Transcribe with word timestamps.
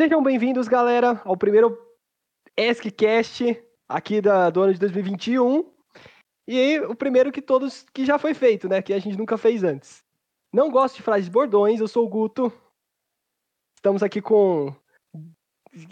Sejam 0.00 0.22
bem-vindos, 0.22 0.66
galera, 0.66 1.20
ao 1.26 1.36
primeiro 1.36 1.78
ESCCast 2.56 3.62
aqui 3.86 4.22
da, 4.22 4.48
do 4.48 4.62
ano 4.62 4.72
de 4.72 4.80
2021. 4.80 5.70
E 6.48 6.58
aí, 6.58 6.80
o 6.80 6.94
primeiro 6.94 7.30
que 7.30 7.42
todos 7.42 7.84
que 7.92 8.06
já 8.06 8.18
foi 8.18 8.32
feito, 8.32 8.66
né? 8.66 8.80
Que 8.80 8.94
a 8.94 8.98
gente 8.98 9.18
nunca 9.18 9.36
fez 9.36 9.62
antes. 9.62 10.02
Não 10.50 10.70
gosto 10.70 10.96
de 10.96 11.02
frases 11.02 11.28
bordões, 11.28 11.80
eu 11.80 11.86
sou 11.86 12.06
o 12.06 12.08
Guto. 12.08 12.50
Estamos 13.76 14.02
aqui 14.02 14.22
com. 14.22 14.74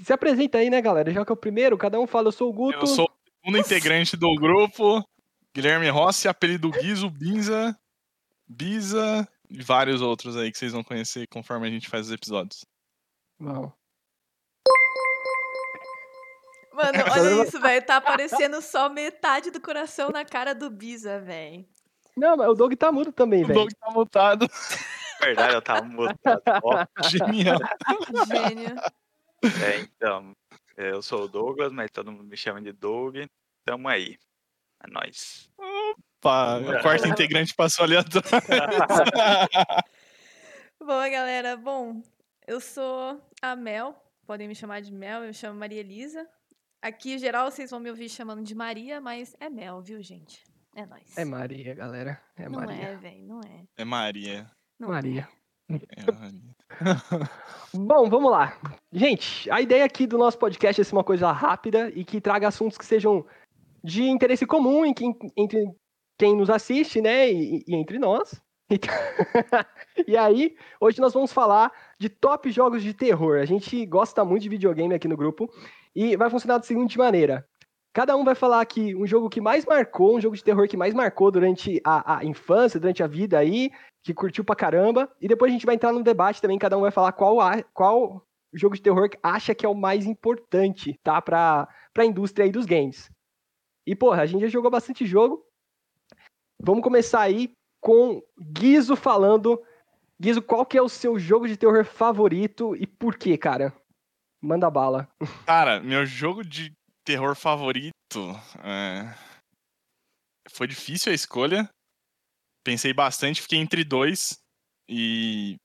Se 0.03 0.11
apresenta 0.11 0.57
aí, 0.57 0.71
né, 0.71 0.81
galera? 0.81 1.13
Já 1.13 1.23
que 1.23 1.31
é 1.31 1.35
o 1.35 1.37
primeiro, 1.37 1.77
cada 1.77 2.01
um 2.01 2.07
fala, 2.07 2.29
eu 2.29 2.33
sou 2.33 2.49
o 2.49 2.55
Guto. 2.55 2.79
Eu 2.79 2.87
sou 2.87 3.05
o 3.05 3.43
segundo 3.43 3.59
integrante 3.59 4.17
do 4.17 4.35
grupo, 4.37 5.07
Guilherme 5.55 5.91
Rossi, 5.91 6.29
apelido 6.29 6.71
Guizo, 6.71 7.11
Binza, 7.11 7.79
Biza 8.49 9.29
e 9.51 9.63
vários 9.63 10.01
outros 10.01 10.35
aí 10.35 10.51
que 10.51 10.57
vocês 10.57 10.73
vão 10.73 10.83
conhecer 10.83 11.29
conforme 11.29 11.69
a 11.69 11.71
gente 11.71 11.91
faz 11.91 12.07
os 12.07 12.13
episódios. 12.13 12.65
Bom. 13.39 13.78
Mano, 16.79 16.93
olha 17.13 17.43
isso, 17.43 17.61
velho. 17.61 17.85
Tá 17.85 17.97
aparecendo 17.97 18.63
só 18.63 18.89
metade 18.89 19.51
do 19.51 19.61
coração 19.61 20.11
na 20.11 20.25
cara 20.25 20.55
do 20.55 20.71
Bisa, 20.71 21.21
velho. 21.21 21.67
Não, 22.17 22.37
mas 22.37 22.49
o 22.49 22.55
Doug 22.55 22.73
tá 22.75 22.93
mudo 22.93 23.11
também, 23.13 23.43
O 23.43 23.47
velho. 23.49 23.59
Doug 23.61 23.73
tá 23.73 23.91
mutado. 23.91 24.49
Verdade, 25.21 25.55
eu 25.55 25.63
tava 25.63 25.83
mutado. 25.83 26.41
Ó, 26.63 26.87
Genial. 27.09 27.59
Gênio. 28.29 28.77
é, 29.65 29.81
então, 29.81 30.33
eu 30.77 31.03
sou 31.03 31.25
o 31.25 31.29
Douglas, 31.29 31.73
mas 31.73 31.91
todo 31.91 32.13
mundo 32.13 32.29
me 32.29 32.37
chama 32.37 32.63
de 32.63 32.71
Doug. 32.71 33.17
Tamo 33.65 33.89
aí. 33.89 34.17
É 34.81 34.87
nóis. 34.89 35.51
Pá, 36.21 36.59
o 36.59 36.81
quarto 36.83 37.09
integrante 37.09 37.53
passou 37.55 37.85
ali 37.85 37.97
atrás. 37.97 38.25
Boa, 40.79 41.09
galera. 41.09 41.57
Bom, 41.57 42.01
eu 42.47 42.61
sou 42.61 43.21
a 43.43 43.57
Mel. 43.57 44.01
Podem 44.25 44.47
me 44.47 44.55
chamar 44.55 44.81
de 44.81 44.93
Mel. 44.93 45.23
Eu 45.23 45.29
me 45.29 45.35
chamo 45.35 45.59
Maria 45.59 45.81
Elisa. 45.81 46.29
Aqui, 46.81 47.15
em 47.15 47.19
geral, 47.19 47.51
vocês 47.51 47.71
vão 47.71 47.81
me 47.81 47.91
ouvir 47.91 48.09
chamando 48.09 48.43
de 48.43 48.55
Maria, 48.55 49.01
mas 49.01 49.37
é 49.41 49.51
Mel, 49.51 49.81
viu, 49.81 50.01
gente? 50.03 50.43
É 50.77 50.87
nóis. 50.87 51.17
É 51.19 51.25
Maria, 51.25 51.75
galera. 51.75 52.21
É 52.37 52.49
não 52.49 52.61
Maria. 52.61 52.83
é, 52.85 52.97
velho. 52.97 53.27
Não 53.27 53.41
é. 53.41 53.65
É 53.77 53.85
Maria. 53.85 54.51
Não 54.79 54.89
Maria. 54.91 55.29
É 55.69 56.13
Maria. 56.13 56.55
Bom, 57.75 58.09
vamos 58.09 58.31
lá. 58.31 58.57
Gente, 58.93 59.51
a 59.51 59.61
ideia 59.61 59.85
aqui 59.85 60.07
do 60.07 60.17
nosso 60.17 60.39
podcast 60.39 60.81
é 60.81 60.85
ser 60.85 60.95
uma 60.95 61.03
coisa 61.05 61.33
rápida 61.33 61.91
e 61.91 62.05
que 62.05 62.21
traga 62.21 62.47
assuntos 62.49 62.79
que 62.79 62.87
sejam 62.87 63.27
de 63.83 64.05
interesse 64.05 64.47
comum 64.47 64.85
em 64.85 64.95
quem- 64.95 65.17
entre 65.37 65.65
quem 66.19 66.37
nos 66.37 66.49
assiste, 66.51 67.01
né? 67.01 67.31
E, 67.31 67.65
e 67.67 67.75
entre 67.75 67.99
nós. 67.99 68.41
Então- 68.71 68.95
e 70.07 70.15
aí, 70.15 70.55
hoje 70.79 71.01
nós 71.01 71.15
vamos 71.15 71.33
falar 71.33 71.73
de 71.99 72.11
top 72.11 72.51
jogos 72.51 72.83
de 72.83 72.93
terror. 72.93 73.39
A 73.39 73.47
gente 73.47 73.87
gosta 73.87 74.23
muito 74.27 74.43
de 74.43 74.51
videogame 74.51 74.95
aqui 74.95 75.09
no 75.09 75.17
grupo 75.17 75.51
e 75.95 76.17
vai 76.17 76.31
funcionar 76.31 76.59
da 76.59 76.65
seguinte 76.65 76.99
maneira. 76.99 77.47
Cada 77.93 78.17
um 78.17 78.25
vai 78.25 78.35
falar 78.35 78.61
aqui 78.61 78.95
um 78.95 79.07
jogo 79.07 79.29
que 79.29 79.41
mais 79.41 79.65
marcou, 79.65 80.17
um 80.17 80.21
jogo 80.21 80.37
de 80.37 80.45
terror 80.45 80.69
que 80.69 80.77
mais 80.77 80.95
marcou 80.95 81.31
durante 81.31 81.81
a, 81.85 82.19
a 82.19 82.25
infância, 82.25 82.79
durante 82.79 83.03
a 83.03 83.07
vida 83.07 83.39
aí, 83.39 83.71
que 84.05 84.15
curtiu 84.15 84.45
pra 84.45 84.55
caramba. 84.55 85.11
E 85.21 85.27
depois 85.27 85.51
a 85.51 85.53
gente 85.55 85.67
vai 85.67 85.75
entrar 85.75 85.93
no 85.93 86.03
debate 86.03 86.41
também, 86.41 86.59
cada 86.59 86.77
um 86.79 86.83
vai 86.83 86.91
falar 86.91 87.13
qual, 87.13 87.41
a- 87.41 87.63
qual 87.75 88.23
jogo 88.53 88.77
de 88.77 88.83
terror 88.83 89.09
que 89.09 89.19
acha 89.23 89.55
que 89.55 89.67
é 89.67 89.69
o 89.69 89.75
mais 89.75 90.07
importante, 90.07 90.99
tá? 91.03 91.21
Pra, 91.21 91.69
pra 91.93 92.05
indústria 92.05 92.45
aí 92.45 92.53
dos 92.53 92.67
games. 92.67 93.11
E, 93.87 93.97
porra, 93.97 94.23
a 94.23 94.27
gente 94.27 94.43
já 94.43 94.49
jogou 94.49 94.71
bastante 94.71 95.05
jogo. 95.07 95.45
Vamos 96.61 96.83
começar 96.83 97.21
aí 97.23 97.53
com 97.81 98.23
Guizo 98.39 98.97
falando. 98.97 99.61
Guizo, 100.21 100.43
qual 100.43 100.67
que 100.67 100.77
é 100.77 100.83
o 100.83 100.89
seu 100.89 101.19
jogo 101.19 101.49
de 101.49 101.57
terror 101.57 101.85
favorito 101.85 102.77
e 102.77 102.87
por 102.87 103.17
quê, 103.17 103.37
cara? 103.39 103.73
Manda 104.41 104.71
bala. 104.71 105.09
Cara, 105.47 105.81
meu 105.81 106.07
jogo 106.07 106.45
de 106.45 106.73
terror 107.05 107.35
favorito. 107.35 107.93
é, 108.63 109.13
Foi 110.51 110.67
difícil 110.67 111.11
a 111.13 111.15
escolha. 111.15 111.69
Pensei 112.65 112.93
bastante, 112.93 113.43
fiquei 113.43 113.59
entre 113.59 113.83
dois. 113.85 114.39
E 114.89 115.57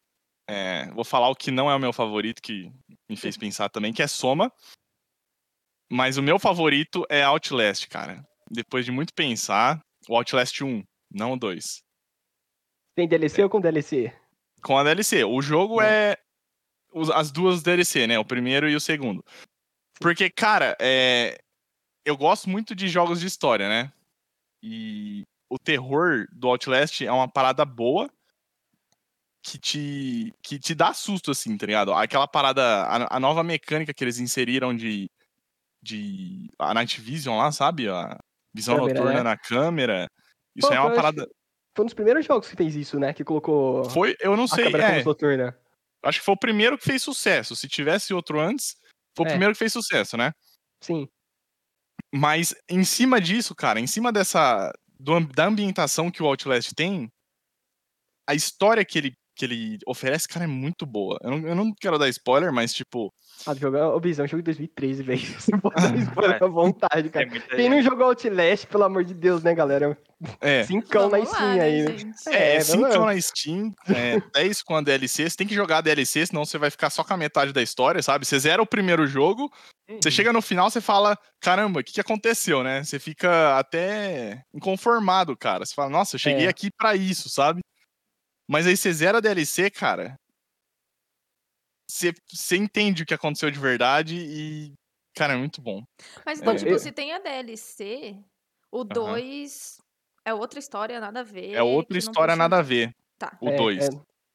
é, 0.50 0.90
vou 0.92 1.04
falar 1.04 1.30
o 1.30 1.36
que 1.36 1.52
não 1.52 1.70
é 1.70 1.76
o 1.76 1.80
meu 1.80 1.94
favorito, 1.94 2.42
que 2.42 2.72
me 3.10 3.16
fez 3.16 3.38
pensar 3.38 3.70
também, 3.70 3.94
que 3.94 4.02
é 4.02 4.08
Soma. 4.08 4.52
Mas 5.92 6.18
o 6.18 6.24
meu 6.24 6.40
favorito 6.40 7.06
é 7.10 7.24
Outlast, 7.24 7.88
cara. 7.88 8.26
Depois 8.50 8.86
de 8.86 8.92
muito 8.92 9.14
pensar, 9.14 9.80
o 10.08 10.16
Outlast 10.16 10.62
1, 10.62 10.84
não 11.12 11.34
o 11.34 11.38
2. 11.38 11.82
Tem 12.96 13.08
DLC 13.08 13.44
ou 13.44 13.50
com 13.50 13.62
DLC? 13.62 14.14
Com 14.62 14.78
a 14.78 14.84
DLC. 14.84 15.24
O 15.24 15.42
jogo 15.42 15.82
é 15.82 16.18
as 17.14 17.32
duas 17.32 17.64
DLC, 17.64 18.08
né? 18.08 18.20
O 18.20 18.26
primeiro 18.26 18.70
e 18.70 18.76
o 18.76 18.80
segundo. 18.80 19.24
Porque, 20.00 20.30
cara, 20.30 20.76
é... 20.80 21.38
eu 22.06 22.18
gosto 22.18 22.50
muito 22.50 22.76
de 22.76 22.88
jogos 22.88 23.20
de 23.20 23.28
história, 23.28 23.68
né? 23.68 23.92
E 24.62 25.24
o 25.50 25.60
terror 25.60 26.26
do 26.32 26.48
Outlast 26.48 27.02
é 27.02 27.12
uma 27.12 27.28
parada 27.28 27.66
boa 27.66 28.10
que 29.44 29.60
te, 29.60 30.34
que 30.42 30.58
te 30.58 30.74
dá 30.74 30.94
susto, 30.94 31.32
assim, 31.32 31.58
tá 31.58 31.66
ligado? 31.66 31.94
Aquela 31.94 32.28
parada, 32.28 32.64
a, 32.64 33.18
a 33.18 33.20
nova 33.20 33.44
mecânica 33.44 33.94
que 33.94 34.04
eles 34.04 34.18
inseriram 34.18 34.74
de, 34.74 35.10
de 35.82 36.50
a 36.58 36.74
Night 36.74 37.00
Vision 37.02 37.38
lá, 37.38 37.52
sabe? 37.52 37.90
A 37.90 38.18
visão 38.56 38.78
Câmera, 38.78 38.94
noturna 38.94 39.18
né? 39.18 39.24
na 39.24 39.38
câmera. 39.38 40.08
Isso 40.56 40.70
Pô, 40.70 40.74
é 40.74 40.80
uma 40.80 40.96
parada. 40.96 41.28
Foi 41.76 41.84
um 41.84 41.88
dos 41.88 41.94
primeiros 41.94 42.26
jogos 42.26 42.48
que 42.48 42.56
fez 42.56 42.76
isso, 42.76 42.98
né? 42.98 43.14
Que 43.14 43.24
colocou 43.24 43.84
Foi, 43.90 44.16
eu 44.22 44.38
não 44.38 44.46
a 44.46 44.48
sei. 44.48 44.66
câmera 44.66 45.00
é, 45.00 45.04
noturna. 45.04 45.58
Acho 46.04 46.20
que 46.20 46.26
foi 46.26 46.34
o 46.36 46.40
primeiro 46.40 46.78
que 46.78 46.84
fez 46.86 47.02
sucesso. 47.04 47.56
Se 47.56 47.68
tivesse 47.68 48.14
outro 48.14 48.40
antes, 48.40 48.76
foi 49.16 49.26
o 49.26 49.28
É. 49.28 49.32
primeiro 49.32 49.54
que 49.54 49.60
fez 49.60 49.72
sucesso, 49.74 50.18
né? 50.18 50.34
Sim. 50.82 51.08
Mas 52.14 52.54
em 52.70 52.84
cima 52.84 53.20
disso, 53.22 53.56
cara, 53.56 53.80
em 53.80 53.88
cima 53.88 54.12
dessa 54.12 54.72
do 55.00 55.20
da 55.28 55.46
ambientação 55.48 56.12
que 56.12 56.22
o 56.24 56.26
Outlast 56.28 56.74
tem, 56.76 57.12
a 58.28 58.34
história 58.34 58.86
que 58.86 58.98
ele 58.98 59.14
que 59.36 59.46
ele 59.46 59.78
oferece, 59.88 60.28
cara, 60.28 60.46
é 60.46 60.48
muito 60.48 60.86
boa. 60.86 61.18
Eu 61.24 61.32
não, 61.32 61.48
eu 61.50 61.56
não 61.56 61.74
quero 61.74 61.98
dar 61.98 62.08
spoiler, 62.10 62.52
mas 62.54 62.74
tipo, 62.74 63.12
Ah, 63.48 63.54
jogo, 63.56 63.78
ô, 63.78 64.00
Bizão, 64.00 64.24
é 64.24 64.26
um 64.26 64.30
jogo 64.30 64.42
de 64.44 64.46
2013, 64.46 65.04
velho. 65.04 65.20
Você 65.42 65.58
pode 65.58 65.76
dar 65.76 65.96
spoiler 65.98 66.44
à 66.44 66.48
vontade, 66.48 67.10
cara. 67.10 67.26
Tem 67.26 67.40
muita 67.40 67.56
Quem 67.56 67.70
não 67.70 67.82
jogou 67.82 68.06
Outlast, 68.08 68.66
pelo 68.68 68.84
amor 68.84 69.04
de 69.04 69.14
Deus, 69.14 69.42
né, 69.44 69.54
galera? 69.56 69.98
é, 70.40 70.64
Cincão 70.64 71.10
na 71.10 71.18
Vamos 71.18 71.32
lá, 71.32 71.36
Steam 71.36 71.56
né, 71.56 71.62
aí, 71.62 71.82
né? 71.84 71.98
gente? 71.98 72.30
é, 72.30 72.56
É, 72.56 72.60
5 72.62 72.88
não 72.88 73.06
na 73.08 73.20
Steam, 73.20 73.72
é, 73.90 74.22
10 74.34 74.62
com 74.64 74.76
a 74.76 74.82
DLC. 74.82 75.30
Você 75.30 75.36
tem 75.36 75.48
que 75.48 75.56
jogar 75.56 75.80
a 75.80 75.82
DLC, 75.82 76.26
senão 76.28 76.46
você 76.46 76.58
vai 76.58 76.70
ficar 76.70 76.90
só 76.90 77.04
com 77.04 77.14
a 77.14 77.18
metade 77.18 77.52
da 77.52 77.62
história, 77.62 78.02
sabe? 78.02 78.26
Você 78.26 78.40
zera 78.40 78.62
o 78.62 78.68
primeiro 78.68 79.06
jogo, 79.08 79.52
Você 80.02 80.10
chega 80.10 80.32
no 80.32 80.42
final, 80.42 80.70
você 80.70 80.80
fala, 80.80 81.18
caramba, 81.42 81.82
o 81.82 81.84
que, 81.84 81.92
que 81.94 82.00
aconteceu, 82.02 82.64
né? 82.64 82.84
Você 82.84 83.00
fica 83.00 83.58
até 83.60 84.42
inconformado, 84.54 85.36
cara. 85.36 85.66
Você 85.66 85.74
fala, 85.74 85.90
nossa, 85.90 86.16
eu 86.16 86.20
cheguei 86.20 86.46
É. 86.46 86.50
aqui 86.50 86.70
pra 86.72 86.96
isso, 86.96 87.30
sabe? 87.30 87.60
Mas 88.48 88.68
aí 88.68 88.76
você 88.76 88.92
zera 88.92 89.18
a 89.18 89.22
DLC, 89.22 89.70
cara. 89.70 90.16
Você, 91.90 92.14
você 92.32 92.58
entende 92.58 93.04
o 93.04 93.06
que 93.06 93.14
aconteceu 93.14 93.52
de 93.52 93.60
verdade 93.60 94.16
e, 94.18 94.74
cara, 95.16 95.34
é 95.34 95.38
muito 95.38 95.62
bom. 95.62 95.84
Mas 96.26 96.40
então, 96.40 96.54
É. 96.54 96.58
tipo, 96.58 96.72
Eu- 96.72 96.80
se 96.80 96.92
tem 96.92 97.14
a 97.14 97.20
DLC, 97.20 98.18
o 98.72 98.84
2 98.84 99.78
é 100.26 100.34
outra 100.34 100.60
história, 100.60 101.00
nada 101.00 101.20
a 101.20 101.24
ver. 101.24 101.54
É 101.54 101.62
outra 101.62 101.98
história, 101.98 102.36
nada 102.36 102.56
a 102.56 102.60
nada. 102.60 102.64
ver, 102.68 102.96
Tá. 103.18 103.38
o 103.42 103.50
É, 103.50 103.56
2. 103.56 103.86
é. 103.86 103.90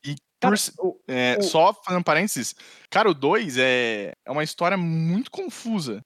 E 0.05 0.15
Cara, 0.41 0.55
por, 0.77 0.87
o- 0.87 1.01
é, 1.09 1.37
o- 1.39 1.43
só 1.43 1.75
fazendo 1.75 2.05
parênteses, 2.05 2.55
cara, 2.89 3.11
o 3.11 3.15
2 3.15 3.59
é, 3.59 4.13
é 4.25 4.31
uma 4.31 4.45
história 4.45 4.77
muito 4.77 5.31
confusa. 5.31 6.01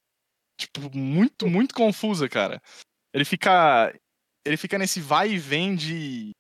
Tipo, 0.59 0.97
muito, 0.97 1.49
muito 1.49 1.75
confusa, 1.75 2.29
cara. 2.29 2.61
Ele 3.13 3.25
fica. 3.25 3.93
Ele 4.45 4.57
fica 4.57 4.79
nesse 4.79 5.01
vai 5.01 5.31
e 5.33 5.39
vem 5.39 5.75
de. 5.75 6.31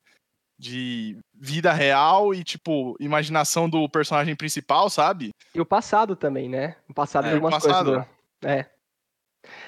De 0.62 1.18
vida 1.34 1.72
real 1.72 2.32
e, 2.32 2.44
tipo, 2.44 2.94
imaginação 3.00 3.68
do 3.68 3.88
personagem 3.88 4.36
principal, 4.36 4.88
sabe? 4.88 5.30
E 5.52 5.60
o 5.60 5.66
passado 5.66 6.14
também, 6.14 6.48
né? 6.48 6.76
O 6.88 6.94
passado 6.94 7.24
É, 7.24 7.28
de 7.30 7.34
o 7.34 7.36
algumas 7.38 7.54
passado. 7.62 7.84
coisas. 7.86 8.06
do- 8.40 8.48
É. 8.48 8.70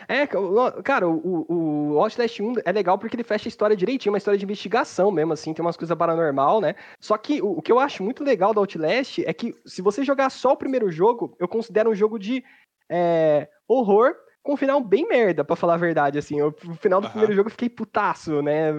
É, 0.09 0.23
o- 0.39 0.83
cara, 0.85 1.09
o, 1.09 1.47
o 1.93 1.99
Outlast 1.99 2.39
1 2.41 2.55
é 2.65 2.71
legal 2.71 2.97
porque 2.97 3.17
ele 3.17 3.25
fecha 3.25 3.49
a 3.49 3.51
história 3.51 3.77
direitinho, 3.77 4.13
uma 4.13 4.19
história 4.19 4.39
de 4.39 4.45
investigação 4.45 5.11
mesmo, 5.11 5.33
assim, 5.33 5.53
tem 5.53 5.65
umas 5.65 5.77
coisas 5.77 5.99
paranormal, 5.99 6.61
né? 6.61 6.77
Só 7.01 7.19
que 7.19 7.43
o, 7.43 7.59
o 7.59 7.63
que 7.63 7.73
eu 7.73 7.81
acho 7.81 8.01
muito 8.05 8.23
legal 8.23 8.55
do 8.55 8.61
Outlast 8.61 9.19
é 9.27 9.33
que 9.33 9.53
se 9.67 9.83
você 9.83 10.05
jogar 10.05 10.31
só 10.31 10.53
o 10.53 10.57
primeiro 10.57 10.93
jogo, 10.93 11.35
eu 11.41 11.49
considero 11.49 11.91
um 11.91 11.95
jogo 11.95 12.21
de 12.21 12.45
é, 12.89 13.49
horror 13.67 14.15
com 14.45 14.53
um 14.53 14.57
final 14.57 14.81
bem 14.81 15.09
merda, 15.09 15.43
pra 15.45 15.57
falar 15.57 15.75
a 15.75 15.79
verdade, 15.79 16.19
assim. 16.19 16.39
Eu, 16.39 16.55
no 16.63 16.77
final 16.77 17.01
do 17.01 17.07
Aham. 17.07 17.11
primeiro 17.13 17.35
jogo 17.35 17.49
eu 17.49 17.53
fiquei 17.53 17.69
putaço, 17.69 18.43
né? 18.43 18.71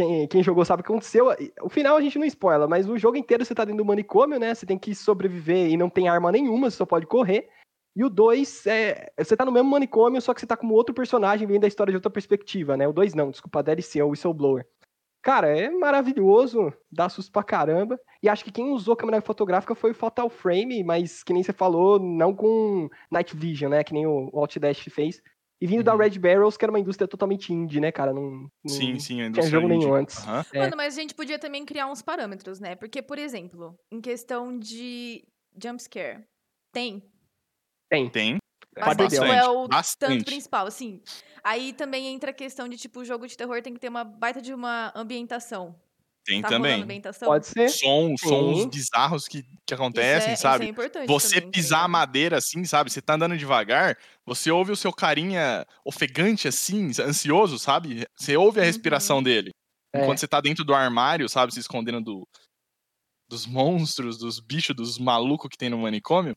Quem, 0.00 0.26
quem 0.26 0.42
jogou 0.42 0.64
sabe 0.64 0.80
o 0.80 0.84
que 0.84 0.90
aconteceu. 0.90 1.26
O 1.60 1.68
final 1.68 1.94
a 1.94 2.00
gente 2.00 2.18
não 2.18 2.24
spoila, 2.24 2.66
mas 2.66 2.88
o 2.88 2.96
jogo 2.96 3.18
inteiro 3.18 3.44
você 3.44 3.54
tá 3.54 3.66
dentro 3.66 3.84
do 3.84 3.86
manicômio, 3.86 4.38
né? 4.38 4.54
Você 4.54 4.64
tem 4.64 4.78
que 4.78 4.94
sobreviver 4.94 5.68
e 5.68 5.76
não 5.76 5.90
tem 5.90 6.08
arma 6.08 6.32
nenhuma, 6.32 6.70
você 6.70 6.78
só 6.78 6.86
pode 6.86 7.06
correr. 7.06 7.50
E 7.94 8.02
o 8.02 8.08
2 8.08 8.66
é. 8.66 9.12
Você 9.18 9.36
tá 9.36 9.44
no 9.44 9.52
mesmo 9.52 9.68
manicômio, 9.68 10.18
só 10.22 10.32
que 10.32 10.40
você 10.40 10.46
tá 10.46 10.56
com 10.56 10.66
outro 10.68 10.94
personagem 10.94 11.46
vendo 11.46 11.64
a 11.64 11.68
história 11.68 11.90
de 11.90 11.98
outra 11.98 12.10
perspectiva, 12.10 12.78
né? 12.78 12.88
O 12.88 12.94
2 12.94 13.12
não, 13.12 13.30
desculpa, 13.30 13.58
a 13.58 13.62
DLC, 13.62 13.98
é 13.98 14.04
o 14.04 14.08
Whistleblower. 14.08 14.66
Cara, 15.20 15.48
é 15.48 15.68
maravilhoso, 15.68 16.72
dá 16.90 17.10
susto 17.10 17.30
pra 17.30 17.42
caramba. 17.42 18.00
E 18.22 18.28
acho 18.28 18.42
que 18.42 18.50
quem 18.50 18.70
usou 18.70 18.96
câmera 18.96 19.20
fotográfica 19.20 19.74
foi 19.74 19.90
o 19.90 19.94
Fatal 19.94 20.30
Frame, 20.30 20.82
mas 20.82 21.22
que 21.22 21.34
nem 21.34 21.42
você 21.42 21.52
falou, 21.52 21.98
não 21.98 22.34
com 22.34 22.88
Night 23.10 23.36
Vision, 23.36 23.70
né? 23.70 23.84
Que 23.84 23.92
nem 23.92 24.06
o 24.06 24.30
Outdash 24.32 24.88
fez. 24.90 25.22
E 25.60 25.66
vindo 25.66 25.84
da 25.84 25.92
Uhum. 25.92 25.98
Red 25.98 26.18
Barrels, 26.18 26.56
que 26.56 26.64
era 26.64 26.72
uma 26.72 26.80
indústria 26.80 27.06
totalmente 27.06 27.52
indie, 27.52 27.80
né, 27.80 27.92
cara? 27.92 28.14
Não, 28.14 28.22
não 28.30 28.50
Sim, 28.66 28.98
sim, 28.98 29.20
a 29.20 29.30
tinha 29.30 29.46
jogo 29.46 29.68
nenhum 29.68 29.82
indie. 29.82 29.92
antes. 29.92 30.26
Aham. 30.26 30.44
É. 30.54 30.58
Mano, 30.60 30.76
mas 30.76 30.96
a 30.96 31.00
gente 31.00 31.14
podia 31.14 31.38
também 31.38 31.66
criar 31.66 31.86
uns 31.86 32.00
parâmetros, 32.00 32.58
né? 32.58 32.74
Porque, 32.74 33.02
por 33.02 33.18
exemplo, 33.18 33.78
em 33.92 34.00
questão 34.00 34.58
de 34.58 35.22
jumpscare, 35.62 36.24
tem. 36.72 37.02
Tem. 37.90 38.08
Tem. 38.08 38.38
Mas 38.78 38.96
Deus. 38.96 39.12
é 39.14 39.46
o 39.48 39.62
tanto 39.64 39.68
bastante. 39.68 40.24
principal, 40.24 40.66
assim. 40.66 41.02
Aí 41.44 41.72
também 41.72 42.06
entra 42.06 42.30
a 42.30 42.34
questão 42.34 42.68
de, 42.68 42.76
tipo, 42.78 43.00
o 43.00 43.04
jogo 43.04 43.26
de 43.26 43.36
terror 43.36 43.60
tem 43.60 43.74
que 43.74 43.80
ter 43.80 43.88
uma 43.88 44.04
baita 44.04 44.40
de 44.40 44.54
uma 44.54 44.92
ambientação. 44.94 45.74
Tem 46.24 46.42
tá 46.42 46.48
também. 46.48 46.86
Pode 47.24 47.46
ser. 47.46 47.68
Som, 47.70 48.14
sons 48.16 48.66
bizarros 48.66 49.26
que, 49.26 49.42
que 49.42 49.48
Isso 49.68 49.74
acontecem, 49.74 50.32
é, 50.32 50.36
sabe? 50.36 50.64
Isso 50.64 50.68
é 50.68 50.70
importante 50.70 51.06
Você 51.08 51.34
também, 51.36 51.50
tá 51.50 51.50
pisar 51.52 51.84
a 51.84 51.88
madeira 51.88 52.36
assim, 52.38 52.64
sabe? 52.64 52.90
Você 52.90 53.00
tá 53.00 53.14
andando 53.14 53.36
devagar, 53.36 53.96
você 54.24 54.50
ouve 54.50 54.72
o 54.72 54.76
seu 54.76 54.92
carinha 54.92 55.66
ofegante 55.84 56.46
assim, 56.46 56.90
ansioso, 57.00 57.58
sabe? 57.58 58.04
Você 58.16 58.36
ouve 58.36 58.60
a 58.60 58.64
respiração 58.64 59.18
Uhum. 59.18 59.22
dele. 59.22 59.50
É. 59.94 60.02
Enquanto 60.02 60.18
você 60.18 60.28
tá 60.28 60.40
dentro 60.40 60.64
do 60.64 60.74
armário, 60.74 61.28
sabe? 61.28 61.52
Se 61.52 61.60
escondendo 61.60 62.00
do, 62.00 62.28
dos 63.28 63.46
monstros, 63.46 64.18
dos 64.18 64.40
bichos, 64.40 64.74
dos 64.74 64.98
malucos 64.98 65.48
que 65.48 65.56
tem 65.56 65.70
no 65.70 65.78
manicômio. 65.78 66.36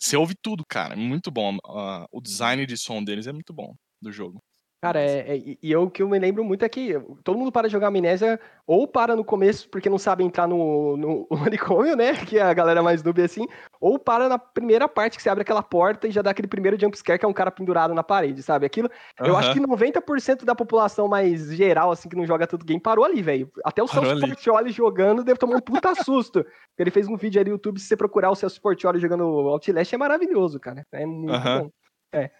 Você 0.00 0.16
ouve 0.16 0.34
tudo, 0.42 0.64
cara. 0.68 0.94
É 0.94 0.96
muito 0.96 1.30
bom. 1.30 1.56
Ah, 1.66 2.06
o 2.12 2.20
design 2.20 2.66
de 2.66 2.76
som 2.76 3.02
deles 3.02 3.26
é 3.26 3.32
muito 3.32 3.52
bom 3.52 3.74
do 4.02 4.12
jogo. 4.12 4.40
Cara, 4.86 5.00
é, 5.00 5.36
é- 5.36 5.56
e 5.62 5.72
eu, 5.72 5.82
o 5.82 5.90
que 5.90 6.02
eu 6.02 6.08
me 6.08 6.18
lembro 6.18 6.44
muito 6.44 6.64
é 6.64 6.68
que 6.68 6.94
todo 7.24 7.36
mundo 7.36 7.50
para 7.50 7.66
de 7.66 7.72
jogar 7.72 7.88
Amnésia 7.88 8.38
ou 8.66 8.86
para 8.86 9.16
no 9.16 9.24
começo 9.24 9.68
porque 9.68 9.90
não 9.90 9.98
sabe 9.98 10.22
entrar 10.22 10.46
no, 10.46 10.96
no 10.96 11.26
manicômio, 11.84 11.96
né? 11.96 12.14
Que 12.24 12.38
é 12.38 12.42
a 12.42 12.54
galera 12.54 12.82
mais 12.82 13.02
noob 13.02 13.20
assim, 13.22 13.46
ou 13.80 13.98
para 13.98 14.28
na 14.28 14.38
primeira 14.38 14.88
parte 14.88 15.16
que 15.16 15.22
você 15.22 15.28
abre 15.28 15.42
aquela 15.42 15.62
porta 15.62 16.06
e 16.06 16.10
já 16.10 16.22
dá 16.22 16.30
aquele 16.30 16.48
primeiro 16.48 16.78
jumpscare 16.80 17.18
que 17.18 17.24
é 17.24 17.28
um 17.28 17.32
cara 17.32 17.50
pendurado 17.50 17.94
na 17.94 18.02
parede, 18.02 18.42
sabe? 18.42 18.64
Aquilo, 18.66 18.88
eu 19.20 19.36
acho 19.36 19.52
que 19.52 19.60
90% 19.60 20.44
da 20.44 20.54
população 20.54 21.08
mais 21.08 21.50
geral, 21.52 21.90
assim, 21.90 22.08
que 22.08 22.16
não 22.16 22.26
joga 22.26 22.46
tudo 22.46 22.64
game, 22.64 22.80
parou 22.80 23.04
ali, 23.04 23.22
velho. 23.22 23.50
Até 23.64 23.82
o 23.82 23.88
Celso 23.88 24.12
ali. 24.12 24.20
Portioli 24.20 24.70
jogando 24.70 25.24
deve 25.24 25.38
tomar 25.38 25.56
um 25.56 25.60
puta 25.60 25.94
susto. 26.04 26.44
Ele 26.78 26.90
fez 26.90 27.08
um 27.08 27.16
vídeo 27.16 27.40
aí 27.40 27.44
no 27.44 27.52
YouTube, 27.52 27.80
se 27.80 27.86
você 27.86 27.96
procurar 27.96 28.30
o 28.30 28.34
Celso 28.34 28.60
Portioli 28.60 29.00
jogando 29.00 29.24
Outlast, 29.24 29.92
é 29.92 29.98
maravilhoso, 29.98 30.60
cara. 30.60 30.86
É 30.92 31.04
muito 31.04 31.34
Aham. 31.34 31.62
bom. 31.62 31.70
Celso 32.12 32.30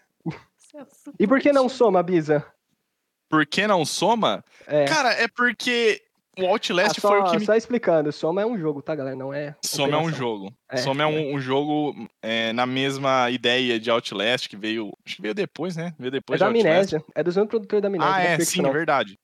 E 1.19 1.27
por 1.27 1.39
que 1.39 1.51
não 1.51 1.67
soma, 1.69 2.01
Bisa? 2.03 2.45
Por 3.29 3.45
que 3.45 3.67
não 3.67 3.85
soma? 3.85 4.43
É. 4.65 4.85
Cara, 4.85 5.11
é 5.13 5.27
porque 5.27 6.01
o 6.39 6.45
Ah, 6.45 6.49
Outlast 6.51 6.99
só, 7.01 7.09
foi 7.09 7.19
o 7.19 7.31
que 7.31 7.39
me 7.39 7.45
só 7.45 7.55
explicando, 7.55 8.11
Soma 8.11 8.41
é 8.41 8.45
um 8.45 8.57
jogo, 8.57 8.81
tá, 8.81 8.95
galera? 8.95 9.15
Não 9.15 9.33
é. 9.33 9.55
Soma 9.65 9.93
é 9.95 9.97
um 9.97 10.01
operação. 10.01 10.17
jogo. 10.19 10.53
É, 10.71 10.77
Soma 10.77 11.03
é 11.03 11.05
um, 11.07 11.35
um 11.35 11.39
jogo 11.41 11.93
é, 12.21 12.53
na 12.53 12.65
mesma 12.65 13.29
ideia 13.31 13.79
de 13.79 13.89
Outlast, 13.89 14.47
que 14.47 14.55
veio. 14.55 14.91
Acho 15.05 15.15
que 15.17 15.21
veio 15.21 15.33
depois, 15.33 15.75
né? 15.75 15.93
Veio 15.99 16.09
É 16.09 16.11
depois 16.11 16.39
da 16.39 16.49
de 16.49 16.55
Outlast. 16.57 16.93
Amnésia. 16.95 17.03
É 17.15 17.23
dos 17.23 17.35
mesmos 17.35 17.49
produtores 17.49 17.81
da 17.81 17.87
Amnésia. 17.87 18.07
Ah, 18.13 18.17
da 18.17 18.23
é, 18.23 18.39
sim, 18.39 18.61
não. 18.61 18.71
verdade. 18.71 19.17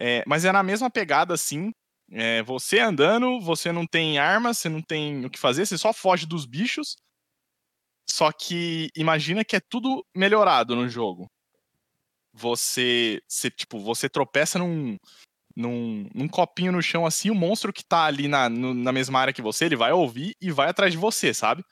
É, 0.00 0.24
mas 0.26 0.44
é 0.44 0.50
na 0.50 0.62
mesma 0.62 0.90
pegada, 0.90 1.34
assim. 1.34 1.70
É, 2.10 2.42
você 2.42 2.80
andando, 2.80 3.40
você 3.40 3.70
não 3.70 3.86
tem 3.86 4.18
arma, 4.18 4.52
você 4.52 4.68
não 4.68 4.82
tem 4.82 5.24
o 5.24 5.30
que 5.30 5.38
fazer, 5.38 5.64
você 5.66 5.78
só 5.78 5.92
foge 5.92 6.26
dos 6.26 6.46
bichos. 6.46 6.96
Só 8.08 8.30
que 8.32 8.90
imagina 8.96 9.44
que 9.44 9.56
é 9.56 9.60
tudo 9.60 10.04
melhorado 10.14 10.76
no 10.76 10.88
jogo. 10.88 11.30
Você, 12.32 13.22
você 13.28 13.50
tipo, 13.50 13.78
você 13.78 14.08
tropeça 14.08 14.58
num, 14.58 14.98
num, 15.56 16.08
num 16.14 16.28
copinho 16.28 16.72
no 16.72 16.82
chão 16.82 17.06
assim, 17.06 17.30
o 17.30 17.34
monstro 17.34 17.72
que 17.72 17.84
tá 17.84 18.04
ali 18.04 18.28
na, 18.28 18.48
no- 18.48 18.74
na 18.74 18.92
mesma 18.92 19.20
área 19.20 19.32
que 19.32 19.42
você, 19.42 19.66
ele 19.66 19.76
vai 19.76 19.92
ouvir 19.92 20.36
e 20.40 20.50
vai 20.50 20.68
atrás 20.68 20.92
de 20.92 20.98
você, 20.98 21.32
sabe? 21.34 21.64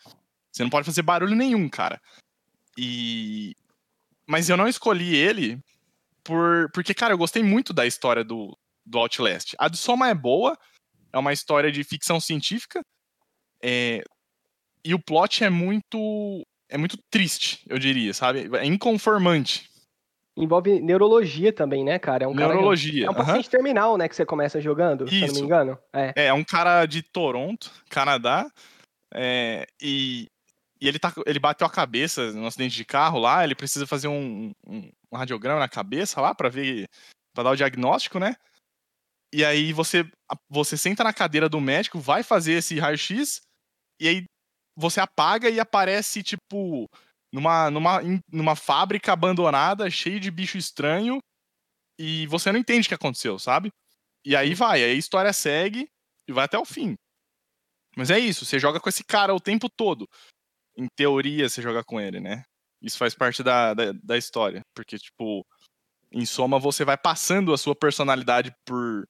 Você 0.52 0.62
não 0.62 0.70
pode 0.70 0.86
fazer 0.86 1.02
barulho 1.02 1.34
nenhum, 1.36 1.68
cara. 1.68 2.00
E. 2.78 3.56
Mas 4.26 4.48
eu 4.48 4.56
não 4.56 4.68
escolhi 4.68 5.16
ele 5.16 5.60
por, 6.24 6.70
porque, 6.72 6.94
cara, 6.94 7.14
eu 7.14 7.18
gostei 7.18 7.42
muito 7.42 7.72
da 7.72 7.86
história 7.86 8.24
do, 8.24 8.56
do 8.86 8.98
Outlast. 8.98 9.54
A 9.58 9.68
do 9.68 9.76
Soma 9.76 10.08
é 10.08 10.14
boa, 10.14 10.58
é 11.12 11.18
uma 11.18 11.32
história 11.32 11.72
de 11.72 11.84
ficção 11.84 12.20
científica, 12.20 12.82
é, 13.62 14.02
e 14.84 14.94
o 14.94 14.98
plot 14.98 15.44
é 15.44 15.50
muito 15.50 16.42
é 16.68 16.78
muito 16.78 16.96
triste, 17.10 17.62
eu 17.68 17.78
diria, 17.78 18.14
sabe? 18.14 18.48
É 18.56 18.64
inconformante. 18.64 19.70
Envolve 20.34 20.80
neurologia 20.80 21.52
também, 21.52 21.84
né, 21.84 21.98
cara? 21.98 22.24
É 22.24 22.28
um 22.28 22.34
cara- 22.34 22.54
Neurologia. 22.54 23.06
É 23.06 23.10
um 23.10 23.14
paciente 23.14 23.50
terminal, 23.50 23.98
né, 23.98 24.08
que 24.08 24.16
você 24.16 24.24
começa 24.24 24.58
jogando, 24.60 25.06
se 25.06 25.14
eu 25.16 25.20
não 25.20 25.26
me 25.26 25.32
Isso. 25.34 25.44
engano. 25.44 25.78
É. 25.92 26.12
É, 26.16 26.26
é 26.26 26.32
um 26.32 26.42
cara 26.42 26.86
de 26.86 27.02
Toronto, 27.02 27.70
Canadá, 27.90 28.50
é, 29.14 29.66
e, 29.80 30.26
e 30.80 30.88
ele, 30.88 30.98
tá, 30.98 31.12
ele 31.26 31.38
bateu 31.38 31.66
a 31.66 31.70
cabeça 31.70 32.32
num 32.32 32.46
acidente 32.46 32.74
de 32.74 32.84
carro 32.86 33.18
lá, 33.18 33.44
ele 33.44 33.54
precisa 33.54 33.86
fazer 33.86 34.08
um, 34.08 34.52
um, 34.66 34.90
um 35.12 35.16
radiograma 35.16 35.60
na 35.60 35.68
cabeça 35.68 36.18
lá 36.22 36.34
pra 36.34 36.48
ver, 36.48 36.88
pra 37.34 37.44
dar 37.44 37.50
o 37.50 37.56
diagnóstico, 37.56 38.18
né? 38.18 38.34
E 39.34 39.44
aí 39.44 39.74
você, 39.74 40.06
você 40.48 40.78
senta 40.78 41.04
na 41.04 41.12
cadeira 41.12 41.48
do 41.50 41.60
médico, 41.60 41.98
vai 42.00 42.22
fazer 42.22 42.52
esse 42.54 42.78
raio-x, 42.78 43.42
e 44.00 44.08
aí 44.08 44.24
você 44.76 45.00
apaga 45.00 45.48
e 45.48 45.60
aparece, 45.60 46.22
tipo, 46.22 46.88
numa, 47.32 47.70
numa, 47.70 48.00
numa 48.30 48.56
fábrica 48.56 49.12
abandonada, 49.12 49.90
cheio 49.90 50.20
de 50.20 50.30
bicho 50.30 50.58
estranho, 50.58 51.18
e 51.98 52.26
você 52.26 52.50
não 52.50 52.58
entende 52.58 52.86
o 52.86 52.88
que 52.88 52.94
aconteceu, 52.94 53.38
sabe? 53.38 53.70
E 54.24 54.36
aí 54.36 54.54
vai, 54.54 54.82
aí 54.82 54.92
a 54.92 54.94
história 54.94 55.32
segue 55.32 55.88
e 56.26 56.32
vai 56.32 56.44
até 56.44 56.58
o 56.58 56.64
fim. 56.64 56.94
Mas 57.96 58.10
é 58.10 58.18
isso, 58.18 58.44
você 58.44 58.58
joga 58.58 58.80
com 58.80 58.88
esse 58.88 59.04
cara 59.04 59.34
o 59.34 59.40
tempo 59.40 59.68
todo. 59.68 60.08
Em 60.76 60.86
teoria, 60.96 61.48
você 61.48 61.60
joga 61.60 61.84
com 61.84 62.00
ele, 62.00 62.20
né? 62.20 62.44
Isso 62.80 62.98
faz 62.98 63.14
parte 63.14 63.42
da, 63.42 63.74
da, 63.74 63.92
da 63.92 64.16
história. 64.16 64.62
Porque, 64.74 64.98
tipo, 64.98 65.46
em 66.10 66.24
soma, 66.24 66.58
você 66.58 66.84
vai 66.84 66.96
passando 66.96 67.52
a 67.52 67.58
sua 67.58 67.74
personalidade 67.74 68.54
por, 68.64 69.06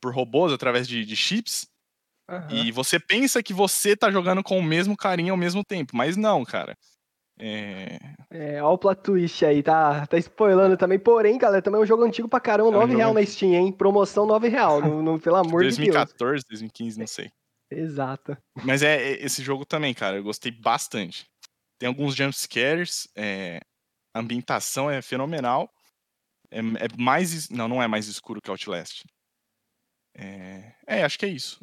por 0.00 0.14
robôs 0.14 0.52
através 0.52 0.86
de, 0.86 1.04
de 1.04 1.16
chips. 1.16 1.66
Aham. 2.30 2.48
E 2.54 2.70
você 2.70 2.98
pensa 3.00 3.42
que 3.42 3.52
você 3.52 3.96
tá 3.96 4.10
jogando 4.10 4.42
com 4.42 4.58
o 4.58 4.62
mesmo 4.62 4.96
carinha 4.96 5.32
ao 5.32 5.36
mesmo 5.36 5.64
tempo. 5.64 5.96
Mas 5.96 6.16
não, 6.16 6.44
cara. 6.44 6.76
É... 7.38 7.98
É, 8.30 8.62
ó 8.62 8.74
o 8.74 8.78
plot 8.78 9.02
twist 9.02 9.44
aí, 9.44 9.62
tá, 9.62 10.06
tá 10.06 10.16
spoilando 10.18 10.76
também. 10.76 10.98
Porém, 10.98 11.36
galera, 11.38 11.62
também 11.62 11.80
é 11.80 11.82
um 11.82 11.86
jogo 11.86 12.04
antigo 12.04 12.28
pra 12.28 12.38
caramba, 12.38 12.68
É 12.68 12.70
um 12.70 12.80
9 12.80 12.92
jogo 12.92 12.98
real 12.98 13.14
na 13.14 13.24
Steam, 13.26 13.54
hein? 13.54 13.72
Promoção 13.72 14.26
9 14.26 14.48
real, 14.48 14.80
no, 14.80 15.02
no- 15.02 15.18
pelo 15.20 15.36
amor 15.58 15.62
de 15.64 15.68
Deus. 15.76 15.78
2014, 15.78 16.44
2015, 16.48 16.98
não 16.98 17.06
sei. 17.06 17.30
Exato. 17.72 18.36
Mas 18.64 18.82
é 18.82 18.96
é 19.12 19.24
esse 19.24 19.42
jogo 19.42 19.64
também, 19.64 19.94
cara. 19.94 20.16
Eu 20.16 20.22
gostei 20.22 20.52
bastante. 20.52 21.26
Tem 21.78 21.86
alguns 21.88 22.14
jumpscares. 22.14 23.08
É, 23.16 23.60
a 24.14 24.20
ambientação 24.20 24.90
é 24.90 25.00
fenomenal. 25.00 25.68
É, 26.50 26.58
é 26.58 26.88
mais. 26.98 27.48
Não, 27.48 27.68
não 27.68 27.82
é 27.82 27.86
mais 27.88 28.06
escuro 28.06 28.40
que 28.42 28.50
Outlast. 28.50 29.02
É, 30.16 30.74
é, 30.86 31.04
acho 31.04 31.18
que 31.18 31.24
é 31.24 31.28
isso. 31.28 31.58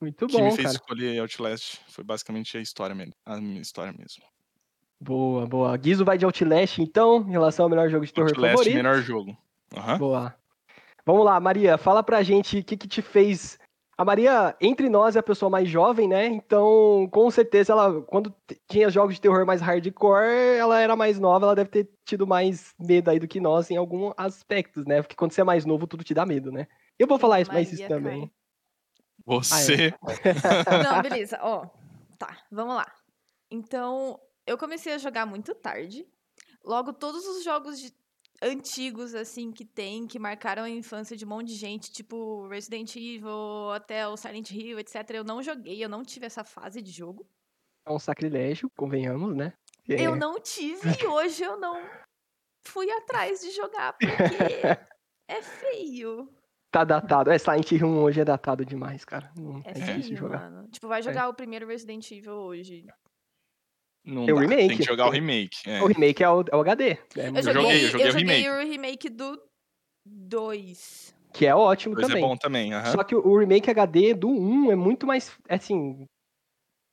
Muito 0.00 0.24
O 0.24 0.28
que 0.28 0.36
bom, 0.36 0.44
me 0.44 0.50
fez 0.50 0.66
cara. 0.68 0.74
escolher 0.76 1.18
Outlast 1.20 1.78
foi 1.88 2.04
basicamente 2.04 2.56
a 2.56 2.60
história 2.60 2.94
mesmo. 2.94 3.12
A 3.24 3.40
minha 3.40 3.60
história 3.60 3.92
mesmo. 3.92 4.22
Boa, 5.00 5.46
boa. 5.46 5.76
Guizo 5.76 6.04
vai 6.04 6.18
de 6.18 6.24
Outlast, 6.24 6.78
então, 6.80 7.20
em 7.26 7.30
relação 7.30 7.64
ao 7.64 7.70
melhor 7.70 7.88
jogo 7.88 8.04
de 8.04 8.12
terror 8.12 8.28
Outlast, 8.30 8.52
favorito. 8.52 8.74
melhor 8.74 8.96
jogo. 9.02 9.36
Aham. 9.74 9.98
Boa. 9.98 10.34
Vamos 11.04 11.24
lá, 11.24 11.38
Maria, 11.38 11.78
fala 11.78 12.02
pra 12.02 12.22
gente 12.22 12.58
o 12.58 12.64
que, 12.64 12.76
que 12.76 12.88
te 12.88 13.00
fez. 13.00 13.58
A 13.96 14.04
Maria, 14.04 14.54
entre 14.60 14.90
nós, 14.90 15.16
é 15.16 15.20
a 15.20 15.22
pessoa 15.22 15.48
mais 15.48 15.68
jovem, 15.68 16.06
né? 16.06 16.26
Então, 16.26 17.08
com 17.10 17.30
certeza, 17.30 17.72
ela, 17.72 18.02
quando 18.02 18.34
tinha 18.68 18.90
jogos 18.90 19.14
de 19.14 19.20
terror 19.20 19.46
mais 19.46 19.62
hardcore, 19.62 20.58
ela 20.58 20.78
era 20.80 20.94
mais 20.94 21.18
nova, 21.18 21.46
ela 21.46 21.54
deve 21.54 21.70
ter 21.70 21.88
tido 22.04 22.26
mais 22.26 22.74
medo 22.78 23.08
aí 23.08 23.18
do 23.18 23.28
que 23.28 23.40
nós 23.40 23.70
em 23.70 23.76
alguns 23.76 24.12
aspectos, 24.16 24.84
né? 24.84 25.00
Porque 25.00 25.16
quando 25.16 25.32
você 25.32 25.40
é 25.40 25.44
mais 25.44 25.64
novo, 25.64 25.86
tudo 25.86 26.04
te 26.04 26.12
dá 26.12 26.26
medo, 26.26 26.52
né? 26.52 26.66
Eu 26.98 27.06
vou 27.06 27.18
falar 27.18 27.40
isso, 27.40 27.52
mas 27.52 27.72
isso 27.72 27.88
também. 27.88 28.30
Você. 29.26 29.92
Não, 30.84 31.02
beleza. 31.02 31.38
Ó, 31.42 31.66
tá, 32.18 32.38
vamos 32.50 32.76
lá. 32.76 32.86
Então, 33.50 34.20
eu 34.46 34.56
comecei 34.56 34.92
a 34.92 34.98
jogar 34.98 35.26
muito 35.26 35.54
tarde. 35.54 36.06
Logo, 36.64 36.92
todos 36.92 37.26
os 37.26 37.42
jogos 37.44 37.78
de- 37.80 37.94
antigos, 38.42 39.14
assim, 39.14 39.50
que 39.50 39.64
tem, 39.64 40.06
que 40.06 40.18
marcaram 40.18 40.62
a 40.64 40.70
infância 40.70 41.16
de 41.16 41.24
um 41.24 41.28
monte 41.28 41.48
de 41.48 41.54
gente, 41.54 41.90
tipo 41.92 42.46
Resident 42.48 42.94
Evil, 42.96 43.70
até 43.72 44.06
o 44.06 44.16
Silent 44.16 44.50
Hill, 44.50 44.78
etc., 44.78 45.10
eu 45.10 45.24
não 45.24 45.42
joguei, 45.42 45.82
eu 45.82 45.88
não 45.88 46.02
tive 46.04 46.26
essa 46.26 46.44
fase 46.44 46.82
de 46.82 46.90
jogo. 46.90 47.26
É 47.86 47.90
um 47.92 47.98
sacrilégio, 47.98 48.70
convenhamos, 48.76 49.34
né? 49.34 49.52
É. 49.88 50.02
Eu 50.02 50.16
não 50.16 50.40
tive 50.40 50.90
e 51.02 51.06
hoje 51.06 51.42
eu 51.44 51.56
não 51.58 51.80
fui 52.66 52.90
atrás 52.90 53.40
de 53.40 53.52
jogar, 53.52 53.92
porque 53.92 54.10
é 55.28 55.42
feio. 55.42 56.28
Tá 56.70 56.84
datado. 56.84 57.30
É, 57.30 57.38
Silent 57.38 57.70
Hill 57.72 57.86
1 57.86 57.98
hoje 58.02 58.20
é 58.20 58.24
datado 58.24 58.64
demais, 58.64 59.04
cara. 59.04 59.30
Não 59.36 59.58
É 59.64 59.70
é 59.70 59.72
difícil 59.72 60.02
feio, 60.02 60.16
jogar. 60.16 60.50
mano. 60.50 60.68
Tipo, 60.68 60.88
vai 60.88 61.02
jogar 61.02 61.28
o 61.28 61.34
primeiro 61.34 61.66
Resident 61.66 62.10
Evil 62.10 62.32
hoje. 62.34 62.84
Não 64.04 64.24
Tem 64.24 64.34
o 64.34 64.38
remake. 64.38 64.68
Tem 64.68 64.76
que 64.76 64.82
jogar 64.84 65.06
o 65.06 65.10
remake. 65.10 65.56
é. 65.68 65.82
O 65.82 65.86
remake 65.86 66.22
é 66.22 66.28
o, 66.28 66.40
é 66.52 66.56
o 66.56 66.60
HD. 66.60 66.90
É 66.90 66.98
Eu 67.28 67.32
muito 67.32 67.44
joguei, 67.44 67.62
joguei, 67.62 67.84
eu 67.84 67.88
joguei 67.90 68.06
o 68.06 68.08
eu 68.08 68.12
joguei 68.12 68.36
remake. 68.36 68.48
o 68.48 68.70
remake 68.70 69.08
do 69.08 69.42
2. 70.06 71.14
que 71.32 71.44
é 71.46 71.54
ótimo 71.54 71.94
Dois 71.94 72.06
é 72.06 72.08
também. 72.08 72.22
bom 72.24 72.36
também. 72.36 72.72
aham. 72.74 72.92
Só 72.92 73.04
que 73.04 73.14
o- 73.14 73.38
remake 73.38 73.70
HD 73.70 74.14
do 74.14 74.28
1 74.28 74.70
é 74.72 74.76
muito 74.76 75.06
mais, 75.06 75.36
assim, 75.48 76.06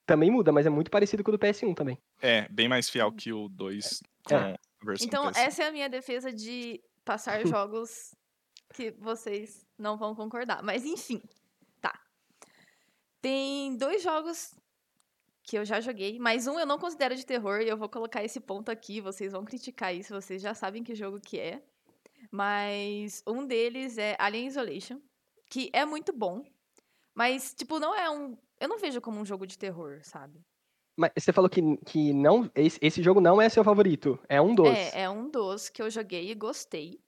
também 0.08 0.30
muda, 0.32 0.52
mas 0.52 0.66
é 0.66 0.70
muito 0.70 0.90
parecido 0.92 1.24
com 1.24 1.30
o 1.30 1.32
do 1.34 1.40
PS1 1.40 1.74
também. 1.76 1.98
É, 2.22 2.48
bem 2.50 2.68
mais 2.68 2.90
fiel 2.90 3.12
que 3.12 3.32
o 3.32 3.48
2 3.50 4.02
com 4.28 4.36
É. 4.36 4.54
a 4.82 4.86
versão 4.86 5.08
Então, 5.08 5.26
PS1. 5.32 5.38
essa 5.46 5.64
é 5.64 5.68
a 5.68 5.72
minha 5.72 5.88
defesa 5.90 6.32
de 6.34 6.82
passar 7.06 7.40
jogos 7.58 8.12
que 8.74 8.92
vocês 8.92 9.66
não 9.78 9.98
vão 9.98 10.14
concordar. 10.16 10.62
Mas, 10.64 10.84
enfim, 10.86 11.22
tá. 11.80 11.98
Tem 13.22 13.78
dois 13.78 14.02
jogos 14.02 14.54
que 15.44 15.58
eu 15.58 15.66
já 15.66 15.80
joguei, 15.80 16.18
mas 16.20 16.48
um 16.48 16.60
eu 16.60 16.66
não 16.66 16.80
considero 16.80 17.16
de 17.16 17.26
terror 17.26 17.62
e 17.62 17.70
eu 17.70 17.78
vou 17.78 17.90
colocar 17.90 18.24
esse 18.24 18.40
ponto 18.40 18.70
aqui. 18.72 19.00
Vocês 19.00 19.32
vão 19.32 19.46
criticar 19.46 19.94
isso, 19.94 20.14
vocês 20.14 20.42
já 20.42 20.54
sabem 20.54 20.84
que 20.84 20.96
jogo 20.96 21.20
que 21.20 21.40
é. 21.40 21.64
Mas 22.32 23.22
um 23.28 23.46
deles 23.46 23.98
é 23.98 24.16
Alien 24.18 24.48
Isolation, 24.48 25.00
que 25.50 25.70
é 25.74 25.86
muito 25.86 26.12
bom, 26.12 26.44
mas, 27.14 27.54
tipo, 27.54 27.80
não 27.80 27.96
é 27.96 28.10
um. 28.10 28.38
Eu 28.60 28.68
não 28.68 28.80
vejo 28.80 29.00
como 29.02 29.20
um 29.20 29.26
jogo 29.26 29.46
de 29.46 29.58
terror, 29.58 30.00
sabe? 30.04 30.42
Mas 30.96 31.12
você 31.18 31.34
falou 31.34 31.50
que, 31.50 31.62
que 31.86 32.14
não, 32.14 32.50
esse, 32.56 32.80
esse 32.82 33.02
jogo 33.02 33.20
não 33.20 33.42
é 33.42 33.50
seu 33.50 33.64
favorito, 33.64 34.20
é 34.28 34.42
um 34.42 34.54
dos. 34.56 34.68
É, 34.68 35.04
é 35.04 35.10
um 35.10 35.30
dos 35.30 35.70
que 35.70 35.82
eu 35.82 35.90
joguei 35.90 36.32
e 36.32 36.36
gostei. 36.36 37.00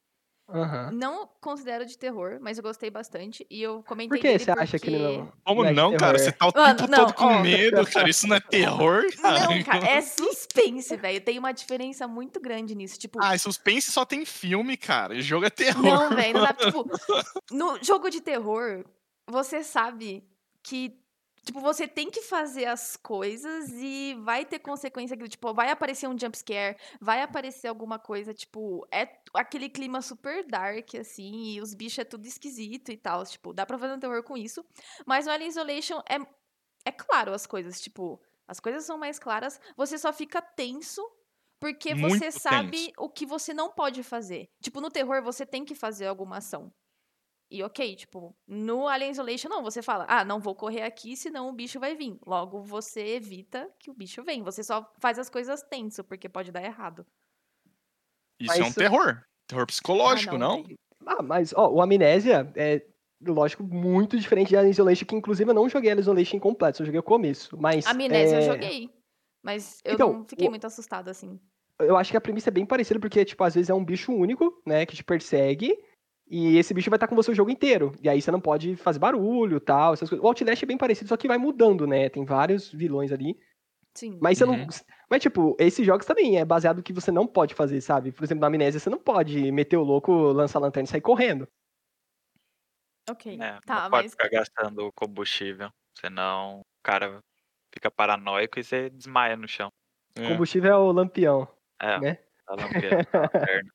Aham. 0.48 0.92
Não 0.92 1.28
considero 1.42 1.86
de 1.86 1.98
terror, 1.98 2.38
mas 2.40 2.58
eu 2.58 2.64
gostei 2.64 2.92
bastante. 2.92 3.46
E 3.50 3.62
eu 3.64 3.82
comentei 3.84 4.10
Por 4.10 4.18
que 4.22 4.28
dele 4.28 4.40
você 4.44 4.52
acha 4.52 4.78
que 4.78 4.90
ele 4.90 4.98
porque- 5.00 5.18
não. 5.18 5.34
Como 5.44 5.64
não 5.64 5.70
é 5.70 5.74
não, 5.74 5.98
cara? 5.98 6.20
Você 6.20 6.32
tá 6.32 6.48
o 6.48 6.52
Mano, 6.56 6.78
tempo 6.78 6.92
não, 6.92 7.06
todo 7.08 7.14
com 7.16 7.26
ó. 7.26 7.40
medo, 7.42 7.86
cara. 7.88 8.08
Isso 8.10 8.28
não 8.28 8.36
é 8.36 8.40
terror, 8.40 9.04
cara. 9.22 9.40
Não, 9.40 9.64
cara, 9.64 9.88
é 9.88 10.02
suspense, 10.02 10.96
velho. 10.98 11.20
Tem 11.22 11.40
uma 11.40 11.52
diferença 11.52 12.08
muito 12.08 12.40
grande 12.40 12.76
nisso. 12.76 13.00
Tipo, 13.00 13.20
Ah, 13.24 13.36
suspense 13.38 13.92
só 13.92 14.06
tem 14.06 14.24
filme, 14.24 14.78
cara. 14.78 15.20
Jogo 15.20 15.46
é 15.46 15.50
terror. 15.50 15.82
não, 15.84 16.16
velho, 16.16 16.34
não 16.36 16.42
dá. 16.46 16.54
Tipo, 16.54 16.86
no 17.52 17.84
jogo 17.84 18.10
de 18.10 18.22
terror, 18.22 18.86
você 19.28 19.64
sabe 19.64 20.24
que. 20.62 21.00
Tipo, 21.44 21.60
você 21.60 21.88
tem 21.88 22.10
que 22.10 22.24
fazer 22.24 22.66
as 22.66 22.98
coisas 22.98 23.70
e 23.72 24.18
vai 24.24 24.44
ter 24.46 24.58
consequência. 24.58 25.16
que, 25.16 25.30
Tipo, 25.30 25.54
vai 25.54 25.70
aparecer 25.70 26.08
um 26.08 26.18
jumpscare, 26.18 26.76
vai 27.00 27.22
aparecer 27.22 27.68
alguma 27.68 28.00
coisa, 28.00 28.34
tipo, 28.34 28.84
é 28.92 29.06
aquele 29.36 29.70
clima 29.70 30.02
super 30.02 30.46
dark, 30.48 30.96
assim, 30.96 31.54
e 31.54 31.62
os 31.62 31.74
bichos 31.74 32.00
é 32.00 32.04
tudo 32.04 32.26
esquisito 32.26 32.92
e 32.92 32.98
tal. 32.98 33.24
Tipo, 33.26 33.54
dá 33.54 33.66
pra 33.66 33.78
fazer 33.78 33.94
um 33.94 34.00
terror 34.00 34.24
com 34.24 34.38
isso. 34.38 34.64
Mas 35.06 35.26
no 35.26 35.32
Alien 35.32 35.50
Isolation 35.50 36.02
é, 36.10 36.18
é 36.86 36.92
claro 36.92 37.34
as 37.34 37.46
coisas, 37.46 37.80
tipo, 37.82 38.22
as 38.48 38.60
coisas 38.60 38.86
são 38.86 38.98
mais 38.98 39.20
claras, 39.20 39.60
você 39.76 39.98
só 39.98 40.14
fica 40.14 40.42
tenso 40.42 41.02
porque 41.60 41.96
você 41.96 42.26
Muito 42.26 42.40
sabe 42.40 42.78
tenso. 42.78 42.94
o 42.98 43.10
que 43.10 43.26
você 43.26 43.54
não 43.54 43.72
pode 43.72 44.04
fazer. 44.04 44.50
Tipo, 44.62 44.82
no 44.82 44.92
terror 44.92 45.24
você 45.24 45.46
tem 45.46 45.66
que 45.66 45.74
fazer 45.74 46.06
alguma 46.08 46.38
ação. 46.38 46.72
E 47.50 47.64
ok, 47.64 47.96
tipo, 47.96 48.36
no 48.48 48.88
Alien 48.88 49.12
Isolation 49.12 49.50
não, 49.50 49.64
você 49.64 49.82
fala, 49.82 50.06
ah, 50.10 50.26
não 50.26 50.40
vou 50.40 50.56
correr 50.56 50.82
aqui, 50.82 51.16
senão 51.16 51.48
o 51.48 51.54
bicho 51.54 51.80
vai 51.80 51.96
vir. 51.96 52.18
Logo, 52.26 52.62
você 52.62 53.16
evita 53.16 53.72
que 53.80 53.90
o 53.90 53.94
bicho 53.94 54.24
venha. 54.24 54.44
Você 54.44 54.64
só 54.64 54.92
faz 55.00 55.20
as 55.20 55.30
coisas 55.30 55.62
tenso, 55.64 56.04
porque 56.04 56.28
pode 56.28 56.52
dar 56.52 56.64
errado. 56.64 57.06
Isso 58.40 58.48
Mas 58.52 58.60
é 58.60 58.64
um 58.64 58.68
isso- 58.68 58.80
terror. 58.80 59.22
Terror 59.48 59.66
psicológico, 59.68 60.36
Ah, 60.36 60.40
não? 60.40 60.64
velho. 60.64 60.76
Ah, 61.06 61.22
mas, 61.22 61.54
ó, 61.56 61.70
o 61.70 61.82
Amnésia 61.82 62.52
é, 62.56 62.82
lógico, 63.26 63.64
muito 63.64 64.18
diferente 64.20 64.50
de 64.50 64.58
Alien 64.58 64.72
Isolation, 64.72 65.06
que 65.06 65.16
inclusive 65.16 65.50
eu 65.50 65.54
não 65.54 65.70
joguei 65.70 65.92
Alien 65.92 66.02
Isolation 66.02 66.40
completo, 66.40 66.80
só 66.80 66.86
joguei 66.86 67.00
o 67.00 67.04
começo. 67.04 67.56
Mas. 67.60 67.86
Amnésia 67.86 68.38
é, 68.38 68.40
eu 68.40 68.54
joguei. 68.54 68.90
Mas 69.44 69.80
eu 69.86 69.94
Então, 69.94 70.14
não 70.14 70.26
fiquei 70.26 70.48
o- 70.48 70.50
muito 70.50 70.66
assustada 70.66 71.12
assim. 71.12 71.40
Eu 71.80 71.96
acho 71.98 72.10
que 72.10 72.18
a 72.18 72.22
premissa 72.22 72.50
é 72.50 72.52
bem 72.52 72.66
parecida, 72.66 73.00
porque, 73.00 73.24
tipo, 73.26 73.44
às 73.44 73.54
vezes 73.54 73.70
é 73.70 73.74
um 73.74 73.84
bicho 73.86 74.12
único, 74.14 74.62
né, 74.66 74.86
que 74.86 74.96
te 74.96 75.04
persegue. 75.04 75.78
E 76.28 76.58
esse 76.58 76.74
bicho 76.74 76.90
vai 76.90 76.98
estar 76.98 77.08
com 77.08 77.16
você 77.16 77.30
o 77.30 77.36
jogo 77.36 77.52
inteiro. 77.52 77.92
E 78.02 78.10
aí 78.10 78.20
você 78.20 78.32
não 78.32 78.40
pode 78.42 78.76
fazer 78.78 78.98
barulho 78.98 79.60
tal, 79.60 79.94
essas 79.94 80.10
coisas. 80.10 80.24
O 80.24 80.28
Outlast 80.28 80.64
é 80.64 80.66
bem 80.66 80.78
parecido, 80.78 81.08
só 81.10 81.16
que 81.18 81.28
vai 81.28 81.38
mudando, 81.38 81.86
né? 81.86 82.10
Tem 82.10 82.26
vários 82.26 82.72
vilões 82.72 83.12
ali. 83.12 83.38
Sim. 83.96 84.20
Mas 84.22 84.38
você 84.38 84.46
Uhum. 84.46 84.66
não. 84.66 84.68
Mas, 85.10 85.22
tipo, 85.22 85.56
esses 85.60 85.86
jogos 85.86 86.06
também 86.06 86.38
é 86.40 86.46
baseado 86.46 86.78
no 86.78 86.84
que 86.84 86.94
você 86.94 87.12
não 87.12 87.28
pode 87.28 87.54
fazer, 87.54 87.82
sabe? 87.82 88.12
Por 88.12 88.24
exemplo, 88.24 88.42
na 88.42 88.48
amnésia, 88.48 88.80
você 88.80 88.90
não 88.90 89.00
pode 89.00 89.52
meter 89.52 89.78
o 89.78 89.84
louco, 89.84 90.12
lançar 90.32 90.60
a 90.60 90.62
lanterna 90.64 90.86
e 90.86 90.90
sair 90.92 91.02
correndo. 91.02 91.48
Ok. 93.10 93.26
É, 93.40 93.60
Tá, 93.66 93.76
não 93.76 93.90
pode 93.90 94.08
mas. 94.08 94.12
ficar 94.12 94.30
gastando 94.30 94.92
combustível, 94.94 95.70
senão 95.98 96.60
o 96.62 96.64
cara 96.84 97.20
fica 97.74 97.92
paranoico 97.92 98.60
e 98.60 98.64
você 98.64 98.90
desmaia 98.90 99.36
no 99.36 99.48
chão. 99.48 99.70
É. 100.18 100.22
Combustível 100.24 100.72
é 100.74 100.78
o 100.78 100.92
lampião. 100.92 101.48
É, 101.82 102.00
Né? 102.00 102.20
a 102.48 102.56
lampião, 102.56 103.02
a 103.14 103.20
lanterna. 103.20 103.72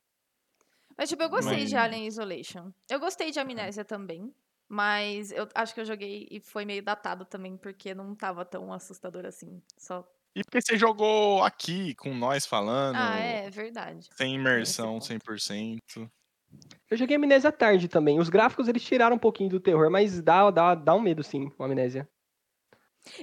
Mas, 0.97 1.09
tipo, 1.09 1.23
eu 1.23 1.31
gostei 1.31 1.65
de 1.67 1.77
Alien 1.77 2.07
Isolation. 2.07 2.73
Eu 2.89 3.01
gostei 3.01 3.31
de 3.31 3.39
Amnésia 3.41 3.85
também. 3.85 4.35
Mas 4.71 5.33
eu 5.33 5.49
acho 5.55 5.75
que 5.75 5.81
eu 5.81 5.85
joguei 5.85 6.29
e 6.31 6.41
foi 6.41 6.65
meio 6.65 6.81
datado 6.83 7.25
também, 7.25 7.57
porque 7.57 7.93
não 7.93 8.15
tava 8.15 8.45
tão 8.45 8.73
assustador 8.73 9.27
assim. 9.27 9.61
Só. 9.77 10.07
E 10.37 10.45
porque 10.45 10.61
você 10.63 10.79
jogou 10.79 11.43
aqui 11.43 11.93
com 11.97 12.15
nós 12.15 12.47
falando, 12.47 12.95
Ah, 12.97 13.19
é, 13.19 13.51
verdade. 13.51 14.09
sem 14.17 14.37
imersão 14.37 15.01
ponto. 15.01 15.05
100%. 15.05 16.09
Eu 16.91 16.97
joguei 16.97 17.17
Amnésia 17.17 17.49
à 17.51 17.53
tarde 17.53 17.89
também. 17.89 18.19
Os 18.21 18.29
gráficos 18.29 18.69
eles 18.69 18.83
tiraram 18.83 19.17
um 19.17 19.19
pouquinho 19.19 19.51
do 19.51 19.61
terror, 19.61 19.91
mas 19.91 20.21
dá, 20.23 20.51
dá, 20.51 20.75
dá 20.75 20.95
um 20.95 21.01
medo 21.01 21.23
sim, 21.23 21.51
o 21.59 21.65
Amnésia. 21.65 22.09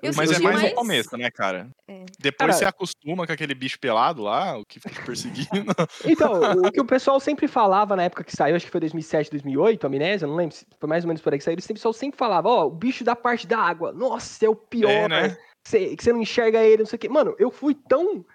Eu 0.01 0.12
Mas 0.15 0.31
é 0.31 0.34
senti 0.36 0.43
mais 0.43 0.62
no 0.62 0.72
começo, 0.74 1.15
né, 1.17 1.29
cara? 1.29 1.69
É. 1.88 2.03
Depois 2.19 2.50
Cara- 2.50 2.53
você 2.53 2.65
acostuma 2.65 3.25
com 3.27 3.31
aquele 3.31 3.53
bicho 3.53 3.79
pelado 3.79 4.24
lá, 4.24 4.57
o 4.57 4.65
que 4.65 4.79
fica 4.79 4.93
te 4.96 5.05
perseguindo. 5.05 5.48
Então, 6.05 6.65
o 6.65 6.72
que 6.72 6.81
o 6.81 6.86
pessoal 6.86 7.19
sempre 7.19 7.48
falava 7.48 7.96
na 7.96 8.03
época 8.03 8.24
que 8.24 8.36
saiu, 8.36 8.55
acho 8.55 8.65
que 8.65 8.72
foi 8.72 8.81
2007, 8.81 9.29
2008, 9.31 9.86
Amnésia, 9.86 10.27
não 10.27 10.36
lembro, 10.36 10.55
se 10.55 10.65
foi 10.79 10.89
mais 10.89 11.03
ou 11.03 11.07
menos 11.07 11.22
por 11.22 11.31
aí 11.31 11.39
que 11.39 11.46
saiu, 11.46 11.55
o 11.55 11.74
pessoal 11.74 11.93
sempre 11.93 12.17
falava, 12.17 12.50
ó, 12.50 12.65
o 12.65 12.72
bicho 12.72 13.03
da 13.03 13.15
parte 13.15 13.46
da 13.46 13.60
água, 13.60 13.91
nossa, 13.93 14.46
é 14.46 14.50
o 14.50 14.55
pior, 14.55 14.89
É, 14.89 15.07
né? 15.07 15.29
que 15.29 15.38
você- 15.69 15.96
que 15.96 16.03
você 16.03 16.12
não 16.13 16.22
enxerga 16.22 16.63
ele, 16.63 16.79
não 16.84 16.86
sei 16.86 16.98
o 16.98 17.00
quê. 17.00 17.10
Mano, 17.10 17.36
eu 17.38 17.51
fui 17.51 17.75
tão 17.75 18.25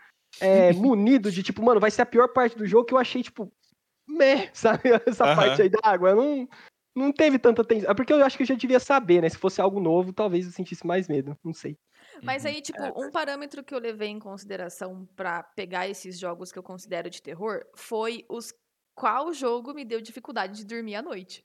é, 0.40 0.72
munido 0.74 1.30
de, 1.30 1.42
tipo, 1.42 1.62
mano, 1.62 1.80
vai 1.80 1.90
ser 1.90 2.02
a 2.02 2.06
pior 2.06 2.28
parte 2.28 2.56
do 2.56 2.66
jogo 2.66 2.84
que 2.86 2.94
eu 2.94 2.98
achei, 2.98 3.22
tipo, 3.22 3.52
meh, 4.08 4.48
sabe, 4.52 4.82
essa 5.06 5.24
Aham. 5.24 5.36
parte 5.36 5.62
aí 5.62 5.68
da 5.68 5.80
água, 5.82 6.10
eu 6.10 6.16
não... 6.16 6.48
Não 6.94 7.12
teve 7.12 7.38
tanta 7.38 7.64
tensão. 7.64 7.90
É 7.90 7.94
porque 7.94 8.12
eu 8.12 8.22
acho 8.24 8.36
que 8.36 8.42
eu 8.42 8.46
já 8.46 8.54
devia 8.54 8.78
saber, 8.80 9.22
né? 9.22 9.28
Se 9.28 9.38
fosse 9.38 9.60
algo 9.60 9.80
novo, 9.80 10.12
talvez 10.12 10.44
eu 10.46 10.52
sentisse 10.52 10.86
mais 10.86 11.08
medo. 11.08 11.36
Não 11.42 11.54
sei. 11.54 11.78
Mas 12.22 12.44
Uhum. 12.44 12.50
aí, 12.50 12.60
tipo, 12.60 12.82
É, 12.84 13.06
um 13.06 13.10
parâmetro 13.10 13.64
que 13.64 13.74
eu 13.74 13.78
levei 13.78 14.08
em 14.08 14.18
consideração 14.18 15.06
pra 15.16 15.42
pegar 15.42 15.88
esses 15.88 16.18
jogos 16.18 16.52
que 16.52 16.58
eu 16.58 16.62
considero 16.62 17.08
de 17.08 17.22
terror 17.22 17.60
foi 17.76 18.24
os 18.28 18.52
qual 18.94 19.32
jogo 19.32 19.72
me 19.72 19.84
deu 19.84 20.00
dificuldade 20.00 20.56
de 20.58 20.66
dormir 20.66 20.96
à 20.96 21.02
noite. 21.02 21.42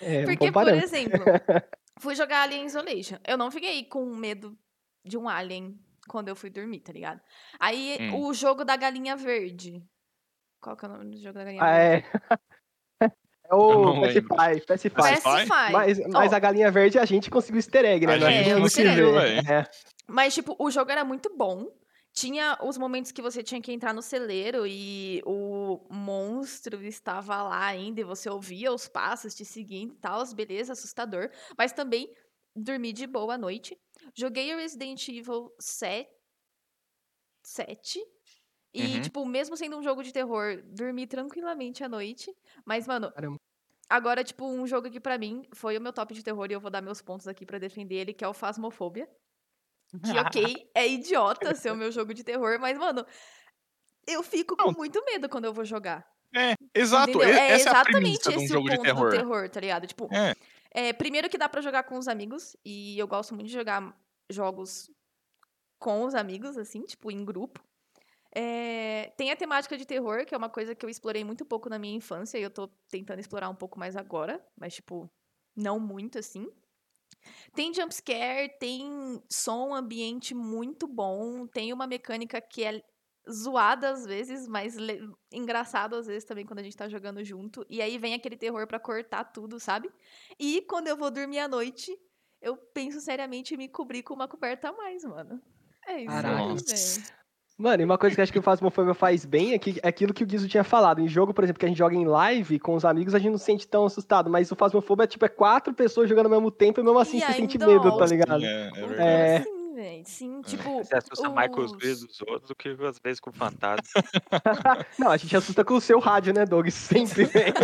É, 0.00 0.26
um 0.28 0.34
Porque, 0.34 0.46
bom 0.50 0.52
por 0.52 0.74
exemplo, 0.74 1.32
fui 2.00 2.14
jogar 2.16 2.42
Alien 2.42 2.66
Isolation. 2.66 3.18
Eu 3.26 3.38
não 3.38 3.50
fiquei 3.50 3.84
com 3.86 4.06
medo 4.16 4.58
de 5.04 5.18
um 5.18 5.28
alien 5.28 5.78
quando 6.08 6.28
eu 6.28 6.36
fui 6.36 6.50
dormir, 6.50 6.80
tá 6.80 6.92
ligado? 6.92 7.20
Aí, 7.60 8.00
Hum. 8.00 8.10
o 8.12 8.34
jogo 8.34 8.64
da 8.64 8.76
galinha 8.76 9.16
verde. 9.16 9.82
Qual 10.60 10.76
que 10.76 10.84
é 10.86 10.88
o 10.88 10.92
nome 10.92 11.10
do 11.12 11.18
jogo 11.22 11.34
da 11.38 11.44
galinha 11.44 11.64
Ah, 11.64 11.68
verde? 11.68 11.88
é. 11.96 12.02
É 13.50 13.54
o. 13.54 14.00
Pacify, 14.00 14.66
Pacify. 14.66 15.72
Mas, 15.72 15.98
mas 16.08 16.32
Ó, 16.32 16.36
a 16.36 16.38
galinha 16.38 16.70
verde 16.70 16.98
a 16.98 17.04
gente 17.04 17.30
conseguiu 17.30 17.58
easter 17.58 17.84
egg, 17.84 18.06
né? 18.06 18.14
A 18.14 18.18
Nós 18.18 18.34
gente 18.34 18.44
vimos 18.44 18.62
conseguiu. 18.62 19.18
É. 19.18 19.68
Mas, 20.06 20.34
tipo, 20.34 20.56
o 20.58 20.70
jogo 20.70 20.90
era 20.90 21.04
muito 21.04 21.34
bom. 21.36 21.66
Tinha 22.12 22.58
os 22.62 22.78
momentos 22.78 23.12
que 23.12 23.20
você 23.20 23.42
tinha 23.42 23.60
que 23.60 23.72
entrar 23.72 23.92
no 23.92 24.00
celeiro 24.00 24.66
e 24.66 25.22
o 25.26 25.86
monstro 25.90 26.82
estava 26.82 27.42
lá 27.42 27.66
ainda 27.66 28.00
e 28.00 28.04
você 28.04 28.30
ouvia 28.30 28.72
os 28.72 28.88
passos 28.88 29.34
te 29.34 29.44
seguindo 29.44 29.92
e 29.92 29.98
tal, 29.98 30.24
beleza, 30.34 30.72
assustador. 30.72 31.30
Mas 31.58 31.72
também 31.72 32.10
dormi 32.54 32.92
de 32.92 33.06
boa 33.06 33.34
à 33.34 33.38
noite. 33.38 33.78
Joguei 34.14 34.54
o 34.54 34.56
Resident 34.56 35.06
Evil 35.08 35.52
7. 35.58 36.08
7 37.42 38.15
e, 38.76 38.96
Uhum. 38.96 39.02
tipo, 39.02 39.24
mesmo 39.26 39.56
sendo 39.56 39.76
um 39.78 39.82
jogo 39.82 40.02
de 40.02 40.12
terror, 40.12 40.62
dormi 40.66 41.06
tranquilamente 41.06 41.82
à 41.84 41.88
noite. 41.88 42.34
Mas, 42.64 42.86
mano, 42.86 43.12
Caramba. 43.12 43.38
agora, 43.88 44.24
tipo, 44.24 44.46
um 44.46 44.66
jogo 44.66 44.90
que 44.90 45.00
pra 45.00 45.18
mim 45.18 45.46
foi 45.54 45.78
o 45.78 45.80
meu 45.80 45.92
top 45.92 46.14
de 46.14 46.22
terror 46.22 46.46
e 46.50 46.54
eu 46.54 46.60
vou 46.60 46.70
dar 46.70 46.82
meus 46.82 47.02
pontos 47.02 47.28
aqui 47.28 47.46
pra 47.46 47.58
defender 47.58 47.96
ele, 47.96 48.14
que 48.14 48.24
é 48.24 48.28
o 48.28 48.34
Phasmophobia. 48.34 49.08
Que, 50.04 50.12
ok, 50.20 50.70
é 50.74 50.88
idiota 50.88 51.54
ser 51.54 51.72
o 51.72 51.76
meu 51.76 51.92
jogo 51.92 52.14
de 52.14 52.24
terror, 52.24 52.58
mas, 52.60 52.78
mano, 52.78 53.06
eu 54.06 54.22
fico 54.22 54.56
com 54.56 54.72
muito 54.72 55.02
medo 55.04 55.28
quando 55.28 55.46
eu 55.46 55.52
vou 55.54 55.64
jogar. 55.64 56.06
É, 56.34 56.54
exato. 56.74 57.22
É 57.22 57.52
é 57.52 57.54
exatamente 57.54 58.28
um 58.28 58.32
esse 58.32 58.48
jogo 58.48 58.66
o 58.66 58.70
de 58.70 58.76
ponto 58.76 58.84
terror. 58.84 59.10
do 59.10 59.16
terror, 59.16 59.48
tá 59.50 59.60
ligado? 59.60 59.86
Tipo, 59.86 60.08
É. 60.12 60.34
é, 60.70 60.92
primeiro 60.92 61.28
que 61.30 61.38
dá 61.38 61.48
pra 61.48 61.60
jogar 61.62 61.84
com 61.84 61.96
os 61.98 62.08
amigos, 62.08 62.56
e 62.64 62.98
eu 62.98 63.06
gosto 63.08 63.34
muito 63.34 63.46
de 63.48 63.52
jogar 63.54 63.96
jogos 64.30 64.90
com 65.78 66.04
os 66.04 66.14
amigos, 66.14 66.56
assim, 66.58 66.82
tipo, 66.84 67.10
em 67.10 67.24
grupo. 67.24 67.62
É, 68.38 69.14
tem 69.16 69.30
a 69.30 69.36
temática 69.36 69.78
de 69.78 69.86
terror, 69.86 70.26
que 70.26 70.34
é 70.34 70.38
uma 70.38 70.50
coisa 70.50 70.74
que 70.74 70.84
eu 70.84 70.90
explorei 70.90 71.24
muito 71.24 71.42
pouco 71.46 71.70
na 71.70 71.78
minha 71.78 71.96
infância, 71.96 72.36
e 72.38 72.42
eu 72.42 72.50
tô 72.50 72.68
tentando 72.90 73.18
explorar 73.18 73.48
um 73.48 73.54
pouco 73.54 73.78
mais 73.78 73.96
agora, 73.96 74.44
mas, 74.60 74.74
tipo, 74.74 75.10
não 75.56 75.80
muito, 75.80 76.18
assim. 76.18 76.46
Tem 77.54 77.72
jumpscare, 77.72 78.58
tem 78.58 79.22
som 79.32 79.74
ambiente 79.74 80.34
muito 80.34 80.86
bom, 80.86 81.46
tem 81.46 81.72
uma 81.72 81.86
mecânica 81.86 82.38
que 82.40 82.62
é 82.62 82.82
zoada 83.30 83.90
às 83.90 84.04
vezes, 84.04 84.46
mas 84.46 84.76
engraçado 85.32 85.96
às 85.96 86.06
vezes 86.06 86.24
também 86.24 86.44
quando 86.44 86.58
a 86.58 86.62
gente 86.62 86.76
tá 86.76 86.88
jogando 86.88 87.24
junto. 87.24 87.64
E 87.70 87.80
aí 87.80 87.96
vem 87.98 88.12
aquele 88.12 88.36
terror 88.36 88.66
pra 88.66 88.78
cortar 88.78 89.24
tudo, 89.24 89.58
sabe? 89.58 89.90
E 90.38 90.60
quando 90.62 90.88
eu 90.88 90.96
vou 90.96 91.10
dormir 91.10 91.38
à 91.38 91.48
noite, 91.48 91.90
eu 92.40 92.56
penso 92.56 93.00
seriamente 93.00 93.54
em 93.54 93.56
me 93.56 93.68
cobrir 93.68 94.02
com 94.02 94.14
uma 94.14 94.28
coberta 94.28 94.68
a 94.68 94.72
mais, 94.72 95.02
mano. 95.04 95.40
É 95.86 96.00
isso 96.02 96.10
Caralho. 96.10 96.50
aí, 96.50 96.62
velho. 96.62 97.25
Mano, 97.58 97.80
e 97.82 97.84
uma 97.86 97.96
coisa 97.96 98.14
que 98.14 98.20
eu 98.20 98.22
acho 98.22 98.32
que 98.32 98.38
o 98.38 98.42
Phasmophobia 98.42 98.92
faz 98.92 99.24
bem 99.24 99.54
é, 99.54 99.58
que, 99.58 99.80
é 99.82 99.88
aquilo 99.88 100.12
que 100.12 100.22
o 100.22 100.26
Guizo 100.26 100.46
tinha 100.46 100.62
falado. 100.62 101.00
Em 101.00 101.08
jogo, 101.08 101.32
por 101.32 101.42
exemplo, 101.42 101.58
que 101.58 101.64
a 101.64 101.68
gente 101.68 101.78
joga 101.78 101.94
em 101.94 102.04
live 102.04 102.58
com 102.58 102.74
os 102.74 102.84
amigos, 102.84 103.14
a 103.14 103.18
gente 103.18 103.30
não 103.30 103.38
se 103.38 103.46
sente 103.46 103.66
tão 103.66 103.86
assustado. 103.86 104.28
Mas 104.28 104.52
o 104.52 104.56
Phasmophobia 104.56 105.04
é 105.04 105.06
tipo, 105.06 105.24
é 105.24 105.28
quatro 105.28 105.72
pessoas 105.72 106.06
jogando 106.08 106.26
ao 106.26 106.32
mesmo 106.32 106.50
tempo 106.50 106.80
e 106.80 106.84
mesmo 106.84 106.98
assim 106.98 107.16
E 107.16 107.20
você 107.22 107.32
sente 107.32 107.56
medo, 107.58 107.96
tá 107.96 108.04
ligado? 108.04 108.44
É, 108.44 108.66
é 108.66 108.68
Puta, 108.70 108.86
verdade. 108.86 109.02
É. 109.02 109.42
Sim, 109.42 109.74
velho. 109.74 110.02
Sim, 110.04 110.40
tipo. 110.42 110.84
Você 110.84 110.96
assusta 110.96 111.30
mais 111.30 111.50
com 111.50 111.60
os 111.62 111.72
os- 111.72 111.78
vídeos 111.78 112.04
dos 112.06 112.20
outros 112.22 112.48
do 112.48 112.54
que 112.54 112.68
às 112.68 112.98
vezes 112.98 113.20
com 113.20 113.30
o 113.30 113.32
fantasma. 113.32 113.82
Não, 114.98 115.10
a 115.10 115.16
gente 115.16 115.34
assusta 115.34 115.64
com 115.64 115.74
o 115.74 115.80
seu 115.80 115.98
rádio, 115.98 116.34
né, 116.34 116.44
Doug? 116.44 116.68
Sempre, 116.68 117.24
velho. 117.28 117.54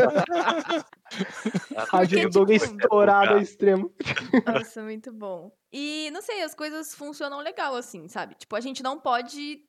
rádio 1.89 2.23
do 2.23 2.31
Doug 2.31 2.51
é 2.51 2.59
tipo, 2.59 2.77
estourado 2.81 3.33
ao 3.35 3.39
extremo. 3.39 3.93
Nossa, 4.47 4.83
muito 4.83 5.13
bom. 5.13 5.53
E 5.71 6.11
não 6.13 6.23
sei, 6.23 6.43
as 6.43 6.55
coisas 6.55 6.95
funcionam 6.95 7.41
legal 7.41 7.75
assim, 7.75 8.09
sabe? 8.09 8.35
Tipo, 8.37 8.57
a 8.57 8.61
gente 8.61 8.83
não 8.83 8.99
pode 8.99 9.61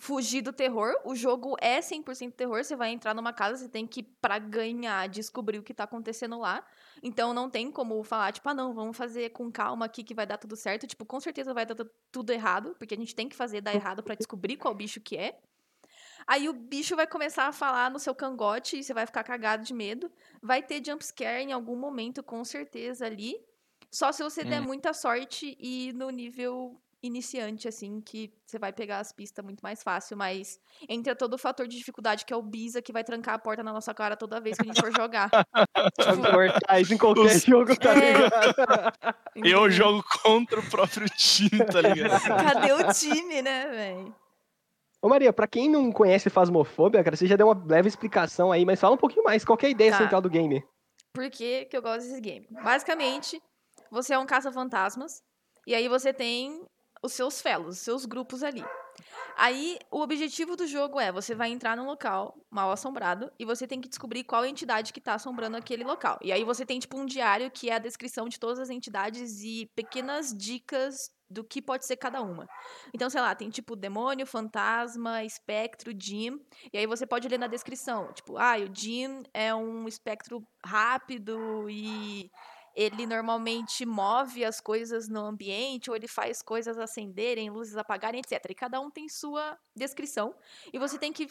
fugir 0.00 0.40
do 0.42 0.52
terror. 0.52 0.94
O 1.04 1.14
jogo 1.14 1.54
é 1.60 1.80
100% 1.80 2.32
terror. 2.34 2.64
Você 2.64 2.74
vai 2.74 2.90
entrar 2.90 3.14
numa 3.14 3.32
casa, 3.32 3.58
você 3.58 3.68
tem 3.68 3.86
que, 3.86 4.02
pra 4.02 4.38
ganhar, 4.38 5.08
descobrir 5.08 5.58
o 5.58 5.62
que 5.62 5.74
tá 5.74 5.84
acontecendo 5.84 6.38
lá. 6.38 6.64
Então 7.02 7.34
não 7.34 7.48
tem 7.50 7.70
como 7.70 8.02
falar, 8.02 8.32
tipo, 8.32 8.48
ah, 8.48 8.54
não, 8.54 8.72
vamos 8.74 8.96
fazer 8.96 9.30
com 9.30 9.52
calma 9.52 9.84
aqui 9.84 10.02
que 10.02 10.14
vai 10.14 10.26
dar 10.26 10.38
tudo 10.38 10.56
certo. 10.56 10.86
Tipo, 10.86 11.04
com 11.04 11.20
certeza 11.20 11.52
vai 11.54 11.66
dar 11.66 11.74
tu- 11.74 11.90
tudo 12.10 12.32
errado, 12.32 12.74
porque 12.78 12.94
a 12.94 12.96
gente 12.96 13.14
tem 13.14 13.28
que 13.28 13.36
fazer 13.36 13.60
dar 13.60 13.74
errado 13.74 14.02
pra 14.02 14.14
descobrir 14.14 14.56
qual 14.56 14.74
bicho 14.74 15.00
que 15.00 15.16
é. 15.16 15.38
Aí 16.26 16.48
o 16.48 16.52
bicho 16.52 16.96
vai 16.96 17.06
começar 17.06 17.46
a 17.46 17.52
falar 17.52 17.90
no 17.90 17.98
seu 17.98 18.14
cangote 18.14 18.78
e 18.78 18.82
você 18.84 18.94
vai 18.94 19.06
ficar 19.06 19.22
cagado 19.24 19.64
de 19.64 19.74
medo. 19.74 20.10
Vai 20.42 20.62
ter 20.62 20.82
jumpscare 20.84 21.42
em 21.42 21.52
algum 21.52 21.76
momento, 21.76 22.22
com 22.22 22.44
certeza, 22.44 23.06
ali. 23.06 23.34
Só 23.90 24.12
se 24.12 24.22
você 24.22 24.44
der 24.44 24.60
Hum. 24.62 24.66
muita 24.66 24.92
sorte 24.94 25.56
e 25.58 25.92
no 25.94 26.10
nível 26.10 26.80
iniciante, 27.02 27.66
assim, 27.66 28.00
que 28.00 28.32
você 28.46 28.58
vai 28.58 28.72
pegar 28.72 28.98
as 28.98 29.10
pistas 29.12 29.44
muito 29.44 29.60
mais 29.60 29.82
fácil. 29.82 30.16
Mas 30.16 30.60
entra 30.88 31.16
todo 31.16 31.34
o 31.34 31.38
fator 31.38 31.66
de 31.66 31.76
dificuldade, 31.78 32.24
que 32.24 32.32
é 32.32 32.36
o 32.36 32.42
Bisa, 32.42 32.82
que 32.82 32.92
vai 32.92 33.02
trancar 33.02 33.34
a 33.34 33.38
porta 33.38 33.62
na 33.62 33.72
nossa 33.72 33.94
cara 33.94 34.16
toda 34.16 34.40
vez 34.40 34.56
que 34.56 34.62
a 34.62 34.66
gente 34.66 34.80
for 34.80 34.92
jogar. 34.94 35.30
Tipo, 35.98 36.32
mortais 36.32 36.90
em 36.90 36.98
qualquer 36.98 37.20
Os- 37.36 37.42
jogo, 37.44 37.74
tá 37.76 37.92
É. 37.94 38.12
ligado? 38.12 39.14
Eu 39.36 39.70
jogo 39.70 40.04
contra 40.22 40.60
o 40.60 40.70
próprio 40.70 41.06
time, 41.08 41.64
tá 41.64 41.80
ligado? 41.80 42.20
Cadê 42.22 42.72
o 42.72 42.92
time, 42.92 43.40
né, 43.42 43.66
velho? 43.68 44.14
Ô 45.02 45.08
Maria, 45.08 45.32
pra 45.32 45.46
quem 45.48 45.70
não 45.70 45.90
conhece 45.90 46.28
Phasmophobia, 46.28 47.02
cara, 47.02 47.16
você 47.16 47.26
já 47.26 47.34
deu 47.36 47.48
uma 47.48 47.64
leve 47.66 47.88
explicação 47.88 48.52
aí, 48.52 48.66
mas 48.66 48.78
fala 48.78 48.94
um 48.94 48.98
pouquinho 48.98 49.24
mais, 49.24 49.42
qual 49.44 49.56
que 49.56 49.64
é 49.64 49.68
a 49.68 49.72
ideia 49.72 49.90
Tá. 49.92 49.98
central 49.98 50.20
do 50.20 50.28
game? 50.28 50.62
Por 51.14 51.30
que, 51.30 51.64
que 51.64 51.76
eu 51.76 51.80
gosto 51.80 52.06
desse 52.06 52.20
game? 52.20 52.46
Basicamente, 52.50 53.40
você 53.90 54.12
é 54.12 54.18
um 54.18 54.26
caça-fantasmas, 54.26 55.22
e 55.66 55.74
aí 55.74 55.88
você 55.88 56.12
tem 56.12 56.62
os 57.02 57.12
seus 57.12 57.40
fellows, 57.40 57.76
os 57.76 57.82
seus 57.82 58.06
grupos 58.06 58.42
ali. 58.42 58.64
Aí, 59.36 59.78
o 59.90 60.00
objetivo 60.00 60.56
do 60.56 60.66
jogo 60.66 61.00
é, 61.00 61.10
você 61.10 61.34
vai 61.34 61.50
entrar 61.50 61.76
num 61.76 61.86
local 61.86 62.36
mal 62.50 62.70
assombrado, 62.70 63.32
e 63.38 63.44
você 63.44 63.66
tem 63.66 63.80
que 63.80 63.88
descobrir 63.88 64.24
qual 64.24 64.44
entidade 64.44 64.92
que 64.92 65.00
tá 65.00 65.14
assombrando 65.14 65.56
aquele 65.56 65.84
local. 65.84 66.18
E 66.20 66.30
aí 66.30 66.44
você 66.44 66.66
tem, 66.66 66.78
tipo, 66.78 66.98
um 66.98 67.06
diário 67.06 67.50
que 67.50 67.70
é 67.70 67.74
a 67.74 67.78
descrição 67.78 68.28
de 68.28 68.38
todas 68.38 68.58
as 68.58 68.70
entidades 68.70 69.40
e 69.42 69.70
pequenas 69.74 70.36
dicas 70.36 71.10
do 71.30 71.44
que 71.44 71.62
pode 71.62 71.86
ser 71.86 71.96
cada 71.96 72.20
uma. 72.20 72.46
Então, 72.92 73.08
sei 73.08 73.20
lá, 73.20 73.34
tem 73.34 73.48
tipo 73.48 73.76
demônio, 73.76 74.26
fantasma, 74.26 75.22
espectro, 75.22 75.92
Jim. 75.96 76.40
E 76.72 76.76
aí 76.76 76.86
você 76.86 77.06
pode 77.06 77.28
ler 77.28 77.38
na 77.38 77.46
descrição, 77.46 78.12
tipo, 78.12 78.36
ah, 78.36 78.56
o 78.56 78.74
Jim 78.74 79.22
é 79.32 79.54
um 79.54 79.86
espectro 79.86 80.44
rápido 80.64 81.70
e 81.70 82.30
ele 82.74 83.06
normalmente 83.06 83.84
move 83.84 84.44
as 84.44 84.60
coisas 84.60 85.08
no 85.08 85.20
ambiente 85.20 85.90
ou 85.90 85.96
ele 85.96 86.08
faz 86.08 86.42
coisas 86.42 86.78
acenderem, 86.78 87.50
luzes 87.50 87.76
apagarem, 87.76 88.20
etc. 88.20 88.44
E 88.50 88.54
cada 88.54 88.80
um 88.80 88.90
tem 88.90 89.08
sua 89.08 89.58
descrição. 89.74 90.34
E 90.72 90.78
você 90.78 90.98
tem 90.98 91.12
que 91.12 91.28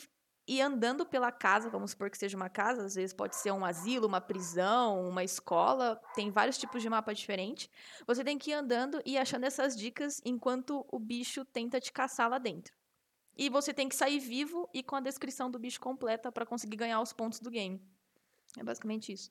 ir 0.47 0.62
andando 0.62 1.06
pela 1.06 1.32
casa, 1.32 1.69
vamos 1.69 1.91
supor 1.91 2.10
que 2.10 2.17
seja 2.17 2.36
uma 2.36 2.49
casa, 2.49 2.84
às 2.84 2.95
vezes 2.95 3.13
pode 3.13 3.36
ser 3.36 3.52
um 3.52 3.63
asilo, 3.63 4.08
uma 4.08 4.19
prisão, 4.19 5.08
uma 5.08 5.23
escola, 5.23 6.02
tem 6.15 6.32
vários 6.32 6.58
tipos 6.58 6.82
de 6.82 6.89
mapa 6.89 7.13
diferentes. 7.13 7.69
Você 8.08 8.23
tem 8.23 8.38
que 8.38 8.49
ir 8.49 8.54
andando 8.56 8.99
e 9.06 9.15
achando 9.15 9.45
essas 9.45 9.75
dicas 9.75 10.19
enquanto 10.25 10.84
o 10.91 10.97
bicho 10.97 11.45
tenta 11.45 11.80
te 11.80 11.91
caçar 11.91 12.28
lá 12.28 12.39
dentro. 12.39 12.73
E 13.38 13.47
você 13.47 13.73
tem 13.73 13.88
que 13.88 13.95
sair 13.95 14.19
vivo 14.19 14.67
e 14.73 14.82
com 14.82 14.95
a 14.95 14.99
descrição 14.99 15.52
do 15.52 15.60
bicho 15.60 15.80
completa 15.80 16.32
pra 16.32 16.45
conseguir 16.45 16.78
ganhar 16.78 16.99
os 16.99 17.13
pontos 17.13 17.39
do 17.39 17.52
game. 17.52 17.80
É 18.58 18.63
basicamente 18.63 19.13
isso. 19.13 19.30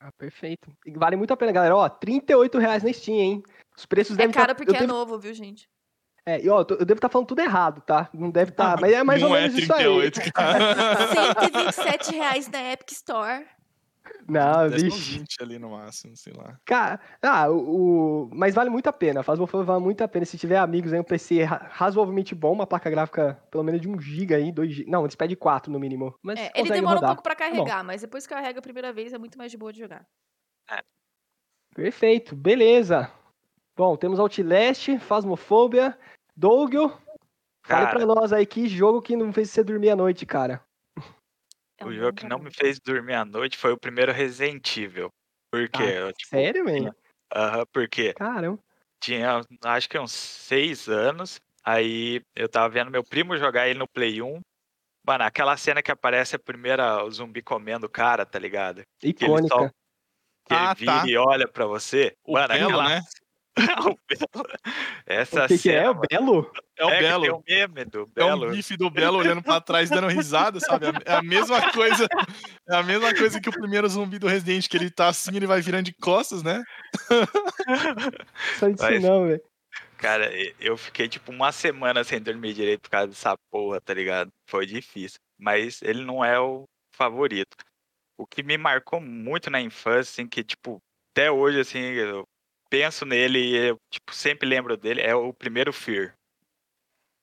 Ah, 0.00 0.10
perfeito. 0.18 0.70
E 0.86 0.90
vale 0.92 1.16
muito 1.16 1.32
a 1.32 1.36
pena, 1.36 1.52
galera. 1.52 1.76
Ó, 1.76 1.88
38 1.88 2.58
reais 2.58 2.82
na 2.82 2.92
Steam, 2.92 3.16
hein? 3.18 3.42
Os 3.76 3.86
preços 3.86 4.14
É 4.16 4.18
devem 4.18 4.32
caro 4.34 4.48
tá- 4.48 4.54
porque 4.54 4.70
eu 4.70 4.74
é 4.76 4.80
devo- 4.80 4.92
novo, 4.92 5.18
viu, 5.18 5.32
gente? 5.34 5.68
É, 6.26 6.40
e 6.42 6.48
ó, 6.48 6.60
eu 6.60 6.84
devo 6.86 6.94
estar 6.94 7.08
falando 7.10 7.26
tudo 7.28 7.40
errado, 7.40 7.82
tá? 7.82 8.08
Não 8.14 8.30
deve 8.30 8.50
estar, 8.50 8.80
mas 8.80 8.92
é 8.92 9.02
mais 9.02 9.20
não 9.20 9.30
ou 9.30 9.36
é 9.36 9.42
menos 9.42 9.58
isso 9.58 9.72
aí. 9.74 9.84
38, 9.84 10.32
cara. 10.32 10.58
127 11.72 12.14
reais 12.14 12.48
na 12.48 12.72
Epic 12.72 12.92
Store. 12.92 13.46
Não, 14.26 14.68
Deve 14.68 14.80
ser 14.80 14.86
uns 14.86 14.94
vixe. 14.94 15.18
20 15.18 15.42
ali 15.42 15.58
no 15.58 15.70
máximo, 15.70 16.16
sei 16.16 16.32
lá. 16.32 16.58
Cara, 16.64 16.98
ah, 17.22 17.50
o, 17.50 18.24
o- 18.26 18.30
mas 18.32 18.54
vale 18.54 18.70
muito 18.70 18.86
a 18.86 18.92
pena. 18.92 19.22
Faz 19.22 19.38
vale 19.38 19.80
muito 19.84 20.02
a 20.02 20.08
pena. 20.08 20.24
Se 20.24 20.38
tiver 20.38 20.56
amigos 20.56 20.92
aí, 20.92 20.98
um 21.00 21.04
PC 21.04 21.42
ra- 21.44 21.68
razoavelmente 21.70 22.34
bom, 22.34 22.52
uma 22.52 22.66
placa 22.66 22.88
gráfica 22.88 23.42
pelo 23.50 23.62
menos 23.64 23.80
de 23.80 23.88
1 23.88 23.98
GB 24.00 24.34
aí, 24.34 24.50
2 24.52 24.72
GB. 24.72 24.90
Não, 24.90 25.02
eles 25.02 25.14
pedem 25.14 25.36
4 25.36 25.70
no 25.70 25.78
mínimo. 25.78 26.14
Mas 26.22 26.38
É, 26.38 26.50
ele 26.54 26.70
demora 26.70 26.94
rodar. 26.96 27.10
um 27.10 27.14
pouco 27.14 27.22
pra 27.22 27.36
carregar, 27.36 27.84
mas 27.84 28.00
depois 28.00 28.26
que 28.26 28.32
carrega 28.34 28.58
a 28.58 28.62
primeira 28.62 28.92
vez 28.92 29.12
é 29.12 29.18
muito 29.18 29.36
mais 29.36 29.50
de 29.50 29.58
boa 29.58 29.72
de 29.72 29.78
jogar. 29.80 30.06
Perfeito, 31.74 32.36
beleza. 32.36 33.10
Bom, 33.76 33.96
temos 33.96 34.20
Outlast, 34.20 34.98
Phasmophobia, 35.00 35.98
Dougio. 36.36 36.92
Fale 37.66 37.90
pra 37.90 38.06
nós 38.06 38.32
aí 38.32 38.46
que 38.46 38.68
jogo 38.68 39.02
que 39.02 39.16
não 39.16 39.32
fez 39.32 39.50
você 39.50 39.64
dormir 39.64 39.90
à 39.90 39.96
noite, 39.96 40.24
cara. 40.24 40.62
É 41.78 41.84
O 41.84 41.92
jogo 41.92 42.12
que 42.12 42.26
não 42.26 42.38
me 42.38 42.50
fez 42.50 42.78
dormir 42.78 43.14
à 43.14 43.24
noite 43.24 43.56
foi 43.58 43.72
o 43.72 43.78
primeiro 43.78 44.12
Resident 44.12 44.76
Evil. 44.76 45.10
Por 45.50 45.68
quê? 45.68 45.82
Ah, 45.82 45.90
Eu, 45.90 46.12
tipo, 46.12 46.30
Sério, 46.30 46.64
velho? 46.64 46.94
aham, 47.34 47.64
porque 47.72 48.14
Caramba. 48.14 48.58
tinha, 49.00 49.40
acho 49.64 49.88
que 49.88 49.98
uns 49.98 50.12
seis 50.12 50.88
anos, 50.88 51.40
aí 51.64 52.22
eu 52.34 52.48
tava 52.48 52.68
vendo 52.68 52.90
meu 52.90 53.04
primo 53.04 53.36
jogar 53.36 53.68
ele 53.68 53.78
no 53.78 53.88
Play 53.88 54.22
1. 54.22 54.40
Mano, 55.06 55.24
aquela 55.24 55.56
cena 55.56 55.82
que 55.82 55.90
aparece 55.90 56.36
a 56.36 56.38
primeira 56.38 57.04
o 57.04 57.10
zumbi 57.10 57.42
comendo 57.42 57.86
o 57.86 57.90
cara, 57.90 58.24
tá 58.24 58.38
ligado? 58.38 58.82
Que 58.98 59.06
ele, 59.06 59.16
só, 59.18 59.28
Icônica. 59.28 59.74
que 60.46 60.54
ele 60.54 60.66
Ah, 60.66 60.74
vira 60.74 60.92
tá. 61.00 61.06
e 61.06 61.16
olha 61.16 61.46
pra 61.48 61.66
você. 61.66 62.14
O 62.24 62.32
Mano, 62.32 62.48
Belo, 62.48 62.66
aquela... 62.66 62.88
né? 62.88 63.00
O 63.56 63.98
Belo. 64.08 64.46
Essa 65.06 65.44
O 65.44 65.48
que, 65.48 65.58
que 65.58 65.70
é? 65.70 65.82
cena, 65.84 65.90
O 65.92 66.00
Belo? 66.08 66.52
É 66.76 66.84
o 66.84 66.90
é 66.90 67.00
Belo. 67.00 67.22
tem 67.22 67.32
o 67.32 67.42
meme 67.68 67.84
do 67.84 67.98
É 68.16 68.24
um 68.24 68.38
Belo. 68.38 68.50
bife 68.50 68.76
do 68.76 68.90
Belo 68.90 69.18
olhando 69.18 69.42
pra 69.42 69.60
trás 69.60 69.88
dando 69.90 70.08
risada, 70.08 70.58
sabe? 70.60 70.86
É 71.04 71.14
a 71.14 71.22
mesma 71.22 71.70
coisa. 71.72 72.06
É 72.68 72.76
a 72.76 72.82
mesma 72.82 73.14
coisa 73.14 73.40
que 73.40 73.48
o 73.48 73.52
primeiro 73.52 73.88
zumbi 73.88 74.18
do 74.18 74.26
Resident, 74.26 74.68
que 74.68 74.76
ele 74.76 74.90
tá 74.90 75.08
assim, 75.08 75.36
ele 75.36 75.46
vai 75.46 75.60
virando 75.60 75.84
de 75.84 75.92
costas, 75.94 76.42
né? 76.42 76.62
Só 78.58 78.68
disso 78.68 78.82
Mas- 78.82 79.02
não, 79.02 79.26
velho. 79.28 79.42
Cara, 79.96 80.30
eu 80.60 80.76
fiquei 80.76 81.08
tipo 81.08 81.32
uma 81.32 81.50
semana 81.50 82.04
sem 82.04 82.20
dormir 82.20 82.52
direito 82.52 82.82
por 82.82 82.90
causa 82.90 83.08
dessa 83.08 83.36
porra, 83.50 83.80
tá 83.80 83.94
ligado? 83.94 84.30
Foi 84.50 84.66
difícil. 84.66 85.18
Mas 85.38 85.80
ele 85.82 86.04
não 86.04 86.22
é 86.24 86.38
o 86.38 86.64
favorito. 86.94 87.56
O 88.18 88.26
que 88.26 88.42
me 88.42 88.58
marcou 88.58 89.00
muito 89.00 89.50
na 89.50 89.60
infância, 89.60 90.00
assim, 90.22 90.26
que, 90.28 90.44
tipo, 90.44 90.78
até 91.12 91.30
hoje, 91.30 91.60
assim, 91.60 91.78
eu 91.80 92.24
penso 92.78 93.06
nele 93.06 93.38
e 93.38 93.56
eu, 93.68 93.78
tipo, 93.90 94.14
sempre 94.14 94.48
lembro 94.48 94.76
dele, 94.76 95.00
é 95.00 95.14
o 95.14 95.32
primeiro 95.32 95.72
Fear. 95.72 96.08
Não 96.08 96.14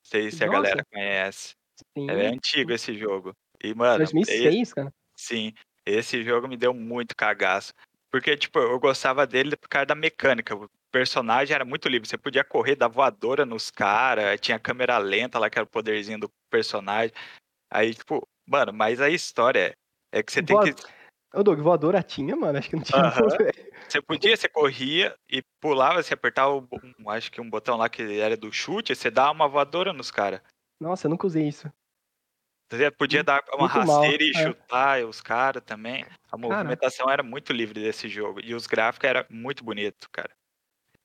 sei 0.03 0.31
se 0.31 0.43
a 0.43 0.47
Nossa. 0.47 0.61
galera 0.61 0.85
conhece. 0.91 1.55
Sim. 1.97 2.09
É 2.09 2.27
antigo 2.27 2.71
esse 2.71 2.97
jogo. 2.97 3.33
E, 3.63 3.73
mano, 3.73 4.03
esse- 4.03 4.13
2006, 4.13 4.73
cara. 4.73 4.93
Sim, 5.15 5.53
esse 5.85 6.23
jogo 6.23 6.47
me 6.47 6.57
deu 6.57 6.73
muito 6.73 7.15
cagaço. 7.15 7.73
Porque, 8.11 8.35
tipo, 8.35 8.59
eu 8.59 8.79
gostava 8.79 9.25
dele 9.25 9.55
por 9.55 9.69
causa 9.69 9.85
da 9.85 9.95
mecânica. 9.95 10.55
O 10.55 10.67
personagem 10.91 11.53
era 11.55 11.63
muito 11.63 11.87
livre. 11.87 12.07
Você 12.07 12.17
podia 12.17 12.43
correr 12.43 12.75
da 12.75 12.87
voadora 12.87 13.45
nos 13.45 13.71
caras, 13.71 14.39
tinha 14.41 14.59
câmera 14.59 14.97
lenta 14.97 15.39
lá, 15.39 15.49
que 15.49 15.57
era 15.57 15.65
o 15.65 15.69
poderzinho 15.69 16.19
do 16.19 16.29
personagem. 16.49 17.13
Aí, 17.71 17.93
tipo, 17.93 18.27
mano, 18.45 18.73
mas 18.73 18.99
a 18.99 19.09
história 19.09 19.75
é, 20.13 20.19
é 20.19 20.23
que 20.23 20.31
você 20.31 20.43
tem 20.43 20.55
Voa- 20.55 20.65
que. 20.73 21.00
Ô, 21.33 21.43
Doug, 21.43 21.59
voadora 21.59 22.03
tinha, 22.03 22.35
mano? 22.35 22.57
Acho 22.57 22.69
que 22.69 22.75
não 22.75 22.83
tinha. 22.83 23.09
Velho. 23.09 23.71
Você 23.87 24.01
podia, 24.01 24.35
você 24.35 24.49
corria 24.49 25.15
e 25.29 25.41
pulava, 25.61 26.03
você 26.03 26.13
apertava, 26.13 26.53
um, 26.53 27.09
acho 27.09 27.31
que 27.31 27.39
um 27.39 27.49
botão 27.49 27.77
lá 27.77 27.87
que 27.87 28.19
era 28.19 28.35
do 28.35 28.51
chute, 28.51 28.93
você 28.93 29.09
dava 29.09 29.31
uma 29.31 29.47
voadora 29.47 29.93
nos 29.93 30.11
caras. 30.11 30.41
Nossa, 30.79 31.07
eu 31.07 31.09
nunca 31.09 31.27
usei 31.27 31.47
isso. 31.47 31.71
Você 32.71 32.89
podia 32.89 33.23
dar 33.23 33.43
uma 33.53 33.67
Muito 33.67 33.85
mal, 33.85 34.01
rasteira 34.01 34.23
e 34.23 34.31
é. 34.31 34.43
chutar 34.43 35.03
os 35.03 35.19
caras 35.21 35.61
também. 35.63 36.05
A 36.31 36.37
movimentação 36.37 37.09
era 37.09 37.21
muito 37.21 37.51
livre 37.51 37.81
desse 37.81 38.07
jogo. 38.07 38.39
E 38.41 38.55
os 38.55 38.65
gráficos 38.65 39.09
eram 39.09 39.25
muito 39.29 39.63
bonitos, 39.63 40.07
cara. 40.09 40.31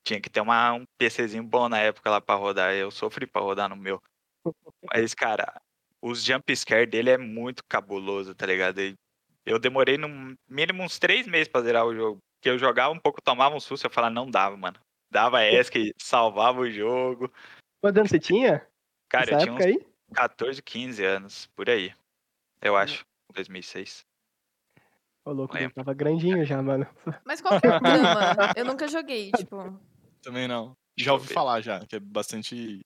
Tinha 0.05 0.21
que 0.21 0.31
ter 0.31 0.41
uma, 0.41 0.75
um 0.75 0.85
PCzinho 0.97 1.43
bom 1.43 1.69
na 1.69 1.79
época 1.79 2.09
lá 2.09 2.21
pra 2.21 2.37
rodar. 2.37 2.73
Eu 2.73 2.93
sofri 2.93 3.27
pra 3.27 3.43
rodar 3.43 3.69
no 3.69 3.75
meu. 3.75 4.01
Mas, 4.95 5.13
cara, 5.13 5.61
os 6.01 6.23
jump 6.23 6.55
scare 6.55 6.87
dele 6.87 7.11
é 7.11 7.19
muito 7.19 7.65
cabuloso, 7.69 8.33
tá 8.33 8.47
ligado? 8.47 8.81
E 8.81 8.95
Eu 9.47 9.61
demorei 9.61 9.97
no 9.97 10.37
mínimo 10.49 10.83
uns 10.83 10.99
três 10.99 11.27
meses 11.27 11.47
pra 11.47 11.63
zerar 11.63 11.87
o 11.87 11.95
jogo. 11.95 12.19
Porque 12.37 12.51
eu 12.51 12.59
jogava 12.59 12.93
um 12.93 12.99
pouco, 12.99 13.23
tomava 13.23 13.55
um 13.55 13.61
susto, 13.61 13.87
eu 13.87 13.91
falava, 13.91 14.13
não 14.13 14.29
dava, 14.29 14.57
mano. 14.57 14.79
Dava 15.11 15.45
ESC, 15.45 15.95
salvava 15.97 16.61
o 16.61 16.71
jogo. 16.71 17.33
Quantos 17.81 17.99
anos 17.99 18.11
você 18.11 18.19
tinha? 18.19 18.67
Cara, 19.09 19.27
nessa 19.33 19.35
eu 19.35 19.41
tinha 19.41 19.55
uns 19.55 19.65
aí? 19.65 19.87
14, 20.13 20.61
15 20.61 21.05
anos, 21.05 21.47
por 21.55 21.71
aí. 21.71 21.95
Eu 22.61 22.77
acho, 22.77 23.07
2006. 23.33 24.05
Ô, 25.25 25.33
louco, 25.33 25.55
Lembro. 25.55 25.75
tava 25.75 25.95
grandinho 25.95 26.45
já, 26.45 26.61
mano. 26.61 26.87
Mas 27.25 27.41
qual 27.41 27.61
que 27.61 27.67
é 27.67 27.77
o 27.77 27.81
drama? 27.81 28.53
Eu 28.57 28.65
nunca 28.65 28.89
joguei, 28.89 29.31
tipo. 29.37 29.81
Também 30.23 30.49
não. 30.49 30.77
Já 30.97 31.11
eu 31.11 31.15
ouvi 31.15 31.33
falar 31.33 31.61
já, 31.61 31.85
que 31.87 31.97
é 31.97 32.01
bastante. 32.01 32.81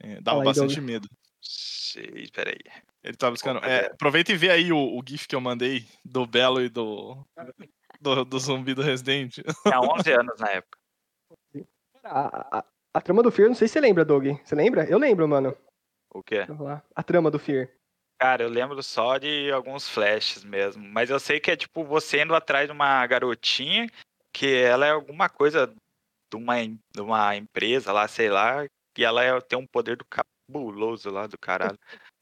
é, 0.00 0.20
dava 0.20 0.38
Fala 0.38 0.42
aí, 0.42 0.44
bastante 0.46 0.74
Douglas. 0.76 0.84
medo. 0.84 1.08
Sei, 1.50 2.28
peraí. 2.30 2.58
Ele 3.02 3.16
tá 3.16 3.30
buscando. 3.30 3.64
É, 3.64 3.86
aproveita 3.86 4.30
e 4.30 4.36
vê 4.36 4.50
aí 4.50 4.70
o, 4.70 4.76
o 4.76 5.02
GIF 5.06 5.26
que 5.26 5.34
eu 5.34 5.40
mandei 5.40 5.86
do 6.04 6.26
Belo 6.26 6.60
e 6.60 6.68
do. 6.68 7.16
Do, 8.00 8.22
do 8.24 8.38
zumbi 8.38 8.74
do 8.74 8.82
Resident. 8.82 9.36
Tinha 9.62 9.80
11 9.80 10.12
anos 10.12 10.38
na 10.38 10.50
época. 10.50 10.78
A, 12.04 12.58
a, 12.58 12.64
a 12.92 13.00
trama 13.00 13.22
do 13.22 13.30
Fear, 13.30 13.48
não 13.48 13.56
sei 13.56 13.66
se 13.66 13.72
você 13.72 13.80
lembra, 13.80 14.04
Doug. 14.04 14.26
Você 14.44 14.54
lembra? 14.54 14.84
Eu 14.84 14.98
lembro, 14.98 15.26
mano. 15.26 15.56
O 16.12 16.22
quê? 16.22 16.44
Vamos 16.46 16.66
lá. 16.66 16.82
A 16.94 17.02
trama 17.02 17.30
do 17.30 17.38
Fear. 17.38 17.70
Cara, 18.20 18.42
eu 18.42 18.48
lembro 18.50 18.82
só 18.82 19.16
de 19.16 19.50
alguns 19.50 19.88
flashes 19.88 20.44
mesmo. 20.44 20.86
Mas 20.86 21.08
eu 21.08 21.18
sei 21.18 21.40
que 21.40 21.50
é 21.50 21.56
tipo 21.56 21.82
você 21.82 22.22
indo 22.22 22.34
atrás 22.34 22.66
de 22.66 22.72
uma 22.72 23.06
garotinha 23.06 23.88
que 24.32 24.54
ela 24.54 24.86
é 24.86 24.90
alguma 24.90 25.28
coisa 25.30 25.66
de 25.66 26.36
uma, 26.36 26.56
de 26.62 27.00
uma 27.00 27.34
empresa 27.36 27.90
lá, 27.90 28.06
sei 28.06 28.28
lá, 28.28 28.66
e 28.96 29.04
ela 29.04 29.24
é- 29.24 29.40
tem 29.40 29.58
um 29.58 29.66
poder 29.66 29.96
do 29.96 30.04
cabuloso 30.48 31.10
lá 31.10 31.26
do 31.26 31.38
caralho. 31.38 31.78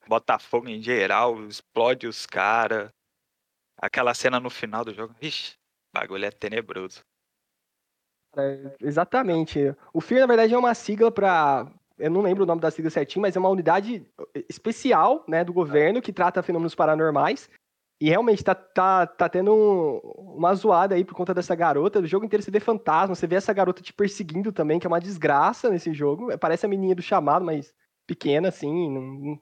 Bota 0.09 0.39
fogo 0.39 0.69
em 0.69 0.83
geral, 0.83 1.47
explode 1.47 2.07
os 2.07 2.27
caras. 2.27 2.91
Aquela 3.79 4.15
cena 4.15 4.41
no 4.41 4.51
final 4.51 4.85
do 4.85 4.93
jogo. 4.93 5.15
Ixi, 5.21 5.55
bagulho 5.95 6.25
é 6.25 6.31
tenebroso. 6.31 7.01
É, 8.37 8.77
exatamente. 8.81 9.75
O 9.93 10.01
FEAR, 10.01 10.21
na 10.21 10.27
verdade, 10.27 10.55
é 10.55 10.59
uma 10.59 10.75
sigla 10.75 11.11
para. 11.11 11.71
Eu 11.99 12.11
não 12.11 12.21
lembro 12.21 12.45
o 12.45 12.47
nome 12.47 12.61
da 12.61 12.71
sigla 12.71 12.91
certinho, 12.91 13.23
mas 13.23 13.37
é 13.37 13.39
uma 13.39 13.49
unidade 13.49 14.07
especial 14.49 15.25
né, 15.27 15.43
do 15.43 15.53
governo 15.53 16.03
que 16.03 16.13
trata 16.13 16.43
fenômenos 16.43 16.75
paranormais. 16.75 17.49
E 17.99 18.11
realmente 18.11 18.45
tá, 18.45 18.55
tá, 18.55 19.07
tá 19.07 19.27
tendo 19.27 19.55
um- 19.55 20.37
uma 20.37 20.55
zoada 20.55 20.95
aí 20.95 21.03
por 21.03 21.15
conta 21.15 21.33
dessa 21.33 21.55
garota. 21.55 21.99
O 21.99 22.07
jogo 22.07 22.27
inteiro 22.27 22.43
você 22.43 22.51
vê 22.51 22.61
fantasma, 22.61 23.15
você 23.15 23.27
vê 23.27 23.37
essa 23.37 23.55
garota 23.55 23.83
te 23.83 23.95
perseguindo 23.95 24.53
também, 24.53 24.79
que 24.79 24.87
é 24.87 24.89
uma 24.89 25.01
desgraça 25.01 25.71
nesse 25.71 25.95
jogo. 25.95 26.37
Parece 26.39 26.67
a 26.67 26.69
menininha 26.69 26.95
do 26.95 27.01
chamado, 27.01 27.43
mas 27.43 27.75
pequena, 28.07 28.49
assim. 28.49 28.91
não- 28.91 29.39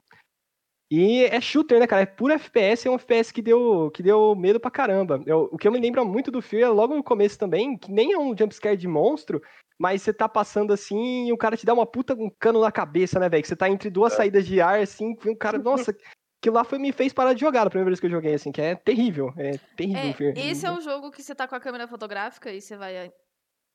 E 0.91 1.23
é 1.23 1.41
shooter, 1.41 1.79
né, 1.79 1.87
cara? 1.87 2.03
É 2.03 2.05
puro 2.05 2.33
FPS, 2.33 2.87
é 2.87 2.91
um 2.91 2.95
FPS 2.95 3.33
que 3.33 3.41
deu, 3.41 3.89
que 3.91 4.03
deu 4.03 4.35
medo 4.35 4.59
pra 4.59 4.69
caramba. 4.69 5.19
Eu- 5.25 5.49
o 5.51 5.57
que 5.57 5.67
eu 5.67 5.71
me 5.71 5.79
lembro 5.79 6.05
muito 6.05 6.29
do 6.29 6.41
Fear, 6.41 6.71
logo 6.71 6.95
no 6.95 7.03
começo 7.03 7.39
também, 7.39 7.75
que 7.77 7.91
nem 7.91 8.13
é 8.13 8.17
um 8.19 8.37
jumpscare 8.37 8.77
de 8.77 8.87
monstro, 8.87 9.41
mas 9.79 10.03
você 10.03 10.13
tá 10.13 10.29
passando 10.29 10.71
assim 10.71 11.27
e 11.27 11.33
o 11.33 11.37
cara 11.37 11.57
te 11.57 11.65
dá 11.65 11.73
uma 11.73 11.87
puta 11.87 12.13
um 12.13 12.29
cano 12.39 12.61
na 12.61 12.71
cabeça, 12.71 13.19
né, 13.19 13.27
velho? 13.27 13.41
Que 13.41 13.47
você 13.49 13.55
tá 13.55 13.67
entre 13.67 13.89
duas 13.89 14.13
É. 14.13 14.17
saídas 14.17 14.45
de 14.45 14.61
ar, 14.61 14.79
assim, 14.79 15.15
e 15.25 15.29
um 15.29 15.35
cara, 15.35 15.57
nossa, 15.57 15.89
aquilo 16.39 16.55
lá 16.55 16.63
foi, 16.63 16.77
me 16.77 16.91
fez 16.91 17.11
parar 17.11 17.33
de 17.33 17.41
jogar 17.41 17.65
a 17.65 17.69
primeira 17.69 17.89
vez 17.89 17.99
que 17.99 18.05
eu 18.05 18.11
joguei, 18.11 18.35
assim, 18.35 18.51
que 18.51 18.61
é 18.61 18.75
terrível. 18.75 19.33
É 19.37 19.57
terrível 19.75 20.33
o. 20.35 20.39
É, 20.39 20.47
esse 20.51 20.67
é 20.67 20.71
o 20.71 20.81
jogo 20.81 21.09
que 21.11 21.23
você 21.23 21.33
tá 21.33 21.47
com 21.47 21.55
a 21.55 21.59
câmera 21.59 21.87
fotográfica 21.87 22.51
e 22.53 22.61
você 22.61 22.77
vai. 22.77 23.11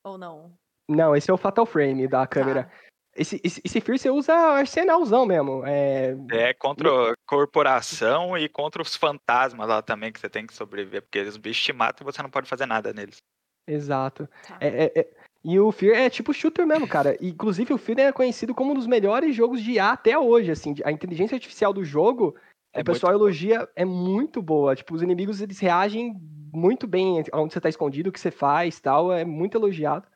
Ou 0.04 0.16
não? 0.16 0.54
Não, 0.88 1.14
esse 1.14 1.28
é 1.28 1.34
o 1.34 1.36
Fatal 1.36 1.66
Frame 1.66 2.06
da 2.06 2.24
câmera. 2.26 2.64
Tá. 2.64 2.89
Esse, 3.16 3.40
esse, 3.42 3.60
esse 3.64 3.80
Fear 3.80 3.98
você 3.98 4.10
usa 4.10 4.32
arsenalzão 4.34 5.26
mesmo. 5.26 5.62
É, 5.66 6.14
É 6.30 6.54
contra 6.54 7.12
a 7.12 7.14
corporação 7.26 8.36
e 8.38 8.48
contra 8.48 8.80
os 8.82 8.94
fantasmas 8.94 9.68
lá 9.68 9.82
também 9.82 10.12
que 10.12 10.20
você 10.20 10.28
tem 10.28 10.46
que 10.46 10.54
sobreviver, 10.54 11.02
porque 11.02 11.20
os 11.20 11.36
bichos 11.36 11.62
te 11.64 11.72
matam 11.72 12.06
e 12.06 12.12
você 12.12 12.22
não 12.22 12.30
pode 12.30 12.48
fazer 12.48 12.66
nada 12.66 12.92
neles. 12.92 13.16
exato. 13.66 14.28
Tá. 14.46 14.58
É, 14.60 14.84
é- 14.84 15.00
é- 15.00 15.08
E 15.42 15.58
o 15.58 15.72
Fear 15.72 15.96
é 15.96 16.10
tipo 16.10 16.34
shooter 16.34 16.66
mesmo, 16.66 16.86
cara. 16.86 17.16
Inclusive, 17.18 17.72
o 17.72 17.78
Fear 17.78 17.98
é 18.00 18.12
conhecido 18.12 18.54
como 18.54 18.72
um 18.72 18.74
dos 18.74 18.86
melhores 18.86 19.34
jogos 19.34 19.62
de 19.62 19.72
IA 19.72 19.92
até 19.92 20.18
hoje, 20.18 20.50
assim. 20.50 20.74
A 20.84 20.92
inteligência 20.92 21.34
artificial 21.34 21.72
do 21.72 21.82
jogo, 21.82 22.36
É 22.74 22.82
o 22.82 22.84
pessoal 22.84 23.12
muito 23.12 23.20
boa. 23.20 23.28
elogia, 23.30 23.68
é 23.74 23.84
muito 23.86 24.42
boa. 24.42 24.76
Tipo, 24.76 24.94
os 24.94 25.00
inimigos, 25.02 25.40
eles 25.40 25.58
reagem 25.58 26.14
muito 26.52 26.86
bem 26.86 27.24
onde 27.32 27.54
você 27.54 27.60
tá 27.60 27.70
escondido, 27.70 28.10
o 28.10 28.12
que 28.12 28.20
você 28.20 28.30
faz 28.30 28.78
tal. 28.80 29.10
É 29.10 29.24
muito 29.24 29.56
elogiado. 29.56 30.06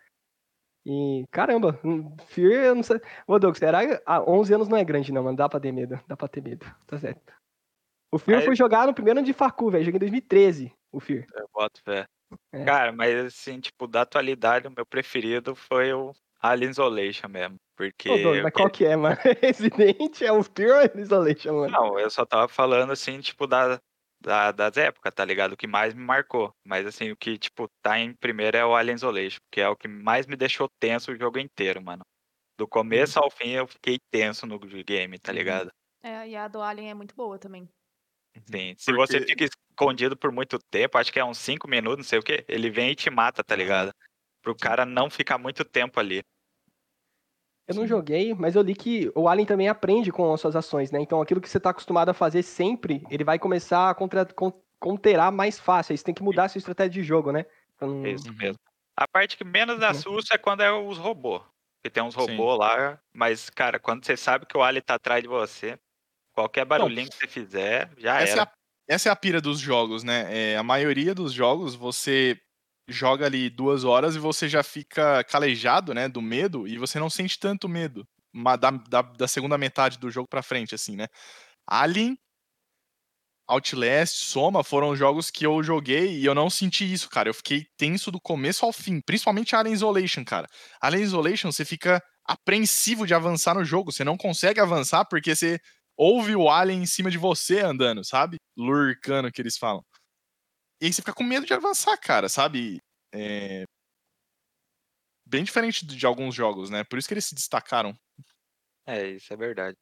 E, 0.86 1.24
caramba, 1.30 1.78
hum, 1.82 2.14
Fear, 2.26 2.64
eu 2.64 2.74
não 2.74 2.82
sei... 2.82 3.00
Ô, 3.26 3.38
Doug, 3.38 3.56
será 3.56 3.86
que 3.86 4.02
ah, 4.04 4.22
11 4.30 4.54
anos 4.54 4.68
não 4.68 4.76
é 4.76 4.84
grande 4.84 5.12
não, 5.12 5.22
mano. 5.22 5.36
Dá 5.36 5.48
pra 5.48 5.58
ter 5.58 5.72
medo, 5.72 5.98
dá 6.06 6.16
pra 6.16 6.28
ter 6.28 6.42
medo. 6.42 6.66
Tá 6.86 6.98
certo. 6.98 7.32
O 8.12 8.18
Fear 8.18 8.40
Aí- 8.40 8.44
foi 8.44 8.54
jogar 8.54 8.86
no 8.86 8.94
primeiro 8.94 9.18
ano 9.18 9.26
de 9.26 9.32
facu, 9.32 9.70
velho. 9.70 9.84
Joguei 9.84 9.96
em 9.96 10.00
2013, 10.00 10.72
o 10.92 11.00
Fear. 11.00 11.26
Eu 11.34 11.48
boto 11.52 11.80
fé. 11.82 12.06
É. 12.52 12.64
Cara, 12.64 12.92
mas 12.92 13.26
assim, 13.26 13.60
tipo, 13.60 13.86
da 13.86 14.02
atualidade, 14.02 14.68
o 14.68 14.70
meu 14.70 14.84
preferido 14.84 15.54
foi 15.54 15.92
o 15.92 16.12
Alien 16.40 16.70
Isolation 16.70 17.28
mesmo. 17.28 17.56
Porque. 17.76 18.08
Ô, 18.08 18.18
Doug, 18.18 18.42
mas 18.42 18.52
qual 18.52 18.70
que 18.70 18.84
é, 18.84 18.94
mano? 18.94 19.16
Resident 19.42 20.20
é 20.20 20.32
o 20.32 20.42
Fear 20.42 20.76
ou 20.76 20.82
é 20.82 21.00
Isolation, 21.00 21.52
mano? 21.54 21.72
Não, 21.72 21.98
eu 21.98 22.10
só 22.10 22.24
tava 22.24 22.46
falando 22.46 22.92
assim, 22.92 23.20
tipo, 23.20 23.46
da, 23.46 23.80
da- 24.24 24.50
das 24.52 24.76
épocas, 24.76 25.12
tá 25.14 25.24
ligado? 25.24 25.52
O 25.52 25.56
que 25.56 25.66
mais 25.66 25.94
me 25.94 26.02
marcou. 26.02 26.52
Mas 26.66 26.86
assim, 26.86 27.10
o 27.10 27.16
que, 27.16 27.38
tipo, 27.38 27.68
tá 27.82 27.98
em 27.98 28.14
primeiro 28.14 28.56
é 28.56 28.64
o 28.64 28.74
Alien 28.74 28.94
Isolation, 28.96 29.38
que 29.52 29.60
é 29.60 29.68
o 29.68 29.76
que 29.76 29.86
mais 29.86 30.26
me 30.26 30.36
deixou 30.36 30.68
tenso 30.80 31.12
o 31.12 31.16
jogo 31.16 31.38
inteiro, 31.38 31.82
mano. 31.82 32.02
Do 32.58 32.66
começo 32.66 33.18
ao 33.18 33.30
fim 33.30 33.50
eu 33.50 33.66
fiquei 33.66 33.98
tenso 34.10 34.46
no 34.46 34.58
game, 34.58 35.18
tá 35.18 35.32
Uhum. 35.32 35.38
ligado? 35.38 35.70
É, 36.02 36.28
e 36.28 36.36
a 36.36 36.48
do 36.48 36.60
Alien 36.62 36.90
é 36.90 36.94
muito 36.94 37.14
boa 37.14 37.38
também. 37.38 37.68
Sim. 38.50 38.74
Se 38.76 38.92
você 38.92 39.18
Porque- 39.18 39.32
fica 39.32 39.44
escondido 39.70 40.16
por 40.16 40.32
muito 40.32 40.58
tempo, 40.70 40.98
acho 40.98 41.12
que 41.12 41.18
é 41.20 41.24
uns 41.24 41.38
5 41.38 41.68
minutos, 41.68 41.98
não 41.98 42.04
sei 42.04 42.18
o 42.18 42.22
quê, 42.22 42.44
ele 42.48 42.70
vem 42.70 42.90
e 42.90 42.94
te 42.94 43.10
mata, 43.10 43.42
tá 43.44 43.54
ligado? 43.54 43.92
Pro 44.42 44.54
cara 44.54 44.84
não 44.84 45.08
ficar 45.08 45.38
muito 45.38 45.64
tempo 45.64 45.98
ali. 46.00 46.22
Eu 47.68 47.74
não 47.74 47.86
joguei, 47.86 48.34
mas 48.34 48.54
eu 48.56 48.62
li 48.62 48.74
que 48.74 49.10
o 49.14 49.26
Alien 49.26 49.46
também 49.46 49.68
aprende 49.68 50.12
com 50.12 50.32
as 50.34 50.40
suas 50.40 50.54
ações, 50.54 50.90
né? 50.90 51.00
Então 51.00 51.20
aquilo 51.22 51.40
que 51.40 51.48
você 51.48 51.58
tá 51.58 51.70
acostumado 51.70 52.10
a 52.10 52.14
fazer 52.14 52.42
sempre, 52.42 53.02
ele 53.10 53.24
vai 53.24 53.38
começar 53.38 53.88
a 53.88 53.94
contra, 53.94 54.26
conterar 54.78 55.32
mais 55.32 55.58
fácil. 55.58 55.92
Aí 55.92 55.98
você 55.98 56.04
tem 56.04 56.14
que 56.14 56.22
mudar 56.22 56.44
a 56.44 56.48
sua 56.48 56.58
estratégia 56.58 56.90
de 56.92 57.02
jogo, 57.02 57.32
né? 57.32 57.46
Não- 57.80 58.04
É 58.04 58.10
isso 58.10 58.28
Uhum. 58.28 58.34
mesmo. 58.36 58.58
A 58.96 59.08
parte 59.08 59.36
que 59.36 59.44
menos 59.44 59.80
Uhum. 59.80 59.86
assusta 59.86 60.34
é 60.34 60.38
quando 60.38 60.62
é 60.62 60.70
os 60.70 60.98
robôs. 60.98 61.42
Que 61.82 61.90
tem 61.90 62.02
uns 62.02 62.14
Sim. 62.14 62.26
robôs 62.30 62.58
lá, 62.58 63.00
mas, 63.14 63.48
cara, 63.50 63.78
quando 63.78 64.04
você 64.04 64.16
sabe 64.16 64.46
que 64.46 64.56
o 64.56 64.62
alien 64.62 64.82
tá 64.82 64.94
atrás 64.94 65.22
de 65.22 65.28
você, 65.28 65.78
qualquer 66.34 66.64
barulhinho 66.64 67.08
que 67.10 67.16
você 67.16 67.28
fizer, 67.28 67.90
já 67.98 68.20
Essa 68.20 68.40
é, 68.40 68.42
era. 68.42 68.42
a, 68.42 68.52
essa 68.88 69.08
é 69.08 69.12
a 69.12 69.16
pira 69.16 69.40
dos 69.40 69.58
jogos, 69.60 70.02
né? 70.04 70.52
É, 70.52 70.56
a 70.56 70.62
maioria 70.62 71.14
dos 71.14 71.32
jogos 71.32 71.74
você 71.74 72.40
joga 72.88 73.26
ali 73.26 73.48
duas 73.50 73.84
horas 73.84 74.14
e 74.14 74.18
você 74.18 74.48
já 74.48 74.62
fica 74.62 75.24
calejado, 75.24 75.94
né? 75.94 76.08
Do 76.08 76.22
medo 76.22 76.66
e 76.68 76.78
você 76.78 76.98
não 76.98 77.10
sente 77.10 77.38
tanto 77.38 77.68
medo 77.68 78.06
da, 78.58 78.70
da, 78.70 79.02
da 79.02 79.28
segunda 79.28 79.56
metade 79.56 79.98
do 79.98 80.10
jogo 80.10 80.28
pra 80.28 80.42
frente, 80.42 80.74
assim, 80.74 80.96
né? 80.96 81.06
Alien, 81.66 82.16
Outlast, 83.46 84.24
Soma 84.24 84.64
foram 84.64 84.96
jogos 84.96 85.30
que 85.30 85.44
eu 85.46 85.62
joguei 85.62 86.18
e 86.18 86.24
eu 86.24 86.34
não 86.34 86.48
senti 86.48 86.90
isso, 86.90 87.10
cara. 87.10 87.28
Eu 87.28 87.34
fiquei 87.34 87.66
tenso 87.76 88.10
do 88.10 88.20
começo 88.20 88.64
ao 88.64 88.72
fim, 88.72 89.00
principalmente 89.00 89.54
Alien 89.54 89.74
Isolation, 89.74 90.24
cara. 90.24 90.48
Alien 90.80 91.04
Isolation, 91.04 91.52
você 91.52 91.64
fica 91.64 92.02
apreensivo 92.26 93.06
de 93.06 93.14
avançar 93.14 93.54
no 93.54 93.64
jogo, 93.64 93.92
você 93.92 94.02
não 94.02 94.16
consegue 94.16 94.60
avançar 94.60 95.04
porque 95.04 95.34
você 95.34 95.60
ouve 95.96 96.34
o 96.34 96.48
alien 96.50 96.82
em 96.82 96.86
cima 96.86 97.10
de 97.10 97.18
você 97.18 97.60
andando, 97.60 98.04
sabe? 98.04 98.38
Lurcando 98.56 99.30
que 99.30 99.40
eles 99.42 99.56
falam. 99.58 99.84
E 100.80 100.86
aí 100.86 100.92
você 100.92 101.00
fica 101.02 101.14
com 101.14 101.24
medo 101.24 101.46
de 101.46 101.54
avançar, 101.54 101.96
cara, 101.98 102.28
sabe? 102.28 102.80
É... 103.12 103.64
Bem 105.26 105.42
diferente 105.44 105.86
de 105.86 106.06
alguns 106.06 106.34
jogos, 106.34 106.68
né? 106.70 106.84
Por 106.84 106.98
isso 106.98 107.08
que 107.08 107.14
eles 107.14 107.24
se 107.24 107.34
destacaram. 107.34 107.98
É, 108.86 109.08
isso 109.08 109.32
é 109.32 109.36
verdade. 109.36 109.76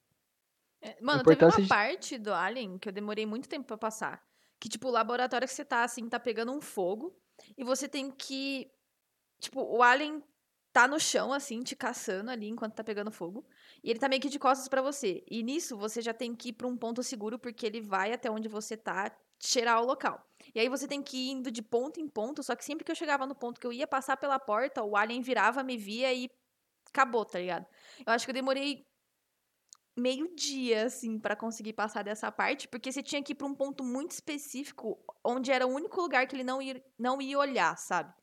É, 0.80 0.96
Mano, 1.00 1.22
teve 1.22 1.44
uma 1.44 1.60
de- 1.60 1.68
parte 1.68 2.18
do 2.18 2.32
Alien 2.32 2.78
que 2.78 2.88
eu 2.88 2.92
demorei 2.92 3.26
muito 3.26 3.48
tempo 3.48 3.66
pra 3.66 3.76
passar. 3.76 4.22
Que, 4.60 4.68
tipo, 4.68 4.88
o 4.88 4.92
laboratório 4.92 5.46
que 5.46 5.54
você 5.54 5.64
tá, 5.64 5.82
assim, 5.82 6.08
tá 6.08 6.20
pegando 6.20 6.52
um 6.52 6.60
fogo. 6.60 7.16
E 7.56 7.64
você 7.64 7.88
tem 7.88 8.10
que. 8.10 8.70
Tipo, 9.40 9.62
o 9.62 9.82
Alien 9.82 10.22
tá 10.72 10.86
no 10.86 10.98
chão, 11.00 11.32
assim, 11.32 11.60
te 11.62 11.74
caçando 11.74 12.30
ali 12.30 12.48
enquanto 12.48 12.74
tá 12.74 12.84
pegando 12.84 13.10
fogo. 13.10 13.44
E 13.82 13.90
ele 13.90 13.98
tá 13.98 14.08
meio 14.08 14.22
que 14.22 14.28
de 14.28 14.38
costas 14.38 14.68
pra 14.68 14.80
você. 14.80 15.24
E 15.28 15.42
nisso 15.42 15.76
você 15.76 16.00
já 16.00 16.14
tem 16.14 16.34
que 16.34 16.50
ir 16.50 16.52
pra 16.52 16.68
um 16.68 16.76
ponto 16.76 17.02
seguro, 17.02 17.38
porque 17.38 17.66
ele 17.66 17.80
vai 17.80 18.12
até 18.12 18.30
onde 18.30 18.48
você 18.48 18.76
tá 18.76 19.10
cheirar 19.42 19.82
o 19.82 19.86
local. 19.86 20.24
E 20.54 20.60
aí 20.60 20.68
você 20.68 20.86
tem 20.86 21.02
que 21.02 21.16
ir 21.16 21.30
indo 21.32 21.50
de 21.50 21.62
ponto 21.62 22.00
em 22.00 22.08
ponto, 22.08 22.42
só 22.42 22.54
que 22.54 22.64
sempre 22.64 22.84
que 22.84 22.92
eu 22.92 22.96
chegava 22.96 23.26
no 23.26 23.34
ponto 23.34 23.60
que 23.60 23.66
eu 23.66 23.72
ia 23.72 23.86
passar 23.86 24.16
pela 24.16 24.38
porta, 24.38 24.82
o 24.82 24.96
Alien 24.96 25.20
virava, 25.20 25.62
me 25.62 25.76
via 25.76 26.12
e 26.14 26.30
acabou, 26.88 27.24
tá 27.24 27.38
ligado? 27.38 27.66
Eu 28.06 28.12
acho 28.12 28.24
que 28.24 28.30
eu 28.30 28.34
demorei 28.34 28.86
meio 29.96 30.34
dia, 30.34 30.86
assim, 30.86 31.18
pra 31.18 31.36
conseguir 31.36 31.74
passar 31.74 32.02
dessa 32.02 32.30
parte, 32.32 32.68
porque 32.68 32.90
você 32.90 33.02
tinha 33.02 33.22
que 33.22 33.32
ir 33.32 33.34
pra 33.34 33.46
um 33.46 33.54
ponto 33.54 33.84
muito 33.84 34.12
específico, 34.12 34.98
onde 35.24 35.52
era 35.52 35.66
o 35.66 35.70
único 35.70 36.00
lugar 36.00 36.26
que 36.26 36.36
ele 36.36 36.44
não 36.44 36.62
ia, 36.62 36.82
não 36.98 37.20
ia 37.20 37.38
olhar, 37.38 37.76
sabe? 37.76 38.14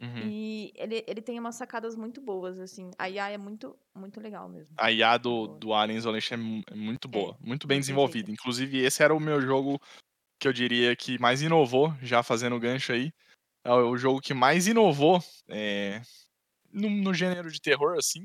Uhum. 0.00 0.28
E 0.30 0.72
ele, 0.74 1.04
ele 1.06 1.20
tem 1.22 1.38
umas 1.38 1.54
sacadas 1.54 1.96
muito 1.96 2.20
boas, 2.20 2.58
assim. 2.58 2.90
A 2.98 3.08
IA 3.08 3.30
é 3.30 3.38
muito, 3.38 3.76
muito 3.94 4.20
legal 4.20 4.48
mesmo. 4.48 4.74
A 4.78 4.90
IA 4.90 5.16
do, 5.18 5.46
do 5.46 5.74
Alien 5.74 5.98
Isolation 5.98 6.34
é 6.34 6.36
mu- 6.38 6.62
é 6.70 6.74
muito 6.74 7.08
boa, 7.08 7.36
muito 7.40 7.66
bem 7.66 7.76
bem 7.76 7.80
desenvolvida. 7.80 8.30
Inclusive, 8.30 8.78
esse 8.78 9.02
era 9.02 9.14
o 9.14 9.20
meu 9.20 9.40
jogo 9.40 9.80
que 10.40 10.48
eu 10.48 10.52
diria 10.52 10.96
que 10.96 11.18
mais 11.18 11.42
inovou, 11.42 11.94
já 12.02 12.22
fazendo 12.22 12.56
o 12.56 12.60
gancho 12.60 12.92
aí. 12.92 13.12
É 13.64 13.72
o 13.72 13.96
jogo 13.96 14.20
que 14.20 14.34
mais 14.34 14.66
inovou 14.66 15.20
é, 15.48 16.02
no, 16.72 16.90
no 16.90 17.14
gênero 17.14 17.50
de 17.50 17.60
terror, 17.60 17.96
assim. 17.98 18.24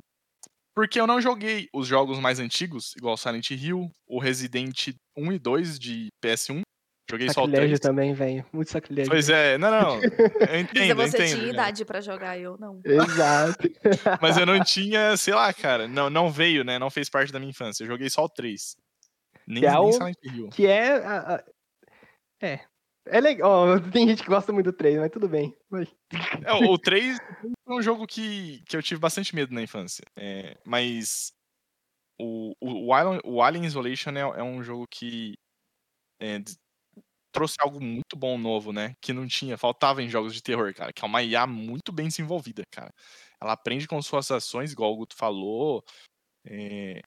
Porque 0.75 0.99
eu 0.99 1.07
não 1.07 1.19
joguei 1.19 1.67
os 1.73 1.87
jogos 1.87 2.19
mais 2.19 2.39
antigos, 2.39 2.93
igual 2.95 3.17
Silent 3.17 3.49
Hill, 3.51 3.89
o 4.07 4.19
Resident 4.19 4.89
1 5.17 5.31
e 5.31 5.39
2 5.39 5.79
de 5.79 6.09
PS1. 6.23 6.61
Joguei 7.09 7.27
só 7.29 7.41
o 7.41 7.45
Sacrilégio 7.45 7.77
3. 7.77 7.79
também, 7.79 8.13
velho. 8.13 8.45
Muito 8.51 8.69
sacrilégio. 8.69 9.09
Pois 9.11 9.29
é, 9.29 9.57
não, 9.57 9.71
não. 9.71 10.01
Eu 10.51 10.59
entendo, 10.59 10.73
Lisa, 10.79 10.91
eu 10.91 10.95
você 10.97 11.17
entendo. 11.17 11.29
tinha 11.35 11.43
né? 11.47 11.49
idade 11.53 11.85
pra 11.85 12.01
jogar, 12.01 12.37
eu 12.37 12.57
não. 12.57 12.81
Exato. 12.83 13.69
Mas 14.21 14.37
eu 14.37 14.45
não 14.45 14.61
tinha, 14.63 15.15
sei 15.15 15.33
lá, 15.33 15.53
cara. 15.53 15.87
Não, 15.87 16.09
não 16.09 16.29
veio, 16.29 16.63
né? 16.65 16.77
Não 16.77 16.89
fez 16.89 17.09
parte 17.09 17.31
da 17.31 17.39
minha 17.39 17.49
infância. 17.51 17.83
Eu 17.83 17.87
joguei 17.87 18.09
só 18.09 18.25
o 18.25 18.29
3. 18.29 18.75
Nem, 19.47 19.61
Que 19.61 19.67
é 19.67 19.71
nem 19.71 19.79
o- 19.79 19.91
Silent 19.93 20.17
Hill. 20.23 20.49
que 20.49 20.67
é. 20.67 20.97
a- 20.97 21.35
a- 21.35 21.43
É. 22.41 22.59
É 23.09 23.21
legal. 23.21 23.49
ó, 23.49 23.79
Tem 23.91 24.05
gente 24.05 24.21
que 24.21 24.29
gosta 24.29 24.51
muito 24.51 24.65
do 24.71 24.73
3, 24.73 24.97
mas 24.99 25.09
tudo 25.09 25.29
bem. 25.29 25.55
É, 26.43 26.51
o 26.53 26.73
o 26.73 26.77
3 26.77 27.17
é 27.17 27.71
um 27.73 27.81
jogo 27.81 28.05
que, 28.05 28.61
que 28.67 28.75
eu 28.75 28.83
tive 28.83 28.99
bastante 28.99 29.33
medo 29.33 29.53
na 29.53 29.61
infância. 29.61 30.03
É, 30.17 30.57
mas 30.65 31.31
o, 32.19 32.51
o, 32.59 32.87
o, 32.87 32.93
Alien, 32.93 33.21
o 33.23 33.41
Alien 33.41 33.63
Isolation 33.65 34.09
é, 34.11 34.19
é 34.39 34.43
um 34.43 34.61
jogo 34.61 34.85
que 34.91 35.35
é, 36.21 36.39
trouxe 37.31 37.55
algo 37.59 37.81
muito 37.81 38.15
bom 38.17 38.37
novo, 38.37 38.71
né? 38.73 38.93
Que 39.01 39.13
não 39.13 39.27
tinha, 39.27 39.57
faltava 39.57 40.01
em 40.03 40.09
jogos 40.09 40.33
de 40.33 40.41
terror, 40.41 40.73
cara. 40.73 40.93
Que 40.93 41.03
é 41.03 41.07
uma 41.07 41.23
IA 41.23 41.47
muito 41.47 41.91
bem 41.91 42.07
desenvolvida, 42.07 42.63
cara. 42.71 42.91
Ela 43.41 43.53
aprende 43.53 43.87
com 43.87 44.01
suas 44.01 44.31
ações, 44.31 44.71
igual 44.71 44.93
o 44.93 44.97
Guto 44.97 45.15
falou. 45.15 45.83
é, 46.47 47.01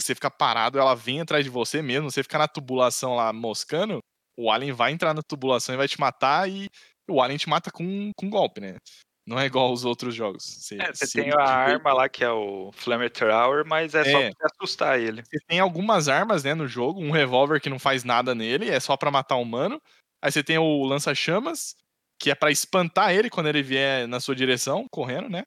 você 0.00 0.14
fica 0.14 0.30
parado, 0.30 0.78
ela 0.78 0.94
vem 0.94 1.20
atrás 1.20 1.44
de 1.44 1.50
você 1.50 1.82
mesmo. 1.82 2.10
Você 2.10 2.22
fica 2.22 2.38
na 2.38 2.48
tubulação 2.48 3.14
lá 3.16 3.32
moscando, 3.32 4.00
o 4.36 4.50
Alien 4.50 4.72
vai 4.72 4.92
entrar 4.92 5.14
na 5.14 5.22
tubulação 5.22 5.74
e 5.74 5.78
vai 5.78 5.88
te 5.88 6.00
matar 6.00 6.48
e 6.50 6.68
o 7.08 7.20
Alien 7.22 7.38
te 7.38 7.48
mata 7.48 7.70
com, 7.70 8.10
com 8.16 8.30
golpe, 8.30 8.60
né? 8.60 8.76
Não 9.26 9.38
é 9.38 9.46
igual 9.46 9.66
aos 9.66 9.84
outros 9.84 10.14
jogos. 10.14 10.42
Você, 10.44 10.76
É, 10.80 10.92
você 10.92 11.06
tem 11.06 11.30
a 11.30 11.42
arma 11.42 11.92
lá 11.92 12.08
que 12.08 12.24
é 12.24 12.30
o 12.30 12.70
Flamethrower, 12.72 13.64
mas 13.66 13.94
é, 13.94 14.04
só 14.04 14.18
É. 14.18 14.30
pra 14.32 14.48
assustar 14.52 14.98
ele. 14.98 15.22
Você 15.22 15.38
tem 15.46 15.60
algumas 15.60 16.08
armas, 16.08 16.42
né, 16.42 16.54
no 16.54 16.66
jogo. 16.66 17.00
Um 17.00 17.10
revólver 17.10 17.60
que 17.60 17.68
não 17.70 17.78
faz 17.78 18.02
nada 18.04 18.34
nele, 18.34 18.68
é 18.70 18.80
só 18.80 18.96
pra 18.96 19.10
matar 19.10 19.36
um 19.36 19.42
humano. 19.42 19.80
Aí 20.22 20.32
você 20.32 20.42
tem 20.42 20.58
o 20.58 20.84
lança-chamas, 20.84 21.74
que 22.18 22.30
é 22.30 22.34
pra 22.34 22.50
espantar 22.50 23.12
ele 23.14 23.30
quando 23.30 23.48
ele 23.48 23.62
vier 23.62 24.06
na 24.08 24.20
sua 24.20 24.34
direção, 24.34 24.86
correndo, 24.90 25.28
né? 25.28 25.44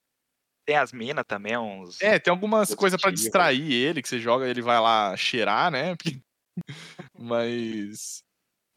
Tem 0.67 0.77
as 0.77 0.93
minas 0.93 1.25
também, 1.27 1.57
uns. 1.57 2.01
É, 2.01 2.17
tem 2.19 2.31
algumas 2.31 2.73
coisas 2.73 2.99
pra 2.99 3.11
tiros. 3.11 3.21
distrair 3.21 3.71
ele, 3.71 4.01
que 4.01 4.07
você 4.07 4.19
joga, 4.19 4.47
ele 4.47 4.61
vai 4.61 4.79
lá 4.79 5.15
cheirar, 5.17 5.69
né? 5.71 5.95
Mas. 7.17 8.23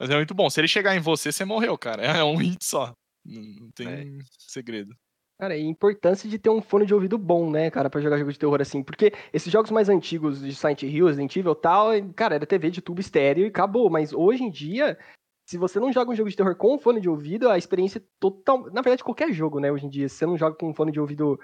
Mas 0.00 0.10
é 0.10 0.16
muito 0.16 0.34
bom. 0.34 0.50
Se 0.50 0.60
ele 0.60 0.68
chegar 0.68 0.96
em 0.96 1.00
você, 1.00 1.32
você 1.32 1.44
morreu, 1.44 1.78
cara. 1.78 2.02
É 2.04 2.24
um 2.24 2.36
hit 2.36 2.64
só. 2.64 2.94
Não 3.26 3.42
não 3.66 3.70
tem 3.70 3.88
É. 3.88 4.04
segredo. 4.38 4.94
Cara, 5.38 5.54
e 5.56 5.60
a 5.62 5.64
importância 5.68 6.28
de 6.30 6.38
ter 6.38 6.48
um 6.48 6.62
fone 6.62 6.86
de 6.86 6.94
ouvido 6.94 7.18
bom, 7.18 7.50
né, 7.50 7.70
cara, 7.70 7.90
pra 7.90 8.00
jogar 8.00 8.16
jogo 8.16 8.32
de 8.32 8.38
terror 8.38 8.60
assim. 8.60 8.82
Porque 8.82 9.12
esses 9.34 9.52
jogos 9.52 9.70
mais 9.70 9.88
antigos 9.90 10.40
de 10.40 10.54
Silent 10.54 10.82
Hill, 10.84 11.06
Resident 11.06 11.36
Evil 11.36 11.52
e 11.52 11.56
tal, 11.56 11.88
cara, 12.14 12.36
era 12.36 12.46
TV 12.46 12.70
de 12.70 12.80
tubo 12.80 13.00
estéreo 13.00 13.44
e 13.44 13.48
acabou. 13.48 13.90
Mas 13.90 14.14
hoje 14.14 14.44
em 14.44 14.50
dia, 14.50 14.98
se 15.46 15.58
você 15.58 15.78
não 15.78 15.92
joga 15.92 16.10
um 16.10 16.14
jogo 16.14 16.30
de 16.30 16.36
terror 16.36 16.56
com 16.56 16.78
fone 16.78 17.02
de 17.02 17.08
ouvido, 17.08 17.50
a 17.50 17.58
experiência 17.58 17.98
é 17.98 18.02
total. 18.18 18.64
Na 18.72 18.80
verdade, 18.80 19.04
qualquer 19.04 19.30
jogo, 19.30 19.60
né, 19.60 19.70
hoje 19.70 19.84
em 19.84 19.90
dia, 19.90 20.08
se 20.08 20.16
você 20.16 20.24
não 20.26 20.38
joga 20.38 20.56
com 20.56 20.70
um 20.70 20.74
fone 20.74 20.90
de 20.90 21.00
ouvido 21.00 21.38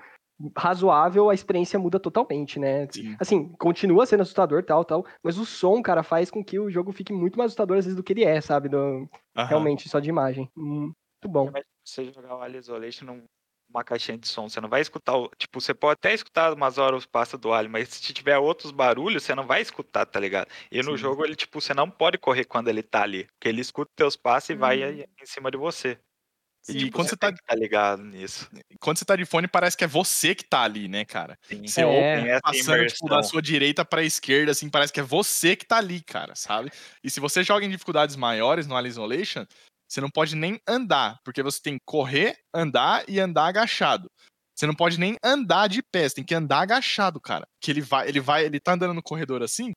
razoável, 0.57 1.29
a 1.29 1.35
experiência 1.35 1.79
muda 1.79 2.01
totalmente, 2.01 2.59
né? 2.59 2.89
Sim. 2.91 3.15
Assim, 3.21 3.53
continua 3.59 4.07
sendo 4.07 4.23
assustador, 4.23 4.65
tal, 4.65 4.85
tal, 4.85 5.07
mas 5.23 5.39
o 5.39 5.45
som, 5.45 5.83
cara, 5.83 6.03
faz 6.03 6.31
com 6.31 6.43
que 6.43 6.59
o 6.59 6.71
jogo 6.71 6.93
fique 6.93 7.13
muito 7.13 7.39
mais 7.39 7.49
assustador 7.51 7.77
às 7.77 7.85
vezes 7.85 7.97
do 7.97 8.03
que 8.03 8.13
ele 8.13 8.25
é, 8.25 8.41
sabe? 8.41 8.69
Do-. 8.69 9.07
Realmente, 9.37 9.89
só 9.89 10.01
de 10.01 10.09
imagem. 10.09 10.51
Hum, 10.57 10.93
Muito 11.23 11.29
bom. 11.29 11.51
Mas 11.53 11.65
você 11.85 12.05
jogar 12.13 12.37
o 12.37 12.43
Alien 12.43 12.61
Isolation 12.61 13.05
numa 13.07 13.85
caixinha 13.85 14.19
de 14.19 14.29
som, 14.29 14.49
você 14.49 14.61
não 14.61 14.69
vai 14.69 14.81
escutar. 14.81 15.17
o- 15.17 15.31
Tipo, 15.37 15.61
você 15.61 15.75
pode 15.75 15.95
até 15.95 16.13
escutar 16.15 16.53
umas 16.53 16.79
horas 16.79 17.07
passa 17.07 17.37
do 17.39 17.53
Alien, 17.53 17.71
mas 17.73 17.89
se 17.89 18.13
tiver 18.13 18.39
outros 18.39 18.71
barulhos, 18.73 19.23
você 19.25 19.35
não 19.35 19.47
vai 19.47 19.63
escutar, 19.63 20.07
tá 20.07 20.21
ligado? 20.21 20.49
E 20.71 20.83
no 20.83 20.97
Sim. 20.97 20.97
jogo, 20.97 21.25
ele, 21.25 21.37
tipo, 21.37 21.61
você 21.61 21.75
não 21.75 21.91
pode 21.91 22.19
correr 22.19 22.45
quando 22.45 22.69
ele 22.69 22.83
tá 22.83 23.03
ali. 23.03 23.27
Porque 23.35 23.49
ele 23.49 23.61
escuta 23.61 23.91
teus 23.97 24.17
passos 24.17 24.51
e 24.51 24.55
vai 24.55 24.83
Hum. 24.83 24.85
aí 24.85 25.05
em 25.21 25.27
cima 25.27 25.51
de 25.51 25.57
você. 25.59 25.99
E 26.69 26.75
tipo, 26.77 26.93
quando 26.93 27.09
você 27.09 27.17
tá 27.17 27.31
tem 27.31 27.35
que 27.35 27.43
tá 27.45 27.55
ligado 27.55 28.03
nisso. 28.05 28.49
quando 28.81 28.99
você 28.99 29.05
tá 29.05 29.17
de 29.17 29.25
fone, 29.25 29.49
parece 29.49 29.77
que 29.77 29.85
é 29.85 29.87
você 29.87 30.35
que 30.35 30.45
tá 30.45 30.63
ali, 30.63 30.89
né, 30.89 31.05
cara? 31.05 31.39
Sim. 31.51 31.63
Você 31.67 31.85
É. 31.85 31.85
ouve 31.85 32.29
essa 32.29 32.41
passando 32.43 32.85
tipo, 32.87 33.09
da 33.09 33.23
sua 33.23 33.43
direita 33.43 33.85
pra 33.85 34.03
esquerda, 34.03 34.53
assim, 34.53 34.69
parece 34.71 34.93
que 34.93 35.01
é 35.01 35.03
você 35.03 35.57
que 35.57 35.67
tá 35.67 35.79
ali, 35.79 36.03
cara, 36.03 36.35
sabe? 36.35 36.71
E 37.03 37.11
se 37.11 37.21
você 37.21 37.43
joga 37.45 37.65
em 37.65 37.71
dificuldades 37.71 38.17
maiores 38.17 38.67
no 38.67 38.77
Alien 38.77 38.91
Isolation, 38.91 39.45
você 39.93 40.01
não 40.01 40.09
pode 40.09 40.35
nem 40.35 40.59
andar, 40.67 41.21
porque 41.23 41.43
você 41.43 41.61
tem 41.61 41.75
que 41.75 41.85
correr, 41.85 42.35
andar 42.55 43.05
e 43.07 43.21
andar 43.21 43.45
agachado. 43.49 44.11
Você 44.57 44.67
não 44.67 44.75
pode 44.75 44.99
nem 44.99 45.17
andar 45.23 45.69
de 45.69 45.83
pé, 45.83 46.09
você 46.09 46.15
tem 46.15 46.25
que 46.25 46.35
andar 46.35 46.61
agachado, 46.61 47.21
cara. 47.21 47.47
Que 47.61 47.71
ele 47.71 47.83
vai, 47.83 48.09
ele 48.09 48.19
vai, 48.19 48.47
ele 48.47 48.59
tá 48.59 48.73
andando 48.73 48.95
no 48.95 49.03
corredor 49.03 49.43
assim. 49.43 49.73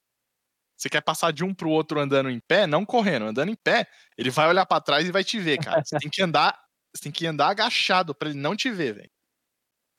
Você 0.78 0.90
quer 0.90 1.02
passar 1.02 1.34
de 1.34 1.44
um 1.44 1.54
pro 1.54 1.70
outro 1.70 2.00
andando 2.00 2.30
em 2.30 2.40
pé, 2.48 2.66
não 2.66 2.86
correndo, 2.86 3.26
andando 3.26 3.50
em 3.50 3.56
pé, 3.62 3.88
ele 4.18 4.30
vai 4.30 4.48
olhar 4.48 4.66
pra 4.66 4.80
trás 4.80 5.06
e 5.06 5.12
vai 5.12 5.22
te 5.22 5.38
ver, 5.38 5.58
cara. 5.58 5.84
Você 5.84 6.00
tem 6.00 6.10
que 6.10 6.22
andar, 6.22 6.58
você 6.96 7.04
tem 7.04 7.12
que 7.12 7.28
andar 7.28 7.50
agachado 7.50 8.16
pra 8.16 8.30
ele 8.30 8.40
não 8.40 8.56
te 8.56 8.72
ver, 8.72 8.94
velho. 8.94 9.10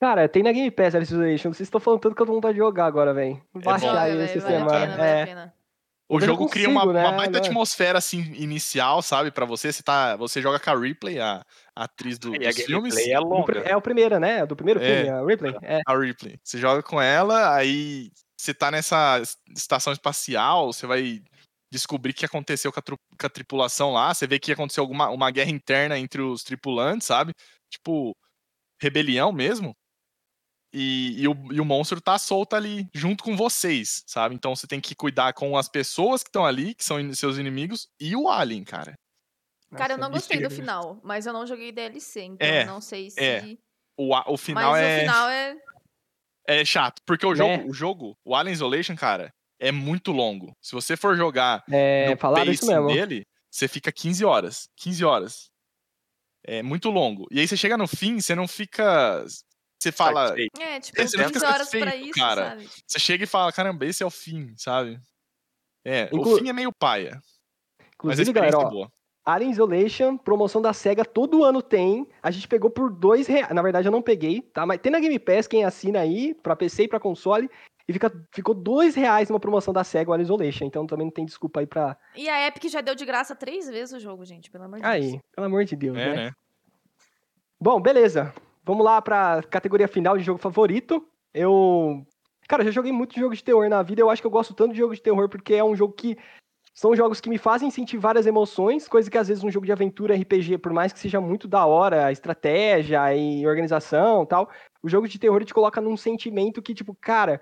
Cara, 0.00 0.26
tem 0.30 0.42
na 0.42 0.52
Game 0.52 0.70
Pass 0.70 0.94
Alice 0.94 1.12
Isolation. 1.12 1.52
Vocês 1.52 1.66
estão 1.66 1.80
falando 1.80 2.00
tanto 2.00 2.14
que 2.16 2.22
eu 2.22 2.26
tô 2.26 2.32
com 2.32 2.36
vontade 2.36 2.54
de 2.54 2.60
jogar 2.60 2.86
agora, 2.86 3.12
velho. 3.12 3.42
Baixar 3.54 3.92
bom. 3.92 3.98
aí 3.98 4.12
Joga, 4.12 4.24
esse 4.24 4.38
vale 4.38 4.54
a 4.56 4.58
sistema. 4.60 4.70
pena, 4.70 4.96
vale 4.96 5.02
a 5.02 5.06
É. 5.14 5.26
pena. 5.26 5.54
O 6.08 6.20
jogo 6.20 6.42
não 6.44 6.48
cria 6.48 6.68
uma, 6.68 6.82
consigo, 6.82 6.98
uma 7.00 7.10
né, 7.10 7.16
baita 7.16 7.32
né? 7.32 7.38
atmosfera 7.38 7.98
assim 7.98 8.20
inicial, 8.34 9.02
sabe, 9.02 9.30
Pra 9.32 9.44
você. 9.44 9.72
Você 9.72 9.82
tá, 9.82 10.14
você 10.16 10.40
joga 10.40 10.60
com 10.60 10.70
a 10.70 10.78
Ripley, 10.78 11.18
a, 11.18 11.42
a 11.74 11.84
atriz 11.84 12.16
do, 12.18 12.34
E 12.40 12.46
a 12.46 12.50
dos 12.50 12.62
filmes. 12.62 12.96
é 12.96 13.18
longa. 13.18 13.58
É 13.60 13.76
o 13.76 13.80
primeiro, 13.82 14.20
né? 14.20 14.46
Do 14.46 14.54
primeiro 14.54 14.80
É. 14.80 15.02
filme, 15.04 15.08
a 15.10 15.24
Ripley. 15.24 15.54
É. 15.62 15.80
A 15.84 15.98
Ripley. 15.98 16.38
Você 16.44 16.58
joga 16.58 16.82
com 16.82 17.00
ela, 17.02 17.54
aí 17.56 18.10
você 18.40 18.54
tá 18.54 18.70
nessa 18.70 19.18
es- 19.20 19.36
estação 19.56 19.92
espacial, 19.92 20.72
você 20.72 20.86
vai 20.86 21.20
descobrir 21.72 22.12
o 22.12 22.14
que 22.14 22.24
aconteceu 22.24 22.72
com 22.72 22.78
a, 22.78 22.82
tru- 22.82 22.98
com 23.18 23.26
a 23.26 23.30
tripulação 23.30 23.92
lá. 23.92 24.14
Você 24.14 24.26
vê 24.28 24.38
que 24.38 24.52
aconteceu 24.52 24.82
alguma 24.84 25.10
uma 25.10 25.30
guerra 25.32 25.50
interna 25.50 25.98
entre 25.98 26.22
os 26.22 26.44
tripulantes, 26.44 27.06
sabe? 27.08 27.32
Tipo, 27.68 28.16
rebelião 28.80 29.32
mesmo. 29.32 29.74
E, 30.72 31.22
e 31.22 31.28
o, 31.28 31.34
e 31.52 31.60
o 31.60 31.64
monstro 31.64 32.00
tá 32.00 32.18
solto 32.18 32.54
ali 32.54 32.86
junto 32.92 33.24
com 33.24 33.36
vocês, 33.36 34.02
sabe? 34.06 34.34
Então 34.34 34.54
você 34.54 34.66
tem 34.66 34.80
que 34.80 34.94
cuidar 34.94 35.32
com 35.32 35.56
as 35.56 35.68
pessoas 35.68 36.22
que 36.22 36.28
estão 36.28 36.44
ali, 36.44 36.74
que 36.74 36.84
são 36.84 37.00
in- 37.00 37.14
seus 37.14 37.38
inimigos, 37.38 37.88
e 38.00 38.14
o 38.16 38.28
alien, 38.28 38.62
cara. 38.64 38.94
Cara, 39.76 39.94
eu 39.94 39.98
não 39.98 40.10
gostei 40.10 40.40
do 40.40 40.50
final, 40.50 41.00
mas 41.02 41.26
eu 41.26 41.32
não 41.32 41.46
joguei 41.46 41.72
DLC, 41.72 42.22
então 42.22 42.46
É, 42.46 42.62
eu 42.62 42.66
não 42.66 42.80
sei 42.80 43.10
se. 43.10 43.20
é. 43.20 43.56
O, 43.98 44.14
o 44.32 44.36
final 44.36 44.72
mas 44.72 44.82
é. 44.82 44.96
o 44.96 45.00
final 45.00 45.28
é. 45.30 45.56
É 46.48 46.64
chato, 46.64 47.00
porque 47.06 47.26
o 47.26 47.34
jogo, 47.34 47.56
Né? 47.56 47.64
o 47.66 47.72
jogo, 47.72 48.16
o 48.24 48.34
Alien 48.36 48.52
Isolation, 48.52 48.94
cara, 48.94 49.32
é 49.58 49.72
muito 49.72 50.12
longo. 50.12 50.52
Se 50.62 50.72
você 50.72 50.96
for 50.96 51.16
jogar 51.16 51.64
É, 51.70 52.10
no 52.10 52.16
falaram 52.18 52.52
isso 52.52 52.66
mesmo. 52.66 52.86
dele, 52.88 53.26
você 53.50 53.66
fica 53.66 53.90
15 53.90 54.24
horas. 54.24 54.68
15 54.76 55.04
horas. 55.04 55.50
É 56.44 56.62
muito 56.62 56.88
longo. 56.90 57.26
E 57.30 57.40
aí 57.40 57.48
você 57.48 57.56
chega 57.56 57.76
no 57.76 57.88
fim, 57.88 58.20
você 58.20 58.34
não 58.34 58.46
fica. 58.46 59.24
Você 59.78 59.92
fala. 59.92 60.28
Satisfeito. 60.28 60.60
É, 60.60 60.80
tipo, 60.80 61.00
Esse 61.02 61.16
não 61.16 61.24
15 61.26 61.34
fica 61.40 61.52
horas 61.52 61.70
pra 61.70 61.96
isso, 61.96 62.12
cara. 62.18 62.48
sabe? 62.50 62.68
Você 62.86 62.98
chega 62.98 63.24
e 63.24 63.26
fala, 63.26 63.52
caramba, 63.52 63.84
esse 63.84 64.02
é 64.02 64.06
o 64.06 64.10
fim, 64.10 64.54
sabe? 64.56 64.98
É, 65.84 66.04
Inclu- 66.12 66.34
o 66.34 66.38
fim 66.38 66.48
é 66.48 66.52
meio 66.52 66.72
paia. 66.72 67.20
Mas 68.02 68.18
a 68.18 68.22
Inclusive, 68.22 68.32
galera, 68.32 68.56
é 68.56 68.58
ó, 68.58 68.68
boa. 68.70 68.90
Alien 69.24 69.50
Isolation, 69.50 70.16
promoção 70.16 70.62
da 70.62 70.72
SEGA, 70.72 71.04
todo 71.04 71.44
ano 71.44 71.60
tem. 71.60 72.08
A 72.22 72.30
gente 72.30 72.46
pegou 72.46 72.70
por 72.70 72.92
dois 72.92 73.26
reais. 73.26 73.52
Na 73.52 73.60
verdade, 73.62 73.88
eu 73.88 73.92
não 73.92 74.00
peguei, 74.02 74.40
tá? 74.40 74.64
Mas 74.64 74.80
tem 74.80 74.92
na 74.92 75.00
Game 75.00 75.18
Pass 75.18 75.46
quem 75.48 75.64
assina 75.64 76.00
aí, 76.00 76.32
pra 76.42 76.54
PC 76.56 76.84
e 76.84 76.88
pra 76.88 77.00
console. 77.00 77.50
E 77.88 77.92
fica, 77.92 78.10
ficou 78.32 78.54
dois 78.54 78.94
reais 78.94 79.28
numa 79.28 79.38
promoção 79.40 79.72
da 79.72 79.82
SEGA, 79.84 80.10
o 80.10 80.12
Alien 80.14 80.24
Isolation. 80.24 80.64
Então 80.64 80.86
também 80.86 81.06
não 81.06 81.12
tem 81.12 81.24
desculpa 81.24 81.60
aí 81.60 81.66
pra. 81.66 81.96
E 82.14 82.28
a 82.28 82.46
Epic 82.46 82.64
já 82.70 82.80
deu 82.80 82.94
de 82.94 83.04
graça 83.04 83.34
três 83.34 83.68
vezes 83.68 83.94
o 83.94 84.00
jogo, 84.00 84.24
gente, 84.24 84.50
pelo 84.50 84.64
amor 84.64 84.76
de 84.76 84.82
Deus. 84.82 84.94
Aí, 84.94 85.20
pelo 85.34 85.46
amor 85.46 85.64
de 85.64 85.76
Deus, 85.76 85.96
É, 85.96 86.06
né? 86.06 86.14
né? 86.26 86.32
Bom, 87.60 87.80
beleza. 87.80 88.32
Vamos 88.66 88.84
lá 88.84 89.00
pra 89.00 89.44
categoria 89.44 89.86
final 89.86 90.18
de 90.18 90.24
jogo 90.24 90.40
favorito. 90.40 91.06
Eu. 91.32 92.04
Cara, 92.48 92.62
eu 92.62 92.66
já 92.66 92.72
joguei 92.72 92.90
muito 92.90 93.18
jogo 93.18 93.34
de 93.34 93.44
terror 93.44 93.68
na 93.68 93.80
vida. 93.80 94.00
Eu 94.02 94.10
acho 94.10 94.20
que 94.20 94.26
eu 94.26 94.30
gosto 94.30 94.54
tanto 94.54 94.72
de 94.72 94.78
jogo 94.78 94.94
de 94.94 95.00
terror 95.00 95.28
porque 95.28 95.54
é 95.54 95.64
um 95.64 95.76
jogo 95.76 95.94
que. 95.94 96.18
São 96.74 96.94
jogos 96.94 97.22
que 97.22 97.30
me 97.30 97.38
fazem 97.38 97.70
sentir 97.70 97.96
várias 97.96 98.26
emoções, 98.26 98.86
coisa 98.86 99.10
que 99.10 99.16
às 99.16 99.28
vezes 99.28 99.42
um 99.42 99.50
jogo 99.50 99.64
de 99.64 99.72
aventura 99.72 100.14
RPG, 100.14 100.58
por 100.58 100.74
mais 100.74 100.92
que 100.92 100.98
seja 100.98 101.18
muito 101.18 101.48
da 101.48 101.64
hora, 101.64 102.12
estratégia 102.12 103.16
e 103.16 103.46
organização 103.46 104.26
tal, 104.26 104.50
o 104.82 104.88
jogo 104.88 105.08
de 105.08 105.18
terror 105.18 105.42
te 105.42 105.54
coloca 105.54 105.80
num 105.80 105.96
sentimento 105.96 106.60
que, 106.60 106.74
tipo, 106.74 106.94
cara. 106.94 107.40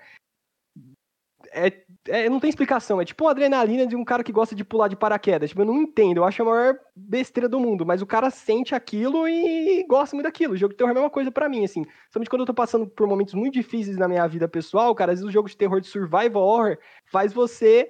É 1.50 1.83
é, 2.08 2.28
não 2.28 2.38
tem 2.38 2.50
explicação. 2.50 3.00
É 3.00 3.04
tipo 3.04 3.24
uma 3.24 3.30
adrenalina 3.30 3.86
de 3.86 3.96
um 3.96 4.04
cara 4.04 4.22
que 4.22 4.32
gosta 4.32 4.54
de 4.54 4.64
pular 4.64 4.88
de 4.88 4.96
paraquedas. 4.96 5.50
Tipo, 5.50 5.62
eu 5.62 5.66
não 5.66 5.82
entendo. 5.82 6.18
Eu 6.18 6.24
acho 6.24 6.42
a 6.42 6.44
maior 6.44 6.78
besteira 6.94 7.48
do 7.48 7.58
mundo. 7.58 7.86
Mas 7.86 8.02
o 8.02 8.06
cara 8.06 8.30
sente 8.30 8.74
aquilo 8.74 9.28
e 9.28 9.84
gosta 9.88 10.14
muito 10.14 10.26
daquilo. 10.26 10.54
O 10.54 10.56
jogo 10.56 10.72
de 10.72 10.78
terror 10.78 10.90
é 10.90 10.92
a 10.92 10.94
mesma 10.94 11.10
coisa 11.10 11.30
para 11.30 11.48
mim, 11.48 11.64
assim. 11.64 11.84
Somente 12.12 12.28
quando 12.28 12.40
eu 12.40 12.46
tô 12.46 12.54
passando 12.54 12.86
por 12.86 13.06
momentos 13.06 13.34
muito 13.34 13.54
difíceis 13.54 13.96
na 13.96 14.08
minha 14.08 14.26
vida 14.26 14.48
pessoal, 14.48 14.94
cara, 14.94 15.12
às 15.12 15.18
vezes 15.18 15.28
o 15.28 15.32
jogo 15.32 15.48
de 15.48 15.56
terror 15.56 15.80
de 15.80 15.86
survival 15.86 16.42
horror 16.42 16.78
faz 17.10 17.32
você. 17.32 17.88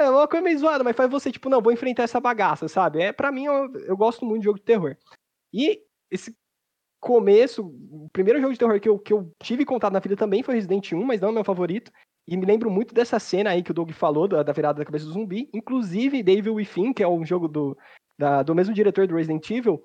É 0.00 0.10
uma 0.10 0.26
coisa 0.26 0.42
meio 0.42 0.58
zoada, 0.58 0.82
mas 0.82 0.96
faz 0.96 1.10
você, 1.10 1.30
tipo, 1.30 1.48
não, 1.48 1.60
vou 1.60 1.72
enfrentar 1.72 2.04
essa 2.04 2.20
bagaça, 2.20 2.66
sabe? 2.66 3.02
É, 3.02 3.12
para 3.12 3.30
mim, 3.30 3.44
eu, 3.44 3.70
eu 3.86 3.96
gosto 3.96 4.24
muito 4.24 4.40
de 4.40 4.46
jogo 4.46 4.58
de 4.58 4.64
terror. 4.64 4.96
E 5.52 5.80
esse 6.10 6.34
começo, 7.00 7.62
o 7.90 8.08
primeiro 8.12 8.40
jogo 8.40 8.52
de 8.52 8.58
terror 8.58 8.78
que 8.78 8.88
eu, 8.88 8.98
que 8.98 9.12
eu 9.12 9.32
tive 9.42 9.64
contato 9.64 9.92
na 9.92 10.00
vida 10.00 10.16
também 10.16 10.42
foi 10.42 10.54
Resident 10.54 10.92
1, 10.92 11.02
mas 11.04 11.20
não 11.20 11.30
é 11.30 11.32
meu 11.32 11.44
favorito. 11.44 11.90
E 12.30 12.36
me 12.36 12.46
lembro 12.46 12.70
muito 12.70 12.94
dessa 12.94 13.18
cena 13.18 13.50
aí 13.50 13.60
que 13.60 13.72
o 13.72 13.74
Doug 13.74 13.90
falou, 13.90 14.28
da, 14.28 14.44
da 14.44 14.52
virada 14.52 14.78
da 14.78 14.84
cabeça 14.84 15.04
do 15.04 15.10
zumbi. 15.10 15.50
Inclusive, 15.52 16.22
Devil 16.22 16.54
Within, 16.54 16.92
que 16.92 17.02
é 17.02 17.08
um 17.08 17.26
jogo 17.26 17.48
do, 17.48 17.76
da, 18.16 18.44
do 18.44 18.54
mesmo 18.54 18.72
diretor 18.72 19.08
do 19.08 19.16
Resident 19.16 19.50
Evil. 19.50 19.82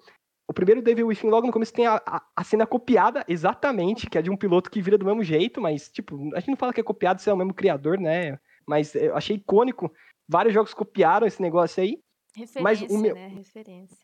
O 0.47 0.53
primeiro 0.53 0.79
Devil 0.79 1.07
Within, 1.07 1.31
logo 1.31 1.47
no 1.47 1.51
começo, 1.51 1.73
tem 1.73 1.87
a, 1.87 1.99
a, 2.05 2.21
a, 2.35 2.43
cena 2.43 2.67
copiada, 2.67 3.25
exatamente, 3.27 4.07
que 4.07 4.15
é 4.15 4.21
de 4.21 4.29
um 4.29 4.37
piloto 4.37 4.69
que 4.69 4.79
vira 4.79 4.95
do 4.95 5.07
mesmo 5.07 5.23
jeito, 5.23 5.59
mas, 5.59 5.89
tipo, 5.89 6.15
a 6.35 6.39
gente 6.39 6.49
não 6.49 6.55
fala 6.55 6.71
que 6.71 6.79
é 6.79 6.83
copiado 6.83 7.19
se 7.19 7.27
é 7.27 7.33
o 7.33 7.37
mesmo 7.37 7.51
criador, 7.51 7.99
né? 7.99 8.37
Mas 8.63 8.93
eu 8.93 9.15
achei 9.15 9.37
icônico. 9.37 9.91
Vários 10.29 10.53
jogos 10.53 10.71
copiaram 10.71 11.25
esse 11.25 11.41
negócio 11.41 11.81
aí. 11.81 11.97
Referência, 12.35 12.61
mas 12.61 12.81
o 12.83 12.97
meu... 12.99 13.15
né? 13.15 13.27
Referência. 13.29 13.97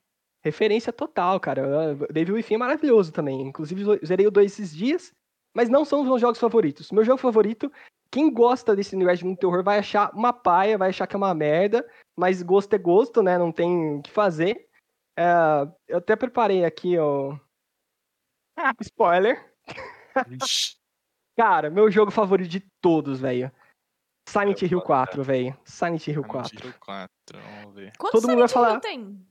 Referência 0.43 0.91
total, 0.91 1.39
cara. 1.39 1.95
Devil 2.11 2.33
Within 2.33 2.55
é 2.55 2.57
maravilhoso 2.57 3.11
também. 3.11 3.39
Inclusive, 3.39 4.03
zerei 4.03 4.25
o 4.25 4.31
2 4.31 4.51
esses 4.51 4.75
dias, 4.75 5.13
mas 5.53 5.69
não 5.69 5.85
são 5.85 6.01
os 6.01 6.07
meus 6.07 6.19
jogos 6.19 6.39
favoritos. 6.39 6.91
Meu 6.91 7.03
jogo 7.03 7.19
favorito 7.19 7.71
quem 8.11 8.31
gosta 8.31 8.75
desse 8.75 8.93
universo 8.93 9.19
de 9.19 9.25
muito 9.25 9.39
terror 9.39 9.63
vai 9.63 9.79
achar 9.79 10.13
uma 10.13 10.33
paia, 10.33 10.77
vai 10.77 10.89
achar 10.89 11.07
que 11.07 11.15
é 11.15 11.17
uma 11.17 11.33
merda, 11.33 11.87
mas 12.15 12.43
gosto 12.43 12.73
é 12.73 12.77
gosto, 12.77 13.23
né? 13.23 13.37
Não 13.37 13.51
tem 13.51 13.95
o 13.95 14.01
que 14.01 14.11
fazer. 14.11 14.67
É, 15.17 15.23
eu 15.87 15.99
até 15.99 16.15
preparei 16.15 16.65
aqui, 16.65 16.97
ó. 16.97 17.37
Ah, 18.57 18.73
spoiler. 18.81 19.53
Cara, 21.37 21.69
meu 21.69 21.89
jogo 21.89 22.11
favorito 22.11 22.49
de 22.49 22.59
todos, 22.81 23.21
velho. 23.21 23.49
Silent 24.27 24.61
Hill 24.61 24.81
4, 24.81 25.23
velho. 25.23 25.57
Silent 25.63 26.07
Hill 26.07 26.23
4. 26.23 26.49
Silent 26.49 26.65
Hill 26.65 26.79
4, 26.79 27.09
vamos 27.39 27.75
ver. 27.75 27.93
Quantos 27.97 28.21
Todo 28.21 28.29
mundo 28.29 28.39
vai 28.39 28.47
falar. 28.49 28.79
Tem? 28.81 29.25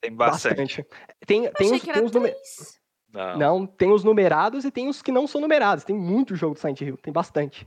Tem 0.00 0.14
bastante. 0.14 0.54
bastante. 0.54 0.86
Tem, 1.26 1.50
tem 1.52 1.74
os, 1.74 1.82
tem 1.82 2.04
os 2.04 2.12
numerados. 2.12 2.80
Não. 3.12 3.38
não, 3.38 3.66
tem 3.66 3.90
os 3.90 4.04
numerados 4.04 4.64
e 4.66 4.70
tem 4.70 4.88
os 4.88 5.00
que 5.00 5.10
não 5.10 5.26
são 5.26 5.40
numerados. 5.40 5.84
Tem 5.84 5.96
muito 5.96 6.36
jogo 6.36 6.54
do 6.54 6.60
Silent 6.60 6.82
Hill, 6.82 6.98
tem 6.98 7.12
bastante. 7.12 7.66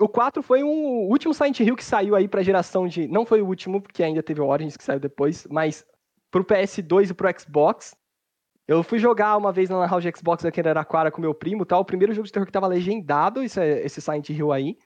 O 0.00 0.08
4 0.08 0.42
foi 0.42 0.64
um, 0.64 0.68
o 0.68 1.08
último 1.10 1.34
Silent 1.34 1.60
Hill 1.60 1.76
que 1.76 1.84
saiu 1.84 2.16
aí 2.16 2.26
pra 2.26 2.42
geração 2.42 2.88
de. 2.88 3.06
Não 3.06 3.26
foi 3.26 3.42
o 3.42 3.46
último, 3.46 3.82
porque 3.82 4.02
ainda 4.02 4.22
teve 4.22 4.40
o 4.40 4.46
Origins 4.46 4.76
que 4.76 4.82
saiu 4.82 4.98
depois, 4.98 5.46
mas 5.50 5.84
pro 6.30 6.44
PS2 6.44 7.10
e 7.10 7.14
pro 7.14 7.28
Xbox. 7.38 7.94
Eu 8.66 8.82
fui 8.82 8.98
jogar 8.98 9.36
uma 9.36 9.52
vez 9.52 9.68
na 9.68 9.84
House 9.84 10.04
Xbox 10.16 10.44
aqui 10.44 10.60
em 10.60 10.62
Araraquara 10.62 11.10
com 11.10 11.20
meu 11.20 11.34
primo 11.34 11.66
tal. 11.66 11.80
O 11.80 11.84
primeiro 11.84 12.14
jogo 12.14 12.26
de 12.26 12.32
terror 12.32 12.46
que 12.46 12.52
tava 12.52 12.66
legendado, 12.66 13.42
esse, 13.42 13.60
esse 13.60 14.00
Silent 14.00 14.30
Hill 14.30 14.52
aí. 14.52 14.78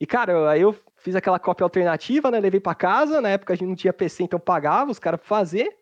E, 0.00 0.06
cara, 0.06 0.50
aí 0.50 0.60
eu 0.60 0.74
fiz 0.96 1.16
aquela 1.16 1.38
cópia 1.38 1.64
alternativa, 1.64 2.30
né? 2.30 2.38
Levei 2.38 2.60
para 2.60 2.74
casa. 2.74 3.20
Na 3.20 3.30
época 3.30 3.52
a 3.52 3.56
gente 3.56 3.68
não 3.68 3.74
tinha 3.74 3.92
PC, 3.92 4.22
então 4.22 4.38
pagava 4.38 4.90
os 4.90 4.98
caras 4.98 5.20
pra 5.20 5.28
fazer. 5.28 5.76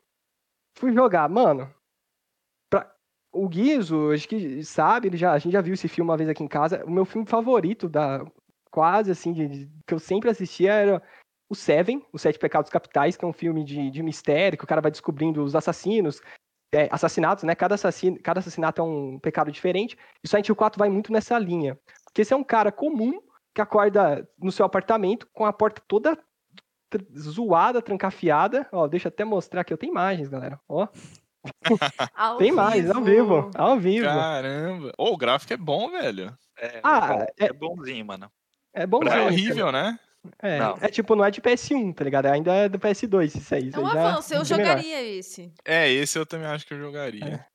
Fui 0.77 0.93
jogar. 0.93 1.29
Mano, 1.29 1.71
o 3.35 3.49
Guizo, 3.49 4.13
acho 4.13 4.29
que 4.29 4.65
sabe, 4.65 5.09
ele 5.09 5.17
já, 5.17 5.33
a 5.33 5.39
gente 5.39 5.53
já 5.53 5.61
viu 5.61 5.75
esse 5.75 5.89
filme 5.89 6.09
uma 6.09 6.17
vez 6.17 6.29
aqui 6.29 6.43
em 6.43 6.49
casa. 6.49 6.85
O 6.85 6.91
meu 6.91 7.05
filme 7.05 7.27
favorito 7.27 7.89
da, 7.89 8.25
quase, 8.75 9.13
assim, 9.13 9.33
de, 9.33 9.47
de, 9.47 9.71
que 9.87 9.95
eu 9.95 10.01
sempre 10.01 10.29
assistia 10.29 10.73
era 10.73 11.03
o 11.49 11.55
Seven, 11.55 12.05
Os 12.13 12.21
Sete 12.21 12.41
Pecados 12.41 12.69
Capitais, 12.69 13.17
que 13.17 13.25
é 13.25 13.29
um 13.29 13.33
filme 13.33 13.63
de, 13.63 13.89
de 13.89 14.03
mistério, 14.03 14.59
que 14.59 14.65
o 14.65 14.67
cara 14.67 14.81
vai 14.81 14.91
descobrindo 14.91 15.45
os 15.45 15.55
assassinos, 15.55 16.21
é, 16.75 16.89
assassinatos, 16.91 17.45
né? 17.45 17.55
Cada, 17.55 17.77
assassino, 17.77 18.19
cada 18.21 18.41
assassinato 18.41 18.83
é 18.83 18.85
um 18.85 19.21
pecado 19.21 19.53
diferente. 19.53 19.97
E 20.25 20.29
Silent 20.29 20.49
Hill 20.49 20.57
4 20.57 20.77
vai 20.77 20.89
muito 20.89 21.13
nessa 21.13 21.39
linha. 21.39 21.79
Porque 22.03 22.23
esse 22.23 22.35
é 22.35 22.37
um 22.37 22.43
cara 22.43 22.73
comum 22.73 23.23
que 23.55 23.61
acorda 23.61 24.29
no 24.43 24.51
seu 24.51 24.67
apartamento 24.67 25.29
com 25.33 25.47
a 25.47 25.53
porta 25.53 25.81
toda 25.87 26.19
zoada, 27.17 27.81
trancafiada. 27.81 28.69
Ó, 28.73 28.89
deixa 28.89 29.07
eu 29.07 29.11
até 29.11 29.25
mostrar 29.25 29.61
aqui. 29.61 29.73
Eu 29.73 29.79
tenho 29.79 29.93
imagens, 29.93 30.27
galera. 30.27 30.59
Ó. 30.69 30.89
tem 32.39 32.51
mais, 32.51 32.91
ao 32.91 33.05
vivo. 33.05 33.51
Ao 33.55 33.79
vivo. 33.79 34.07
Caramba. 34.07 34.93
Oh, 34.99 35.13
o 35.13 35.17
gráfico 35.17 35.53
é 35.53 35.57
bom, 35.57 35.93
velho. 35.93 36.37
É, 36.59 36.81
ah, 36.83 37.25
é, 37.39 37.47
é 37.47 37.53
bonzinho, 37.53 38.05
mano. 38.05 38.29
É 38.75 38.87
bom 38.87 39.03
É 39.05 39.23
horrível, 39.23 39.71
né? 39.71 39.99
É, 40.41 40.59
não. 40.59 40.79
é 40.81 40.89
tipo, 40.89 41.15
não 41.15 41.25
é 41.25 41.31
de 41.31 41.41
PS1, 41.41 41.95
tá 41.95 42.03
ligado? 42.03 42.27
Ainda 42.27 42.53
é 42.55 42.69
do 42.69 42.79
PS2 42.79 43.37
isso 43.37 43.55
aí. 43.55 43.71
É 43.73 43.79
um 43.79 43.87
avanço, 43.87 44.35
eu 44.35 44.45
jogaria 44.45 44.97
melhor. 44.97 45.19
esse. 45.19 45.53
É, 45.65 45.91
esse 45.91 46.19
eu 46.19 46.25
também 46.25 46.47
acho 46.47 46.67
que 46.67 46.73
eu 46.73 46.79
jogaria. 46.79 47.25
É. 47.25 47.55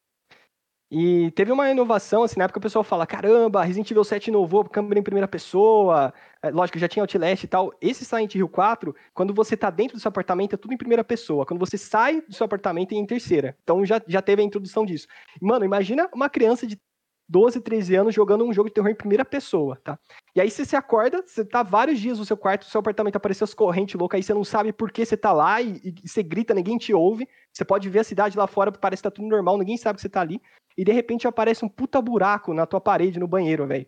E 0.91 1.29
teve 1.31 1.51
uma 1.51 1.69
inovação, 1.69 2.23
assim, 2.23 2.39
na 2.39 2.45
época 2.45 2.57
o 2.57 2.61
pessoal 2.61 2.83
fala, 2.83 3.05
caramba, 3.05 3.63
Resident 3.63 3.91
Evil 3.91 4.03
7 4.03 4.29
inovou, 4.29 4.67
câmera 4.67 4.99
em 4.99 5.03
primeira 5.03 5.27
pessoa, 5.27 6.11
é, 6.41 6.49
lógico, 6.49 6.79
já 6.79 6.87
tinha 6.87 7.03
Outlast 7.03 7.43
e 7.43 7.47
tal. 7.47 7.71
Esse 7.79 8.03
Silent 8.03 8.33
Hill 8.33 8.49
4, 8.49 8.95
quando 9.13 9.31
você 9.31 9.55
tá 9.55 9.69
dentro 9.69 9.97
do 9.97 9.99
seu 9.99 10.09
apartamento, 10.09 10.55
é 10.55 10.57
tudo 10.57 10.73
em 10.73 10.77
primeira 10.77 11.03
pessoa. 11.03 11.45
Quando 11.45 11.59
você 11.59 11.77
sai 11.77 12.21
do 12.21 12.33
seu 12.33 12.45
apartamento, 12.45 12.93
é 12.93 12.95
em 12.95 13.05
terceira. 13.05 13.55
Então 13.63 13.85
já, 13.85 14.01
já 14.07 14.19
teve 14.19 14.41
a 14.41 14.45
introdução 14.45 14.83
disso. 14.83 15.07
Mano, 15.39 15.63
imagina 15.63 16.09
uma 16.11 16.27
criança 16.27 16.65
de 16.65 16.79
12, 17.29 17.61
13 17.61 17.95
anos 17.95 18.15
jogando 18.15 18.43
um 18.43 18.51
jogo 18.51 18.69
de 18.69 18.73
terror 18.73 18.89
em 18.89 18.95
primeira 18.95 19.23
pessoa, 19.23 19.79
tá? 19.83 19.99
E 20.35 20.41
aí 20.41 20.49
você 20.49 20.65
se 20.65 20.75
acorda, 20.75 21.23
você 21.23 21.45
tá 21.45 21.61
vários 21.61 21.99
dias 21.99 22.17
no 22.17 22.25
seu 22.25 22.35
quarto, 22.35 22.65
seu 22.65 22.79
apartamento 22.79 23.15
apareceu 23.15 23.45
as 23.45 23.53
correntes 23.53 23.93
loucas, 23.93 24.17
aí 24.17 24.23
você 24.23 24.33
não 24.33 24.43
sabe 24.43 24.73
por 24.73 24.91
que 24.91 25.05
você 25.05 25.15
tá 25.15 25.31
lá 25.31 25.61
e, 25.61 25.79
e, 25.83 26.07
você 26.07 26.23
grita, 26.23 26.55
ninguém 26.55 26.77
te 26.77 26.91
ouve. 26.91 27.27
Você 27.53 27.63
pode 27.63 27.87
ver 27.87 27.99
a 27.99 28.03
cidade 28.03 28.37
lá 28.37 28.47
fora, 28.47 28.71
parece 28.71 29.03
que 29.03 29.09
tá 29.09 29.11
tudo 29.11 29.27
normal, 29.27 29.57
ninguém 29.59 29.77
sabe 29.77 29.97
que 29.97 30.01
você 30.01 30.09
tá 30.09 30.21
ali. 30.21 30.41
E 30.75 30.83
de 30.83 30.91
repente 30.91 31.27
aparece 31.27 31.63
um 31.63 31.69
puta 31.69 32.01
buraco 32.01 32.53
na 32.53 32.65
tua 32.65 32.81
parede, 32.81 33.19
no 33.19 33.27
banheiro, 33.27 33.67
velho. 33.67 33.85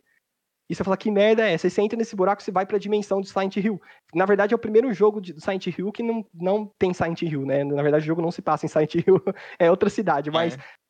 E 0.70 0.76
você 0.76 0.84
fala, 0.84 0.96
que 0.96 1.12
merda 1.12 1.46
é 1.46 1.54
essa? 1.54 1.68
Aí 1.68 1.72
você 1.72 1.82
entra 1.82 1.98
nesse 1.98 2.16
buraco, 2.16 2.42
você 2.42 2.52
vai 2.52 2.66
pra 2.66 2.78
dimensão 2.78 3.20
de 3.20 3.28
Silent 3.28 3.58
Hill. 3.58 3.82
Na 4.14 4.26
verdade, 4.26 4.54
é 4.54 4.56
o 4.56 4.60
primeiro 4.60 4.94
jogo 4.94 5.20
de 5.20 5.34
Silent 5.42 5.68
Hill 5.68 5.92
que 5.92 6.02
não, 6.02 6.26
não 6.34 6.66
tem 6.80 6.94
Silent 6.94 7.24
Hill, 7.24 7.46
né? 7.46 7.64
Na 7.64 7.82
verdade, 7.82 8.04
o 8.04 8.08
jogo 8.08 8.22
não 8.22 8.32
se 8.32 8.42
passa 8.42 8.66
em 8.66 8.70
Silent 8.70 8.96
Hill, 8.96 9.22
é 9.60 9.70
outra 9.70 9.90
cidade, 9.90 10.32
mas... 10.32 10.54
É 10.54 10.81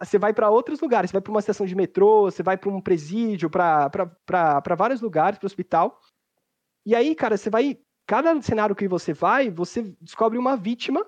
você 0.00 0.18
vai 0.18 0.32
para 0.32 0.50
outros 0.50 0.80
lugares, 0.80 1.10
você 1.10 1.14
vai 1.14 1.22
para 1.22 1.30
uma 1.30 1.40
estação 1.40 1.66
de 1.66 1.74
metrô, 1.74 2.22
você 2.22 2.42
vai 2.42 2.56
para 2.56 2.70
um 2.70 2.80
presídio, 2.80 3.50
para 3.50 4.76
vários 4.76 5.00
lugares, 5.00 5.38
para 5.38 5.46
hospital. 5.46 6.00
E 6.84 6.94
aí, 6.94 7.14
cara, 7.14 7.36
você 7.36 7.50
vai. 7.50 7.78
Cada 8.06 8.40
cenário 8.40 8.76
que 8.76 8.86
você 8.86 9.12
vai, 9.12 9.50
você 9.50 9.94
descobre 10.00 10.38
uma 10.38 10.56
vítima. 10.56 11.04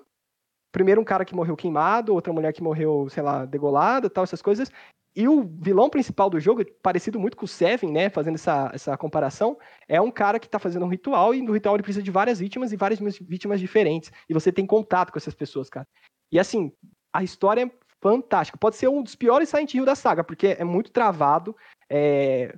Primeiro, 0.71 0.99
um 0.99 1.05
cara 1.05 1.23
que 1.23 1.33
morreu 1.33 1.55
queimado, 1.55 2.13
outra 2.13 2.33
mulher 2.33 2.51
que 2.51 2.61
morreu, 2.61 3.07
sei 3.09 3.23
lá, 3.23 3.45
degolada, 3.45 4.09
tal, 4.09 4.23
essas 4.23 4.41
coisas. 4.41 4.69
E 5.15 5.27
o 5.27 5.43
vilão 5.43 5.89
principal 5.89 6.29
do 6.29 6.39
jogo, 6.39 6.63
parecido 6.83 7.19
muito 7.19 7.35
com 7.35 7.45
o 7.45 7.47
Seven, 7.47 7.91
né? 7.91 8.09
Fazendo 8.09 8.35
essa, 8.35 8.69
essa 8.73 8.97
comparação, 8.97 9.57
é 9.87 9.99
um 9.99 10.11
cara 10.11 10.39
que 10.39 10.47
tá 10.47 10.59
fazendo 10.59 10.85
um 10.85 10.89
ritual, 10.89 11.33
e 11.33 11.41
no 11.41 11.53
ritual 11.53 11.75
ele 11.75 11.83
precisa 11.83 12.03
de 12.03 12.11
várias 12.11 12.39
vítimas 12.39 12.71
e 12.71 12.77
várias 12.77 12.99
vítimas 13.21 13.59
diferentes. 13.59 14.11
E 14.29 14.33
você 14.33 14.51
tem 14.51 14.65
contato 14.65 15.11
com 15.11 15.17
essas 15.17 15.33
pessoas, 15.33 15.69
cara. 15.69 15.87
E 16.31 16.37
assim, 16.37 16.71
a 17.11 17.23
história 17.23 17.71
fantástico. 18.01 18.57
Pode 18.57 18.75
ser 18.75 18.87
um 18.87 19.03
dos 19.03 19.15
piores 19.15 19.49
Silent 19.49 19.73
Hill 19.73 19.85
da 19.85 19.95
saga, 19.95 20.23
porque 20.23 20.55
é 20.59 20.63
muito 20.63 20.91
travado. 20.91 21.55
É... 21.89 22.55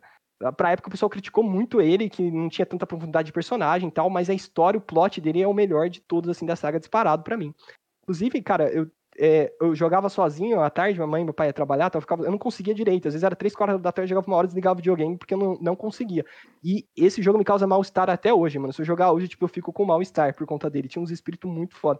Pra 0.57 0.71
época 0.71 0.87
o 0.87 0.91
pessoal 0.91 1.09
criticou 1.09 1.43
muito 1.43 1.79
ele, 1.79 2.09
que 2.09 2.31
não 2.31 2.49
tinha 2.49 2.65
tanta 2.65 2.87
profundidade 2.87 3.27
de 3.27 3.33
personagem 3.33 3.89
e 3.89 3.91
tal, 3.91 4.09
mas 4.09 4.27
a 4.27 4.33
história, 4.33 4.77
o 4.77 4.81
plot 4.81 5.21
dele 5.21 5.41
é 5.41 5.47
o 5.47 5.53
melhor 5.53 5.87
de 5.87 6.01
todos, 6.01 6.29
assim, 6.31 6.47
da 6.47 6.55
saga 6.55 6.79
disparado 6.79 7.23
para 7.23 7.37
mim. 7.37 7.53
Inclusive, 8.01 8.41
cara, 8.41 8.67
eu, 8.71 8.89
é, 9.19 9.53
eu 9.61 9.75
jogava 9.75 10.09
sozinho 10.09 10.61
à 10.61 10.69
tarde, 10.69 10.97
minha 10.97 11.07
mãe 11.07 11.21
e 11.21 11.25
meu 11.25 11.33
pai 11.33 11.47
ia 11.47 11.53
trabalhar, 11.53 11.87
então 11.87 11.99
eu, 11.99 12.01
ficava, 12.01 12.23
eu 12.23 12.31
não 12.31 12.39
conseguia 12.39 12.73
direito. 12.73 13.07
Às 13.07 13.13
vezes 13.13 13.23
era 13.23 13.35
3, 13.35 13.55
4 13.55 13.77
da 13.77 13.91
tarde, 13.91 14.11
eu 14.11 14.15
jogava 14.15 14.31
uma 14.31 14.37
hora 14.37 14.45
e 14.45 14.49
desligava 14.49 14.73
o 14.73 14.77
videogame 14.77 15.17
porque 15.17 15.33
eu 15.33 15.37
não, 15.37 15.57
não 15.61 15.75
conseguia. 15.75 16.25
E 16.63 16.87
esse 16.95 17.21
jogo 17.21 17.37
me 17.37 17.43
causa 17.43 17.67
mal-estar 17.67 18.09
até 18.09 18.33
hoje, 18.33 18.57
mano. 18.57 18.73
Se 18.73 18.81
eu 18.81 18.85
jogar 18.85 19.11
hoje, 19.11 19.27
tipo, 19.27 19.45
eu 19.45 19.49
fico 19.49 19.71
com 19.71 19.85
mal-estar 19.85 20.33
por 20.35 20.47
conta 20.47 20.69
dele. 20.69 20.87
Tinha 20.87 21.03
uns 21.03 21.11
espíritos 21.11 21.49
muito 21.51 21.75
foda. 21.75 21.99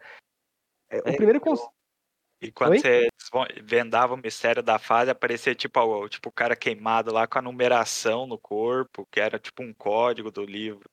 É, 0.90 0.98
o 0.98 1.10
é, 1.10 1.16
primeiro. 1.16 1.42
Eu... 1.46 1.56
E 2.42 2.52
quando 2.52 2.72
Oi? 2.72 2.80
você 2.80 3.08
vendava 3.64 4.16
o 4.16 4.18
mistério 4.18 4.64
da 4.64 4.80
fase, 4.80 5.12
aparecia 5.12 5.54
tipo, 5.54 6.10
tipo 6.10 6.30
o 6.30 6.32
cara 6.32 6.56
queimado 6.56 7.14
lá 7.14 7.28
com 7.28 7.38
a 7.38 7.42
numeração 7.42 8.26
no 8.26 8.38
corpo, 8.38 9.08
que 9.12 9.20
era 9.20 9.38
tipo 9.38 9.62
um 9.62 9.72
código 9.72 10.32
do 10.32 10.44
livro. 10.44 10.90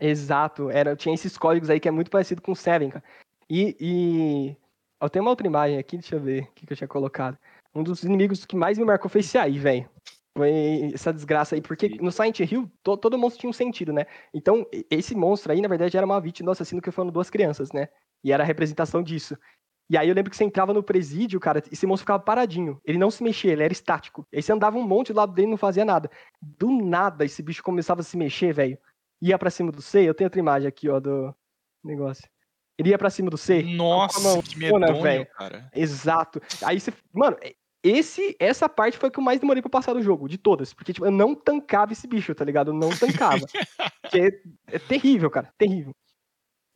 Exato, 0.00 0.70
era, 0.70 0.96
tinha 0.96 1.14
esses 1.14 1.36
códigos 1.36 1.68
aí 1.68 1.78
que 1.78 1.88
é 1.88 1.90
muito 1.90 2.10
parecido 2.10 2.40
com 2.40 2.52
o 2.52 2.56
Seven, 2.56 2.90
cara. 2.90 3.04
E, 3.48 3.76
e... 3.78 4.56
Eu 5.00 5.10
tenho 5.10 5.24
uma 5.24 5.30
outra 5.30 5.46
imagem 5.46 5.78
aqui, 5.78 5.98
deixa 5.98 6.16
eu 6.16 6.20
ver 6.20 6.44
o 6.44 6.52
que, 6.52 6.66
que 6.66 6.72
eu 6.72 6.76
tinha 6.76 6.88
colocado. 6.88 7.38
Um 7.74 7.82
dos 7.82 8.02
inimigos 8.02 8.46
que 8.46 8.56
mais 8.56 8.78
me 8.78 8.84
marcou 8.84 9.10
foi 9.10 9.20
esse 9.20 9.36
aí, 9.36 9.58
velho. 9.58 9.88
Foi 10.36 10.90
essa 10.94 11.12
desgraça 11.12 11.54
aí, 11.54 11.60
porque 11.60 11.88
no 12.00 12.10
Silent 12.10 12.40
Hill 12.40 12.70
to, 12.82 12.96
todo 12.96 13.18
monstro 13.18 13.40
tinha 13.40 13.50
um 13.50 13.54
sentido, 13.54 13.92
né? 13.92 14.06
Então, 14.32 14.66
esse 14.90 15.14
monstro 15.14 15.52
aí, 15.52 15.60
na 15.60 15.68
verdade, 15.68 15.96
era 15.96 16.06
uma 16.06 16.20
vítima 16.20 16.46
do 16.46 16.52
assassino 16.52 16.80
que 16.80 16.90
foram 16.90 17.10
duas 17.10 17.28
crianças, 17.28 17.70
né? 17.72 17.88
E 18.24 18.32
era 18.32 18.42
a 18.42 18.46
representação 18.46 19.02
disso. 19.02 19.36
E 19.88 19.96
aí 19.96 20.08
eu 20.08 20.14
lembro 20.14 20.30
que 20.30 20.36
você 20.36 20.44
entrava 20.44 20.74
no 20.74 20.82
presídio, 20.82 21.38
cara, 21.38 21.62
e 21.70 21.74
esse 21.74 21.86
monstro 21.86 22.02
ficava 22.02 22.22
paradinho. 22.22 22.80
Ele 22.84 22.98
não 22.98 23.10
se 23.10 23.22
mexia, 23.22 23.52
ele 23.52 23.62
era 23.62 23.72
estático. 23.72 24.26
E 24.32 24.36
aí 24.36 24.42
você 24.42 24.52
andava 24.52 24.76
um 24.76 24.82
monte 24.82 25.12
do 25.12 25.16
lado 25.16 25.32
dele 25.32 25.48
e 25.48 25.50
não 25.50 25.56
fazia 25.56 25.84
nada. 25.84 26.10
Do 26.42 26.70
nada, 26.70 27.24
esse 27.24 27.42
bicho 27.42 27.62
começava 27.62 28.00
a 28.00 28.04
se 28.04 28.16
mexer, 28.16 28.52
velho. 28.52 28.78
ia 29.22 29.38
pra 29.38 29.50
cima 29.50 29.70
do 29.70 29.80
C, 29.80 30.00
eu 30.00 30.14
tenho 30.14 30.26
outra 30.26 30.40
imagem 30.40 30.68
aqui, 30.68 30.88
ó, 30.88 30.98
do 30.98 31.34
negócio. 31.84 32.28
Ele 32.78 32.90
ia 32.90 32.98
pra 32.98 33.10
cima 33.10 33.30
do 33.30 33.38
C. 33.38 33.62
Nossa, 33.62 34.20
mão, 34.20 34.42
que 34.42 34.58
medonho, 34.58 35.00
velho. 35.00 35.26
cara. 35.36 35.70
Exato. 35.74 36.42
Aí 36.62 36.78
você. 36.78 36.92
Mano, 37.12 37.36
esse, 37.82 38.36
essa 38.38 38.68
parte 38.68 38.98
foi 38.98 39.10
que 39.10 39.18
eu 39.18 39.22
mais 39.22 39.40
demorei 39.40 39.62
pra 39.62 39.70
passar 39.70 39.94
do 39.94 40.02
jogo, 40.02 40.28
de 40.28 40.36
todas. 40.36 40.74
Porque, 40.74 40.92
tipo, 40.92 41.06
eu 41.06 41.10
não 41.10 41.34
tancava 41.34 41.92
esse 41.92 42.06
bicho, 42.06 42.34
tá 42.34 42.44
ligado? 42.44 42.70
Eu 42.70 42.74
não 42.74 42.90
tancava. 42.90 43.46
É, 44.14 44.28
é 44.76 44.78
terrível, 44.78 45.28
cara. 45.28 45.52
Terrível. 45.58 45.92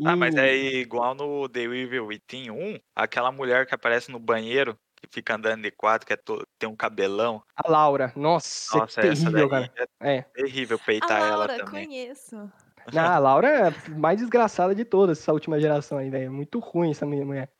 Ah, 0.05 0.17
mas 0.17 0.35
é 0.37 0.55
igual 0.55 1.15
no 1.15 1.49
The 1.49 1.61
Evil 1.63 2.07
Within 2.07 2.51
1, 2.51 2.79
aquela 2.95 3.31
mulher 3.31 3.67
que 3.67 3.75
aparece 3.75 4.11
no 4.11 4.19
banheiro, 4.19 4.77
que 4.97 5.07
fica 5.11 5.35
andando 5.37 5.63
de 5.63 5.71
quatro, 5.71 6.07
que 6.07 6.13
é 6.13 6.17
to- 6.17 6.47
tem 6.59 6.69
um 6.69 6.77
cabelão. 6.77 7.43
A 7.57 7.71
Laura, 7.71 8.13
nossa, 8.17 8.79
Nossa, 8.79 9.01
é 9.01 9.09
essa 9.09 9.25
terrível, 9.25 9.49
daí 9.49 9.69
cara. 9.69 9.89
é 10.03 10.17
É. 10.19 10.23
terrível 10.23 10.79
A 10.81 10.85
peitar 10.87 11.21
ela 11.21 11.37
Laura, 11.47 11.65
também. 11.65 11.87
conheço. 11.87 12.51
Não, 12.93 13.03
a 13.05 13.19
Laura 13.19 13.49
é 13.49 13.69
a 13.69 13.75
mais 13.91 14.19
desgraçada 14.21 14.75
de 14.75 14.85
todas, 14.85 15.19
essa 15.19 15.33
última 15.33 15.61
geração 15.61 15.99
aí, 15.99 16.11
velho. 16.11 16.27
É 16.27 16.29
Muito 16.31 16.59
ruim 16.59 16.91
essa 16.91 17.05
minha 17.07 17.25
mulher. 17.25 17.51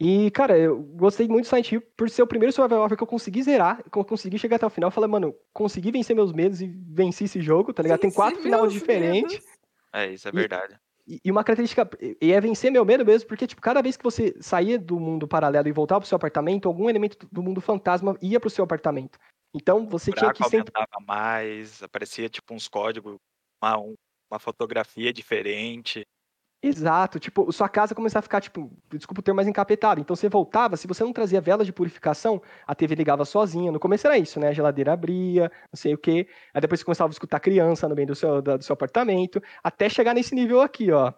E, 0.00 0.30
cara, 0.30 0.56
eu 0.56 0.80
gostei 0.80 1.26
muito 1.26 1.46
do 1.46 1.48
Silent 1.48 1.72
Hill 1.72 1.80
por 1.96 2.08
ser 2.08 2.22
o 2.22 2.26
primeiro 2.26 2.52
survival 2.52 2.84
horror 2.84 2.96
que 2.96 3.02
eu 3.02 3.06
consegui 3.06 3.42
zerar, 3.42 3.82
que 3.82 3.98
eu 3.98 4.04
consegui 4.04 4.38
chegar 4.38 4.54
até 4.56 4.66
o 4.66 4.70
final. 4.70 4.88
Eu 4.88 4.92
falei, 4.92 5.10
mano, 5.10 5.34
consegui 5.52 5.90
vencer 5.90 6.14
meus 6.14 6.32
medos 6.32 6.60
e 6.60 6.68
venci 6.68 7.24
esse 7.24 7.40
jogo, 7.40 7.72
tá 7.72 7.82
ligado? 7.82 7.98
Tem 8.00 8.10
quatro 8.10 8.40
finais 8.40 8.72
diferentes. 8.72 9.32
medos. 9.32 9.46
É, 9.92 10.06
isso 10.06 10.28
é 10.28 10.30
E- 10.30 10.34
verdade. 10.34 10.78
E 11.24 11.30
uma 11.30 11.42
característica, 11.42 11.88
e 12.20 12.32
é 12.32 12.38
vencer 12.38 12.70
meu 12.70 12.84
medo 12.84 13.02
mesmo, 13.04 13.26
porque, 13.26 13.46
tipo, 13.46 13.62
cada 13.62 13.80
vez 13.80 13.96
que 13.96 14.04
você 14.04 14.36
saía 14.42 14.78
do 14.78 15.00
mundo 15.00 15.26
paralelo 15.26 15.66
e 15.66 15.72
voltava 15.72 16.00
pro 16.00 16.08
seu 16.08 16.16
apartamento, 16.16 16.68
algum 16.68 16.90
elemento 16.90 17.26
do 17.32 17.42
mundo 17.42 17.62
fantasma 17.62 18.14
ia 18.20 18.38
pro 18.38 18.50
seu 18.50 18.62
apartamento. 18.62 19.18
Então, 19.54 19.86
você 19.86 20.10
O 20.10 20.14
tinha 20.14 20.32
que 20.34 20.44
sempre... 20.44 20.70
aumentava 20.76 21.04
mais, 21.06 21.82
aparecia 21.82 22.28
tipo 22.28 22.52
uns 22.52 22.68
códigos, 22.68 23.16
uma, 23.62 23.78
um- 23.78 23.94
uma 24.30 24.38
fotografia 24.38 25.10
diferente. 25.10 26.04
Exato, 26.60 27.20
tipo, 27.20 27.52
sua 27.52 27.68
casa 27.68 27.94
começava 27.94 28.18
a 28.18 28.22
ficar, 28.22 28.40
tipo, 28.40 28.68
desculpa 28.90 29.20
o 29.20 29.22
termo, 29.22 29.36
mais 29.36 29.46
encapetada. 29.46 30.00
Então 30.00 30.16
você 30.16 30.28
voltava, 30.28 30.76
se 30.76 30.88
você 30.88 31.04
não 31.04 31.12
trazia 31.12 31.40
velas 31.40 31.64
de 31.64 31.72
purificação, 31.72 32.42
a 32.66 32.74
TV 32.74 32.96
ligava 32.96 33.24
sozinha. 33.24 33.70
No 33.70 33.78
começo 33.78 34.08
era 34.08 34.18
isso, 34.18 34.40
né? 34.40 34.48
A 34.48 34.52
geladeira 34.52 34.92
abria, 34.92 35.52
não 35.72 35.76
sei 35.76 35.94
o 35.94 35.98
quê. 35.98 36.28
Aí 36.52 36.60
depois 36.60 36.80
você 36.80 36.84
começava 36.84 37.10
a 37.10 37.12
escutar 37.12 37.38
criança 37.38 37.88
no 37.88 37.94
meio 37.94 38.08
do 38.08 38.14
seu, 38.16 38.42
do 38.42 38.60
seu 38.60 38.72
apartamento, 38.74 39.40
até 39.62 39.88
chegar 39.88 40.14
nesse 40.14 40.34
nível 40.34 40.60
aqui, 40.60 40.90
ó. 40.90 41.12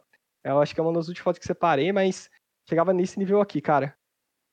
Eu 0.45 0.61
acho 0.61 0.75
que 0.75 0.81
é 0.81 0.83
uma 0.83 0.93
das 0.93 1.09
últimas 1.09 1.25
fotos 1.25 1.39
que 1.39 1.47
separei, 1.47 1.91
mas 1.91 2.29
chegava 2.69 2.93
nesse 2.93 3.19
nível 3.19 3.41
aqui, 3.41 3.63
cara. 3.63 3.97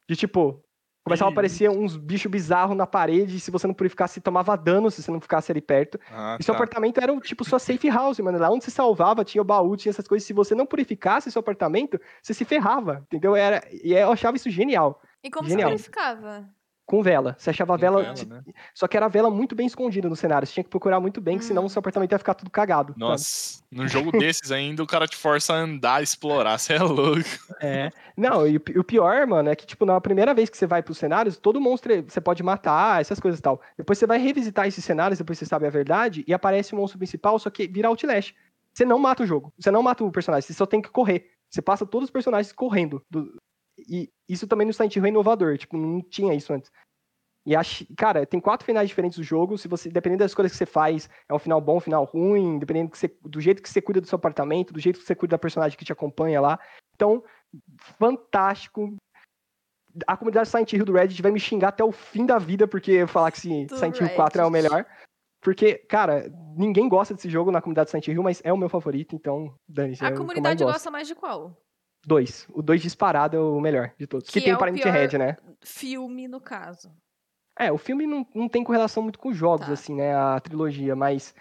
De 0.09 0.15
tipo, 0.15 0.63
começava 1.07 1.29
a 1.29 1.31
aparecer 1.31 1.69
uns 1.69 1.95
bichos 1.97 2.29
bizarros 2.31 2.75
na 2.77 2.85
parede, 2.87 3.37
e 3.37 3.39
se 3.39 3.49
você 3.51 3.65
não 3.67 3.73
purificasse, 3.73 4.21
tomava 4.21 4.55
dano 4.55 4.89
se 4.91 5.01
você 5.01 5.11
não 5.11 5.19
ficasse 5.21 5.51
ali 5.51 5.61
perto. 5.61 5.99
Ah, 6.11 6.37
E 6.39 6.43
seu 6.43 6.53
tá. 6.53 6.57
apartamento 6.57 6.99
era, 6.99 7.17
tipo, 7.19 7.43
sua 7.43 7.59
safe 7.59 7.89
house, 7.89 8.19
mano. 8.19 8.37
Lá 8.37 8.49
onde 8.49 8.63
você 8.65 8.71
salvava, 8.71 9.23
tinha 9.23 9.41
o 9.41 9.45
baú, 9.45 9.75
tinha 9.77 9.89
essas 9.91 10.07
coisas. 10.07 10.25
Se 10.27 10.33
você 10.33 10.53
não 10.55 10.65
purificasse 10.65 11.31
seu 11.31 11.39
apartamento, 11.39 11.99
você 12.21 12.33
se 12.33 12.45
ferrava, 12.45 13.03
entendeu? 13.07 13.35
Era, 13.35 13.63
e 13.71 13.93
eu 13.93 14.11
achava 14.11 14.37
isso 14.37 14.49
genial. 14.49 15.01
E 15.23 15.29
como 15.29 15.49
Genial. 15.49 15.69
você 15.69 15.75
purificava? 15.75 16.47
Com 16.87 17.03
vela. 17.03 17.35
Você 17.37 17.49
achava 17.49 17.73
a 17.73 17.77
vela. 17.77 18.01
vela, 18.01 18.15
né? 18.25 18.41
Só 18.73 18.87
que 18.87 18.95
era 18.95 19.07
a 19.07 19.09
vela 19.09 19.29
muito 19.29 19.53
bem 19.53 19.67
escondida 19.67 20.07
no 20.07 20.15
cenário. 20.15 20.47
Você 20.47 20.53
tinha 20.53 20.63
que 20.63 20.69
procurar 20.69 21.01
muito 21.01 21.19
bem, 21.19 21.37
que 21.37 21.43
senão 21.43 21.63
Hum. 21.63 21.65
o 21.65 21.69
seu 21.69 21.81
apartamento 21.81 22.13
ia 22.13 22.17
ficar 22.17 22.33
tudo 22.33 22.49
cagado. 22.49 22.93
sabe? 22.93 22.99
Nossa, 23.01 23.61
num 23.69 23.87
jogo 23.89 24.09
desses 24.17 24.53
ainda, 24.53 24.81
o 24.81 24.87
cara 24.87 25.05
te 25.05 25.17
força 25.17 25.51
a 25.53 25.57
andar, 25.57 26.01
explorar, 26.01 26.57
você 26.57 26.75
é 26.75 26.79
louco. 26.81 27.19
É. 27.61 27.91
Não, 28.15 28.47
e 28.47 28.55
o 28.55 28.59
pi- 28.61 28.79
o 28.79 28.85
pior, 28.85 29.27
mano, 29.27 29.49
é 29.49 29.55
que, 29.55 29.65
tipo, 29.65 29.85
na 29.85 29.99
primeira 29.99 30.33
vez 30.33 30.49
que 30.49 30.57
você 30.57 30.65
vai 30.65 30.81
pros 30.81 30.97
cenários, 30.97 31.35
todo 31.37 31.59
monstro 31.59 31.91
você 32.07 32.21
pode 32.21 32.41
matar, 32.41 33.01
essas 33.01 33.19
coisas 33.19 33.37
e 33.37 33.43
tal. 33.43 33.61
Depois 33.77 33.99
você 33.99 34.07
vai 34.07 34.17
revisitar 34.17 34.65
esses 34.65 34.85
cenários, 34.85 35.19
depois 35.19 35.37
você 35.37 35.45
sabe 35.45 35.67
a 35.67 35.69
verdade, 35.69 36.23
e 36.25 36.33
aparece 36.33 36.73
o 36.73 36.77
monstro 36.77 36.97
principal, 36.97 37.37
só 37.37 37.49
que 37.49 37.67
vira 37.67 37.89
Outlast. 37.89 38.33
Você 38.73 38.85
não 38.85 38.97
mata 38.97 39.23
o 39.23 39.27
jogo, 39.27 39.51
você 39.59 39.69
não 39.69 39.83
mata 39.83 40.05
o 40.05 40.11
personagem, 40.11 40.47
você 40.47 40.53
só 40.53 40.65
tem 40.65 40.81
que 40.81 40.89
correr. 40.89 41.31
Você 41.49 41.61
passa 41.61 41.85
todos 41.85 42.07
os 42.07 42.11
personagens 42.11 42.53
correndo. 42.53 43.01
do- 43.09 43.35
E 43.77 44.09
isso 44.27 44.47
também 44.47 44.65
no 44.67 44.73
Silent 44.73 44.95
Hill 44.95 45.05
é 45.05 45.09
inovador, 45.09 45.57
tipo, 45.57 45.77
não 45.77 46.01
tinha 46.01 46.33
isso 46.33 46.53
antes. 46.53 46.71
E 47.45 47.55
acho, 47.55 47.85
cara, 47.95 48.25
tem 48.25 48.41
quatro 48.41 48.65
finais 48.65 48.89
diferentes 48.89 49.17
do 49.17 49.23
jogo. 49.23 49.57
Se 49.57 49.69
você, 49.69 49.89
dependendo 49.89 50.19
das 50.19 50.31
escolhas 50.31 50.51
que 50.51 50.57
você 50.57 50.65
faz, 50.65 51.09
é 51.29 51.33
um 51.33 51.39
final 51.39 51.61
bom, 51.61 51.77
um 51.77 51.79
final 51.79 52.03
ruim, 52.03 52.59
dependendo 52.59 52.93
você- 52.93 53.15
do 53.21 53.39
jeito 53.39 53.61
que 53.61 53.69
você 53.69 53.81
cuida 53.81 54.01
do 54.01 54.07
seu 54.07 54.17
apartamento, 54.17 54.73
do 54.73 54.79
jeito 54.81 54.99
que 54.99 55.05
você 55.05 55.15
cuida 55.15 55.35
da 55.35 55.39
personagem 55.39 55.77
que 55.77 55.85
te 55.85 55.93
acompanha 55.93 56.41
lá. 56.41 56.59
Então, 56.95 57.23
fantástico. 57.97 58.95
A 60.05 60.17
comunidade 60.17 60.49
Silent 60.49 60.73
Hill 60.73 60.85
do 60.85 60.91
Reddit 60.93 61.21
vai 61.21 61.31
me 61.31 61.39
xingar 61.39 61.69
até 61.69 61.83
o 61.83 61.91
fim 61.91 62.25
da 62.25 62.37
vida, 62.37 62.67
porque 62.67 62.91
eu 62.91 63.07
falar 63.07 63.31
que 63.31 63.37
esse 63.37 63.65
Do 63.65 63.75
Silent 63.77 63.99
Hill 63.99 64.09
4 64.15 64.41
é 64.41 64.45
o 64.45 64.49
melhor. 64.51 64.85
Porque, 65.41 65.75
cara, 65.75 66.29
ninguém 66.57 66.89
gosta 66.89 67.13
desse 67.13 67.29
jogo 67.29 67.51
na 67.51 67.61
comunidade 67.61 67.89
Silent 67.89 68.07
Hill, 68.07 68.21
mas 68.23 68.41
é 68.43 68.51
o 68.51 68.57
meu 68.57 68.67
favorito, 68.69 69.15
então, 69.15 69.55
dane-se. 69.67 70.03
é 70.03 70.07
A 70.07 70.09
mais 70.09 70.19
comunidade 70.19 70.63
gosto. 70.63 70.73
gosta 70.73 70.91
mais 70.91 71.07
de 71.07 71.15
qual? 71.15 71.55
Dois. 72.07 72.47
O 72.53 72.61
dois 72.61 72.81
disparado 72.81 73.35
é 73.35 73.39
o 73.39 73.59
melhor 73.59 73.91
de 73.99 74.07
todos. 74.07 74.27
Que, 74.29 74.39
Que 74.39 74.45
tem 74.45 74.53
é 74.53 74.55
o 74.55 74.57
Parent 74.59 74.81
Head, 74.81 75.17
né? 75.17 75.35
Filme, 75.61 76.25
no 76.25 76.39
caso. 76.39 76.89
É, 77.59 77.69
o 77.69 77.77
filme 77.77 78.07
não, 78.07 78.25
não 78.33 78.47
tem 78.47 78.63
correlação 78.63 79.03
muito 79.03 79.19
com 79.19 79.27
os 79.27 79.35
jogos, 79.35 79.67
Tá. 79.67 79.73
assim, 79.73 79.93
né? 79.93 80.15
A 80.15 80.39
trilogia, 80.39 80.95
mas 80.95 81.35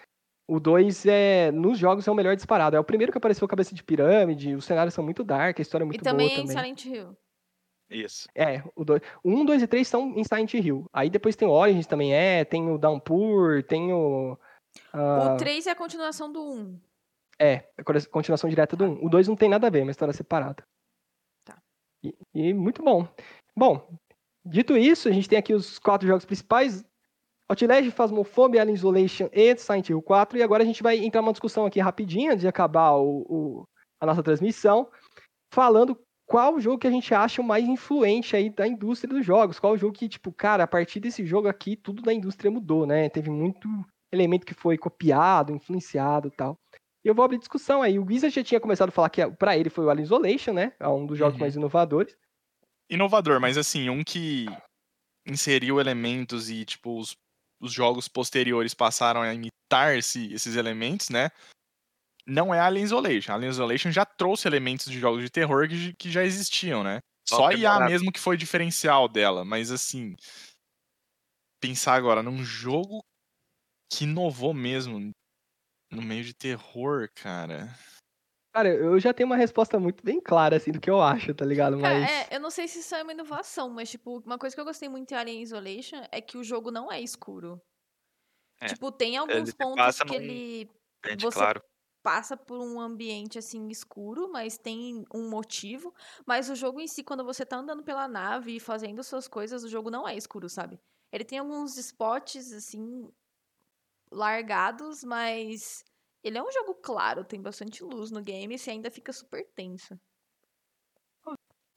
o 0.45 0.59
2 0.59 1.05
é. 1.05 1.51
Nos 1.51 1.77
jogos 1.77 2.05
é 2.05 2.11
o 2.11 2.15
melhor 2.15 2.35
disparado. 2.35 2.75
É 2.75 2.79
o 2.79 2.83
primeiro 2.83 3.13
que 3.13 3.17
apareceu 3.17 3.47
cabeça 3.47 3.73
de 3.73 3.81
pirâmide, 3.81 4.55
os 4.55 4.65
cenários 4.65 4.93
são 4.93 5.03
muito 5.05 5.23
dark, 5.23 5.57
a 5.57 5.61
história 5.61 5.85
é 5.85 5.85
muito 5.85 6.01
e 6.01 6.03
também 6.03 6.27
boa 6.27 6.39
é 6.39 6.41
em 6.43 6.47
também. 6.47 6.75
Silent 6.75 6.85
Hill. 6.85 7.17
Isso. 7.89 8.27
É, 8.35 8.61
o 8.75 8.83
2. 8.83 9.01
O 9.23 9.31
1, 9.31 9.45
2 9.45 9.61
e 9.63 9.67
3 9.67 9.87
são 9.87 10.09
em 10.17 10.23
Silent 10.25 10.53
Hill. 10.55 10.85
Aí 10.91 11.09
depois 11.09 11.37
tem 11.37 11.47
o 11.47 11.51
Origins 11.51 11.87
também 11.87 12.13
é, 12.13 12.43
tem 12.43 12.69
o 12.69 12.77
Downpour, 12.77 13.63
tem 13.63 13.93
o. 13.93 14.37
ah, 14.91 15.35
O 15.35 15.37
3 15.37 15.67
é 15.67 15.71
a 15.71 15.75
continuação 15.75 16.29
do 16.29 16.41
1. 16.43 16.77
É, 17.39 17.69
a 17.77 17.83
continuação 18.09 18.49
direta 18.49 18.75
do 18.75 18.85
1. 18.85 19.05
O 19.05 19.09
2 19.09 19.27
não 19.27 19.35
tem 19.35 19.49
nada 19.49 19.67
a 19.67 19.69
ver, 19.69 19.79
é 19.79 19.83
uma 19.83 19.91
história 19.91 20.13
separada. 20.13 20.63
Tá. 21.45 21.57
E, 22.03 22.13
e 22.33 22.53
muito 22.53 22.83
bom. 22.83 23.07
Bom, 23.55 23.87
dito 24.45 24.75
isso, 24.75 25.07
a 25.07 25.11
gente 25.11 25.29
tem 25.29 25.37
aqui 25.37 25.53
os 25.53 25.77
quatro 25.79 26.07
jogos 26.07 26.25
principais. 26.25 26.83
Outlast, 27.49 27.91
Phasmophobia, 27.91 28.61
Alien 28.61 28.75
Isolation 28.75 29.29
e 29.31 29.55
Silent 29.57 29.89
Hill 29.89 30.01
4. 30.01 30.37
E 30.37 30.43
agora 30.43 30.63
a 30.63 30.65
gente 30.65 30.83
vai 30.83 30.97
entrar 30.97 31.21
numa 31.21 31.31
discussão 31.31 31.65
aqui 31.65 31.79
rapidinha, 31.79 32.31
antes 32.31 32.41
de 32.41 32.47
acabar 32.47 32.91
o, 32.97 33.25
o- 33.29 33.67
a 34.01 34.05
nossa 34.05 34.21
transmissão, 34.21 34.89
falando 35.53 35.97
qual 36.27 36.59
jogo 36.59 36.77
que 36.77 36.87
a 36.87 36.91
gente 36.91 37.13
acha 37.13 37.41
o 37.41 37.45
mais 37.45 37.65
influente 37.65 38.35
aí 38.35 38.49
da 38.49 38.67
indústria 38.67 39.13
dos 39.15 39.25
jogos. 39.25 39.59
Qual 39.59 39.77
jogo 39.77 39.93
que, 39.93 40.09
tipo, 40.09 40.31
cara, 40.33 40.63
a 40.65 40.67
partir 40.67 40.99
desse 40.99 41.25
jogo 41.25 41.47
aqui, 41.47 41.75
tudo 41.77 42.01
da 42.01 42.13
indústria 42.13 42.51
mudou, 42.51 42.85
né? 42.85 43.07
Teve 43.09 43.29
muito 43.29 43.67
elemento 44.11 44.45
que 44.45 44.53
foi 44.53 44.77
copiado, 44.77 45.53
influenciado 45.53 46.27
e 46.27 46.31
tal. 46.31 46.57
E 47.07 47.09
eu 47.09 47.15
vou 47.15 47.23
abrir 47.23 47.37
discussão 47.37 47.81
aí. 47.81 47.97
O 47.97 48.03
Wizard 48.05 48.35
já 48.35 48.43
tinha 48.43 48.59
começado 48.59 48.89
a 48.89 48.91
falar 48.91 49.09
que 49.09 49.25
para 49.31 49.57
ele 49.57 49.69
foi 49.69 49.85
o 49.85 49.89
Alien 49.89 50.03
Isolation, 50.03 50.51
né? 50.51 50.73
É 50.77 50.89
um 50.89 51.05
dos 51.05 51.17
jogos 51.17 51.35
Uhum. 51.35 51.39
mais 51.39 51.55
inovadores. 51.55 52.13
Inovador, 52.89 53.39
mas 53.39 53.57
assim, 53.57 53.89
um 53.89 54.03
que 54.03 54.45
inseriu 55.25 55.79
elementos 55.79 56.49
e, 56.49 56.65
tipo, 56.65 56.99
os, 56.99 57.15
os 57.61 57.71
jogos 57.71 58.09
posteriores 58.09 58.73
passaram 58.73 59.21
a 59.21 59.33
imitar 59.33 59.97
esse- 59.97 60.33
esses 60.33 60.57
elementos, 60.57 61.09
né? 61.09 61.29
Não 62.25 62.53
é 62.53 62.59
Alien 62.59 62.83
Isolation. 62.83 63.31
Alien 63.31 63.51
Isolation 63.51 63.89
já 63.89 64.03
trouxe 64.03 64.45
elementos 64.45 64.91
de 64.91 64.99
jogos 64.99 65.23
de 65.23 65.29
terror 65.29 65.65
que, 65.69 65.93
que 65.93 66.11
já 66.11 66.25
existiam, 66.25 66.83
né? 66.83 66.99
Só 67.25 67.37
Só 67.37 67.47
a 67.47 67.53
IA 67.53 67.79
mesmo 67.85 68.11
que 68.11 68.19
foi 68.19 68.35
diferencial 68.35 69.07
dela, 69.07 69.45
mas 69.45 69.71
assim. 69.71 70.13
Pensar 71.61 71.93
agora 71.95 72.21
num 72.21 72.43
jogo 72.43 73.01
que 73.93 74.03
inovou 74.03 74.53
mesmo 74.53 75.09
no 75.91 76.01
meio 76.01 76.23
de 76.23 76.33
terror, 76.33 77.09
cara. 77.13 77.69
Cara, 78.53 78.69
eu 78.69 78.99
já 78.99 79.13
tenho 79.13 79.27
uma 79.27 79.35
resposta 79.35 79.79
muito 79.79 80.03
bem 80.03 80.19
clara, 80.19 80.57
assim, 80.57 80.71
do 80.71 80.79
que 80.79 80.89
eu 80.89 81.01
acho, 81.01 81.33
tá 81.33 81.45
ligado? 81.45 81.77
Mas. 81.77 82.09
é, 82.09 82.35
eu 82.35 82.39
não 82.39 82.49
sei 82.49 82.67
se 82.67 82.79
isso 82.79 82.95
é 82.95 83.03
uma 83.03 83.11
inovação, 83.11 83.69
mas, 83.69 83.89
tipo, 83.89 84.19
uma 84.25 84.37
coisa 84.37 84.55
que 84.55 84.59
eu 84.59 84.65
gostei 84.65 84.89
muito 84.89 85.11
em 85.11 85.15
Alien 85.15 85.41
Isolation 85.41 86.01
é 86.11 86.19
que 86.21 86.37
o 86.37 86.43
jogo 86.43 86.71
não 86.71 86.91
é 86.91 86.99
escuro. 87.01 87.61
É, 88.59 88.67
Tipo, 88.67 88.91
tem 88.91 89.15
alguns 89.17 89.49
ele 89.49 89.53
pontos 89.53 89.99
que 90.01 90.15
ele 90.15 90.69
Você- 91.19 91.37
claro. 91.37 91.61
passa 92.01 92.35
por 92.35 92.59
um 92.59 92.79
ambiente, 92.81 93.37
assim, 93.37 93.67
escuro, 93.69 94.31
mas 94.31 94.57
tem 94.57 95.05
um 95.13 95.29
motivo. 95.29 95.93
Mas 96.25 96.49
o 96.49 96.55
jogo 96.55 96.79
em 96.81 96.87
si, 96.87 97.03
quando 97.03 97.23
você 97.23 97.45
tá 97.45 97.57
andando 97.57 97.83
pela 97.83 98.07
nave 98.07 98.55
e 98.55 98.59
fazendo 98.59 99.03
suas 99.03 99.27
coisas, 99.27 99.63
o 99.63 99.69
jogo 99.69 99.91
não 99.91 100.07
é 100.07 100.15
escuro, 100.15 100.49
sabe? 100.49 100.79
Ele 101.11 101.23
tem 101.23 101.37
alguns 101.39 101.77
spots, 101.77 102.51
assim, 102.53 103.09
largados, 104.11 105.03
mas 105.03 105.83
ele 106.23 106.37
é 106.37 106.43
um 106.43 106.51
jogo 106.51 106.75
claro, 106.75 107.23
tem 107.25 107.41
bastante 107.41 107.83
luz 107.83 108.11
no 108.11 108.21
game 108.21 108.55
e 108.55 108.59
você 108.59 108.71
ainda 108.71 108.89
fica 108.91 109.11
super 109.13 109.45
tenso. 109.55 109.99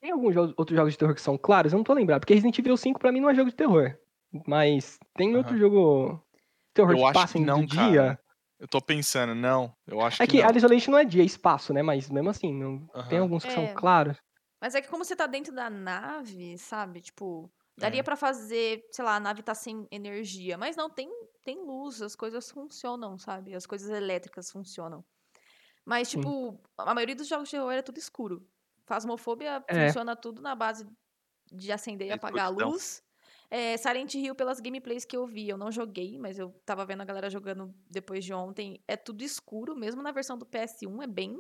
Tem 0.01 0.13
alguns 0.13 0.33
jogos- 0.35 0.55
outros 0.57 0.77
jogos 0.77 0.93
de 0.95 0.99
terror 0.99 1.15
que 1.15 1.21
são 1.21 1.37
claros? 1.37 1.73
Eu 1.73 1.77
não 1.77 1.85
tô 1.85 1.93
lembrado. 1.93 2.21
Porque 2.21 2.33
Resident 2.33 2.59
Evil 2.59 2.77
5 2.77 2.99
pra 2.99 3.13
mim 3.13 3.21
não 3.21 3.29
é 3.29 3.35
jogo 3.35 3.51
de 3.51 3.57
terror. 3.57 3.99
Mas 4.47 4.99
tem 5.15 5.37
outro 5.37 5.53
Aham. 5.53 5.59
jogo. 5.61 6.25
de 6.69 6.75
Terror 6.75 6.93
Eu 6.93 6.99
que 6.99 7.05
acho 7.05 7.13
passa 7.13 7.33
que 7.35 7.39
em 7.41 7.45
não, 7.45 7.61
do 7.61 7.67
dia. 7.67 7.77
cara. 7.77 8.21
Eu 8.59 8.69
tô 8.69 8.81
pensando, 8.81 9.35
não. 9.35 9.75
Eu 9.87 10.01
acho 10.01 10.23
É 10.23 10.27
que, 10.27 10.37
que 10.39 10.43
não. 10.43 10.57
Isolation 10.57 10.91
não 10.93 10.99
é 10.99 11.05
dia, 11.05 11.23
é 11.23 11.27
espaço, 11.27 11.73
né? 11.75 11.83
Mas 11.83 12.09
mesmo 12.09 12.31
assim, 12.31 12.55
não... 12.55 12.87
tem 13.09 13.19
Aham. 13.19 13.23
alguns 13.23 13.45
que 13.45 13.51
É. 13.51 13.55
são 13.55 13.75
claros. 13.75 14.17
Mas 14.61 14.75
é 14.75 14.81
que 14.81 14.89
como 14.89 15.05
você 15.05 15.17
tá 15.17 15.27
dentro 15.27 15.53
da 15.55 15.69
nave, 15.69 16.57
sabe? 16.59 17.01
Tipo, 17.01 17.51
daria 17.81 18.01
É. 18.01 18.03
pra 18.03 18.17
fazer, 18.17 18.83
sei 18.93 19.05
lá, 19.05 19.17
a 19.17 19.21
nave 19.21 19.43
tá 19.43 19.55
sem 19.55 19.87
energia, 19.91 20.59
mas 20.59 20.77
não 20.77 20.91
tem 20.91 21.11
tem 21.45 21.59
luz, 21.65 22.03
as 22.03 22.15
coisas 22.15 22.51
funcionam, 22.51 23.19
sabe? 23.19 23.55
As 23.55 23.67
coisas 23.67 23.89
elétricas 23.91 24.51
funcionam. 24.51 25.05
Mas, 25.87 26.09
Sim. 26.09 26.21
tipo, 26.21 26.61
a 26.79 26.95
maioria 26.95 27.17
dos 27.17 27.29
jogos 27.29 27.49
de 27.49 27.53
terror 27.57 27.73
é 27.73 27.83
tudo 27.83 27.99
escuro. 27.99 28.47
Phasmophobia 28.87 29.65
É. 29.69 29.87
funciona 29.87 30.15
tudo 30.17 30.43
na 30.43 30.55
base 30.55 30.87
de 31.53 31.73
acender 31.73 32.09
e 32.09 32.13
apagar 32.13 32.47
a 32.47 32.49
luz. 32.51 33.03
É, 33.51 33.77
Silent 33.77 34.15
Hill, 34.15 34.35
pelas 34.35 34.61
gameplays 34.61 35.05
que 35.05 35.17
eu 35.17 35.27
vi, 35.27 35.49
eu 35.49 35.59
não 35.59 35.73
joguei, 35.73 36.19
mas 36.19 36.39
eu 36.39 36.53
tava 36.65 36.87
vendo 36.87 37.01
a 37.03 37.05
galera 37.05 37.31
jogando 37.31 37.75
depois 37.91 38.25
de 38.25 38.33
ontem. 38.35 38.83
É 38.87 38.97
tudo 38.97 39.23
escuro, 39.23 39.75
mesmo 39.77 40.03
na 40.03 40.13
versão 40.13 40.39
do 40.39 40.47
PS1, 40.47 41.03
é 41.03 41.07
bem. 41.07 41.35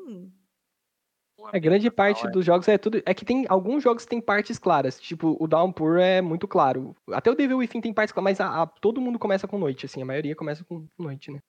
É 1.53 1.61
grande 1.61 1.91
parte 1.91 2.26
é. 2.26 2.30
dos 2.30 2.45
jogos 2.45 2.68
é 2.68 2.78
tudo. 2.78 3.03
É 3.05 3.14
que 3.14 3.24
tem 3.24 3.47
alguns 3.49 3.82
jogos 3.82 4.05
que 4.05 4.11
tem 4.11 4.20
partes 4.20 4.59
claras. 4.59 5.01
Tipo, 5.01 5.36
o 5.41 5.47
Downpour 5.47 5.99
é 5.99 6.20
muito 6.20 6.47
claro. 6.47 6.95
Até 7.12 7.30
o 7.30 7.34
Devil 7.34 7.59
Within 7.59 7.80
tem 7.80 7.93
partes 7.93 8.12
claras, 8.12 8.38
mas 8.38 8.41
a- 8.41 8.62
a- 8.62 8.66
todo 8.66 9.01
mundo 9.01 9.18
começa 9.18 9.49
com 9.49 9.59
noite, 9.59 9.86
assim. 9.86 10.03
A 10.03 10.07
maioria 10.07 10.36
começa 10.36 10.64
com 10.64 10.86
noite, 10.99 11.30
né? 11.30 11.41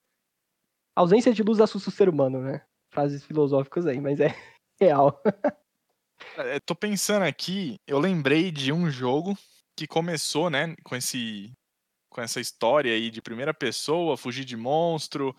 A 0.95 1.01
ausência 1.01 1.33
de 1.33 1.43
luz 1.43 1.59
assusta 1.59 1.89
o 1.89 1.93
ser 1.93 2.09
humano, 2.09 2.41
né? 2.41 2.61
Frases 2.93 3.23
filosóficas 3.23 3.85
aí, 3.85 3.99
mas 4.01 4.19
é 4.19 4.27
real. 4.79 5.21
É, 6.37 6.59
tô 6.59 6.75
pensando 6.75 7.23
aqui, 7.23 7.77
eu 7.87 7.99
lembrei 7.99 8.51
de 8.51 8.71
um 8.71 8.89
jogo 8.89 9.37
que 9.75 9.87
começou, 9.87 10.49
né, 10.49 10.75
com 10.83 10.95
esse 10.95 11.51
com 12.09 12.21
essa 12.21 12.41
história 12.41 12.91
aí 12.91 13.09
de 13.09 13.21
primeira 13.21 13.53
pessoa, 13.53 14.17
fugir 14.17 14.43
de 14.43 14.57
monstro, 14.57 15.33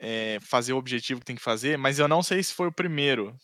é, 0.00 0.40
fazer 0.40 0.74
o 0.74 0.78
objetivo 0.78 1.20
que 1.20 1.26
tem 1.26 1.36
que 1.36 1.42
fazer, 1.42 1.78
mas 1.78 1.98
eu 2.00 2.08
não 2.08 2.22
sei 2.22 2.42
se 2.42 2.54
foi 2.54 2.68
o 2.68 2.72
primeiro. 2.72 3.36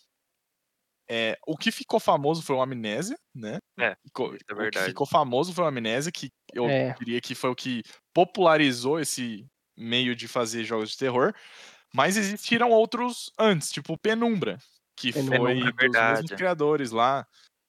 É, 1.09 1.39
o 1.47 1.57
que 1.57 1.71
ficou 1.71 2.01
famoso 2.01 2.43
foi 2.43 2.57
o 2.57 2.61
Amnésia, 2.63 3.17
né? 3.35 3.59
É, 3.79 3.97
Ficou- 4.07 4.35
é 4.35 4.55
o 4.65 4.69
que 4.71 4.79
ficou 4.79 5.07
famoso 5.07 5.53
foi 5.53 5.65
o 5.65 5.67
Amnésia, 5.69 6.11
que 6.11 6.31
eu 6.53 6.69
É. 6.69 6.95
diria 6.99 7.21
que 7.21 7.35
foi 7.35 7.51
o 7.51 7.55
que 7.55 7.83
popularizou 8.15 8.99
esse 8.99 9.47
meio 9.77 10.17
de 10.17 10.27
fazer 10.27 10.65
jogos 10.65 10.91
de 10.91 10.97
terror. 10.99 11.33
Mas 11.95 12.17
existiram 12.17 12.71
outros 12.71 13.31
antes, 13.39 13.71
tipo 13.73 13.99
Penumbra, 13.99 14.59
que 14.97 15.13
Penumbra, 15.13 15.53
foi 15.53 15.71
é 15.71 15.73
dos 15.73 16.01
mesmos 16.03 16.33
verdade. 16.33 16.37
criadores 16.37 16.91
lá. 16.93 17.27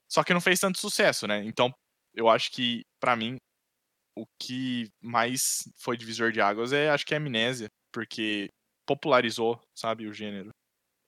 Só 0.10 0.24
que 0.24 0.34
não 0.34 0.42
fez 0.42 0.60
tanto 0.60 0.80
sucesso, 0.80 1.28
né? 1.28 1.44
Então, 1.46 1.74
eu 2.14 2.30
acho 2.30 2.52
que, 2.52 2.84
pra 3.00 3.16
mim, 3.16 3.38
o 4.18 4.26
que 4.42 4.90
mais 5.02 5.64
foi 5.78 5.98
divisor 5.98 6.32
de 6.32 6.42
águas 6.42 6.74
é, 6.74 6.90
acho 6.90 7.06
que 7.06 7.14
é 7.14 7.18
Amnésia, 7.18 7.70
porque 7.94 8.50
popularizou, 8.88 9.60
sabe, 9.76 10.08
o 10.08 10.14
gênero. 10.14 10.50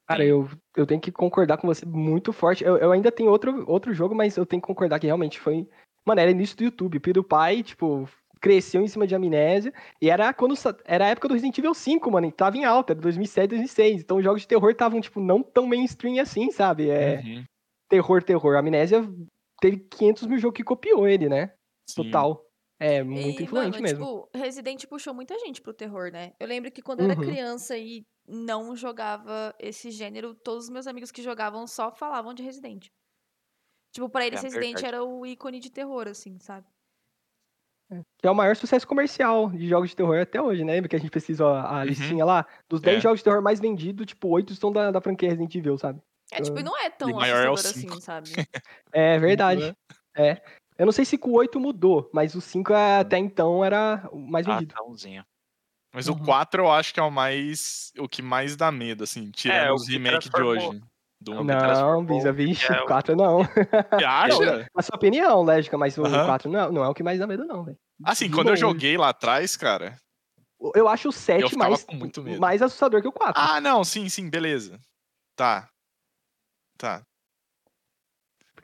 Cara, 0.08 0.26
eu, 0.26 0.50
eu 0.76 0.86
tenho 0.86 1.00
que 1.00 1.12
concordar 1.12 1.58
com 1.58 1.68
você 1.68 1.86
muito 1.86 2.34
forte. 2.34 2.64
Eu, 2.64 2.78
eu 2.78 2.92
ainda 2.92 3.12
tenho 3.12 3.30
outro, 3.30 3.64
outro 3.70 3.94
jogo, 3.94 4.14
mas 4.14 4.36
eu 4.38 4.46
tenho 4.46 4.62
que 4.62 4.68
concordar 4.68 5.00
que 5.00 5.06
realmente 5.06 5.40
foi. 5.40 5.68
Mano, 6.06 6.20
era 6.20 6.32
início 6.32 6.58
do 6.58 6.64
YouTube. 6.64 6.98
O 6.98 7.02
PewDiePie, 7.02 7.64
tipo, 7.64 8.10
cresceu 8.42 8.82
em 8.82 8.88
cima 8.88 9.06
de 9.06 9.14
amnésia. 9.14 9.72
E 10.02 10.10
era 10.10 10.34
quando. 10.34 10.56
Era 10.84 11.06
a 11.06 11.10
época 11.10 11.28
do 11.28 11.36
Resident 11.36 11.58
Evil 11.58 11.76
5, 11.76 12.12
mano. 12.12 12.26
E 12.26 12.32
tava 12.32 12.58
em 12.58 12.66
alta, 12.66 12.94
era 12.94 13.02
2007, 13.02 13.50
2006. 13.50 14.02
Então 14.02 14.18
os 14.18 14.24
jogos 14.24 14.42
de 14.42 14.48
terror 14.48 14.72
estavam, 14.72 15.00
tipo, 15.00 15.20
não 15.20 15.44
tão 15.44 15.68
mainstream 15.68 16.20
assim, 16.20 16.50
sabe? 16.50 16.90
É 16.90 17.22
Uhum, 17.22 17.44
terror, 17.88 18.24
terror. 18.24 18.56
Amnésia 18.56 19.08
teve 19.62 19.78
500 19.78 20.26
mil 20.26 20.40
jogos 20.40 20.58
que 20.58 20.64
copiou 20.64 21.08
ele, 21.08 21.30
né? 21.30 21.52
sim. 21.88 22.04
Total. 22.04 22.44
É 22.80 23.04
muito 23.04 23.42
E, 23.42 23.44
influente 23.44 23.52
mano, 23.54 23.82
mesmo. 23.82 24.08
tipo, 24.08 24.30
Resident 24.36 24.86
puxou 24.88 25.14
muita 25.14 25.38
gente 25.40 25.62
pro 25.62 25.74
terror, 25.74 26.12
né? 26.12 26.34
Eu 26.40 26.48
lembro 26.48 26.72
que 26.72 26.82
quando 26.82 27.00
eu 27.00 27.06
era 27.06 27.16
Uhum. 27.16 27.16
criança 27.18 27.78
e 27.78 28.06
não 28.28 28.76
jogava 28.76 29.56
esse 29.60 29.90
gênero, 29.92 30.36
todos 30.36 30.66
os 30.66 30.70
meus 30.70 30.86
amigos 30.88 31.12
que 31.12 31.22
jogavam 31.24 31.66
só 31.66 31.92
falavam 31.92 32.34
de 32.34 32.44
Resident. 32.44 32.88
Tipo, 33.92 34.10
pra 34.10 34.26
eles 34.26 34.42
É 34.42 34.44
Resident 34.44 34.82
verdade. 34.82 34.84
era 34.84 35.04
o 35.04 35.26
ícone 35.26 35.60
de 35.60 35.70
terror, 35.72 36.08
assim, 36.08 36.40
sabe? 36.40 36.68
Que 38.20 38.28
é 38.28 38.32
o 38.32 38.36
maior 38.36 38.56
sucesso 38.56 38.88
comercial 38.88 39.50
de 39.50 39.68
jogos 39.68 39.90
de 39.90 39.96
terror 39.96 40.20
até 40.20 40.40
hoje, 40.42 40.64
né? 40.64 40.74
Lembra 40.74 40.90
que 40.90 40.96
a 40.96 41.00
gente 41.00 41.10
pesquisou 41.10 41.48
a, 41.48 41.80
a 41.80 41.84
Uhum. 41.84 41.90
listinha 41.90 42.24
lá? 42.24 42.46
Dos 42.70 42.82
10 42.82 43.02
É. 43.02 43.02
jogos 43.02 43.20
de 43.20 43.24
terror 43.24 43.42
mais 43.42 43.60
vendidos, 43.60 44.06
tipo, 44.06 44.28
8 44.28 44.54
estão 44.54 44.72
da, 44.72 44.92
da 44.92 45.02
franquia 45.02 45.30
Resident 45.30 45.56
Evil, 45.56 45.78
sabe? 45.78 46.00
É, 46.32 46.42
tipo, 46.42 46.60
e 46.60 46.64
não 46.64 46.78
é 46.78 46.90
tão 46.90 47.10
é 47.10 47.14
o 47.16 47.20
assustador 47.20 47.66
assim, 47.66 48.00
sabe? 48.00 48.46
É 48.92 49.18
verdade. 49.20 49.72
né? 49.72 49.76
É. 50.16 50.42
Eu 50.80 50.86
não 50.86 50.94
sei 50.94 51.04
se 51.04 51.18
com 51.18 51.32
o 51.32 51.34
8 51.34 51.60
mudou, 51.60 52.10
mas 52.14 52.34
o 52.36 52.40
5 52.42 52.74
é- 52.74 53.00
até 53.00 53.18
então 53.18 53.66
era 53.66 54.08
o 54.14 54.18
mais 54.18 54.48
Ah, 54.48 54.54
vendido. 54.54 54.74
Atãozinho. 54.76 55.26
Mas 55.94 56.08
Uhum. 56.08 56.16
o 56.16 56.24
4 56.24 56.64
eu 56.64 56.72
acho 56.72 56.94
que 56.94 57.00
é 57.02 57.04
o 57.04 57.12
mais. 57.12 57.92
o 58.00 58.08
que 58.08 58.22
mais 58.22 58.56
dá 58.56 58.72
medo, 58.72 59.04
assim, 59.04 59.30
tirando 59.30 59.58
É, 59.66 59.72
o 59.72 59.76
os 59.76 59.86
que 59.86 59.92
remakes 59.92 60.30
de 60.30 60.42
hoje. 60.42 60.82
Do 61.20 61.34
É 61.34 61.40
o 61.40 61.44
Não, 61.44 62.06
Bisa, 62.06 62.30
o 62.32 62.34
que 62.34 62.38
vixe, 62.46 62.66
é 62.72 62.80
o 62.80 62.84
o- 62.86 62.88
4 62.88 63.14
não. 63.14 63.40
Você 64.00 64.06
acha? 64.06 64.70
A 64.74 64.82
sua 64.82 64.96
opinião, 64.96 65.42
lógica, 65.42 65.78
mas 65.78 65.98
o 65.98 66.06
Aham. 66.06 66.26
4 66.26 66.50
não, 66.50 66.72
não 66.72 66.84
é 66.84 66.88
o 66.88 66.94
que 66.94 67.04
mais 67.04 67.20
dá 67.20 67.28
medo, 67.28 67.44
não, 67.46 67.66
velho. 67.66 67.78
Assim, 68.06 68.30
De 68.30 68.34
quando 68.36 68.48
eu 68.48 68.52
longe. 68.52 68.62
joguei 68.62 68.98
lá 68.98 69.10
atrás, 69.10 69.58
cara. 69.58 69.98
Eu 70.76 70.88
acho 70.88 71.10
o 71.10 71.12
7 71.12 71.42
Eu 71.42 71.50
ficava 71.50 71.70
mais, 71.72 71.84
com 71.84 71.96
muito 71.96 72.22
medo. 72.24 72.40
mais 72.40 72.62
assustador 72.62 73.02
que 73.02 73.08
o 73.10 73.12
4. 73.12 73.42
Ah, 73.42 73.60
não, 73.60 73.84
sim, 73.84 74.08
sim, 74.08 74.30
beleza. 74.30 74.80
Tá. 75.36 75.70
Tá. 76.78 77.04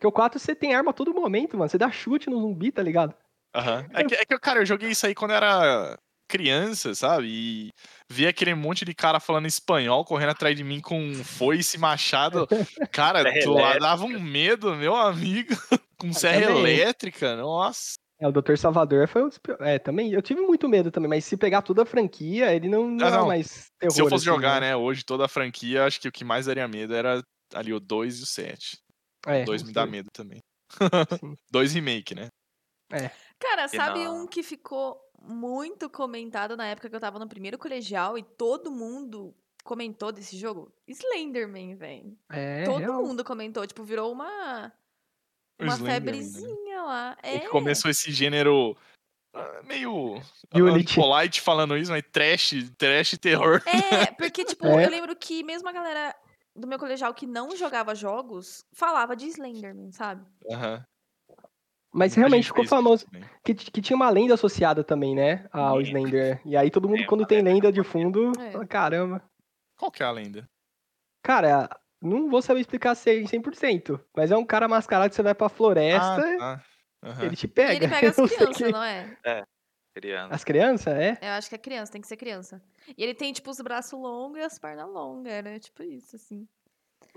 Porque 0.05 0.07
o 0.07 0.11
4 0.11 0.39
você 0.39 0.53
tem 0.53 0.75
arma 0.75 0.91
a 0.91 0.93
todo 0.93 1.13
momento, 1.13 1.57
mano. 1.57 1.67
Você 1.69 1.77
dá 1.79 1.89
chute 1.89 2.29
no 2.29 2.39
zumbi, 2.39 2.71
tá 2.71 2.83
ligado? 2.83 3.15
Aham. 3.55 3.87
É, 3.91 4.03
que, 4.03 4.15
é 4.15 4.25
que, 4.25 4.37
cara, 4.39 4.59
eu 4.59 4.65
joguei 4.65 4.89
isso 4.91 5.05
aí 5.07 5.15
quando 5.15 5.31
eu 5.31 5.37
era 5.37 5.97
criança, 6.29 6.93
sabe? 6.93 7.27
E 7.27 7.69
vi 8.11 8.27
aquele 8.27 8.53
monte 8.53 8.85
de 8.85 8.93
cara 8.93 9.19
falando 9.19 9.47
espanhol, 9.47 10.05
correndo 10.05 10.29
atrás 10.31 10.55
de 10.55 10.63
mim 10.63 10.79
com 10.79 11.13
foice, 11.23 11.77
machado. 11.79 12.47
Cara, 12.91 13.23
Serra 13.23 13.39
tu 13.43 13.53
lá 13.53 13.77
dava 13.79 14.05
um 14.05 14.19
medo, 14.19 14.75
meu 14.75 14.95
amigo. 14.95 15.49
Com 15.97 16.11
serra 16.11 16.47
também. 16.47 16.73
elétrica, 16.77 17.37
nossa. 17.37 17.93
É, 18.19 18.27
o 18.27 18.31
Dr. 18.31 18.57
Salvador 18.57 19.07
foi 19.07 19.23
um 19.23 19.29
dos 19.29 19.39
É, 19.61 19.79
também. 19.79 20.11
Eu 20.11 20.21
tive 20.21 20.41
muito 20.41 20.67
medo 20.67 20.91
também, 20.91 21.09
mas 21.09 21.23
se 21.23 21.37
pegar 21.37 21.61
toda 21.61 21.83
a 21.83 21.85
franquia, 21.85 22.53
ele 22.53 22.67
não, 22.67 22.89
não, 22.89 23.05
Ah, 23.07 23.09
é 23.09 23.17
não. 23.17 23.27
mais 23.27 23.71
terror. 23.79 23.93
Se 23.93 24.01
eu 24.01 24.09
fosse 24.09 24.27
assim, 24.29 24.35
jogar, 24.35 24.59
né, 24.59 24.75
hoje 24.75 25.05
toda 25.05 25.23
a 25.25 25.29
franquia, 25.29 25.85
acho 25.85 26.01
que 26.01 26.07
o 26.07 26.11
que 26.11 26.25
mais 26.25 26.47
daria 26.47 26.67
medo 26.67 26.93
era 26.93 27.23
ali 27.53 27.73
o 27.73 27.79
2 27.79 28.19
e 28.19 28.23
o 28.23 28.25
7. 28.25 28.77
É, 29.25 29.43
o 29.43 29.45
2 29.45 29.61
os 29.61 29.67
me 29.67 29.73
dá 29.73 29.81
dois, 29.81 29.91
medo 29.91 30.09
também. 30.11 30.39
Dois 31.51 31.73
remake, 31.73 32.15
né? 32.15 32.27
Cara, 33.39 33.67
Que 33.69 33.75
sabe 33.75 34.07
um 34.07 34.27
que 34.27 34.43
ficou 34.43 34.99
muito 35.21 35.89
comentado 35.89 36.55
na 36.55 36.67
época 36.67 36.89
que 36.89 36.95
eu 36.95 36.99
tava 36.99 37.17
no 37.19 37.27
primeiro 37.27 37.57
colegial 37.57 38.17
e 38.17 38.23
todo 38.23 38.71
mundo 38.71 39.33
comentou 39.63 40.11
desse 40.11 40.37
jogo? 40.37 40.71
Slenderman, 40.87 41.75
velho. 41.75 42.17
É, 42.31 42.63
todo 42.63 42.79
real. 42.79 43.03
mundo 43.03 43.23
comentou, 43.23 43.65
tipo, 43.65 43.83
virou 43.83 44.11
uma 44.11 44.71
uma 45.59 45.73
Slenderman, 45.73 45.83
né? 45.87 45.93
febrezinha 45.93 46.81
lá. 46.83 47.17
É 47.23 47.35
É. 47.35 47.39
que 47.39 47.47
começou 47.49 47.89
esse 47.89 48.11
gênero 48.11 48.77
ah, 49.33 49.61
meio 49.63 50.21
Unity. 50.53 50.95
polite 50.95 51.41
falando 51.41 51.77
isso, 51.77 51.91
mas 51.91 52.03
trash, 52.11 52.53
trash 52.77 53.17
terror. 53.19 53.61
É, 53.67 54.07
porque, 54.11 54.43
tipo, 54.45 54.65
É. 54.67 54.85
eu 54.85 54.89
lembro 54.89 55.15
que 55.15 55.43
mesmo 55.43 55.67
a 55.67 55.71
galera 55.71 56.15
do 56.55 56.67
meu 56.67 56.79
colegial 56.79 57.13
que 57.13 57.27
não 57.27 57.55
jogava 57.55 57.93
jogos 57.93 58.65
falava 58.73 59.15
de 59.15 59.27
Slenderman, 59.27 59.91
sabe? 59.91 60.25
Aham. 60.49 60.83
Mas 61.93 62.11
Muita 62.11 62.19
realmente 62.27 62.47
ficou 62.47 62.65
famoso. 62.65 63.05
Que, 63.43 63.53
que 63.53 63.81
tinha 63.81 63.95
uma 63.95 64.09
lenda 64.09 64.33
associada 64.33 64.83
também, 64.83 65.15
né? 65.15 65.47
Ao 65.51 65.77
Sim. 65.77 65.83
Slender. 65.91 66.41
E 66.45 66.57
aí 66.57 66.69
todo 66.69 66.89
mundo, 66.89 66.99
Tem 66.99 67.07
quando 67.07 67.25
tem 67.25 67.41
lenda 67.41 67.71
de 67.71 67.83
fundo, 67.83 68.31
É. 68.39 68.51
fala, 68.51 68.65
caramba. 68.67 69.23
Qual 69.77 69.91
que 69.91 70.03
é 70.03 70.05
a 70.05 70.11
lenda? 70.11 70.49
Cara, 71.23 71.69
não 72.01 72.29
vou 72.29 72.41
saber 72.41 72.59
explicar 72.59 72.95
100%, 72.95 73.27
100%, 73.29 73.99
mas 74.15 74.31
é 74.31 74.37
um 74.37 74.45
cara 74.45 74.67
mascarado 74.67 75.09
que 75.09 75.15
você 75.15 75.23
vai 75.23 75.33
pra 75.33 75.47
floresta, 75.49 76.21
Ah, 76.21 76.37
tá. 76.37 76.63
Aham. 77.03 77.25
ele 77.25 77.35
te 77.35 77.45
E 77.45 77.49
pega. 77.49 77.73
ele 77.73 77.87
pega 77.87 78.09
as 78.09 78.15
crianças, 78.15 78.71
não 78.71 78.83
é? 78.83 79.17
Criança. 79.95 80.35
As 80.35 80.43
crianças, 80.43 80.93
é? 80.93 81.17
Eu 81.21 81.29
acho 81.31 81.47
que 81.47 81.55
é 81.55 81.57
criança, 81.57 81.91
tem 81.93 82.01
que 82.01 82.07
ser 82.07 82.17
criança. 82.17 82.61
E 82.97 83.03
ele 83.03 83.13
tem, 83.13 83.31
tipo, 83.33 83.49
os 83.49 83.59
braços 83.61 83.93
longos 83.99 84.39
e 84.39 84.41
as 84.43 84.57
pernas 84.59 84.87
longas, 84.89 85.31
era 85.31 85.59
tipo 85.59 85.83
isso, 85.83 86.15
assim. 86.15 86.47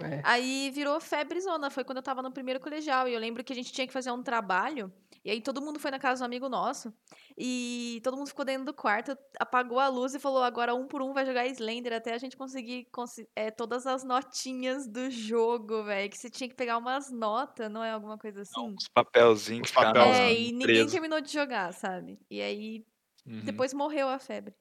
É. 0.01 0.21
Aí 0.25 0.71
virou 0.71 1.01
febrezona, 1.01 1.71
foi 1.71 1.83
quando 1.83 1.97
eu 1.99 2.03
tava 2.03 2.23
no 2.23 2.31
primeiro 2.33 2.61
colegial. 2.61 3.09
E 3.09 3.15
eu 3.15 3.19
lembro 3.21 3.43
que 3.43 3.53
a 3.53 3.57
gente 3.57 3.73
tinha 3.73 3.87
que 3.87 3.93
fazer 3.93 4.11
um 4.13 4.23
trabalho. 4.23 4.93
E 5.25 5.31
aí 5.31 5.41
todo 5.41 5.61
mundo 5.63 5.81
foi 5.81 5.91
na 5.91 5.99
casa 5.99 6.21
do 6.23 6.27
amigo 6.27 6.49
nosso. 6.49 6.93
E 7.37 8.01
todo 8.05 8.17
mundo 8.17 8.29
ficou 8.29 8.45
dentro 8.45 8.65
do 8.67 8.73
quarto, 8.75 9.17
apagou 9.41 9.79
a 9.81 9.89
luz 9.89 10.15
e 10.15 10.19
falou: 10.21 10.43
agora 10.43 10.75
um 10.75 10.87
por 10.87 11.03
um 11.03 11.13
vai 11.13 11.27
jogar 11.27 11.47
Slender 11.49 11.93
até 11.93 12.15
a 12.15 12.19
gente 12.19 12.37
conseguir 12.37 12.87
consi- 12.93 13.29
é, 13.35 13.51
todas 13.51 13.87
as 13.87 14.05
notinhas 14.05 14.87
do 14.87 15.11
jogo, 15.11 15.83
velho. 15.85 16.09
Que 16.11 16.19
você 16.19 16.31
tinha 16.31 16.49
que 16.49 16.55
pegar 16.55 16.79
umas 16.79 17.11
notas, 17.11 17.71
não 17.71 17.83
é 17.83 17.91
alguma 17.91 18.17
coisa 18.19 18.43
assim? 18.43 18.61
Uns 18.61 18.87
papelzinhos 18.89 19.69
Os 19.69 19.75
que. 19.75 19.85
É, 20.21 20.33
e 20.33 20.53
ninguém 20.53 20.67
preso. 20.67 20.91
terminou 20.93 21.21
de 21.21 21.33
jogar, 21.33 21.73
sabe? 21.73 22.19
E 22.31 22.41
aí 22.41 22.85
Uhum. 23.27 23.41
depois 23.45 23.75
morreu 23.75 24.09
a 24.09 24.19
febre. 24.19 24.55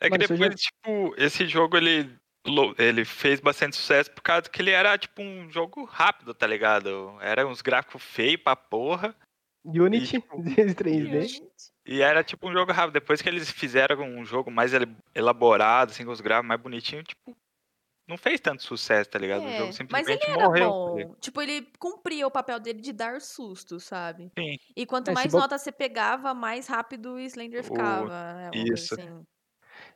É 0.00 0.10
que 0.10 0.16
você 0.16 0.36
já- 0.36 0.48
depois, 0.48 0.60
tipo, 0.60 1.14
esse 1.16 1.46
jogo 1.46 1.76
ele, 1.76 2.16
ele 2.78 3.04
fez 3.04 3.40
bastante 3.40 3.76
sucesso 3.76 4.10
por 4.10 4.22
causa 4.22 4.42
que 4.48 4.60
ele 4.60 4.70
era, 4.70 4.96
tipo, 4.98 5.22
um 5.22 5.50
jogo 5.50 5.84
rápido, 5.84 6.34
tá 6.34 6.46
ligado? 6.46 7.16
Era 7.20 7.46
uns 7.46 7.62
gráficos 7.62 8.02
feios 8.02 8.40
pra 8.42 8.54
porra. 8.54 9.14
Unity, 9.64 10.20
tipo, 10.20 10.36
3D. 10.76 11.42
E 11.86 12.00
era, 12.02 12.22
tipo, 12.22 12.48
um 12.48 12.52
jogo 12.52 12.72
rápido. 12.72 12.92
Depois 12.94 13.20
que 13.22 13.28
eles 13.28 13.50
fizeram 13.50 14.00
um 14.02 14.24
jogo 14.24 14.50
mais 14.50 14.72
elaborado, 15.14 15.90
assim, 15.90 16.04
com 16.04 16.12
os 16.12 16.20
gráficos 16.20 16.48
mais 16.48 16.60
bonitinhos, 16.60 17.04
tipo, 17.04 17.36
não 18.08 18.16
fez 18.16 18.38
tanto 18.40 18.62
sucesso, 18.62 19.10
tá 19.10 19.18
ligado? 19.18 19.42
o 19.44 19.48
É, 19.48 19.56
jogo 19.56 19.66
mas 19.66 19.76
simplesmente 19.76 20.22
ele 20.24 20.32
era 20.32 20.44
morreu. 20.44 20.70
tá 20.70 20.76
bom. 21.08 21.14
Tipo, 21.20 21.42
ele 21.42 21.68
cumpria 21.78 22.26
o 22.26 22.30
papel 22.30 22.60
dele 22.60 22.80
de 22.80 22.92
dar 22.92 23.20
susto, 23.20 23.80
sabe? 23.80 24.30
Sim. 24.38 24.56
E 24.76 24.86
quanto 24.86 25.10
É, 25.10 25.14
mais 25.14 25.32
bo- 25.32 25.38
nota 25.40 25.58
você 25.58 25.72
pegava, 25.72 26.32
mais 26.34 26.68
rápido 26.68 27.14
o 27.14 27.18
Slender 27.18 27.62
O- 27.62 27.64
ficava. 27.64 28.34
né? 28.34 28.50
Coisa 28.52 28.74
isso. 28.74 28.94
assim. 28.94 29.24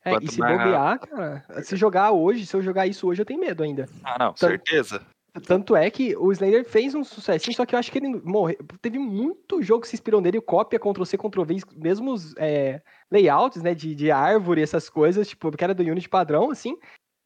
É, 0.05 0.11
Quanto 0.13 0.25
e 0.25 0.33
se 0.33 0.39
mais 0.41 0.59
bobear, 0.59 0.99
cara, 1.01 1.45
se 1.63 1.77
jogar 1.77 2.13
hoje, 2.13 2.47
se 2.47 2.57
eu 2.57 2.63
jogar 2.63 2.87
isso 2.87 3.07
hoje, 3.07 3.21
eu 3.21 3.27
tenho 3.27 3.41
medo 3.41 3.63
ainda. 3.63 3.87
Ah, 4.03 4.17
não, 4.19 4.31
Então- 4.31 4.49
certeza. 4.49 5.03
Tanto 5.47 5.77
é 5.77 5.89
que 5.91 6.17
o 6.17 6.33
Slender 6.33 6.65
fez 6.65 6.93
um 6.93 7.05
sucesso, 7.05 7.53
só 7.53 7.65
que 7.65 7.75
eu 7.75 7.79
acho 7.79 7.93
que 7.93 7.99
ele 7.99 8.09
morreu. 8.25 8.57
Teve 8.83 8.99
muito 8.99 9.63
jogo 9.63 9.83
que 9.83 9.89
se 9.89 9.95
inspirou 9.95 10.21
nele, 10.21 10.41
cópia, 10.41 10.79
Ctrl-C, 10.81 11.17
Ctrl-V, 11.17 11.61
mesmo 11.77 12.13
os 12.13 12.35
é, 12.37 12.83
layouts, 13.13 13.63
né, 13.63 13.73
de, 13.73 13.95
de 13.95 14.11
árvore, 14.11 14.61
essas 14.61 14.91
coisas, 14.91 15.29
tipo, 15.29 15.53
que 15.53 15.63
era 15.63 15.73
do 15.73 15.85
Unity 15.85 16.09
padrão, 16.09 16.51
assim. 16.51 16.77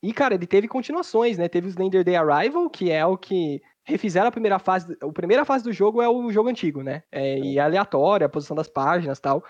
E, 0.03 0.13
cara, 0.13 0.35
ele 0.35 0.47
teve 0.47 0.69
continuações, 0.69 1.39
né? 1.39 1.49
Teve 1.49 1.67
o 1.67 1.71
Slender 1.71 2.05
Day 2.05 2.15
Arrival, 2.15 2.69
que 2.69 2.91
é 2.91 3.07
o 3.07 3.17
que 3.17 3.63
refizeram 3.87 4.29
a 4.29 4.33
primeira 4.33 4.59
fase. 4.59 4.95
A 5.01 5.09
primeira 5.11 5.47
fase 5.47 5.65
do 5.65 5.73
jogo 5.73 6.03
é 6.03 6.09
o 6.09 6.31
jogo 6.31 6.51
antigo, 6.51 6.83
né? 6.83 7.03
É, 7.11 7.39
e 7.39 7.57
é 7.57 7.63
aleatória, 7.63 8.27
a 8.27 8.31
posição 8.31 8.55
das 8.55 8.69
páginas 8.69 9.17
e 9.17 9.23
tal. 9.23 9.43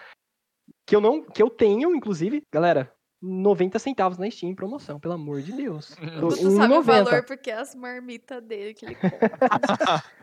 Que 0.86 0.94
eu 0.94 1.00
não. 1.00 1.22
Que 1.22 1.42
eu 1.42 1.50
tenho, 1.50 1.92
inclusive, 1.96 2.40
galera. 2.52 2.88
90 3.26 3.78
centavos 3.78 4.18
na 4.18 4.30
Steam 4.30 4.50
em 4.50 4.54
promoção, 4.54 5.00
pelo 5.00 5.14
amor 5.14 5.40
de 5.40 5.52
Deus. 5.52 5.96
Tu 6.20 6.26
Um 6.26 6.56
sabe 6.56 6.72
o 6.72 6.76
90. 6.76 6.82
valor 7.04 7.24
porque 7.24 7.50
é 7.50 7.54
as 7.54 7.74
marmitas 7.74 8.42
dele 8.42 8.74
que 8.74 8.84
ele 8.84 8.94
compra. 8.94 9.30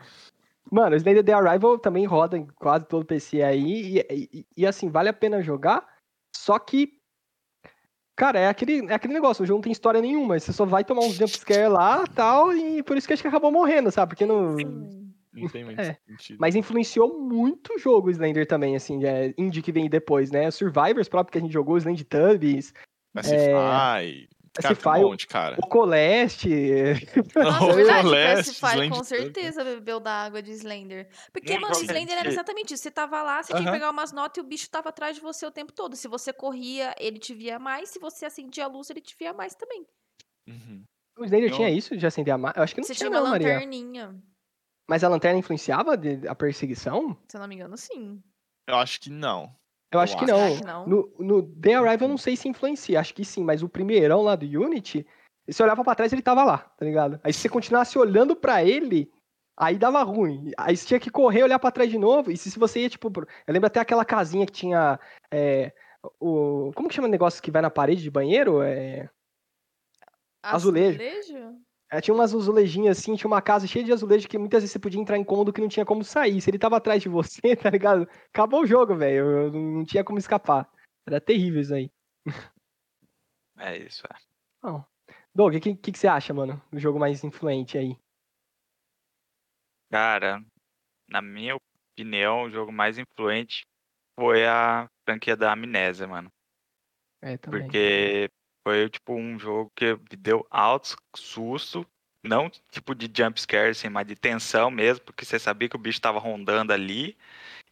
Mano, 0.70 0.96
Slender 0.96 1.24
The 1.24 1.32
Arrival 1.32 1.78
também 1.78 2.06
roda 2.06 2.38
em 2.38 2.46
quase 2.46 2.86
todo 2.86 3.04
PC 3.04 3.42
aí. 3.42 3.98
E, 4.10 4.14
e- 4.38 4.46
e, 4.56 4.66
assim, 4.66 4.88
vale 4.88 5.08
a 5.08 5.12
pena 5.12 5.42
jogar. 5.42 5.86
Só 6.34 6.58
que. 6.58 6.98
Cara, 8.16 8.38
é 8.38 8.48
aquele, 8.48 8.86
é 8.90 8.94
aquele 8.94 9.12
negócio, 9.14 9.42
o 9.42 9.46
jogo 9.46 9.58
não 9.58 9.62
tem 9.62 9.72
história 9.72 10.00
nenhuma. 10.00 10.38
Você 10.38 10.52
só 10.52 10.64
vai 10.64 10.84
tomar 10.84 11.02
uns 11.02 11.14
jumpscare 11.14 11.68
lá 11.68 12.06
tal. 12.06 12.52
E 12.54 12.82
por 12.82 12.96
isso 12.96 13.06
que 13.06 13.12
acho 13.12 13.22
que 13.22 13.28
acabou 13.28 13.50
morrendo, 13.50 13.90
sabe? 13.90 14.10
Porque 14.10 14.24
não. 14.24 14.56
Hum. 14.56 15.10
Não 15.34 15.48
tem 15.48 15.64
muito 15.64 15.80
É, 15.80 15.96
sentido. 16.06 16.36
Mas 16.38 16.54
influenciou 16.54 17.18
muito 17.18 17.74
o 17.74 17.78
jogo 17.78 18.08
o 18.08 18.10
Slender 18.10 18.46
também, 18.46 18.76
assim, 18.76 19.02
é, 19.04 19.32
indie 19.38 19.62
que 19.62 19.72
vem 19.72 19.88
depois, 19.88 20.30
né? 20.30 20.50
Survivors 20.50 21.08
próprio 21.08 21.32
que 21.32 21.38
a 21.38 21.40
gente 21.40 21.52
jogou, 21.54 21.78
Slend 21.78 22.04
Tubbies, 22.04 22.74
Pacify. 23.14 24.28
Cara, 24.54 24.74
tem 24.74 24.76
Pacify, 24.76 24.88
um 25.04 25.08
monte, 25.08 25.26
cara. 25.26 25.56
o 25.62 25.66
Coleste. 25.66 26.48
Nossa, 27.34 27.64
O 27.64 27.70
é 27.70 27.74
verdade, 27.74 28.02
Celeste, 28.08 28.60
Pacify 28.60 28.66
Slend 28.76 28.90
com 28.98 29.04
certeza 29.04 29.64
bebeu 29.64 29.98
da 29.98 30.12
água 30.24 30.42
de 30.42 30.50
Slender. 30.52 31.08
Porque, 31.32 31.54
Não, 31.54 31.62
mano. 31.62 31.74
Slender 31.74 32.18
era 32.18 32.28
exatamente 32.28 32.74
isso. 32.74 32.82
Você 32.82 32.90
tava 32.90 33.22
lá, 33.22 33.42
você 33.42 33.52
tinha 33.54 33.64
que 33.64 33.70
pegar 33.70 33.90
umas 33.90 34.12
notas 34.12 34.36
e 34.36 34.40
o 34.40 34.48
bicho 34.48 34.68
tava 34.68 34.90
atrás 34.90 35.16
de 35.16 35.22
você 35.22 35.46
o 35.46 35.50
tempo 35.50 35.72
todo. 35.72 35.96
Se 35.96 36.06
você 36.06 36.32
corria, 36.34 36.94
ele 36.98 37.18
te 37.18 37.32
via 37.34 37.58
mais. 37.58 37.88
Se 37.88 37.98
você 37.98 38.26
acendia 38.26 38.64
a 38.64 38.68
luz, 38.68 38.90
ele 38.90 39.00
te 39.00 39.16
via 39.18 39.32
mais 39.32 39.54
também. 39.54 39.86
Uhum. 40.46 40.84
O 41.18 41.24
Slender 41.24 41.50
Eu- 41.50 41.56
tinha 41.56 41.70
isso 41.70 41.96
de 41.96 42.06
acender 42.06 42.34
a 42.34 42.38
ma... 42.38 42.52
Eu 42.54 42.62
acho 42.62 42.74
que 42.74 42.80
não 42.82 42.86
Você 42.86 42.94
tinha, 42.94 43.08
tinha 43.08 43.18
uma 43.18 43.24
não, 43.24 43.30
Maria. 43.30 43.54
lanterninha. 43.54 44.22
Mas 44.88 45.02
a 45.02 45.08
lanterna 45.08 45.38
influenciava 45.38 45.94
a 46.28 46.34
perseguição? 46.34 47.16
Se 47.28 47.36
eu 47.36 47.40
não 47.40 47.48
me 47.48 47.54
engano, 47.54 47.76
sim. 47.78 48.22
Eu 48.68 48.76
acho 48.76 49.00
que 49.00 49.08
não. 49.08 49.54
Eu 49.92 50.00
acho 50.00 50.16
que 50.16 50.24
não. 50.26 50.38
Será 50.38 50.58
que 50.60 50.64
não? 50.64 50.86
No, 50.86 51.12
no 51.18 51.42
The 51.42 51.74
Arrival 51.74 52.06
eu 52.06 52.08
não 52.08 52.18
sei 52.18 52.36
se 52.36 52.48
influencia, 52.48 52.98
acho 52.98 53.14
que 53.14 53.24
sim, 53.24 53.44
mas 53.44 53.62
o 53.62 53.68
primeirão 53.68 54.22
lá 54.22 54.34
do 54.34 54.46
Unity, 54.46 55.06
você 55.46 55.62
olhava 55.62 55.84
pra 55.84 55.94
trás, 55.94 56.12
ele 56.12 56.22
tava 56.22 56.42
lá, 56.44 56.58
tá 56.58 56.84
ligado? 56.84 57.20
Aí 57.22 57.32
se 57.32 57.40
você 57.40 57.48
continuasse 57.48 57.98
olhando 57.98 58.34
pra 58.34 58.64
ele, 58.64 59.12
aí 59.56 59.76
dava 59.76 60.02
ruim. 60.02 60.50
Aí 60.56 60.76
você 60.76 60.86
tinha 60.86 61.00
que 61.00 61.10
correr, 61.10 61.42
olhar 61.42 61.58
pra 61.58 61.70
trás 61.70 61.90
de 61.90 61.98
novo, 61.98 62.30
e 62.30 62.36
se, 62.36 62.50
se 62.50 62.58
você 62.58 62.80
ia, 62.80 62.88
tipo. 62.88 63.10
pro- 63.10 63.26
Eu 63.46 63.52
lembro 63.52 63.66
até 63.66 63.80
aquela 63.80 64.04
casinha 64.04 64.46
que 64.46 64.52
tinha. 64.52 64.98
é, 65.30 65.72
o... 66.18 66.72
Como 66.74 66.88
que 66.88 66.94
chama 66.94 67.06
o 67.08 67.10
negócio 67.10 67.42
que 67.42 67.50
vai 67.50 67.60
na 67.62 67.70
parede 67.70 68.02
de 68.02 68.10
banheiro? 68.10 68.62
É... 68.62 69.08
Azulejo. 70.42 70.96
Azulejo? 71.00 71.56
É, 71.92 72.00
tinha 72.00 72.14
umas 72.14 72.34
azulejinhas 72.34 72.98
assim, 72.98 73.14
tinha 73.14 73.28
uma 73.28 73.42
casa 73.42 73.66
cheia 73.66 73.84
de 73.84 73.92
azulejo 73.92 74.26
que 74.26 74.38
muitas 74.38 74.62
vezes 74.62 74.72
você 74.72 74.78
podia 74.78 74.98
entrar 74.98 75.18
em 75.18 75.24
cômodo 75.24 75.52
que 75.52 75.60
não 75.60 75.68
tinha 75.68 75.84
como 75.84 76.02
sair. 76.02 76.40
Se 76.40 76.48
ele 76.48 76.58
tava 76.58 76.78
atrás 76.78 77.02
de 77.02 77.08
você, 77.10 77.42
tá 77.54 77.68
ligado? 77.68 78.08
Acabou 78.30 78.62
o 78.62 78.66
jogo, 78.66 78.96
velho. 78.96 79.52
Não 79.52 79.84
tinha 79.84 80.02
como 80.02 80.18
escapar. 80.18 80.66
Era 81.06 81.20
terrível 81.20 81.60
isso 81.60 81.74
aí. 81.74 81.92
É 83.58 83.76
isso, 83.76 84.02
é. 84.06 84.16
Bom. 84.62 84.82
Doug, 85.34 85.54
o 85.54 85.60
que, 85.60 85.74
que, 85.76 85.92
que 85.92 85.98
você 85.98 86.08
acha, 86.08 86.32
mano? 86.32 86.62
Do 86.72 86.78
jogo 86.78 86.98
mais 86.98 87.22
influente 87.22 87.76
aí? 87.76 87.94
Cara, 89.90 90.42
na 91.06 91.20
minha 91.20 91.56
opinião, 91.92 92.44
o 92.44 92.50
jogo 92.50 92.72
mais 92.72 92.96
influente 92.96 93.66
foi 94.18 94.46
a 94.46 94.88
franquia 95.04 95.36
da 95.36 95.52
Amnésia, 95.52 96.06
mano. 96.06 96.32
É, 97.20 97.36
também. 97.36 97.64
Porque 97.64 98.30
foi, 98.66 98.88
tipo, 98.88 99.14
um 99.14 99.38
jogo 99.38 99.72
que 99.76 99.94
me 99.94 100.16
deu 100.16 100.46
altos 100.50 100.96
susto. 101.14 101.86
Não 102.24 102.48
tipo 102.70 102.94
de 102.94 103.10
jumpscare, 103.12 103.70
assim, 103.70 103.88
mas 103.88 104.06
de 104.06 104.14
tensão 104.14 104.70
mesmo, 104.70 105.04
porque 105.04 105.24
você 105.24 105.40
sabia 105.40 105.68
que 105.68 105.74
o 105.74 105.78
bicho 105.78 106.00
tava 106.00 106.20
rondando 106.20 106.72
ali. 106.72 107.16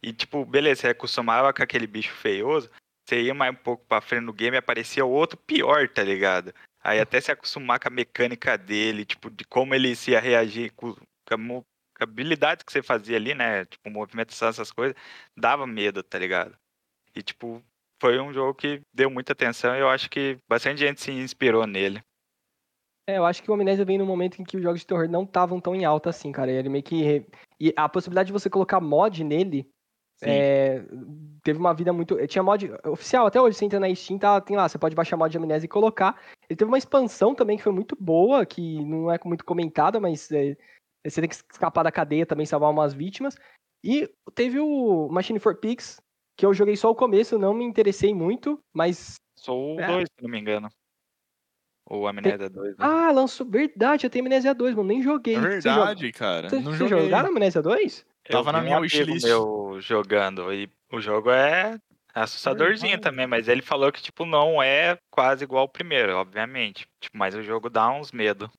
E, 0.03 0.11
tipo, 0.11 0.45
beleza, 0.45 0.81
você 0.81 0.87
acostumava 0.89 1.53
com 1.53 1.63
aquele 1.63 1.87
bicho 1.87 2.11
feioso. 2.13 2.69
Você 3.07 3.21
ia 3.21 3.33
mais 3.33 3.53
um 3.53 3.57
pouco 3.57 3.85
pra 3.85 4.01
frente 4.01 4.23
no 4.25 4.33
game 4.33 4.55
e 4.55 4.59
aparecia 4.59 5.05
outro 5.05 5.37
pior, 5.37 5.87
tá 5.87 6.03
ligado? 6.03 6.53
Aí 6.83 6.99
até 6.99 7.21
se 7.21 7.31
acostumar 7.31 7.79
com 7.79 7.87
a 7.87 7.91
mecânica 7.91 8.57
dele, 8.57 9.05
tipo, 9.05 9.29
de 9.29 9.45
como 9.45 9.73
ele 9.73 9.95
se 9.95 10.11
ia 10.11 10.19
reagir 10.19 10.71
com, 10.73 10.95
com 10.95 11.63
a 11.99 12.03
habilidade 12.03 12.65
que 12.65 12.71
você 12.71 12.81
fazia 12.81 13.17
ali, 13.17 13.33
né? 13.33 13.65
Tipo, 13.65 13.89
movimentação, 13.89 14.49
essas 14.49 14.71
coisas, 14.71 14.95
dava 15.37 15.65
medo, 15.67 16.03
tá 16.03 16.17
ligado? 16.17 16.57
E, 17.15 17.21
tipo, 17.21 17.63
foi 18.01 18.19
um 18.19 18.33
jogo 18.33 18.55
que 18.55 18.81
deu 18.91 19.11
muita 19.11 19.33
atenção 19.33 19.75
e 19.75 19.79
eu 19.79 19.87
acho 19.87 20.09
que 20.09 20.39
bastante 20.49 20.79
gente 20.79 20.99
se 20.99 21.11
inspirou 21.11 21.67
nele. 21.67 22.01
É, 23.07 23.19
eu 23.19 23.25
acho 23.25 23.43
que 23.43 23.51
o 23.51 23.53
Amnésia 23.53 23.85
vem 23.85 23.99
num 23.99 24.05
momento 24.05 24.41
em 24.41 24.43
que 24.43 24.57
os 24.57 24.63
jogos 24.63 24.79
de 24.79 24.87
terror 24.87 25.07
não 25.07 25.23
estavam 25.23 25.61
tão 25.61 25.75
em 25.75 25.85
alta 25.85 26.09
assim, 26.09 26.31
cara. 26.31 26.51
Ele 26.51 26.67
meio 26.67 26.83
que. 26.83 27.25
E 27.59 27.71
a 27.75 27.87
possibilidade 27.87 28.27
de 28.27 28.33
você 28.33 28.49
colocar 28.49 28.81
mod 28.81 29.23
nele 29.23 29.69
é, 30.23 30.83
teve 31.43 31.59
uma 31.59 31.73
vida 31.73 31.93
muito. 31.93 32.15
Tinha 32.27 32.43
mod 32.43 32.71
oficial, 32.85 33.27
até 33.27 33.39
hoje 33.39 33.57
você 33.57 33.65
entra 33.65 33.79
na 33.79 33.93
Steam, 33.93 34.17
tá, 34.17 34.41
tem 34.41 34.55
lá, 34.55 34.67
você 34.67 34.77
pode 34.79 34.95
baixar 34.95 35.17
mod 35.17 35.31
de 35.31 35.37
amnésia 35.37 35.65
e 35.65 35.69
colocar. 35.69 36.19
Ele 36.49 36.57
teve 36.57 36.69
uma 36.69 36.77
expansão 36.77 37.35
também 37.35 37.57
que 37.57 37.63
foi 37.63 37.71
muito 37.71 37.95
boa, 37.99 38.45
que 38.45 38.83
não 38.83 39.11
é 39.11 39.19
muito 39.25 39.45
comentada, 39.45 39.99
mas 39.99 40.31
é, 40.31 40.55
você 41.05 41.21
tem 41.21 41.29
que 41.29 41.35
escapar 41.35 41.83
da 41.83 41.91
cadeia 41.91 42.25
também, 42.25 42.45
salvar 42.45 42.71
umas 42.71 42.93
vítimas. 42.93 43.35
E 43.83 44.09
teve 44.35 44.59
o 44.59 45.09
Machine 45.09 45.39
for 45.39 45.55
Pigs, 45.55 45.99
que 46.41 46.45
eu 46.47 46.55
joguei 46.55 46.75
só 46.75 46.89
o 46.89 46.95
começo, 46.95 47.37
não 47.37 47.53
me 47.53 47.63
interessei 47.63 48.15
muito, 48.15 48.59
mas. 48.73 49.13
Sou 49.37 49.75
o 49.75 49.79
É. 49.79 49.85
2, 49.85 50.07
se 50.09 50.23
não 50.23 50.29
me 50.29 50.39
engano. 50.39 50.69
Ou 51.87 52.07
Amnésia 52.07 52.49
2, 52.49 52.69
né? 52.71 52.75
Ah, 52.79 53.11
lançou. 53.11 53.45
Verdade, 53.47 54.05
eu 54.07 54.09
tenho 54.09 54.25
Amnésia 54.25 54.53
2, 54.55 54.73
mano, 54.75 54.87
nem 54.87 55.03
joguei. 55.03 55.35
É 55.35 55.37
joga- 55.39 55.49
verdade, 55.59 56.11
cara. 56.11 56.49
Vocês 56.49 56.63
não 56.63 56.73
joguei. 56.73 57.03
jogaram 57.03 57.29
Amnésia 57.29 57.61
2? 57.61 58.05
Eu 58.25 58.31
tava 58.31 58.51
na 58.51 58.61
minha 58.61 58.79
wishlist. 58.79 59.23
meu 59.23 59.77
jogando 59.81 60.51
e 60.53 60.67
o 60.91 60.99
jogo 60.99 61.29
é 61.29 61.77
assustadorzinho 62.13 62.91
Verdade. 62.93 63.03
também, 63.15 63.27
mas 63.27 63.47
ele 63.47 63.61
falou 63.61 63.91
que, 63.91 64.01
tipo, 64.01 64.25
não 64.25 64.61
é 64.63 64.97
quase 65.11 65.43
igual 65.43 65.61
ao 65.61 65.69
primeiro, 65.69 66.15
obviamente. 66.15 66.87
Tipo, 66.99 67.17
mas 67.17 67.35
o 67.35 67.43
jogo 67.43 67.69
dá 67.69 67.91
uns 67.91 68.11
medo. 68.11 68.49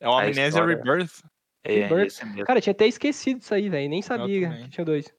É 0.00 0.08
o 0.08 0.12
A 0.12 0.20
Amnesia 0.22 0.46
história- 0.48 0.76
Rebirth. 0.76 1.24
É 1.64 1.72
Rebirth. 1.86 2.22
mesmo. 2.24 2.44
Cara, 2.44 2.58
eu 2.58 2.62
tinha 2.62 2.72
até 2.72 2.86
esquecido 2.86 3.38
disso 3.40 3.54
aí, 3.54 3.68
velho. 3.68 3.88
Nem 3.90 4.00
sabia 4.02 4.48
que 4.64 4.68
tinha 4.70 4.84
dois. 4.84 5.12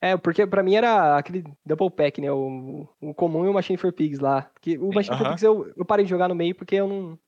É, 0.00 0.16
porque 0.16 0.46
pra 0.46 0.62
mim 0.62 0.74
era 0.74 1.16
aquele 1.16 1.44
Double 1.64 1.90
Pack, 1.90 2.20
né? 2.20 2.30
O, 2.30 2.86
o 3.00 3.14
comum 3.14 3.46
e 3.46 3.48
o 3.48 3.54
Machine 3.54 3.78
for 3.78 3.92
Pigs 3.92 4.18
lá. 4.20 4.50
Que 4.60 4.76
o 4.78 4.92
Machine 4.92 5.16
for 5.16 5.24
Aham. 5.24 5.30
Pigs 5.34 5.42
eu, 5.42 5.72
eu 5.76 5.84
parei 5.84 6.04
de 6.04 6.10
jogar 6.10 6.28
no 6.28 6.34
meio 6.34 6.54
porque 6.54 6.76
eu 6.76 6.86
não. 6.86 7.18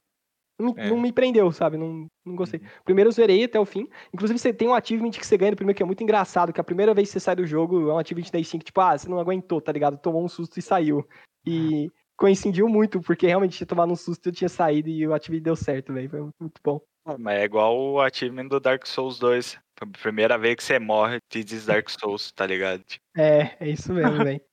Não, 0.60 0.74
me- 0.74 0.80
É. 0.80 0.90
não 0.90 1.00
me 1.00 1.12
prendeu, 1.12 1.52
sabe? 1.52 1.76
Não, 1.76 2.08
não 2.26 2.34
gostei. 2.34 2.60
Primeiro 2.84 3.08
eu 3.08 3.12
zerei 3.12 3.44
até 3.44 3.60
o 3.60 3.64
fim. 3.64 3.88
Inclusive, 4.12 4.38
você 4.40 4.52
tem 4.52 4.66
um 4.66 4.74
achievement 4.74 5.12
que 5.12 5.24
você 5.24 5.38
ganha 5.38 5.52
no 5.52 5.56
primeiro 5.56 5.76
que 5.76 5.82
é 5.84 5.86
muito 5.86 6.02
engraçado, 6.02 6.52
que 6.52 6.60
a 6.60 6.64
primeira 6.64 6.92
vez 6.92 7.08
que 7.08 7.12
você 7.12 7.20
sai 7.20 7.36
do 7.36 7.46
jogo 7.46 7.88
é 7.88 7.94
um 7.94 7.98
achievement 7.98 8.28
da 8.32 8.42
Steam 8.42 8.58
que, 8.58 8.64
tipo, 8.66 8.80
ah, 8.80 8.98
você 8.98 9.08
não 9.08 9.20
aguentou, 9.20 9.60
tá 9.60 9.70
ligado? 9.70 9.96
Tomou 9.98 10.24
um 10.24 10.28
susto 10.28 10.58
e 10.58 10.62
saiu. 10.62 11.06
E 11.46 11.88
coincidiu 12.16 12.68
muito, 12.68 13.00
porque 13.00 13.28
realmente 13.28 13.56
tinha 13.56 13.66
tomado 13.68 13.92
um 13.92 13.96
susto, 13.96 14.28
eu 14.28 14.32
tinha 14.32 14.48
saído 14.48 14.88
e 14.88 15.06
o 15.06 15.14
achievement 15.14 15.44
deu 15.44 15.54
certo, 15.54 15.92
velho. 15.92 16.10
Foi 16.10 16.20
muito 16.20 16.60
bom. 16.64 16.80
Mas 17.18 17.38
é 17.38 17.44
igual 17.44 17.78
o 17.78 18.00
achievement 18.00 18.48
do 18.48 18.60
Dark 18.60 18.86
Souls 18.86 19.18
2. 19.18 19.52
Foi 19.78 19.88
a 19.88 20.02
primeira 20.02 20.36
vez 20.36 20.56
que 20.56 20.64
você 20.64 20.78
morre, 20.78 21.18
te 21.28 21.44
diz 21.44 21.66
Dark 21.66 21.88
Souls, 21.88 22.32
tá 22.32 22.46
ligado? 22.46 22.82
Tipo, 22.82 23.04
É, 23.16 23.56
é 23.60 23.68
isso 23.68 23.92
mesmo, 23.92 24.24
velho. 24.24 24.40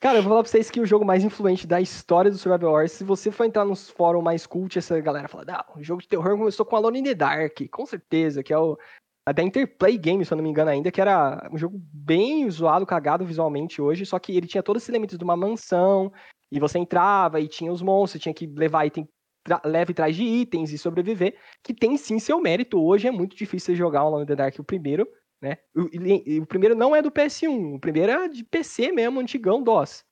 Cara, 0.00 0.18
eu 0.18 0.22
vou 0.22 0.30
falar 0.30 0.42
pra 0.42 0.50
vocês 0.50 0.70
que 0.70 0.80
o 0.80 0.86
jogo 0.86 1.02
mais 1.02 1.24
influente 1.24 1.66
da 1.66 1.80
história 1.80 2.30
do 2.30 2.36
Survival 2.36 2.72
Horror, 2.72 2.88
se 2.90 3.02
você 3.02 3.30
for 3.30 3.44
entrar 3.44 3.64
nos 3.64 3.88
fóruns 3.88 4.22
mais 4.22 4.46
cult, 4.46 4.78
essa 4.78 5.00
galera 5.00 5.28
fala, 5.28 5.46
não, 5.46 5.80
o 5.80 5.82
jogo 5.82 6.02
de 6.02 6.08
terror 6.08 6.36
começou 6.36 6.66
com 6.66 6.76
Alone 6.76 6.98
in 6.98 7.04
the 7.04 7.14
Dark, 7.14 7.58
com 7.70 7.86
certeza, 7.86 8.42
que 8.42 8.52
é 8.52 8.58
o 8.58 8.78
a 9.26 9.32
da 9.32 9.42
Interplay 9.42 9.96
Games, 9.96 10.28
se 10.28 10.34
eu 10.34 10.36
não 10.36 10.44
me 10.44 10.50
engano 10.50 10.70
ainda, 10.70 10.92
que 10.92 11.00
era 11.00 11.48
um 11.50 11.56
jogo 11.56 11.80
bem 11.90 12.48
zoado, 12.50 12.84
cagado 12.84 13.24
visualmente 13.24 13.80
hoje, 13.80 14.04
só 14.04 14.18
que 14.18 14.36
ele 14.36 14.46
tinha 14.46 14.62
todos 14.62 14.82
os 14.82 14.88
elementos 14.90 15.16
de 15.16 15.24
uma 15.24 15.34
mansão, 15.34 16.12
e 16.52 16.60
você 16.60 16.78
entrava 16.78 17.40
e 17.40 17.48
tinha 17.48 17.72
os 17.72 17.80
monstros, 17.80 18.22
tinha 18.22 18.34
que 18.34 18.46
levar 18.46 18.84
item, 18.84 19.08
tra 19.44 19.60
leve 19.64 19.92
atrás 19.92 20.16
de 20.16 20.24
itens 20.24 20.72
e 20.72 20.78
sobreviver, 20.78 21.36
que 21.62 21.74
tem 21.74 21.96
sim 21.96 22.18
seu 22.18 22.40
mérito. 22.40 22.82
Hoje 22.82 23.06
é 23.06 23.10
muito 23.10 23.36
difícil 23.36 23.74
jogar 23.76 24.00
Alone 24.00 24.24
in 24.24 24.26
the 24.26 24.34
Dark 24.34 24.58
o 24.58 24.64
primeiro, 24.64 25.06
né? 25.40 25.58
O, 25.76 25.88
e 25.92 26.40
o 26.40 26.46
primeiro 26.46 26.74
não 26.74 26.96
é 26.96 27.02
do 27.02 27.12
PS1, 27.12 27.74
o 27.76 27.78
primeiro 27.78 28.10
é 28.10 28.28
de 28.28 28.42
PC 28.42 28.90
mesmo, 28.90 29.20
antigão 29.20 29.62
DOS. 29.62 30.02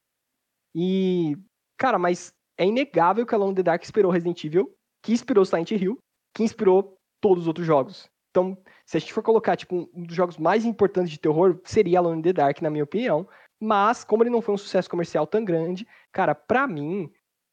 E, 0.74 1.36
cara, 1.78 1.98
mas 1.98 2.32
é 2.58 2.66
inegável 2.66 3.26
que 3.26 3.34
Alone 3.34 3.52
in 3.52 3.56
the 3.56 3.62
Dark 3.62 3.82
inspirou 3.82 4.12
Resident 4.12 4.44
Evil, 4.44 4.74
que 5.02 5.12
inspirou 5.12 5.44
Silent 5.44 5.70
Hill, 5.72 5.98
que 6.34 6.42
inspirou 6.42 6.96
todos 7.20 7.42
os 7.44 7.48
outros 7.48 7.66
jogos. 7.66 8.08
Então, 8.30 8.56
se 8.86 8.96
a 8.96 9.00
gente 9.00 9.12
for 9.12 9.22
colocar, 9.22 9.56
tipo, 9.56 9.74
um- 9.76 9.88
um 9.94 10.02
dos 10.04 10.16
jogos 10.16 10.38
mais 10.38 10.64
importantes 10.64 11.10
de 11.10 11.18
terror, 11.18 11.60
seria 11.64 11.98
Alone 11.98 12.18
in 12.20 12.22
the 12.22 12.32
Dark, 12.32 12.60
na 12.62 12.70
minha 12.70 12.84
opinião. 12.84 13.28
Mas, 13.60 14.04
como 14.04 14.22
ele 14.22 14.30
não 14.30 14.40
foi 14.42 14.54
um 14.54 14.58
sucesso 14.58 14.88
comercial 14.90 15.26
tão 15.26 15.44
grande, 15.44 15.86
cara, 16.10 16.34
pra 16.34 16.66
mim, 16.66 17.10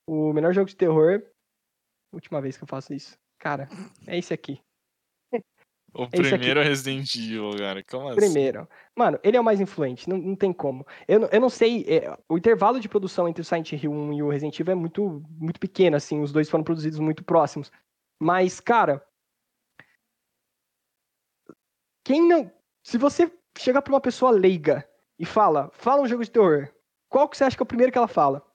o 0.07 0.33
melhor 0.33 0.53
jogo 0.53 0.67
de 0.69 0.75
terror. 0.75 1.21
Última 2.11 2.41
vez 2.41 2.57
que 2.57 2.63
eu 2.63 2.67
faço 2.67 2.93
isso. 2.93 3.17
Cara, 3.37 3.67
é 4.07 4.17
esse 4.17 4.33
aqui. 4.33 4.59
O 5.93 6.03
aqui. 6.03 6.17
primeiro 6.21 6.59
é 6.59 6.63
Resident 6.63 7.15
Evil, 7.15 7.49
cara. 7.57 7.83
Como 7.83 8.07
assim? 8.09 8.17
Primeiro. 8.19 8.67
Mano, 8.95 9.19
ele 9.23 9.37
é 9.37 9.41
o 9.41 9.43
mais 9.43 9.59
influente, 9.59 10.07
não, 10.07 10.17
não 10.17 10.35
tem 10.35 10.53
como. 10.53 10.85
Eu, 11.07 11.19
não- 11.21 11.29
eu 11.31 11.41
não 11.41 11.49
sei, 11.49 11.83
é, 11.87 12.15
o 12.29 12.37
intervalo 12.37 12.79
de 12.79 12.87
produção 12.89 13.27
entre 13.27 13.41
o 13.41 13.45
Silent 13.45 13.71
Hill 13.73 13.91
1 13.91 14.13
e 14.13 14.21
o 14.21 14.29
Resident 14.29 14.59
Evil 14.59 14.71
é 14.73 14.75
muito, 14.75 15.23
muito 15.31 15.59
pequeno, 15.59 15.95
assim, 15.97 16.21
os 16.21 16.31
dois 16.31 16.47
foram 16.49 16.63
produzidos 16.63 16.99
muito 16.99 17.23
próximos. 17.23 17.71
Mas, 18.21 18.59
cara. 18.59 19.03
Quem 22.05 22.27
não. 22.27 22.51
Se 22.83 22.97
você 22.97 23.31
chegar 23.57 23.81
pra 23.81 23.93
uma 23.93 24.01
pessoa 24.01 24.31
leiga 24.31 24.87
e 25.17 25.25
fala, 25.25 25.69
fala 25.73 26.01
um 26.01 26.07
jogo 26.07 26.23
de 26.23 26.31
terror, 26.31 26.71
qual 27.07 27.27
que 27.27 27.37
você 27.37 27.43
acha 27.43 27.55
que 27.57 27.61
é 27.61 27.65
o 27.65 27.67
primeiro 27.67 27.91
que 27.91 27.97
ela 27.97 28.07
fala? 28.07 28.45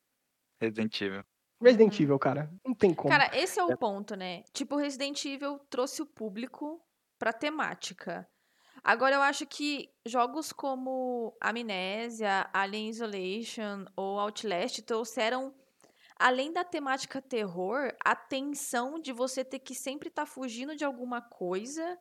Resident 0.60 1.00
Evil. 1.00 1.24
Resident 1.64 1.98
Uhum. 1.98 2.04
Evil, 2.04 2.18
cara. 2.18 2.50
Não 2.64 2.74
tem 2.74 2.94
como. 2.94 3.10
Cara, 3.10 3.36
esse 3.36 3.58
é 3.58 3.64
o 3.64 3.76
ponto, 3.76 4.14
né? 4.14 4.42
Tipo, 4.52 4.76
Resident 4.76 5.24
Evil 5.24 5.58
trouxe 5.70 6.02
o 6.02 6.06
público 6.06 6.80
pra 7.18 7.32
temática. 7.32 8.28
Agora, 8.82 9.16
eu 9.16 9.22
acho 9.22 9.46
que 9.46 9.88
jogos 10.06 10.52
como 10.52 11.34
Amnésia, 11.40 12.48
Alien 12.52 12.88
Isolation 12.90 13.86
ou 13.96 14.18
Outlast 14.18 14.82
trouxeram, 14.82 15.54
além 16.18 16.52
da 16.52 16.62
temática 16.64 17.22
terror, 17.22 17.94
a 18.04 18.14
tensão 18.14 19.00
de 19.00 19.12
você 19.12 19.42
ter 19.42 19.60
que 19.60 19.74
sempre 19.74 20.08
estar 20.08 20.26
fugindo 20.26 20.76
de 20.76 20.84
alguma 20.84 21.22
coisa 21.22 21.98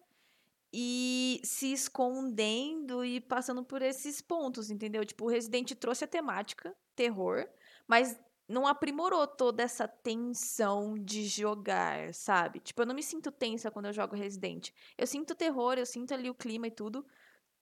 e 0.74 1.40
se 1.44 1.72
escondendo 1.72 3.06
e 3.06 3.22
passando 3.22 3.64
por 3.64 3.82
esses 3.82 4.22
pontos, 4.22 4.72
entendeu? 4.72 5.06
Tipo, 5.06 5.26
o 5.26 5.30
Resident 5.30 5.72
trouxe 5.76 6.04
a 6.04 6.08
temática 6.08 6.76
terror, 6.96 7.48
mas 7.88 8.20
não 8.48 8.68
aprimorou 8.68 9.26
toda 9.26 9.64
essa 9.64 9.88
tensão 9.88 10.98
de 10.98 11.26
jogar, 11.28 12.14
sabe? 12.14 12.60
Tipo, 12.60 12.82
eu 12.82 12.86
não 12.86 12.96
me 12.96 13.04
sinto 13.04 13.32
tensa 13.32 13.72
quando 13.72 13.86
eu 13.86 13.94
jogo 13.94 14.16
Resident. 14.16 14.70
Eu 14.98 15.08
sinto 15.08 15.36
terror, 15.36 15.78
eu 15.78 15.86
sinto 15.86 16.14
ali 16.14 16.30
o 16.30 16.36
clima 16.36 16.68
e 16.68 16.72
tudo, 16.72 17.06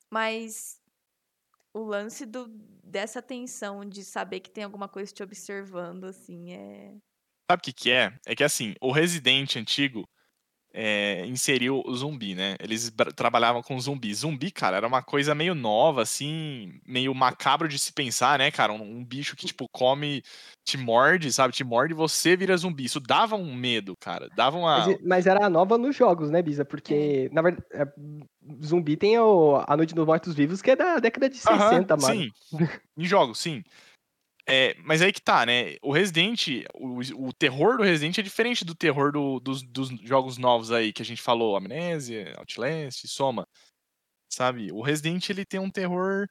mas 0.09 0.81
o 1.73 1.83
lance 1.83 2.25
do, 2.25 2.47
dessa 2.83 3.21
tensão 3.21 3.85
de 3.85 4.03
saber 4.03 4.39
que 4.39 4.49
tem 4.49 4.63
alguma 4.63 4.89
coisa 4.89 5.13
te 5.13 5.23
observando, 5.23 6.05
assim, 6.05 6.53
é. 6.53 6.97
Sabe 7.49 7.59
o 7.59 7.63
que, 7.63 7.73
que 7.73 7.91
é? 7.91 8.17
É 8.25 8.35
que 8.35 8.43
assim, 8.43 8.73
o 8.81 8.91
Resident 8.91 9.55
antigo 9.55 10.07
é, 10.73 11.25
inseriu 11.25 11.81
o 11.85 11.95
zumbi, 11.95 12.33
né? 12.35 12.55
Eles 12.59 12.91
trabalhavam 13.15 13.61
com 13.61 13.79
zumbi. 13.79 14.13
Zumbi, 14.13 14.51
cara, 14.51 14.77
era 14.77 14.87
uma 14.87 15.01
coisa 15.01 15.35
meio 15.35 15.53
nova, 15.53 16.01
assim, 16.01 16.79
meio 16.87 17.13
macabro 17.13 17.67
de 17.67 17.77
se 17.77 17.91
pensar, 17.91 18.39
né, 18.39 18.51
cara? 18.51 18.71
Um, 18.71 18.81
um 18.81 19.03
bicho 19.03 19.35
que, 19.35 19.45
tipo, 19.45 19.67
come, 19.71 20.23
te 20.63 20.77
morde, 20.77 21.31
sabe? 21.31 21.53
Te 21.53 21.63
morde 21.63 21.93
e 21.93 21.95
você 21.95 22.35
vira 22.35 22.55
zumbi. 22.55 22.85
Isso 22.85 22.99
dava 22.99 23.35
um 23.35 23.53
medo, 23.53 23.95
cara. 23.99 24.29
Dava 24.35 24.57
uma. 24.57 24.87
Mas, 24.87 24.97
mas 25.03 25.27
era 25.27 25.49
nova 25.49 25.77
nos 25.77 25.95
jogos, 25.95 26.29
né, 26.29 26.41
Bisa? 26.41 26.63
Porque, 26.63 27.29
na 27.33 27.41
verdade, 27.41 27.65
é, 27.71 27.85
zumbi 28.63 28.95
tem 28.95 29.19
o, 29.19 29.61
a 29.67 29.75
Noite 29.75 29.93
dos 29.93 30.05
Mortos 30.05 30.33
Vivos, 30.33 30.61
que 30.61 30.71
é 30.71 30.75
da 30.75 30.99
década 30.99 31.29
de 31.29 31.37
60, 31.37 31.53
Aham, 31.53 32.01
mano. 32.01 32.01
Sim, 32.01 32.31
em 32.97 33.05
jogos, 33.05 33.39
sim. 33.39 33.63
É, 34.51 34.75
mas 34.83 35.01
aí 35.01 35.13
que 35.13 35.21
tá, 35.21 35.45
né? 35.45 35.77
O 35.81 35.91
Resident, 35.93 36.65
o, 36.73 36.99
o 37.27 37.33
terror 37.33 37.77
do 37.77 37.83
Resident 37.83 38.17
é 38.17 38.21
diferente 38.21 38.65
do 38.65 38.75
terror 38.75 39.11
do- 39.11 39.39
dos, 39.39 39.63
dos 39.63 39.89
jogos 40.01 40.37
novos 40.37 40.71
aí 40.71 40.91
que 40.91 41.01
a 41.01 41.05
gente 41.05 41.21
falou, 41.21 41.55
Amnésia, 41.55 42.35
Outlast, 42.37 43.07
Soma. 43.07 43.47
Sabe? 44.29 44.71
O 44.71 44.81
Resident 44.81 45.29
ele 45.29 45.45
tem 45.45 45.59
um 45.59 45.69
terror 45.71 46.27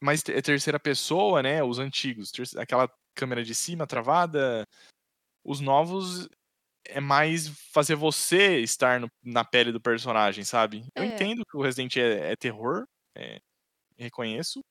mais 0.00 0.22
é 0.28 0.40
terceira 0.40 0.78
pessoa, 0.78 1.42
né? 1.42 1.62
Os 1.62 1.78
antigos, 1.78 2.32
aquela 2.56 2.88
câmera 3.14 3.42
de 3.42 3.54
cima 3.54 3.86
travada. 3.86 4.64
Os 5.44 5.60
novos 5.60 6.28
é 6.86 7.00
mais 7.00 7.48
fazer 7.72 7.96
você 7.96 8.60
estar 8.60 9.00
no- 9.00 9.10
na 9.22 9.44
pele 9.44 9.72
do 9.72 9.80
personagem, 9.80 10.44
sabe? 10.44 10.86
Eu 10.94 11.02
É. 11.04 11.06
entendo 11.06 11.44
que 11.46 11.56
o 11.56 11.62
Resident 11.62 11.96
é, 11.96 12.32
é 12.32 12.36
terror, 12.36 12.86
é, 13.16 13.40
reconheço. 13.98 14.62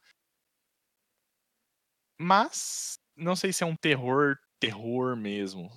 Mas 2.19 2.97
não 3.15 3.35
sei 3.35 3.51
se 3.53 3.63
é 3.63 3.67
um 3.67 3.75
terror, 3.75 4.35
terror 4.59 5.15
mesmo. 5.15 5.69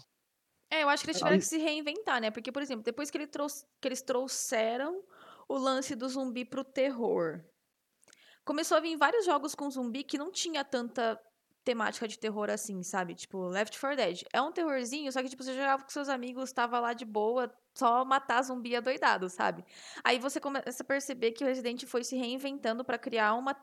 É, 0.73 0.83
eu 0.83 0.89
acho 0.89 1.03
que 1.05 1.11
eles 1.11 1.19
tiveram 1.19 1.39
que 1.39 1.45
se 1.45 1.59
reinventar, 1.59 2.21
né? 2.21 2.31
Porque, 2.31 2.53
por 2.53 2.63
exemplo, 2.63 2.83
depois 2.85 3.11
que, 3.11 3.19
ele 3.19 3.27
trouxe- 3.27 3.67
que 3.81 3.89
eles 3.89 4.03
trouxeram 4.03 5.03
o 5.49 5.57
lance 5.59 5.97
do 5.97 6.09
zumbi 6.09 6.45
pro 6.45 6.63
terror, 6.65 7.45
começou 8.45 8.77
a 8.77 8.81
vir 8.81 8.97
vários 8.97 9.25
jogos 9.25 9.55
com 9.55 9.71
zumbi 9.71 10.05
que 10.05 10.19
não 10.19 10.31
tinha 10.31 10.65
tanta 10.65 11.21
temática 11.65 12.09
de 12.09 12.19
terror 12.19 12.49
assim, 12.51 12.83
sabe? 12.83 13.15
Tipo, 13.15 13.47
Left 13.49 13.79
4 13.79 13.97
Dead. 13.97 14.23
É 14.33 14.41
um 14.41 14.51
terrorzinho, 14.53 15.13
só 15.13 15.23
que, 15.23 15.29
tipo, 15.29 15.43
você 15.43 15.55
jogava 15.55 15.83
com 15.83 15.91
seus 15.91 16.09
amigos, 16.09 16.53
tava 16.53 16.81
lá 16.81 16.93
de 16.95 17.05
boa, 17.05 17.53
só 17.77 18.05
matar 18.05 18.43
zumbi 18.43 18.75
adoidado, 18.75 19.29
sabe? 19.29 19.65
Aí 20.03 20.19
você 20.19 20.41
começa 20.41 20.83
a 20.83 20.87
perceber 20.87 21.33
que 21.33 21.45
o 21.45 21.47
Resident 21.47 21.85
foi 21.87 22.03
se 22.03 22.17
reinventando 22.17 22.85
pra 22.85 22.99
criar 22.99 23.35
uma 23.35 23.55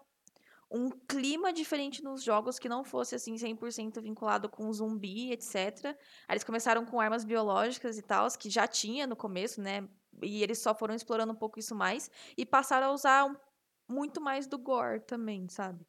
um 0.70 0.89
clima 0.89 1.53
diferente 1.53 2.03
nos 2.03 2.22
jogos 2.24 2.59
que 2.59 2.68
não 2.70 2.84
fosse 2.84 3.15
assim 3.15 3.38
100% 3.38 4.01
vinculado 4.01 4.49
com 4.49 4.72
zumbi, 4.74 5.32
etc. 5.32 5.97
Aí 6.28 6.34
eles 6.34 6.43
começaram 6.43 6.86
com 6.86 6.99
armas 6.99 7.24
biológicas 7.24 7.97
e 7.97 8.01
tal, 8.01 8.28
que 8.38 8.49
já 8.49 8.68
tinha 8.68 9.07
no 9.07 9.15
começo, 9.15 9.61
né? 9.61 9.88
E 10.22 10.43
eles 10.43 10.59
só 10.59 10.74
foram 10.76 10.95
explorando 10.95 11.32
um 11.34 11.36
pouco 11.36 11.59
isso 11.59 11.76
mais 11.76 12.09
e 12.38 12.45
passaram 12.45 12.88
a 12.88 12.91
usar 12.91 13.26
um- 13.26 13.36
muito 13.89 14.20
mais 14.22 14.47
do 14.47 14.57
gore 14.57 14.99
também, 15.01 15.47
sabe? 15.49 15.86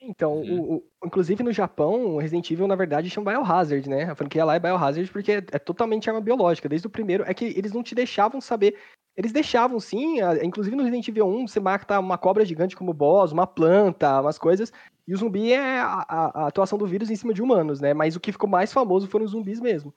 Então, 0.00 0.34
Uhum. 0.34 0.60
o, 0.60 0.76
o- 0.76 1.06
inclusive 1.06 1.42
no 1.42 1.52
Japão, 1.52 2.14
o 2.16 2.18
Resident 2.18 2.50
Evil, 2.50 2.66
na 2.68 2.76
verdade, 2.76 3.08
chama 3.08 3.32
Biohazard, 3.32 3.88
né? 3.88 4.04
A 4.04 4.14
franquia 4.14 4.44
lá 4.44 4.54
é 4.54 4.58
Biohazard 4.60 5.10
porque 5.10 5.32
é, 5.32 5.36
é 5.38 5.58
totalmente 5.58 6.08
arma 6.08 6.20
biológica. 6.20 6.68
Desde 6.68 6.86
o 6.86 6.90
primeiro, 6.90 7.24
é 7.24 7.32
que 7.32 7.46
eles 7.46 7.72
não 7.72 7.82
te 7.82 7.94
deixavam 7.94 8.40
saber. 8.40 8.78
Eles 9.16 9.32
deixavam, 9.32 9.80
sim, 9.80 10.18
inclusive 10.42 10.76
no 10.76 10.82
Resident 10.82 11.08
Evil 11.08 11.26
1, 11.26 11.48
você 11.48 11.58
mata 11.58 11.98
uma 11.98 12.18
cobra 12.18 12.44
gigante 12.44 12.76
como 12.76 12.92
boss, 12.92 13.32
uma 13.32 13.46
planta, 13.46 14.20
umas 14.20 14.38
coisas. 14.38 14.70
E 15.08 15.14
o 15.14 15.16
zumbi 15.16 15.52
é 15.52 15.78
a, 15.80 16.04
a- 16.08 16.42
a 16.42 16.46
atuação 16.48 16.76
do 16.76 16.86
vírus 16.86 17.10
em 17.10 17.16
cima 17.16 17.32
de 17.32 17.40
humanos, 17.40 17.80
né? 17.80 17.94
Mas 17.94 18.14
o 18.14 18.20
que 18.20 18.32
ficou 18.32 18.48
mais 18.48 18.72
famoso 18.72 19.06
foram 19.08 19.24
os 19.24 19.30
zumbis 19.30 19.58
mesmo. 19.60 19.94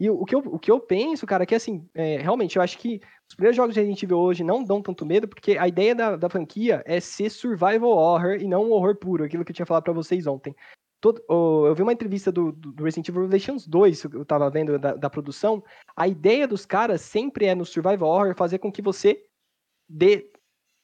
E 0.00 0.08
o, 0.08 0.24
que, 0.24 0.34
eu, 0.34 0.38
o 0.40 0.58
que 0.58 0.70
eu 0.70 0.78
penso, 0.78 1.26
cara, 1.26 1.42
é 1.42 1.46
que 1.46 1.54
assim, 1.56 1.88
é, 1.92 2.18
realmente, 2.18 2.56
eu 2.56 2.62
acho 2.62 2.78
que 2.78 3.00
os 3.28 3.34
primeiros 3.34 3.56
jogos 3.56 3.74
de 3.74 3.80
Resident 3.80 4.00
Evil 4.02 4.18
hoje 4.18 4.44
não 4.44 4.62
dão 4.62 4.80
tanto 4.80 5.04
medo, 5.04 5.26
porque 5.26 5.58
a 5.58 5.66
ideia 5.66 5.92
da, 5.94 6.16
da 6.16 6.28
franquia 6.28 6.82
é 6.86 7.00
ser 7.00 7.30
survival 7.30 7.90
horror 7.90 8.36
e 8.36 8.46
não 8.46 8.64
um 8.66 8.72
horror 8.72 8.94
puro, 8.96 9.24
aquilo 9.24 9.44
que 9.44 9.50
eu 9.50 9.56
tinha 9.56 9.66
falado 9.66 9.82
pra 9.84 9.92
vocês 9.92 10.26
ontem. 10.26 10.54
Todo- 11.00 11.22
eu 11.28 11.74
vi 11.74 11.82
uma 11.82 11.92
entrevista 11.92 12.32
do, 12.32 12.52
do 12.52 12.82
Resident 12.82 13.08
Evil 13.08 13.22
Revelations 13.22 13.66
2, 13.66 14.02
que 14.02 14.16
eu 14.16 14.24
tava 14.24 14.50
vendo 14.50 14.78
da, 14.78 14.94
da 14.94 15.10
produção. 15.10 15.62
A 15.96 16.08
ideia 16.08 16.46
dos 16.46 16.66
caras 16.66 17.00
sempre 17.02 17.46
é 17.46 17.54
no 17.54 17.64
survival 17.64 18.08
horror 18.08 18.34
fazer 18.36 18.58
com 18.58 18.72
que 18.72 18.82
você 18.82 19.24
dê 19.88 20.30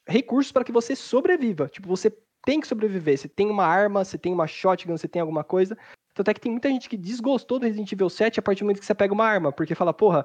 recursos 0.07 0.53
para 0.53 0.65
que 0.65 0.73
você 0.73 0.95
sobreviva. 0.95 1.69
Tipo, 1.69 1.89
você 1.89 2.17
tem 2.45 2.61
que 2.61 2.67
sobreviver. 2.67 3.19
Você 3.19 3.29
tem 3.29 3.51
uma 3.51 3.67
arma, 3.67 4.05
você 4.05 4.19
tem 4.19 4.33
uma 4.33 4.47
shotgun, 4.47 4.97
você 4.97 5.09
tem 5.09 5.21
alguma 5.21 5.43
coisa. 5.43 5.77
Tanto 6.15 6.31
é 6.31 6.35
que 6.35 6.41
tem 6.41 6.53
muita 6.53 6.69
gente 6.69 6.89
que 6.89 6.97
desgostou 6.97 7.59
do 7.59 7.65
Resident 7.67 7.91
Evil 7.93 8.09
7 8.09 8.39
a 8.39 8.43
partir 8.43 8.61
do 8.61 8.67
momento 8.67 8.79
que 8.81 8.87
você 8.87 8.95
pega 8.95 9.12
uma 9.12 9.27
arma, 9.27 9.51
porque 9.53 9.75
fala, 9.75 9.93
porra, 9.93 10.25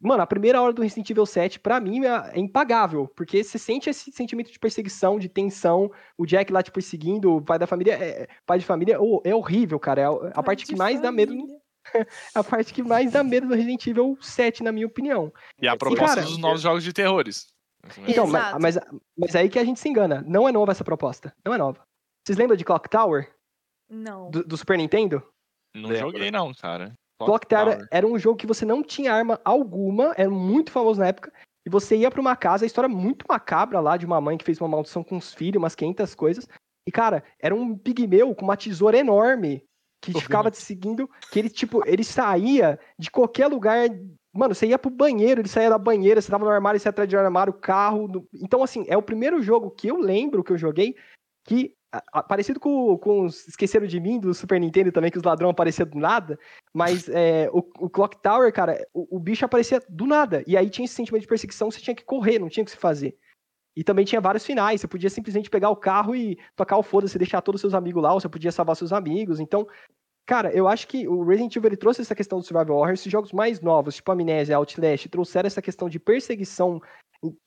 mano, 0.00 0.22
a 0.22 0.26
primeira 0.26 0.62
hora 0.62 0.72
do 0.72 0.82
Resident 0.82 1.10
Evil 1.10 1.26
7, 1.26 1.58
pra 1.58 1.80
mim, 1.80 2.04
é 2.06 2.30
é 2.34 2.38
impagável, 2.38 3.08
porque 3.16 3.42
você 3.42 3.58
sente 3.58 3.90
esse 3.90 4.12
sentimento 4.12 4.50
de 4.52 4.58
perseguição, 4.58 5.18
de 5.18 5.28
tensão, 5.28 5.90
o 6.16 6.24
Jack 6.24 6.52
lá 6.52 6.62
te 6.62 6.70
perseguindo, 6.70 7.36
o 7.36 7.42
pai 7.42 7.58
da 7.58 7.66
família, 7.66 7.94
é, 7.94 8.22
é- 8.22 8.28
pai 8.46 8.58
de 8.58 8.64
família, 8.64 9.00
ô, 9.00 9.20
é 9.24 9.34
horrível, 9.34 9.78
cara, 9.80 10.00
é 10.00 10.04
a- 10.04 10.10
a 10.40 10.42
parte 10.42 10.64
que 10.64 10.76
mais 10.76 11.00
dá 11.00 11.10
medo, 11.10 11.34
é 11.94 12.06
a 12.34 12.44
parte 12.44 12.72
que 12.72 12.82
mais 12.82 13.10
dá 13.12 13.24
medo 13.24 13.48
do 13.48 13.54
Resident 13.54 13.84
Evil 13.88 14.16
7, 14.20 14.62
na 14.62 14.70
minha 14.70 14.86
opinião. 14.86 15.32
E 15.60 15.66
a 15.66 15.76
proposta 15.76 16.06
cara- 16.06 16.22
dos 16.22 16.38
novos 16.38 16.60
jogos 16.60 16.84
de 16.84 16.92
terrores. 16.92 17.48
Então, 18.06 18.26
ma- 18.26 18.38
Exato. 18.38 18.58
mas, 18.60 18.78
mas 19.18 19.34
aí 19.34 19.48
que 19.48 19.58
a 19.58 19.64
gente 19.64 19.80
se 19.80 19.88
engana, 19.88 20.22
não 20.26 20.48
é 20.48 20.52
nova 20.52 20.70
essa 20.70 20.84
proposta, 20.84 21.34
não 21.44 21.52
é 21.54 21.58
nova. 21.58 21.80
Vocês 22.24 22.36
lembram 22.38 22.54
de 22.56 22.64
Clock 22.64 22.88
Tower, 22.90 23.28
Não. 23.90 24.30
do, 24.30 24.44
do 24.44 24.56
Super 24.56 24.78
Nintendo? 24.78 25.22
Não 25.74 25.90
Lembro. 25.90 26.12
joguei, 26.12 26.30
não, 26.30 26.52
cara. 26.54 26.92
Clock 27.18 27.46
Tower 27.46 27.74
Tower. 27.74 27.88
era 27.90 28.06
um 28.06 28.18
jogo 28.18 28.38
que 28.38 28.46
você 28.46 28.64
não 28.64 28.82
tinha 28.82 29.12
arma 29.12 29.38
alguma, 29.44 30.14
era 30.16 30.30
muito 30.30 30.70
famoso 30.70 31.00
na 31.00 31.08
época, 31.08 31.30
e 31.66 31.70
você 31.70 31.96
ia 31.96 32.10
pra 32.10 32.20
uma 32.20 32.34
casa, 32.34 32.64
a 32.64 32.66
história 32.66 32.88
muito 32.88 33.26
macabra 33.28 33.78
lá, 33.78 33.96
de 33.98 34.06
uma 34.06 34.20
mãe 34.20 34.38
que 34.38 34.44
fez 34.44 34.58
uma 34.60 34.68
maldição 34.68 35.04
com 35.04 35.16
os 35.18 35.34
filhos, 35.34 35.58
umas 35.60 35.74
500 35.74 36.14
coisas, 36.14 36.48
e 36.88 36.90
cara, 36.90 37.22
era 37.38 37.54
um 37.54 37.76
pigmeu 37.76 38.34
com 38.34 38.44
uma 38.46 38.56
tesoura 38.56 38.96
enorme, 38.96 39.62
que 40.02 40.12
ficava 40.18 40.50
te 40.50 40.56
seguindo, 40.56 41.10
que 41.30 41.38
ele, 41.38 41.50
tipo, 41.50 41.82
ele 41.86 42.02
saía 42.02 42.80
de 42.98 43.10
qualquer 43.10 43.48
lugar, 43.48 43.86
mano, 44.34 44.54
você 44.54 44.66
ia 44.68 44.78
pro 44.78 44.88
banheiro, 44.90 45.42
ele 45.42 45.48
saía 45.48 45.68
da 45.68 45.76
banheira, 45.76 46.22
você 46.22 46.30
tava 46.30 46.46
no 46.46 46.50
armário, 46.50 46.80
você 46.80 46.88
ia 46.88 46.90
atrás 46.90 47.06
de 47.06 47.18
armário, 47.18 47.52
carro, 47.52 48.08
no- 48.08 48.26
então 48.32 48.62
assim, 48.62 48.86
é 48.88 48.96
o 48.96 49.02
primeiro 49.02 49.42
jogo 49.42 49.70
que 49.70 49.88
eu 49.88 49.98
lembro 49.98 50.42
que 50.42 50.52
eu 50.52 50.56
joguei, 50.58 50.96
que, 51.46 51.74
parecido 52.28 52.60
com, 52.60 52.96
com 52.98 53.24
os 53.24 53.48
Esqueceram 53.48 53.86
de 53.86 53.98
Mim, 53.98 54.20
do 54.20 54.32
Super 54.32 54.60
Nintendo 54.60 54.92
também, 54.92 55.10
que 55.10 55.18
os 55.18 55.24
ladrões 55.24 55.50
apareciam 55.50 55.88
do 55.88 55.98
nada, 55.98 56.38
mas 56.72 57.08
é, 57.08 57.48
o, 57.52 57.58
o 57.78 57.90
Clock 57.90 58.20
Tower, 58.22 58.52
cara, 58.52 58.86
o, 58.94 59.16
o 59.16 59.18
bicho 59.18 59.44
aparecia 59.44 59.82
do 59.88 60.06
nada. 60.06 60.44
E 60.46 60.56
aí 60.56 60.70
tinha 60.70 60.84
esse 60.84 60.94
sentimento 60.94 61.22
de 61.22 61.28
perseguição, 61.28 61.70
você 61.70 61.80
tinha 61.80 61.94
que 61.94 62.04
correr, 62.04 62.38
não 62.38 62.48
tinha 62.48 62.62
o 62.62 62.64
que 62.64 62.70
se 62.70 62.76
fazer. 62.76 63.16
E 63.76 63.82
também 63.82 64.04
tinha 64.04 64.20
vários 64.20 64.44
finais, 64.44 64.80
você 64.80 64.88
podia 64.88 65.10
simplesmente 65.10 65.50
pegar 65.50 65.70
o 65.70 65.76
carro 65.76 66.14
e 66.14 66.38
tocar 66.56 66.76
o 66.76 66.82
foda-se, 66.82 67.18
deixar 67.18 67.40
todos 67.40 67.58
os 67.58 67.62
seus 67.62 67.74
amigos 67.74 68.02
lá, 68.02 68.12
ou 68.12 68.20
você 68.20 68.28
podia 68.28 68.52
salvar 68.52 68.76
seus 68.76 68.92
amigos. 68.92 69.40
Então, 69.40 69.66
cara, 70.26 70.52
eu 70.52 70.68
acho 70.68 70.86
que 70.86 71.08
o 71.08 71.24
Resident 71.24 71.56
Evil 71.56 71.76
trouxe 71.76 72.02
essa 72.02 72.14
questão 72.14 72.38
do 72.38 72.44
survival 72.44 72.78
horror, 72.78 72.92
esses 72.92 73.10
jogos 73.10 73.32
mais 73.32 73.60
novos, 73.60 73.96
tipo 73.96 74.10
Amnésia, 74.12 74.56
Outlast, 74.56 75.08
trouxeram 75.08 75.46
essa 75.46 75.62
questão 75.62 75.88
de 75.88 75.98
perseguição, 75.98 76.80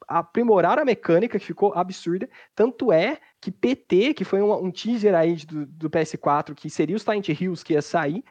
aprimorar 0.08 0.78
a 0.78 0.86
mecânica, 0.86 1.40
que 1.40 1.46
ficou 1.46 1.74
absurda. 1.74 2.30
Tanto 2.56 2.92
é 2.92 3.20
que 3.42 3.52
PT, 3.52 4.14
que 4.14 4.24
foi 4.24 4.42
um, 4.42 4.54
um 4.54 4.72
teaser 4.72 5.16
aí 5.16 5.36
do, 5.36 5.66
do, 5.66 5.90
PS4, 5.90 6.54
que 6.54 6.70
seria 6.70 6.96
o 6.96 7.00
Silent 7.00 7.30
Hills 7.30 7.64
que 7.64 7.74
ia 7.74 7.82
sair, 7.82 8.24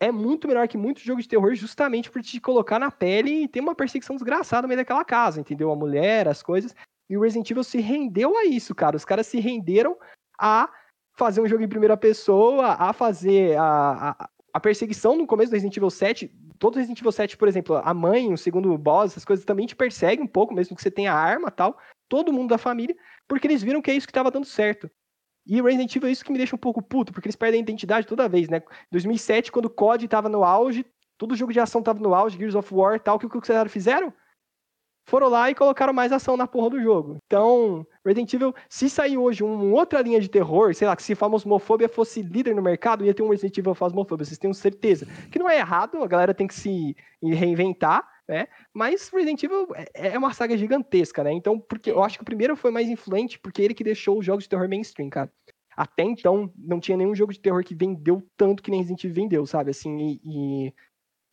é 0.00 0.10
muito 0.10 0.48
melhor 0.48 0.66
que 0.66 0.76
muitos 0.76 1.02
jogos 1.02 1.24
de 1.24 1.30
terror 1.30 1.54
justamente 1.54 2.10
por 2.10 2.20
te 2.20 2.40
colocar 2.40 2.78
na 2.78 2.90
pele 2.90 3.44
e 3.44 3.48
ter 3.48 3.60
uma 3.60 3.74
perseguição 3.74 4.16
desgraçada 4.16 4.62
no 4.62 4.68
meio 4.68 4.80
daquela 4.80 5.04
casa, 5.04 5.40
entendeu? 5.40 5.70
A 5.70 5.76
mulher, 5.76 6.26
as 6.26 6.42
coisas. 6.42 6.74
E 7.08 7.16
o 7.16 7.20
Resident 7.20 7.50
Evil 7.50 7.62
se 7.62 7.80
rendeu 7.80 8.36
a 8.36 8.44
isso, 8.44 8.74
cara. 8.74 8.96
Os 8.96 9.04
caras 9.04 9.26
se 9.26 9.38
renderam 9.38 9.96
a 10.38 10.68
fazer 11.16 11.40
um 11.40 11.46
jogo 11.46 11.62
em 11.62 11.68
primeira 11.68 11.96
pessoa, 11.96 12.72
a 12.72 12.92
fazer 12.92 13.56
a, 13.56 14.10
a, 14.18 14.28
a 14.54 14.60
perseguição 14.60 15.16
no 15.16 15.26
começo 15.26 15.50
do 15.50 15.54
Resident 15.54 15.76
Evil 15.76 15.90
7. 15.90 16.32
Todo 16.64 16.76
Resident 16.76 16.98
Evil 16.98 17.12
7, 17.12 17.36
por 17.36 17.46
exemplo, 17.46 17.76
a 17.76 17.92
mãe, 17.92 18.32
o 18.32 18.38
segundo 18.38 18.78
boss, 18.78 19.12
essas 19.12 19.24
coisas 19.26 19.44
também 19.44 19.66
te 19.66 19.76
perseguem 19.76 20.24
um 20.24 20.26
pouco, 20.26 20.54
mesmo 20.54 20.74
que 20.74 20.80
você 20.82 20.90
tenha 20.90 21.12
arma 21.12 21.50
tal. 21.50 21.76
Todo 22.08 22.32
mundo 22.32 22.48
da 22.48 22.56
família, 22.56 22.96
porque 23.28 23.46
eles 23.46 23.62
viram 23.62 23.82
que 23.82 23.90
é 23.90 23.94
isso 23.94 24.06
que 24.06 24.10
estava 24.12 24.30
dando 24.30 24.46
certo. 24.46 24.90
E 25.46 25.60
Resident 25.60 25.94
Evil 25.94 26.08
é 26.08 26.12
isso 26.12 26.24
que 26.24 26.32
me 26.32 26.38
deixa 26.38 26.56
um 26.56 26.58
pouco 26.58 26.80
puto, 26.80 27.12
porque 27.12 27.28
eles 27.28 27.36
perdem 27.36 27.60
a 27.60 27.62
identidade 27.62 28.06
toda 28.06 28.26
vez, 28.30 28.48
né? 28.48 28.62
2007, 28.90 29.52
quando 29.52 29.66
o 29.66 29.70
COD 29.70 30.08
tava 30.08 30.30
no 30.30 30.42
auge, 30.42 30.86
todo 31.18 31.36
jogo 31.36 31.52
de 31.52 31.60
ação 31.60 31.82
tava 31.82 32.00
no 32.00 32.14
auge, 32.14 32.38
Gears 32.38 32.54
of 32.54 32.74
War 32.74 32.96
e 32.96 33.00
tal, 33.00 33.16
o 33.16 33.18
que, 33.18 33.28
que 33.28 33.36
os 33.36 33.70
fizeram? 33.70 34.10
Foram 35.06 35.28
lá 35.28 35.50
e 35.50 35.54
colocaram 35.54 35.92
mais 35.92 36.12
ação 36.12 36.36
na 36.36 36.46
porra 36.46 36.70
do 36.70 36.82
jogo. 36.82 37.18
Então, 37.26 37.86
Resident 38.04 38.32
Evil, 38.32 38.54
se 38.68 38.88
sair 38.88 39.18
hoje 39.18 39.42
uma 39.42 39.64
outra 39.64 40.00
linha 40.00 40.20
de 40.20 40.28
terror, 40.28 40.74
sei 40.74 40.88
lá, 40.88 40.96
que 40.96 41.02
se 41.02 41.14
Phasmophobia 41.14 41.88
fosse 41.88 42.22
líder 42.22 42.54
no 42.54 42.62
mercado, 42.62 43.04
ia 43.04 43.12
ter 43.12 43.22
um 43.22 43.28
Resident 43.28 43.56
Evil 43.58 43.74
Phasmophobia, 43.74 44.24
vocês 44.24 44.38
têm 44.38 44.52
certeza. 44.54 45.06
Que 45.30 45.38
não 45.38 45.48
é 45.48 45.58
errado, 45.58 46.02
a 46.02 46.06
galera 46.06 46.32
tem 46.32 46.46
que 46.46 46.54
se 46.54 46.96
reinventar, 47.22 48.08
né? 48.26 48.46
Mas 48.72 49.10
Resident 49.10 49.42
Evil 49.42 49.68
é, 49.74 50.08
é 50.14 50.18
uma 50.18 50.32
saga 50.32 50.56
gigantesca, 50.56 51.22
né? 51.22 51.32
Então, 51.32 51.58
porque 51.58 51.90
eu 51.90 52.02
acho 52.02 52.18
que 52.18 52.22
o 52.22 52.26
primeiro 52.26 52.56
foi 52.56 52.70
mais 52.70 52.88
influente, 52.88 53.38
porque 53.38 53.60
ele 53.60 53.74
que 53.74 53.84
deixou 53.84 54.18
os 54.18 54.24
jogos 54.24 54.44
de 54.44 54.50
terror 54.50 54.68
mainstream, 54.68 55.10
cara. 55.10 55.30
Até 55.76 56.04
então, 56.04 56.52
não 56.56 56.78
tinha 56.78 56.96
nenhum 56.96 57.14
jogo 57.14 57.32
de 57.32 57.40
terror 57.40 57.62
que 57.64 57.74
vendeu 57.74 58.22
tanto 58.36 58.62
que 58.62 58.70
nem 58.70 58.80
Resident 58.80 59.04
Evil 59.04 59.14
vendeu, 59.14 59.46
sabe? 59.46 59.70
Assim, 59.70 59.98
e, 59.98 60.20
e, 60.24 60.74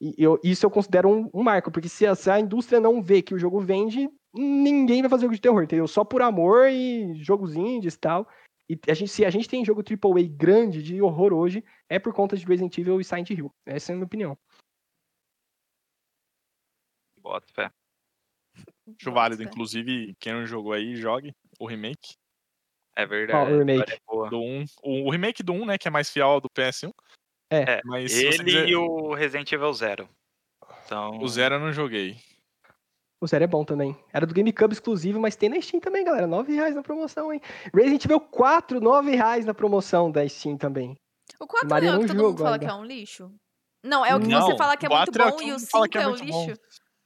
e 0.01 0.15
eu, 0.17 0.39
isso 0.43 0.65
eu 0.65 0.71
considero 0.71 1.07
um, 1.07 1.29
um 1.31 1.43
marco, 1.43 1.71
porque 1.71 1.87
se 1.87 2.07
a, 2.07 2.15
se 2.15 2.27
a, 2.31 2.39
indústria 2.39 2.79
não 2.79 3.03
vê 3.03 3.21
que 3.21 3.35
o 3.35 3.37
jogo 3.37 3.59
vende, 3.59 4.09
ninguém 4.33 5.01
vai 5.01 5.09
fazer 5.09 5.23
jogo 5.23 5.35
de 5.35 5.41
terror, 5.41 5.61
entendeu? 5.61 5.87
Só 5.87 6.03
por 6.03 6.23
amor 6.23 6.69
e 6.69 7.13
jogos 7.23 7.55
indies 7.55 7.93
e 7.93 7.99
tal. 7.99 8.27
E 8.67 8.79
a 8.89 8.95
gente, 8.95 9.11
se 9.11 9.23
a 9.23 9.29
gente 9.29 9.47
tem 9.47 9.63
jogo 9.63 9.83
AAA 9.83 10.27
grande 10.27 10.81
de 10.81 10.99
horror 11.03 11.33
hoje, 11.33 11.63
é 11.87 11.99
por 11.99 12.13
conta 12.13 12.35
de 12.35 12.43
Resident 12.45 12.75
Evil 12.79 12.99
e 12.99 13.03
Silent 13.03 13.29
Hill. 13.29 13.53
Essa 13.63 13.91
é 13.91 13.93
a 13.93 13.95
minha 13.95 14.05
opinião. 14.05 14.35
Bota 17.17 17.45
fé. 17.53 17.71
Acho 18.99 19.11
válido, 19.11 19.43
inclusive, 19.43 20.15
quem 20.19 20.33
não 20.33 20.47
jogou 20.47 20.73
aí, 20.73 20.95
jogue 20.95 21.31
o 21.59 21.67
remake. 21.67 22.15
É 22.95 23.05
verdade. 23.05 23.51
o 23.51 23.59
remake? 23.59 23.99
Do 24.07 24.41
1. 24.41 24.65
O, 24.81 25.07
o, 25.07 25.11
remake 25.11 25.43
do 25.43 25.53
1, 25.53 25.65
né, 25.65 25.77
que 25.77 25.87
é 25.87 25.91
mais 25.91 26.09
fiel 26.09 26.27
ao 26.27 26.41
do 26.41 26.49
PS1. 26.49 26.91
É, 27.51 27.73
é 27.73 27.81
mas 27.83 28.17
ele 28.17 28.43
quiser... 28.43 28.69
e 28.69 28.75
o 28.75 29.13
Resident 29.13 29.51
Evil 29.51 29.73
Zero. 29.73 30.09
Então... 30.85 31.19
O 31.19 31.27
Zero 31.27 31.55
eu 31.55 31.59
não 31.59 31.73
joguei. 31.73 32.17
O 33.19 33.27
Zero 33.27 33.43
é 33.43 33.47
bom 33.47 33.63
também. 33.63 33.95
Era 34.11 34.25
do 34.25 34.33
GameCube 34.33 34.73
exclusivo, 34.73 35.19
mas 35.19 35.35
tem 35.35 35.49
na 35.49 35.61
Steam 35.61 35.79
também, 35.79 36.03
galera. 36.03 36.25
9 36.25 36.53
reais 36.53 36.73
na 36.73 36.81
promoção, 36.81 37.31
hein? 37.31 37.39
Resident 37.73 38.05
Evil 38.05 38.19
4, 38.19 38.79
9 38.79 39.15
reais 39.15 39.45
na 39.45 39.53
promoção 39.53 40.09
da 40.09 40.27
Steam 40.27 40.57
também. 40.57 40.97
O 41.39 41.45
4 41.45 41.69
Maria 41.69 41.91
não 41.91 41.97
é 41.97 41.99
o 41.99 42.07
que 42.07 42.07
todo 42.07 42.23
mundo 42.23 42.37
fala 42.37 42.55
ainda. 42.55 42.65
que 42.65 42.71
é 42.71 42.73
um 42.73 42.85
lixo? 42.85 43.31
Não, 43.83 44.05
é 44.05 44.15
o 44.15 44.19
que 44.19 44.27
não, 44.27 44.41
você 44.41 44.57
fala 44.57 44.77
que 44.77 44.85
é 44.85 44.89
muito 44.89 45.11
bom 45.11 45.41
é 45.41 45.45
e 45.45 45.51
o 45.51 45.59
5 45.59 45.97
é, 45.97 46.01
é 46.01 46.07
o 46.07 46.15
lixo. 46.15 46.31
Bom. 46.31 46.53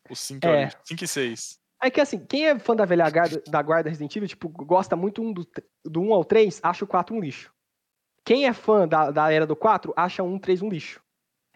O 0.10 0.16
5 0.16 0.48
é, 0.48 0.64
é 0.64 0.72
5 0.86 1.04
e 1.04 1.08
6. 1.08 1.60
É 1.84 1.90
que 1.90 2.02
assim, 2.02 2.26
quem 2.26 2.48
é 2.48 2.60
fã 2.60 2.76
da 2.76 2.86
velha 2.86 3.10
guarda, 3.10 3.44
da 3.48 3.62
guarda 3.62 3.90
Resident 3.90 4.16
Evil, 4.16 4.30
tipo, 4.30 4.50
gosta 4.50 4.96
muito 4.96 5.22
um 5.22 5.34
do, 5.34 5.46
do 5.84 6.02
1 6.02 6.14
ao 6.14 6.24
3, 6.24 6.60
acha 6.64 6.86
o 6.86 6.88
4 6.88 7.16
um 7.16 7.20
lixo. 7.20 7.54
Quem 8.26 8.48
é 8.48 8.54
fã 8.54 8.88
da, 8.88 9.12
da 9.12 9.32
era 9.32 9.46
do 9.46 9.56
4, 9.56 9.94
acha 9.96 10.24
o 10.24 10.26
1, 10.26 10.40
3 10.40 10.62
um 10.64 10.70
lixo. 10.70 11.00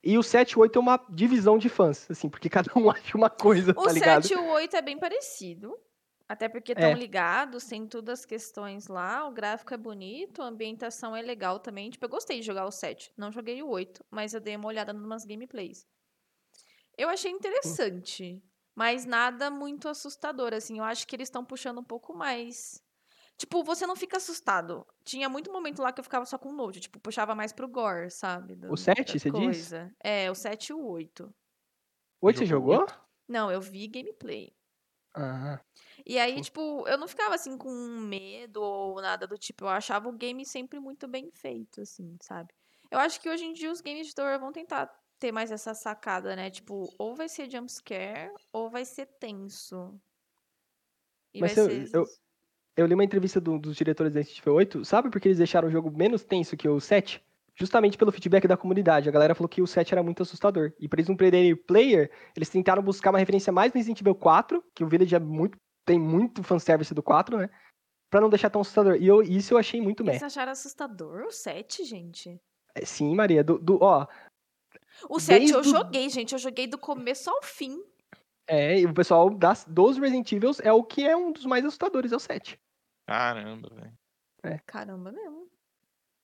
E 0.04 0.18
o 0.18 0.24
7 0.24 0.52
e 0.52 0.60
8 0.60 0.78
é 0.78 0.82
uma 0.82 1.06
divisão 1.10 1.58
de 1.58 1.68
fãs, 1.68 2.10
assim, 2.10 2.30
porque 2.30 2.48
cada 2.50 2.72
um 2.78 2.90
acha 2.90 3.18
uma 3.18 3.30
coisa, 3.30 3.72
o 3.72 3.84
tá 3.84 3.92
ligado? 3.92 4.24
O 4.24 4.28
7 4.28 4.34
e 4.34 4.38
o 4.38 4.48
8 4.52 4.76
é 4.76 4.82
bem 4.82 4.98
parecido. 4.98 5.76
Até 6.30 6.48
porque 6.48 6.74
estão 6.74 6.92
é. 6.92 6.94
ligados, 6.94 7.66
tem 7.66 7.88
todas 7.88 8.20
as 8.20 8.26
questões 8.26 8.88
lá, 8.88 9.28
o 9.28 9.32
gráfico 9.32 9.74
é 9.74 9.78
bonito, 9.78 10.44
a 10.44 10.46
ambientação 10.46 11.16
é 11.16 11.24
legal 11.24 11.60
também. 11.60 11.90
Tipo, 11.90 12.06
eu 12.06 12.10
gostei 12.10 12.40
de 12.40 12.46
jogar 12.46 12.68
o 12.68 12.72
7. 12.72 13.12
Não 13.18 13.32
joguei 13.32 13.64
o 13.64 13.68
8, 13.68 14.06
mas 14.12 14.36
eu 14.36 14.40
dei 14.40 14.56
uma 14.56 14.68
olhada 14.68 14.94
em 14.94 14.96
umas 14.96 15.26
gameplays. 15.26 15.88
Eu 16.96 17.10
achei 17.10 17.32
interessante, 17.32 18.44
mas 18.76 19.06
nada 19.06 19.50
muito 19.50 19.90
assustador, 19.90 20.54
assim. 20.54 20.78
Eu 20.78 20.84
acho 20.84 21.08
que 21.08 21.16
eles 21.16 21.30
estão 21.30 21.44
puxando 21.44 21.80
um 21.80 21.84
pouco 21.84 22.14
mais. 22.14 22.80
Tipo, 23.40 23.64
você 23.64 23.88
não 23.88 23.96
fica 23.96 24.18
assustado. 24.18 24.86
Tinha 25.06 25.30
muito 25.30 25.50
momento 25.50 25.82
lá 25.82 25.94
que 25.94 26.00
eu 26.02 26.04
ficava 26.04 26.26
só 26.26 26.38
com 26.38 26.52
nojo. 26.52 26.82
Tipo, 26.82 27.00
puxava 27.00 27.34
mais 27.34 27.54
pro 27.54 27.70
gore, 27.70 28.12
sabe? 28.12 28.54
Do, 28.54 28.70
o 28.70 28.76
7, 28.76 29.18
você 29.18 29.32
coisa. 29.32 29.86
diz? 29.86 29.96
É, 30.04 30.30
o 30.30 30.36
7 30.36 30.68
e 30.68 30.74
o 30.74 30.86
8. 30.86 31.34
O 32.20 32.28
8 32.28 32.40
você 32.40 32.46
jogou? 32.46 32.86
Não, 33.26 33.50
eu 33.50 33.62
vi 33.62 33.88
gameplay. 33.88 34.54
Ah. 35.16 35.58
E 36.06 36.20
aí, 36.20 36.42
tipo, 36.42 36.86
eu 36.86 36.98
não 36.98 37.08
ficava 37.08 37.34
assim 37.34 37.58
com 37.58 37.72
medo 37.72 38.62
ou 38.62 39.02
nada 39.02 39.26
do 39.26 39.38
tipo. 39.38 39.64
Eu 39.64 39.70
achava 39.70 40.10
o 40.10 40.14
game 40.14 40.46
sempre 40.46 40.78
muito 40.78 41.08
bem 41.08 41.32
feito, 41.32 41.80
assim, 41.80 42.18
sabe? 42.22 42.54
Eu 42.92 43.00
acho 43.00 43.22
que 43.22 43.30
hoje 43.30 43.46
em 43.46 43.54
dia 43.54 43.72
os 43.72 43.80
games 43.80 44.08
de 44.08 44.16
terror 44.16 44.38
vão 44.38 44.52
tentar 44.52 44.94
ter 45.18 45.32
mais 45.32 45.50
essa 45.50 45.74
sacada, 45.74 46.36
né? 46.36 46.50
Tipo, 46.50 46.94
ou 46.98 47.16
vai 47.16 47.30
ser 47.30 47.50
jumpscare 47.50 48.34
ou 48.52 48.70
vai 48.70 48.84
ser 48.84 49.06
tenso. 49.06 49.98
E 51.34 51.40
Mas 51.40 51.56
eu, 51.56 51.70
ser... 51.70 51.96
eu, 51.96 52.06
eu, 52.80 52.86
li 52.86 52.94
uma 52.94 53.04
entrevista 53.04 53.40
do, 53.40 53.58
dos 53.58 53.76
diretores 53.76 54.14
da 54.14 54.20
Resident 54.20 54.46
8, 54.46 54.86
sabe 54.86 55.10
por 55.10 55.20
que 55.20 55.28
eles 55.28 55.38
deixaram 55.38 55.68
o 55.68 55.72
jogo 55.72 55.92
menos 55.92 56.24
tenso 56.24 56.58
que 56.58 56.68
o 56.68 56.80
7? 56.80 57.22
Justamente 57.56 57.98
pelo 57.98 58.12
feedback 58.12 58.48
da 58.48 58.56
comunidade. 58.56 59.10
A 59.10 59.12
galera 59.12 59.36
falou 59.36 59.50
que 59.50 59.62
o 59.62 59.68
7 59.68 59.94
era 59.94 60.02
muito 60.02 60.24
assustador. 60.24 60.72
E 60.80 60.88
pra 60.88 61.00
eles 61.00 61.10
não 61.10 61.18
perderem 61.18 61.52
o 61.52 61.58
player, 61.58 62.10
eles 62.36 62.48
tentaram 62.48 62.82
buscar 62.82 63.10
uma 63.10 63.20
referência 63.20 63.52
mais 63.52 63.74
no 63.74 63.78
Resident 63.78 64.00
Evil 64.00 64.16
4, 64.16 64.64
que 64.74 64.84
o 64.84 64.88
Village 64.88 65.14
é 65.14 65.20
muito, 65.20 65.58
tem 65.86 66.00
muito 66.00 66.42
fanservice 66.42 66.94
do 66.94 67.04
4, 67.04 67.38
né? 67.38 67.50
Pra 68.10 68.22
não 68.22 68.30
deixar 68.30 68.50
tão 68.50 68.62
assustador. 68.62 68.96
E 68.96 69.08
eu, 69.08 69.22
isso 69.22 69.54
eu 69.54 69.58
achei 69.58 69.82
muito 69.82 70.04
meh. 70.04 70.14
Vocês 70.14 70.24
acharam 70.24 70.54
assustador 70.54 71.26
o 71.26 71.32
7, 71.32 71.84
gente? 71.84 72.40
É, 72.74 72.86
sim, 72.86 73.14
Maria. 73.14 73.44
Do, 73.44 73.60
do, 73.60 73.78
ó, 73.82 74.08
o 75.10 75.20
7 75.20 75.52
eu 75.52 75.64
joguei, 75.64 76.10
gente. 76.10 76.34
Eu 76.34 76.40
joguei 76.40 76.68
do 76.68 76.78
começo 76.78 77.30
ao 77.30 77.42
fim. 77.44 77.82
É, 78.48 78.80
e 78.80 78.86
o 78.86 78.94
pessoal 78.94 79.30
das, 79.30 79.64
dos 79.66 79.98
Resident 79.98 80.32
Evil 80.32 80.52
é 80.64 80.74
o 80.74 80.84
que 80.84 81.06
é 81.06 81.16
um 81.16 81.32
dos 81.32 81.46
mais 81.46 81.64
assustadores, 81.64 82.12
é 82.12 82.16
o 82.16 82.20
7. 82.20 82.60
Caramba, 83.10 83.70
velho. 83.74 83.94
É. 84.44 84.60
Caramba 84.68 85.12
mesmo. 85.12 85.48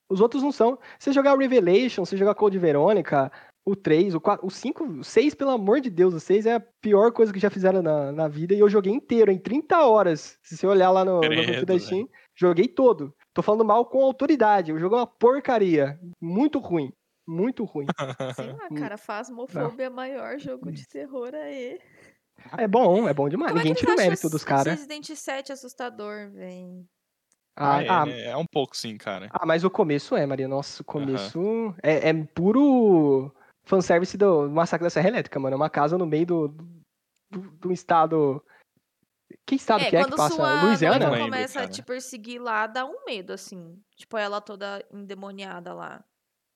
Os 0.07 0.21
outros 0.21 0.43
não 0.43 0.51
são. 0.51 0.77
Você 0.99 1.11
jogar 1.11 1.33
o 1.33 1.39
Revelation, 1.39 2.05
você 2.05 2.15
jogar 2.15 2.35
Code 2.35 2.59
Verônica, 2.59 3.31
o 3.65 3.75
3, 3.75 4.13
o 4.13 4.21
4, 4.21 4.45
o 4.45 4.51
5, 4.51 4.83
o 4.83 5.03
6, 5.03 5.33
pelo 5.33 5.49
amor 5.49 5.81
de 5.81 5.89
Deus, 5.89 6.13
o 6.13 6.19
6 6.19 6.45
é 6.45 6.53
a 6.53 6.59
pior 6.59 7.11
coisa 7.11 7.33
que 7.33 7.39
já 7.39 7.49
fizeram 7.49 7.81
na, 7.81 8.11
na 8.11 8.27
vida 8.27 8.53
e 8.53 8.59
eu 8.59 8.69
joguei 8.69 8.93
inteiro, 8.93 9.31
em 9.31 9.39
30 9.39 9.83
horas. 9.83 10.37
Se 10.43 10.55
você 10.55 10.67
olhar 10.67 10.91
lá 10.91 11.03
no, 11.03 11.21
Credo, 11.21 11.61
no 11.61 11.65
da 11.65 11.79
Steam, 11.79 12.07
joguei 12.35 12.67
todo. 12.67 13.11
Tô 13.33 13.41
falando 13.41 13.65
mal 13.65 13.83
com 13.87 14.05
autoridade. 14.05 14.71
O 14.71 14.77
jogo 14.77 14.95
é 14.95 14.99
uma 14.99 15.07
porcaria. 15.07 15.99
Muito 16.21 16.59
ruim. 16.59 16.93
Muito 17.27 17.63
ruim. 17.63 17.87
Sei 18.35 18.53
lá, 18.53 18.69
cara, 18.77 18.97
Fasmofobia 18.97 19.87
é 19.87 19.89
maior 19.89 20.37
jogo 20.37 20.71
de 20.71 20.87
terror 20.87 21.33
aí. 21.33 21.79
É 22.57 22.67
bom, 22.67 23.07
é 23.07 23.13
bom 23.13 23.27
demais. 23.27 23.51
Como 23.51 23.61
é 23.61 23.63
Ninguém 23.63 23.73
é 23.73 23.75
tira 23.75 23.93
o 23.93 23.97
mérito 23.97 24.29
dos 24.29 24.43
caras. 24.43 24.79
Resident 24.79 25.09
7 25.13 25.51
assustador, 25.51 26.29
velho. 26.31 26.85
Ah, 27.55 27.77
ah, 27.77 28.09
é, 28.09 28.11
é, 28.11 28.25
é, 28.27 28.37
um 28.37 28.45
pouco 28.45 28.75
sim, 28.75 28.97
cara. 28.97 29.29
Ah, 29.31 29.45
mas 29.45 29.63
o 29.63 29.69
começo 29.69 30.15
é, 30.15 30.25
Maria. 30.25 30.47
Nossa, 30.47 30.81
o 30.81 30.85
começo 30.85 31.39
uhum. 31.39 31.73
é, 31.81 32.09
é 32.09 32.13
puro 32.13 33.33
fanservice 33.63 34.17
do 34.17 34.49
Massacre 34.49 34.83
da 34.83 34.89
Serra 34.89 35.07
Elétrica, 35.07 35.39
mano. 35.39 35.53
É 35.53 35.57
uma 35.57 35.69
casa 35.69 35.97
no 35.97 36.05
meio 36.05 36.25
do, 36.25 36.47
do, 37.31 37.41
do 37.51 37.71
estado. 37.71 38.43
Que 39.45 39.55
estado 39.55 39.83
é, 39.83 39.89
que 39.89 39.95
é 39.95 40.03
que 40.03 40.15
passa? 40.15 40.35
Sua 40.35 40.63
Louisiana? 40.63 41.09
Quando 41.09 41.21
começa 41.21 41.61
a 41.61 41.67
te 41.67 41.81
perseguir 41.81 42.41
lá, 42.41 42.67
dá 42.67 42.85
um 42.85 43.05
medo, 43.05 43.31
assim. 43.31 43.81
Tipo, 43.95 44.17
ela 44.17 44.41
toda 44.41 44.85
endemoniada 44.91 45.73
lá. 45.73 46.03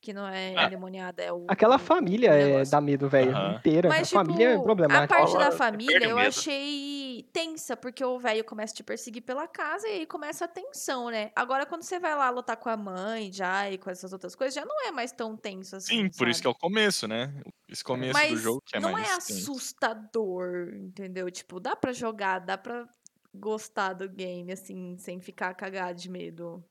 Que 0.02 0.14
não 0.14 0.26
é 0.26 0.56
ah. 0.56 0.66
endemoniada, 0.66 1.22
é 1.22 1.32
o. 1.32 1.45
Aquela 1.50 1.78
família 1.78 2.32
é, 2.32 2.64
dá 2.64 2.80
medo, 2.80 3.10
velho. 3.10 3.36
Uhum. 3.36 3.56
Inteira. 3.56 3.89
Mas, 3.89 4.00
a 4.00 4.04
tipo, 4.04 4.16
família 4.16 4.50
é 4.52 4.60
problemática. 4.60 5.14
A 5.14 5.18
parte 5.18 5.38
da 5.38 5.52
família 5.52 6.08
eu 6.08 6.18
achei 6.18 7.28
tensa, 7.34 7.76
porque 7.76 8.04
o 8.04 8.18
velho 8.18 8.45
começa 8.45 8.74
a 8.74 8.78
te 8.78 8.84
perseguir 8.84 9.24
pela 9.24 9.45
casa 9.45 9.88
e 9.89 9.91
aí 9.91 10.06
começa 10.06 10.45
a 10.45 10.47
tensão, 10.47 11.10
né? 11.10 11.32
Agora, 11.36 11.66
quando 11.66 11.84
você 11.84 12.00
vai 12.00 12.16
lá 12.16 12.30
lutar 12.30 12.56
com 12.56 12.70
a 12.70 12.78
mãe 12.78 13.30
já 13.32 13.70
e 13.70 13.78
com 13.78 13.89
essas 13.89 14.14
outras 14.14 14.36
coisas, 14.36 14.54
já 14.54 14.66
não 14.66 14.88
é 14.88 14.91
mais 14.91 15.12
tão 15.12 15.36
tenso 15.36 15.76
assim. 15.76 16.04
Sim, 16.04 16.10
por 16.10 16.20
sabe? 16.20 16.32
isso 16.32 16.41
que 16.41 16.47
é 16.47 16.52
o 16.52 16.56
começo, 16.56 17.06
né? 17.06 17.34
Esse 17.68 17.84
começo 17.84 18.14
Mas 18.14 18.32
do 18.32 18.38
jogo 18.38 18.62
que 18.66 18.78
é 18.78 18.80
não 18.80 18.93
mais. 18.93 19.06
Não 19.06 19.14
é 19.14 19.18
assustador, 19.18 20.74
entendeu? 20.76 21.30
Tipo, 21.30 21.60
dá 21.60 21.76
pra 21.76 21.91
jogar, 21.91 22.39
dá 22.39 22.58
pra 22.58 22.88
gostar 23.34 23.93
do 23.93 24.08
game, 24.08 24.52
assim, 24.52 24.97
sem 24.97 25.20
ficar 25.20 25.54
cagado 25.56 26.00
de 26.00 26.10
medo. 26.10 26.64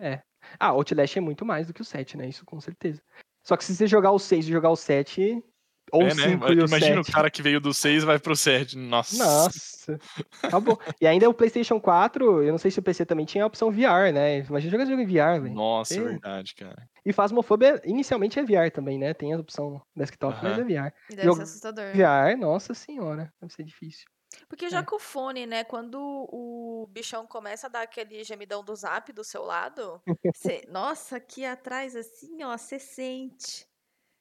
É. 0.00 0.20
Ah, 0.58 0.68
Outlast 0.68 1.16
é 1.16 1.20
muito 1.20 1.44
mais 1.44 1.66
do 1.66 1.72
que 1.74 1.82
o 1.82 1.84
7, 1.84 2.16
né? 2.16 2.28
Isso 2.28 2.44
com 2.44 2.60
certeza. 2.60 3.00
Só 3.44 3.56
que 3.56 3.64
se 3.64 3.74
você 3.74 3.86
jogar 3.86 4.12
o 4.12 4.18
6 4.18 4.46
e 4.46 4.52
jogar 4.52 4.70
o 4.70 4.76
7, 4.76 5.42
ou 5.90 6.02
É, 6.02 6.04
o 6.04 6.14
né? 6.14 6.28
5 6.30 6.52
e 6.52 6.58
o 6.60 6.66
Imagina 6.66 6.96
7. 7.02 7.10
o 7.10 7.12
cara 7.12 7.30
que 7.30 7.42
veio 7.42 7.60
do 7.60 7.74
6 7.74 8.02
e 8.02 8.06
vai 8.06 8.18
pro 8.18 8.36
7. 8.36 8.78
Nossa. 8.78 9.16
Nossa, 9.18 9.98
acabou. 10.42 10.80
E 11.00 11.06
ainda 11.06 11.28
o 11.28 11.34
PlayStation 11.34 11.80
4, 11.80 12.42
eu 12.42 12.50
não 12.52 12.58
sei 12.58 12.70
se 12.70 12.78
o 12.78 12.82
PC 12.82 13.04
também 13.04 13.26
tinha 13.26 13.42
a 13.44 13.46
opção 13.46 13.70
VR, 13.70 14.12
né? 14.14 14.38
Imagina 14.38 14.70
jogar 14.70 14.84
esse 14.84 14.92
jogo 14.92 15.02
em 15.02 15.06
VR, 15.06 15.40
velho. 15.42 15.54
Nossa, 15.54 15.94
é 15.94 15.98
É. 15.98 16.00
verdade, 16.02 16.54
cara. 16.54 16.86
E 17.04 17.12
Phasmophobia 17.12 17.82
inicialmente 17.84 18.38
é 18.38 18.44
VR 18.44 18.70
também, 18.72 18.96
né? 18.98 19.12
Tem 19.12 19.32
a 19.32 19.38
opção 19.38 19.82
desktop, 19.96 20.38
mas 20.42 20.56
é. 20.58 20.62
VR. 20.62 20.92
Deve 21.10 21.22
Jogo- 21.24 21.36
ser 21.36 21.42
assustador. 21.42 21.84
VR, 21.92 22.36
nossa 22.38 22.72
senhora, 22.74 23.32
deve 23.40 23.52
ser 23.52 23.64
difícil. 23.64 24.06
Porque 24.48 24.68
já 24.68 24.82
com 24.84 24.96
o 24.96 24.98
fone, 24.98 25.46
né? 25.46 25.64
Quando 25.64 25.98
o 26.00 26.86
bichão 26.90 27.26
começa 27.26 27.66
a 27.66 27.70
dar 27.70 27.82
aquele 27.82 28.22
gemidão 28.24 28.64
do 28.64 28.74
zap 28.74 29.12
do 29.12 29.24
seu 29.24 29.42
lado, 29.42 30.02
cê- 30.34 30.64
nossa, 30.68 31.16
aqui 31.16 31.44
atrás, 31.44 31.94
assim, 31.96 32.42
ó, 32.42 32.56
você 32.56 32.78
sente. 32.78 33.66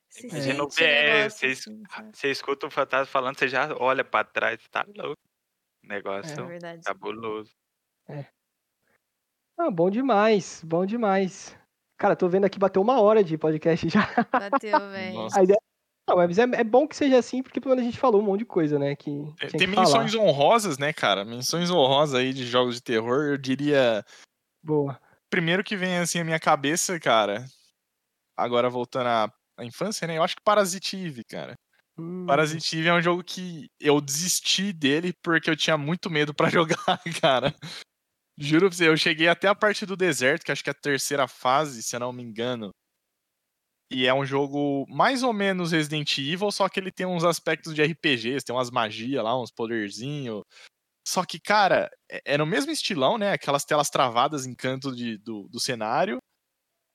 Você 0.10 0.28
Imagina 0.28 0.58
no 0.64 0.70
sente 0.70 0.84
o 0.84 1.04
negócio, 1.04 1.40
você, 1.40 1.46
assim, 1.48 1.84
sabe? 1.90 2.18
você 2.18 2.32
escuta 2.32 2.68
o 2.68 2.72
fantasma 2.72 3.06
falando, 3.06 3.40
você 3.40 3.48
já 3.48 3.74
olha 3.78 4.04
pra 4.04 4.24
trás, 4.24 4.60
tá 4.70 4.86
louco. 4.96 5.22
É 5.84 5.88
Negócio 5.88 6.48
verdade. 6.48 6.84
cabuloso. 6.84 7.52
Ah, 9.58 9.70
bom 9.72 9.90
demais, 9.90 10.62
bom 10.64 10.86
demais. 10.86 11.58
Cara, 11.98 12.16
tô 12.16 12.28
vendo 12.28 12.46
aqui, 12.46 12.58
bateu 12.58 12.82
uma 12.82 13.00
hora 13.00 13.24
de 13.24 13.38
podcast 13.38 13.88
já. 13.88 14.02
Bateu, 14.32 14.80
velho. 14.90 15.14
Nossa. 15.16 15.40
A 15.40 15.44
ideia... 15.44 15.60
Não, 16.12 16.18
mas 16.18 16.38
é, 16.38 16.44
é 16.44 16.64
bom 16.64 16.86
que 16.86 16.96
seja 16.96 17.18
assim, 17.18 17.42
porque 17.42 17.62
pelo 17.62 17.74
menos 17.74 17.88
a 17.88 17.90
gente 17.90 18.00
falou 18.00 18.22
um 18.22 18.26
monte 18.26 18.40
de 18.40 18.46
coisa, 18.46 18.78
né? 18.78 18.96
Que 18.98 19.12
Tem, 19.12 19.50
tinha 19.50 19.50
tem 19.52 19.70
que 19.70 19.76
falar. 19.76 19.86
menções 19.86 20.14
honrosas, 20.14 20.78
né, 20.78 20.92
cara? 20.92 21.24
Menções 21.24 21.72
honrosas 21.72 22.16
aí 22.16 22.34
de 22.34 22.46
jogos 22.46 22.76
de 22.76 22.82
terror, 22.82 23.24
eu 23.28 23.38
diria. 23.38 24.04
Boa. 24.62 25.00
Primeiro 25.30 25.64
que 25.64 25.78
vem 25.78 25.98
assim 25.98 26.20
à 26.20 26.24
minha 26.26 26.40
cabeça, 26.40 27.00
cara. 27.00 27.46
Agora 28.36 28.70
voltando 28.70 29.08
à, 29.08 29.34
à 29.58 29.64
infância, 29.64 30.06
né? 30.06 30.18
Eu 30.18 30.24
acho 30.24 30.36
que 30.36 30.44
Parasitive, 30.44 31.24
cara. 31.24 31.54
Hum, 31.98 32.26
Parasitive 32.26 32.90
é 32.90 32.94
um 32.94 33.02
jogo 33.02 33.24
que 33.24 33.70
eu 33.80 34.02
desisti 34.02 34.74
dele 34.74 35.14
porque 35.24 35.50
eu 35.50 35.56
tinha 35.56 35.78
muito 35.78 36.10
medo 36.10 36.34
pra 36.34 36.50
jogar, 36.52 37.02
cara. 37.22 37.56
Juro 38.38 38.68
pra 38.68 38.76
você, 38.76 38.90
eu 38.90 38.98
cheguei 38.98 39.30
até 39.30 39.48
a 39.48 39.56
parte 39.56 39.86
do 39.86 39.96
deserto, 39.96 40.44
que 40.44 40.52
acho 40.52 40.64
que 40.64 40.70
é 40.70 40.72
a 40.72 40.82
terceira 40.82 41.28
fase, 41.28 41.82
se 41.82 41.96
eu 41.96 42.02
não 42.02 42.12
me 42.12 42.22
engano. 42.22 42.72
E 43.94 44.08
é 44.08 44.14
um 44.14 44.26
jogo 44.26 44.86
mais 44.88 45.22
ou 45.22 45.34
menos 45.34 45.74
Resident 45.74 46.18
Evil, 46.18 46.50
só 46.50 46.70
que 46.70 46.80
ele 46.80 46.92
tem 46.92 47.06
uns 47.06 47.26
aspectos 47.26 47.76
de 47.76 47.84
RPGs, 47.84 48.46
tem 48.46 48.56
umas 48.56 48.72
magias 48.72 49.22
lá, 49.22 49.38
uns 49.38 49.52
poderzinhos. 49.52 50.44
Só 51.06 51.26
que, 51.26 51.40
cara, 51.40 51.90
é, 52.10 52.22
é 52.36 52.38
no 52.38 52.46
mesmo 52.46 52.72
estilão, 52.72 53.18
né? 53.18 53.34
Aquelas 53.34 53.66
telas 53.66 53.90
travadas 53.90 54.46
em 54.46 54.56
canto 54.56 54.96
de, 54.96 55.18
do, 55.18 55.48
do 55.50 55.60
cenário. 55.60 56.20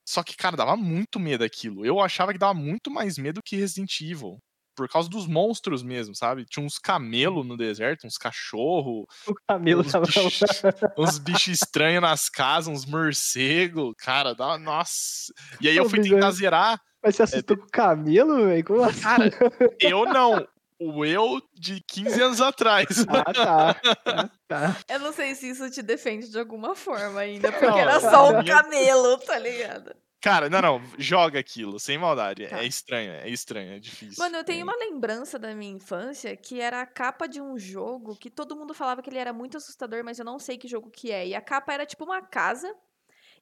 Só 0.08 0.22
que, 0.22 0.36
cara, 0.36 0.56
dava 0.56 0.74
muito 0.76 1.20
medo 1.20 1.44
aquilo. 1.44 1.84
Eu 1.84 2.00
achava 2.00 2.32
que 2.32 2.38
dava 2.38 2.54
muito 2.54 2.90
mais 2.90 3.18
medo 3.18 3.42
que 3.44 3.56
Resident 3.56 4.00
Evil. 4.00 4.38
Por 4.76 4.88
causa 4.88 5.08
dos 5.08 5.26
monstros 5.26 5.82
mesmo, 5.82 6.14
sabe? 6.14 6.44
Tinha 6.44 6.64
uns 6.64 6.78
camelos 6.78 7.46
no 7.46 7.56
deserto, 7.56 8.06
uns 8.06 8.18
cachorros, 8.18 9.06
O 9.26 9.34
camelo 9.48 9.80
uns 9.80 9.90
tava 9.90 10.04
bichos, 10.06 10.38
uns 10.98 11.18
bichos 11.18 11.48
estranhos 11.62 12.02
nas 12.02 12.28
casas, 12.28 12.68
uns 12.68 12.84
morcegos. 12.84 13.94
Cara, 13.98 14.34
dá, 14.34 14.58
nossa. 14.58 15.32
E 15.60 15.68
aí 15.68 15.76
eu 15.76 15.88
fui 15.88 16.00
tentar 16.02 16.30
zerar. 16.32 16.78
Mas 17.02 17.16
você 17.16 17.22
assustou 17.22 17.56
com 17.56 17.64
o 17.64 17.70
camelo, 17.70 18.46
velho? 18.46 18.64
Como 18.64 18.82
assim? 18.84 19.00
Cara, 19.00 19.30
eu 19.80 20.04
não. 20.04 20.46
O 20.78 21.06
eu 21.06 21.40
de 21.54 21.80
15 21.88 22.20
anos 22.20 22.40
atrás. 22.42 22.86
Ah, 23.08 23.32
tá. 23.32 23.80
Ah, 24.04 24.30
tá. 24.46 24.76
Eu 24.90 24.98
não 25.00 25.10
sei 25.10 25.34
se 25.34 25.48
isso 25.48 25.70
te 25.70 25.80
defende 25.80 26.28
de 26.30 26.38
alguma 26.38 26.74
forma 26.74 27.18
ainda, 27.20 27.50
porque 27.50 27.66
Não, 27.66 27.78
era 27.78 27.98
só 27.98 28.28
um 28.28 28.42
minha- 28.42 28.62
camelo, 28.62 29.16
tá 29.20 29.38
ligado? 29.38 29.96
Cara, 30.28 30.50
não, 30.50 30.60
não. 30.60 30.82
Joga 30.98 31.38
aquilo, 31.38 31.78
sem 31.78 31.96
maldade. 31.98 32.46
Tá. 32.48 32.58
É 32.60 32.66
estranho, 32.66 33.12
é 33.12 33.28
estranho, 33.28 33.72
é 33.74 33.78
difícil. 33.78 34.16
Mano, 34.22 34.36
eu 34.36 34.44
tenho 34.44 34.60
É. 34.60 34.64
uma 34.64 34.76
lembrança 34.76 35.38
da 35.38 35.54
minha 35.54 35.72
infância 35.72 36.36
que 36.36 36.60
era 36.60 36.80
a 36.80 36.86
capa 36.86 37.26
de 37.26 37.40
um 37.40 37.56
jogo 37.58 38.16
que 38.16 38.28
todo 38.30 38.56
mundo 38.56 38.74
falava 38.74 39.00
que 39.02 39.08
ele 39.10 39.18
era 39.18 39.32
muito 39.32 39.56
assustador, 39.56 40.02
mas 40.04 40.18
eu 40.18 40.24
não 40.24 40.38
sei 40.38 40.58
que 40.58 40.66
jogo 40.66 40.90
que 40.90 41.12
é. 41.12 41.28
E 41.28 41.34
a 41.34 41.40
capa 41.40 41.72
era 41.72 41.86
tipo 41.86 42.04
uma 42.04 42.20
casa 42.22 42.74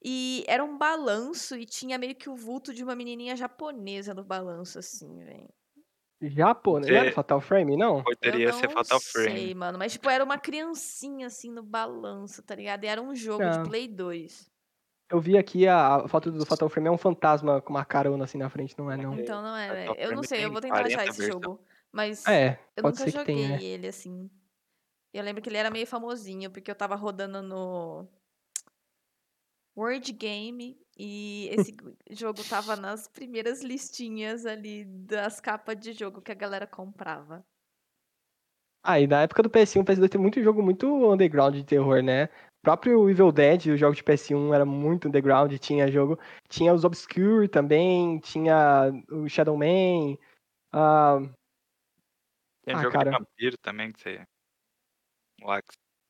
e 0.05 0.45
era 0.47 0.63
um 0.63 0.77
balanço 0.77 1.57
e 1.57 1.65
tinha 1.65 1.97
meio 1.97 2.15
que 2.15 2.29
o 2.29 2.37
vulto 2.37 2.75
de 2.75 2.85
uma 2.85 2.95
menininha 2.95 3.35
japonesa 3.37 4.13
no 4.13 4.23
balanço, 4.23 4.79
assim, 4.79 5.19
velho. 5.25 5.49
Japão, 6.23 6.79
né? 6.81 6.89
Não 6.89 6.97
era 6.97 7.09
Você- 7.09 7.13
Fatal 7.13 7.41
Frame, 7.41 7.77
não? 7.77 8.03
Poderia 8.03 8.47
eu 8.49 8.53
ser 8.53 8.67
não 8.69 8.75
Fatal 8.75 8.99
sei, 9.01 9.25
Frame. 9.25 9.55
mano, 9.55 9.79
mas 9.79 9.93
tipo, 9.93 10.09
era 10.09 10.25
uma 10.25 10.39
criancinha 10.39 11.27
assim 11.27 11.51
no 11.51 11.63
balanço, 11.63 12.43
tá 12.43 12.55
ligado? 12.55 12.85
E 12.85 12.87
era 12.87 13.03
um 13.03 13.15
jogo 13.15 13.43
de 13.45 13.59
Ah. 13.59 13.63
Play 13.63 13.89
2. 13.89 14.51
Eu 15.11 15.21
vi 15.21 15.37
aqui 15.37 15.69
a, 15.69 15.97
a 15.97 16.09
foto 16.09 16.33
do 16.33 16.47
Fatal 16.47 16.69
Frame, 16.69 16.89
é 16.89 16.91
um 16.91 16.99
fantasma 16.99 17.61
com 17.61 17.71
uma 17.71 17.85
carona 17.85 18.25
assim 18.25 18.39
na 18.39 18.49
frente, 18.49 18.77
não 18.79 18.91
é 18.91 18.97
não? 18.97 19.19
Então 19.19 19.43
não 19.43 19.57
é, 19.57 19.69
Fatal 19.69 19.95
velho. 19.95 20.01
Eu 20.01 20.17
não 20.17 20.23
Frame 20.23 20.27
sei, 20.27 20.45
eu 20.45 20.51
vou 20.51 20.61
tentar 20.61 20.87
achar 20.87 21.05
40 21.05 21.11
esse 21.11 21.27
jogo. 21.27 21.61
Mas 21.93 22.27
É, 22.27 22.59
eu 22.77 22.83
pode 22.83 22.99
nunca 22.99 23.11
ser 23.11 23.13
que 23.13 23.19
joguei 23.19 23.37
tenha. 23.37 23.57
é. 23.57 23.63
ele, 23.63 23.87
assim. 23.87 24.31
Eu 25.13 25.23
lembro 25.23 25.41
que 25.41 25.49
ele 25.49 25.59
era 25.59 25.71
meio 25.71 25.87
famosinho, 25.87 26.51
porque 26.51 26.69
eu 26.71 26.75
tava 26.75 26.97
rodando 26.97 27.41
no 27.41 28.09
Word 29.77 30.13
Game 30.13 30.77
e 30.97 31.49
esse 31.53 31.77
jogo 32.11 32.43
tava 32.49 32.75
nas 32.75 33.07
primeiras 33.07 33.63
listinhas 33.63 34.45
ali 34.45 34.85
das 34.85 35.41
capas 35.41 35.77
de 35.79 35.93
jogo 35.93 36.21
que 36.21 36.33
a 36.33 36.35
galera 36.35 36.67
comprava. 36.67 37.45
Ah, 38.83 39.01
e 39.01 39.07
na 39.07 39.23
época 39.23 39.43
do 39.43 39.49
PS1, 39.49 39.81
o 39.81 39.85
PS2 39.85 40.09
tem 40.11 40.21
muito 40.21 40.43
jogo 40.43 40.63
muito 40.63 40.87
underground 41.11 41.55
de 41.55 41.65
terror, 41.65 42.03
né? 42.03 42.29
O 42.65 42.73
próprio 42.73 43.11
Evil 43.11 43.31
Dead, 43.31 43.67
o 43.67 43.77
jogo 43.77 43.95
de 43.95 44.03
PS1 44.03 44.55
era 44.55 44.65
muito 44.65 45.07
underground, 45.07 45.53
tinha 45.59 45.91
jogo, 45.93 46.19
tinha 46.49 46.73
os 46.73 46.83
Obscure 46.83 47.47
também, 47.47 48.19
tinha 48.21 48.91
o 49.11 49.29
Shadow 49.29 49.55
Man, 49.55 50.17
ah, 50.73 51.19
Tem 52.65 52.75
Ah, 52.75 52.81
jogo 52.81 52.93
cara. 52.93 53.11
de 53.11 53.19
vampiro 53.19 53.59
também 53.59 53.93
que 53.93 54.01
você. 54.01 54.25
Lá 55.43 55.61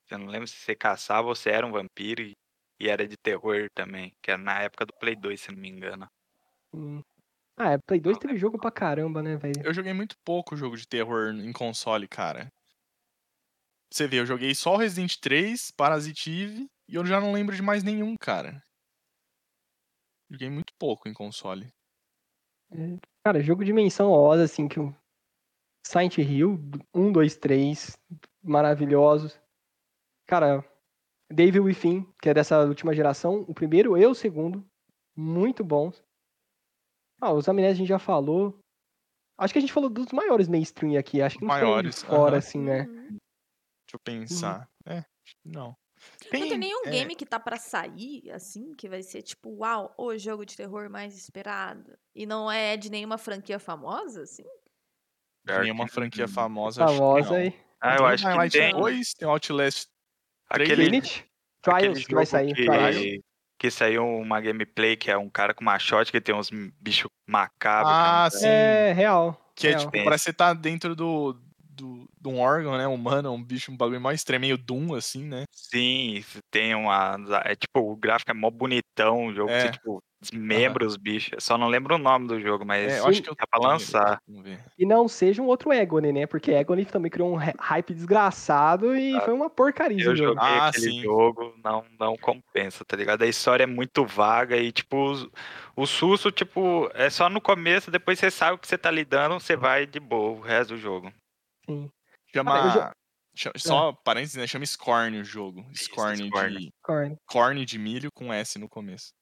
você 0.07 0.17
não 0.17 0.27
lembra 0.27 0.47
se 0.47 0.55
você 0.55 0.77
caçava 0.77 1.27
ou 1.27 1.35
você 1.35 1.51
era 1.51 1.67
um 1.67 1.73
vampiro 1.73 2.23
e, 2.23 2.35
e 2.81 2.89
era 2.89 3.05
de 3.05 3.17
terror 3.17 3.69
também. 3.75 4.13
Que 4.23 4.31
era 4.31 4.41
na 4.41 4.63
época 4.63 4.87
do 4.87 4.93
Play 5.01 5.17
2, 5.17 5.41
se 5.41 5.51
não 5.51 5.59
me 5.59 5.69
engano. 5.69 6.07
hum. 6.73 7.03
ah, 7.59 7.73
é, 7.73 7.79
Play 7.79 7.99
2 7.99 8.15
Não 8.17 8.21
teve 8.21 8.39
jogo 8.39 8.59
pra 8.61 8.71
caramba, 8.71 9.21
né, 9.25 9.37
velho? 9.37 9.61
Eu 9.65 9.75
joguei 9.75 9.93
muito 9.93 10.15
pouco 10.25 10.57
jogo 10.57 10.77
de 10.77 10.87
terror 10.87 11.35
em 11.35 11.53
console, 11.53 12.07
cara. 12.07 12.47
Você 13.95 14.09
vê, 14.09 14.19
eu 14.19 14.27
joguei 14.27 14.53
só 14.57 14.75
o 14.75 14.77
Resident 14.77 15.19
3, 15.21 15.71
Parasitive, 15.71 16.69
e 16.89 16.97
eu 16.97 17.07
já 17.07 17.21
não 17.21 17.33
lembro 17.33 17.55
de 17.55 17.63
mais 17.63 17.85
nenhum, 17.85 18.17
cara. 18.17 18.61
Joguei 20.29 20.51
muito 20.51 20.75
pouco 20.77 21.09
em 21.09 21.15
console. 21.15 21.73
Cara, 23.25 23.41
jogo 23.41 23.65
de 23.65 23.73
menção 23.73 24.11
honrosa, 24.11 24.43
assim, 24.43 24.67
que 24.67 24.81
o 24.81 24.93
Silent 25.87 26.19
Hill, 26.19 26.59
1, 26.93 27.13
2, 27.13 27.37
3, 27.37 27.97
maravilhosos. 28.43 29.41
Cara, 30.27 30.69
Devil 31.33 31.63
Within, 31.63 32.05
que 32.21 32.29
é 32.29 32.35
dessa 32.35 32.65
última 32.65 32.93
geração, 32.97 33.45
o 33.47 33.55
primeiro 33.55 33.97
e 33.97 34.05
o 34.05 34.13
segundo, 34.13 34.69
muito 35.17 35.63
bons. 35.63 36.03
Ah, 37.21 37.33
os 37.33 37.49
Amnésia 37.49 37.71
a 37.71 37.77
gente 37.77 37.89
já 37.91 38.01
falou. 38.01 38.59
Acho 39.39 39.55
que 39.55 39.59
a 39.59 39.61
gente 39.61 39.73
falou 39.73 39.89
dos 39.89 40.11
maiores 40.11 40.49
mainstream 40.49 40.99
aqui, 40.99 41.23
acho 41.23 41.39
que 41.39 41.45
não 41.45 41.49
Maiores, 41.49 42.03
fora, 42.03 42.31
aham. 42.31 42.39
assim, 42.39 42.59
né? 42.59 42.89
Uhum. 43.85 43.91
Deixa 43.91 43.95
eu 43.95 43.99
pensar. 44.01 44.69
É, 44.87 44.99
acho 44.99 45.37
que 45.43 45.49
não. 45.49 45.77
Não 46.25 46.31
tem 46.31 46.59
nenhum 46.59 46.87
é, 46.87 46.91
game 46.91 47.15
que 47.15 47.25
tá 47.25 47.39
pra 47.39 47.57
sair, 47.57 48.31
assim, 48.31 48.75
que 48.75 48.89
vai 48.89 49.03
ser 49.03 49.23
tipo, 49.23 49.51
uau, 49.59 49.95
o 49.97 50.17
jogo 50.19 50.45
de 50.45 50.57
terror 50.57 50.91
mais 50.91 51.17
esperado. 51.17 51.97
E 52.15 52.27
não 52.27 52.51
é 52.51 52.77
de 52.77 52.91
nenhuma 52.91 53.17
franquia 53.17 53.59
famosa, 53.59 54.23
assim? 54.23 54.45
de 55.45 55.59
nenhuma 55.61 55.87
franquia 55.87 56.27
famosa. 56.27 56.85
acho 56.85 56.95
que 56.95 56.99
Famosa 56.99 57.31
não. 57.31 57.37
aí. 57.37 57.55
Ah, 57.81 57.95
eu 57.95 57.99
Tem 57.99 58.07
acho 58.07 58.25
que 58.25 58.59
tem. 58.59 58.73
2, 58.73 59.15
tem 59.15 59.29
Outlast 59.29 59.87
três, 60.51 60.71
Aquele, 60.71 60.83
Infinite? 60.85 61.27
aquele 61.63 61.81
Trials, 61.81 62.07
que 62.07 62.15
vai 62.15 62.27
sair. 62.27 62.55
que, 62.55 62.65
Trials. 62.65 63.23
que 63.59 63.71
saiu 63.71 64.07
uma 64.07 64.41
gameplay 64.41 64.97
que 64.97 65.11
é 65.11 65.19
um 65.19 65.29
cara 65.29 65.53
com 65.55 65.61
uma 65.63 65.79
shot 65.79 66.11
que 66.11 66.21
tem 66.21 66.35
uns 66.35 66.51
bichos 66.81 67.11
macabros. 67.29 67.93
Ah, 67.95 68.29
sim. 68.31 68.47
É, 68.47 68.93
real. 68.93 69.39
Que 69.55 69.69
é 69.69 69.75
tipo, 69.77 69.91
Tem 69.93 70.05
parece 70.05 70.25
que 70.25 70.31
você 70.31 70.37
tá 70.37 70.55
dentro 70.55 70.97
do, 70.97 71.39
do, 71.59 72.04
um 72.29 72.41
órgão, 72.41 72.77
né? 72.79 72.87
Humano, 72.87 73.33
um 73.33 73.43
bicho, 73.43 73.71
um 73.73 73.77
bagulho 73.77 74.01
mais 74.01 74.21
estranho, 74.21 74.41
meio 74.41 74.59
Doom, 74.59 74.95
assim, 74.95 75.25
né? 75.25 75.45
Sim, 75.53 76.23
tem 76.51 76.75
uma. 76.75 77.17
É 77.45 77.55
tipo, 77.55 77.81
o 77.81 77.97
gráfico 77.97 78.31
é 78.31 78.35
mó 78.35 78.51
bonitão, 78.51 79.27
o 79.27 79.35
jogo 79.35 79.51
É. 79.51 79.61
você, 79.61 79.71
tipo, 79.71 80.03
desmembra 80.21 80.87
os 80.87 80.97
bichos. 80.97 81.33
Eu 81.33 81.41
Só 81.41 81.59
não 81.59 81.69
lembro 81.69 81.95
o 81.95 81.99
nome 81.99 82.27
do 82.29 82.41
jogo, 82.41 82.65
mas 82.65 82.93
É, 82.93 82.99
eu 83.01 83.07
acho 83.07 83.23
que 83.23 83.29
eu 83.31 83.37
tá 83.37 83.47
pra 83.47 83.61
lançar. 83.61 84.19
E 84.77 84.85
não 84.85 85.07
seja 85.07 85.41
um 85.41 85.47
outro 85.47 85.73
Egone, 85.73 86.13
né? 86.13 86.27
Porque 86.27 86.51
Egone 86.51 86.85
também 86.85 87.11
criou 87.11 87.33
um 87.33 87.37
hy- 87.37 87.55
hype 87.61 87.95
desgraçado 87.95 88.97
e 88.97 89.21
foi 89.21 89.33
uma 89.33 89.49
porcaria 89.49 90.01
Eu 90.01 90.17
jogo. 90.17 90.31
joguei 90.35 90.59
Ah, 90.59 90.69
aquele 90.69 90.91
sim. 90.91 91.03
jogo, 91.03 91.55
não, 91.63 91.85
não 92.01 92.17
compensa, 92.17 92.85
tá 92.85 92.97
ligado? 92.97 93.23
A 93.23 93.27
história 93.27 93.63
é 93.65 93.67
muito 93.67 94.05
vaga 94.05 94.57
e, 94.57 94.73
tipo, 94.73 94.97
os- 95.13 95.29
o 95.77 95.87
susto, 95.87 96.33
tipo, 96.33 96.91
é 96.95 97.09
só 97.09 97.29
no 97.29 97.41
começo, 97.41 97.91
depois 97.91 98.19
você 98.19 98.31
sabe 98.31 98.55
o 98.57 98.59
que 98.59 98.67
você 98.67 98.77
tá 98.79 98.91
lidando, 98.91 99.35
você 99.39 99.57
vai 99.57 99.87
de 99.87 100.01
boa 100.01 100.39
o 100.39 100.41
resto 100.41 100.75
do 100.75 100.79
jogo. 100.81 101.13
Sim. 101.69 101.91
Chama. 102.35 102.71
Já- 102.71 102.93
chama- 103.37 103.55
Só 103.59 103.93
parênteses, 104.05 104.37
né? 104.37 104.47
Chama 104.47 104.67
Scorn 104.67 105.19
o 105.21 105.25
jogo. 105.25 105.65
Scorn 105.75 106.29
Scorn. 106.29 106.59
de. 106.59 106.71
Corne. 106.83 107.17
Corn 107.27 107.65
de 107.65 107.79
milho 107.79 108.11
com 108.15 108.33
S 108.33 108.59
no 108.59 108.69
começo. 108.69 109.13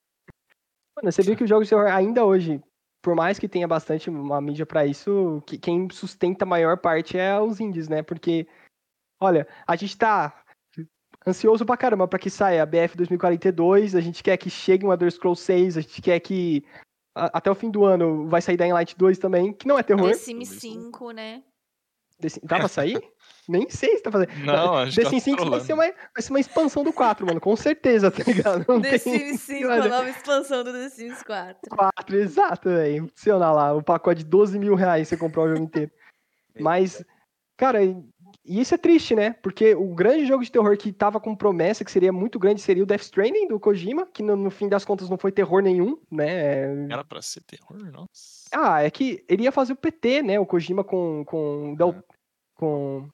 Mano, 0.96 1.10
você 1.12 1.22
viu 1.22 1.36
que 1.36 1.44
os 1.44 1.48
jogos 1.48 1.66
de 1.66 1.70
terror 1.70 1.86
ainda 1.90 2.24
hoje 2.24 2.60
por 3.04 3.16
mais 3.16 3.36
que 3.36 3.48
tenha 3.48 3.66
bastante 3.66 4.08
uma 4.08 4.40
mídia 4.40 4.64
pra 4.64 4.86
isso, 4.86 5.42
que, 5.44 5.58
quem 5.58 5.90
sustenta 5.90 6.44
a 6.44 6.46
maior 6.46 6.78
parte 6.78 7.18
é 7.18 7.36
os 7.40 7.58
indies, 7.58 7.88
né? 7.88 8.00
Porque, 8.00 8.46
olha, 9.20 9.44
a 9.66 9.74
gente 9.74 9.98
tá 9.98 10.40
ansioso 11.26 11.66
pra 11.66 11.76
caramba 11.76 12.06
pra 12.06 12.16
que 12.18 12.30
saia 12.30 12.62
a 12.62 12.66
BF 12.66 12.96
2042, 12.96 13.96
a 13.96 14.00
gente 14.00 14.22
quer 14.22 14.36
que 14.36 14.48
chegue 14.48 14.86
um 14.86 14.92
Elder 14.92 15.10
Scrolls 15.10 15.42
6, 15.42 15.76
a 15.76 15.80
gente 15.80 16.00
quer 16.00 16.20
que 16.20 16.64
a- 17.16 17.38
até 17.38 17.50
o 17.50 17.56
fim 17.56 17.72
do 17.72 17.84
ano 17.84 18.28
vai 18.28 18.40
sair 18.40 18.56
Dying 18.56 18.72
Light 18.72 18.96
2 18.96 19.18
também, 19.18 19.52
que 19.52 19.66
não 19.66 19.76
é 19.76 19.82
terror. 19.82 20.08
The 20.10 20.14
Sims 20.14 20.48
5, 20.60 21.10
né? 21.10 21.42
The 22.22 22.28
Sim- 22.28 22.40
Dá 22.44 22.58
pra 22.58 22.68
sair? 22.68 23.02
Nem 23.48 23.68
sei 23.68 23.96
se 23.96 24.02
tá 24.02 24.10
fazendo. 24.12 24.32
Não, 24.44 24.74
acho 24.76 24.94
The 24.96 25.02
que 25.02 25.08
Sims 25.10 25.22
5 25.24 25.50
vai 25.50 25.60
ser, 25.60 25.72
uma, 25.72 25.82
vai 25.84 25.92
ser 26.22 26.30
uma 26.32 26.38
expansão 26.40 26.84
do 26.84 26.92
4, 26.92 27.26
mano, 27.26 27.40
com 27.40 27.56
certeza, 27.56 28.08
tá 28.10 28.22
ligado? 28.24 28.64
Não 28.68 28.80
The 28.80 28.90
tem 28.90 28.98
Sims 28.98 29.40
5, 29.40 29.68
a 29.68 29.88
nova 29.88 30.08
expansão 30.08 30.62
do 30.62 30.72
The 30.72 30.88
Sims 30.88 31.22
4. 31.24 31.56
4, 31.68 32.16
exato, 32.16 32.68
velho. 32.70 33.08
Funciona 33.08 33.50
lá, 33.52 33.74
o 33.74 33.82
pacote 33.82 34.22
de 34.22 34.30
12 34.30 34.58
mil 34.58 34.74
reais 34.76 35.08
você 35.08 35.16
comprar 35.16 35.42
o 35.42 35.48
jogo 35.48 35.64
inteiro. 35.64 35.90
Mas, 36.58 37.04
cara, 37.56 37.82
e 37.84 37.96
e 38.44 38.60
isso 38.60 38.74
é 38.74 38.78
triste, 38.78 39.14
né? 39.14 39.36
Porque 39.40 39.72
o 39.72 39.94
grande 39.94 40.26
jogo 40.26 40.42
de 40.42 40.50
terror 40.50 40.76
que 40.76 40.92
tava 40.92 41.20
com 41.20 41.34
promessa, 41.36 41.84
que 41.84 41.92
seria 41.92 42.12
muito 42.12 42.40
grande, 42.40 42.60
seria 42.60 42.82
o 42.82 42.86
Death 42.86 43.02
Stranding 43.02 43.46
do 43.46 43.60
Kojima, 43.60 44.04
que 44.12 44.20
no, 44.20 44.34
no 44.34 44.50
fim 44.50 44.68
das 44.68 44.84
contas 44.84 45.08
não 45.08 45.16
foi 45.16 45.30
terror 45.30 45.62
nenhum, 45.62 45.96
né? 46.10 46.86
Era 46.90 47.04
pra 47.04 47.22
ser 47.22 47.40
terror, 47.42 47.78
nossa. 47.92 48.48
Ah, 48.52 48.82
é 48.82 48.90
que 48.90 49.24
ele 49.28 49.44
ia 49.44 49.52
fazer 49.52 49.74
o 49.74 49.76
PT, 49.76 50.22
né? 50.22 50.40
O 50.40 50.46
Kojima 50.46 50.82
com. 50.82 51.24
com, 51.24 51.74
Del- 51.76 52.02
com 52.62 53.08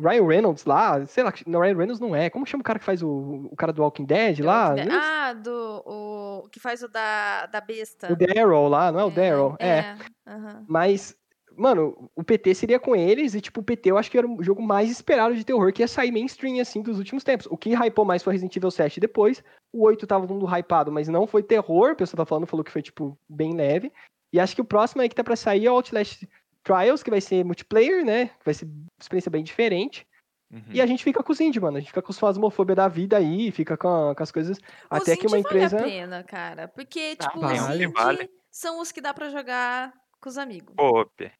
Ryan 0.00 0.26
Reynolds 0.26 0.64
lá. 0.64 1.04
Sei 1.04 1.22
lá, 1.22 1.32
não, 1.46 1.60
Ryan 1.60 1.76
Reynolds 1.76 2.00
não 2.00 2.16
é. 2.16 2.30
Como 2.30 2.46
chama 2.46 2.62
o 2.62 2.64
cara 2.64 2.78
que 2.78 2.84
faz 2.84 3.02
o, 3.02 3.48
o 3.50 3.56
cara 3.56 3.74
do 3.74 3.82
Walking 3.82 4.06
Dead 4.06 4.40
lá? 4.40 4.70
Walking 4.70 4.88
Dead. 4.88 4.92
Ah, 4.92 5.32
do. 5.34 5.82
O, 5.84 6.48
que 6.48 6.58
faz 6.58 6.82
o 6.82 6.88
da, 6.88 7.44
da 7.44 7.60
besta. 7.60 8.10
O 8.10 8.16
Daryl 8.16 8.68
lá, 8.68 8.90
não 8.90 9.00
é 9.00 9.04
o 9.04 9.10
Daryl? 9.10 9.54
É. 9.58 9.68
É. 9.68 9.96
aham. 10.26 10.64
Mas, 10.66 11.14
mano, 11.54 12.10
o 12.16 12.24
PT 12.24 12.54
seria 12.54 12.80
com 12.80 12.96
eles 12.96 13.34
e, 13.34 13.40
tipo, 13.42 13.60
o 13.60 13.64
PT 13.64 13.90
eu 13.90 13.98
acho 13.98 14.10
que 14.10 14.16
era 14.16 14.26
o 14.26 14.42
jogo 14.42 14.62
mais 14.62 14.90
esperado 14.90 15.34
de 15.34 15.44
terror 15.44 15.70
que 15.74 15.82
ia 15.82 15.88
sair 15.88 16.10
mainstream, 16.10 16.58
assim, 16.58 16.80
dos 16.80 16.96
últimos 16.96 17.22
tempos. 17.22 17.46
O 17.50 17.56
que 17.58 17.74
hypou 17.74 18.06
mais 18.06 18.22
foi 18.22 18.32
Resident 18.32 18.56
Evil 18.56 18.70
7 18.70 18.98
depois. 18.98 19.44
O 19.74 19.84
8 19.84 20.06
tava 20.06 20.26
todo 20.26 20.38
mundo 20.38 20.56
hypado, 20.56 20.90
mas 20.90 21.06
não 21.06 21.26
foi 21.26 21.42
terror. 21.42 21.92
O 21.92 21.96
pessoal 21.96 22.24
tá 22.24 22.26
falando, 22.26 22.46
falou 22.46 22.64
que 22.64 22.72
foi, 22.72 22.80
tipo, 22.80 23.18
bem 23.28 23.54
leve. 23.54 23.92
E 24.32 24.40
acho 24.40 24.54
que 24.54 24.62
o 24.62 24.66
próximo 24.66 25.02
aí 25.02 25.08
que 25.08 25.14
tá 25.14 25.22
pra 25.22 25.36
sair 25.36 25.66
é 25.66 25.70
o 25.70 25.74
Outlast 25.74 26.26
Trials, 26.66 27.02
que 27.02 27.10
vai 27.10 27.20
ser 27.20 27.44
multiplayer, 27.44 28.04
né? 28.04 28.30
Vai 28.44 28.52
ser 28.52 28.64
uma 28.64 28.86
experiência 29.00 29.30
bem 29.30 29.44
diferente. 29.44 30.04
Uhum. 30.52 30.64
E 30.72 30.80
a 30.80 30.86
gente 30.86 31.04
fica 31.04 31.22
com 31.22 31.32
os 31.32 31.40
indie, 31.40 31.60
mano. 31.60 31.76
A 31.76 31.80
gente 31.80 31.88
fica 31.90 32.02
com 32.02 32.10
os 32.10 32.18
fasmofobia 32.18 32.74
da 32.74 32.88
vida 32.88 33.16
aí, 33.16 33.52
fica 33.52 33.76
com, 33.76 34.12
com 34.16 34.22
as 34.22 34.32
coisas. 34.32 34.58
Até 34.90 35.12
Os 35.12 35.18
que 35.18 35.26
uma 35.28 35.38
empresa. 35.38 35.76
Vale 35.78 35.90
a 35.90 35.94
pena, 35.94 36.24
cara. 36.24 36.68
Porque, 36.68 37.16
Ah, 37.18 37.24
tipo, 37.24 37.40
vale. 37.40 37.58
os 37.60 37.68
indie 37.70 37.86
Vale. 37.92 38.30
são 38.50 38.80
os 38.80 38.90
que 38.90 39.00
dá 39.00 39.14
pra 39.14 39.28
jogar 39.28 39.92
com 40.20 40.28
os 40.28 40.36
amigos. 40.38 40.74
Coop. 40.76 41.32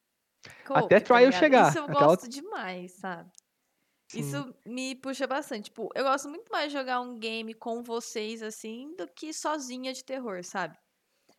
Co-op, 0.65 0.85
Até 0.85 1.01
tá 1.01 1.07
trial 1.07 1.25
ligado? 1.25 1.41
chegar, 1.41 1.69
Isso 1.71 1.79
eu 1.79 1.85
até 1.85 1.93
gosto 1.93 2.29
demais, 2.29 2.93
sabe? 2.93 3.31
Sim. 4.13 4.21
Isso 4.21 4.55
me 4.65 4.95
puxa 4.95 5.27
bastante. 5.27 5.65
Tipo, 5.65 5.89
eu 5.95 6.05
gosto 6.05 6.29
muito 6.29 6.49
mais 6.53 6.71
de 6.71 6.79
jogar 6.79 7.01
um 7.01 7.19
game 7.19 7.53
com 7.53 7.83
vocês, 7.83 8.43
assim, 8.43 8.95
do 8.97 9.09
que 9.09 9.33
sozinha 9.33 9.93
de 9.93 10.05
terror, 10.05 10.45
sabe? 10.45 10.77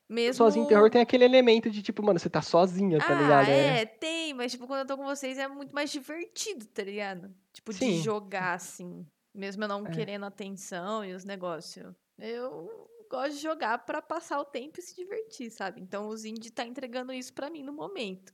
Mesmo... 0.09 0.35
Sozinho 0.35 0.63
em 0.65 0.67
terror 0.67 0.89
tem 0.89 1.01
aquele 1.01 1.25
elemento 1.25 1.69
de, 1.69 1.81
tipo, 1.81 2.03
mano, 2.03 2.19
você 2.19 2.29
tá 2.29 2.41
sozinha, 2.41 3.01
tá 3.01 3.13
ah, 3.13 3.15
ligado? 3.15 3.47
é, 3.47 3.85
tem, 3.85 4.33
mas 4.33 4.51
tipo, 4.51 4.65
quando 4.67 4.79
eu 4.81 4.87
tô 4.87 4.97
com 4.97 5.03
vocês 5.05 5.37
é 5.37 5.47
muito 5.47 5.73
mais 5.73 5.91
divertido, 5.91 6.65
tá 6.67 6.83
ligado? 6.83 7.35
Tipo, 7.53 7.73
de 7.73 7.79
Sim. 7.79 7.93
jogar, 7.93 8.53
assim. 8.55 9.05
Mesmo 9.33 9.63
eu 9.63 9.67
não 9.67 9.85
É. 9.85 9.89
querendo 9.89 10.25
atenção 10.25 11.05
e 11.05 11.13
os 11.13 11.23
negócios. 11.23 11.93
Eu 12.17 12.89
gosto 13.09 13.35
de 13.35 13.41
jogar 13.41 13.79
pra 13.85 14.01
passar 14.01 14.39
o 14.39 14.45
tempo 14.45 14.79
e 14.79 14.83
se 14.83 14.95
divertir, 14.95 15.51
sabe? 15.51 15.79
Então 15.81 16.07
os 16.07 16.25
indie 16.25 16.49
tá 16.51 16.65
entregando 16.65 17.13
isso 17.13 17.33
pra 17.33 17.49
mim 17.49 17.63
no 17.63 17.73
momento. 17.73 18.33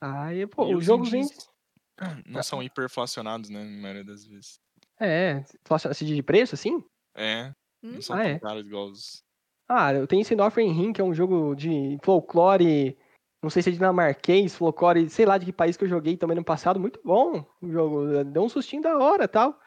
Aí, 0.00 0.46
pô, 0.46 0.68
E 0.68 0.74
os 0.74 0.84
os 0.84 0.84
jogos 0.84 1.12
indies 1.12 1.30
indie. 1.30 1.48
Não 2.26 2.42
são 2.42 2.62
hiperflacionados, 2.62 3.50
né? 3.50 3.64
Na 3.64 3.82
maioria 3.82 4.04
das 4.04 4.24
vezes. 4.26 4.60
É, 5.00 5.38
inflacionado 5.64 6.04
de 6.04 6.22
preço, 6.22 6.54
assim? 6.54 6.84
É, 7.16 7.54
Hum? 7.82 7.92
não 7.96 8.02
são 8.02 8.16
Ah, 8.16 8.22
tão 8.22 8.36
é? 8.36 8.40
caros 8.40 8.66
igual 8.66 8.88
os. 8.90 9.23
Ah, 9.68 9.92
eu 9.94 10.06
tenho 10.06 10.22
esse 10.22 10.36
Northern 10.36 10.70
Ring, 10.72 10.92
que 10.92 11.00
é 11.00 11.04
um 11.04 11.14
jogo 11.14 11.54
de 11.54 11.98
folclore, 12.02 12.98
não 13.42 13.48
sei 13.48 13.62
se 13.62 13.70
é 13.70 13.72
dinamarquês, 13.72 14.54
folclore, 14.54 15.08
sei 15.08 15.24
lá 15.24 15.38
de 15.38 15.46
que 15.46 15.52
país 15.52 15.76
que 15.76 15.84
eu 15.84 15.88
joguei 15.88 16.16
também 16.16 16.36
no 16.36 16.44
passado, 16.44 16.78
muito 16.78 17.00
bom 17.02 17.44
o 17.62 17.70
jogo, 17.70 18.24
deu 18.24 18.42
um 18.42 18.48
sustinho 18.48 18.82
da 18.82 18.98
hora 18.98 19.26
tal. 19.26 19.58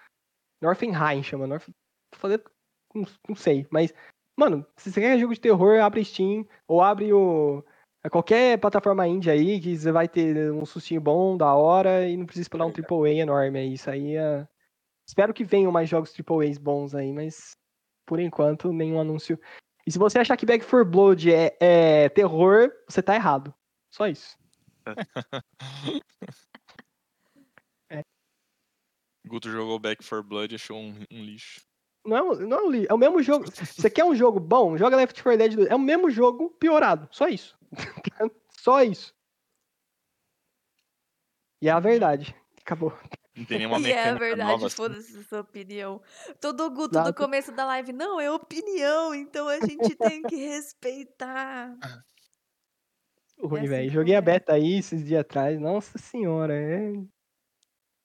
Northenheim 0.62 1.24
chama, 1.24 1.48
North... 1.48 1.66
Vou 1.66 2.20
fazer, 2.20 2.43
não, 2.93 3.06
não 3.28 3.36
sei, 3.36 3.68
mas, 3.72 3.93
mano, 4.38 4.66
se 4.78 4.91
você 4.91 5.02
quer 5.02 5.20
jogo 5.20 5.34
de 5.34 5.41
terror, 5.41 5.80
abre 5.80 6.06
Steam, 6.06 6.48
ou 6.68 6.82
abre 6.82 7.12
o... 7.12 7.64
Qualquer 8.12 8.58
plataforma 8.60 9.08
indie 9.08 9.30
aí, 9.30 9.60
que 9.60 9.76
você 9.76 9.91
vai 9.91 10.08
ter 10.08 10.52
um 10.54 10.66
sustinho 10.66 11.02
bom, 11.02 11.36
da 11.36 11.54
hora, 11.54 12.08
e 12.08 12.16
não 12.16 12.26
precisa 12.26 12.43
esperar 12.43 12.66
um 12.66 12.72
AAA 12.72 13.16
enorme 13.16 13.60
aí, 13.60 13.74
isso 13.74 13.89
aí 13.89 14.16
é... 14.16 14.48
Espero 15.08 15.34
que 15.34 15.43
venham 15.43 15.72
mais 15.72 15.89
jogos 15.89 16.14
AAAs 16.14 16.58
bons 16.58 16.93
aí, 16.93 17.12
mas 17.12 17.52
por 18.06 18.20
enquanto 18.20 18.72
nenhum 18.72 19.00
anúncio 19.00 19.39
e 19.88 19.91
se 19.91 19.97
você 19.97 20.19
achar 20.19 20.35
que 20.35 20.45
Back 20.45 20.65
4 20.65 20.83
Blood 20.85 21.31
é, 21.33 21.55
é 21.59 22.09
terror, 22.09 22.69
você 22.88 23.01
tá 23.01 23.15
errado. 23.15 23.53
Só 23.89 24.05
isso. 24.07 24.38
Guto 29.25 29.49
jogou 29.49 29.79
Back 29.79 30.03
4 30.03 30.23
Blood 30.23 30.53
e 30.53 30.55
achou 30.55 30.77
um, 30.77 30.93
um 31.11 31.23
lixo. 31.23 31.61
Não 32.05 32.15
é, 32.17 32.23
um- 32.23 32.35
não 32.47 32.57
é, 32.57 32.61
um 32.63 32.69
li- 32.71 32.88
é 32.89 32.93
o 32.93 32.97
mesmo 32.97 33.21
jogo. 33.21 33.45
Você 33.51 33.89
quer 33.89 34.05
um 34.05 34.15
jogo 34.15 34.39
bom? 34.39 34.77
Joga 34.77 34.95
Left 34.95 35.21
4 35.21 35.38
Dead 35.38 35.55
2. 35.55 35.69
É 35.69 35.75
o 35.75 35.79
mesmo 35.79 36.09
jogo 36.09 36.49
piorado. 36.51 37.07
Só 37.11 37.27
isso. 37.27 37.57
Só 38.51 38.81
isso. 38.83 39.13
E 41.61 41.67
é 41.67 41.71
a 41.71 41.79
verdade. 41.79 42.35
Acabou. 42.61 42.93
Não 43.38 43.45
tem 43.45 43.59
nenhuma 43.59 43.79
E 43.88 43.91
é 43.93 44.11
mecânica 44.11 44.11
a 44.11 44.15
verdade, 44.15 44.51
nova. 44.51 44.67
assim. 44.67 44.75
foda-se 44.75 45.23
sua 45.25 45.41
opinião. 45.41 46.01
Todo 46.41 46.69
Guto 46.71 46.95
Nada. 46.95 47.11
do 47.11 47.13
começo 47.15 47.51
da 47.53 47.65
live, 47.65 47.93
não, 47.93 48.19
é 48.19 48.31
opinião, 48.31 49.15
então 49.15 49.47
a 49.47 49.61
gente 49.61 49.95
tem 49.95 50.23
que 50.23 50.35
respeitar. 50.35 51.77
Ruim, 53.41 53.67
assim 53.67 53.67
velho. 53.67 53.89
que 53.89 53.93
Joguei 53.93 54.15
a 54.15 54.21
começa. 54.21 54.39
beta 54.39 54.53
aí 54.53 54.77
esses 54.79 55.05
dias 55.05 55.21
atrás. 55.21 55.59
Nossa 55.59 55.97
senhora. 55.97 56.53
É... 56.55 56.93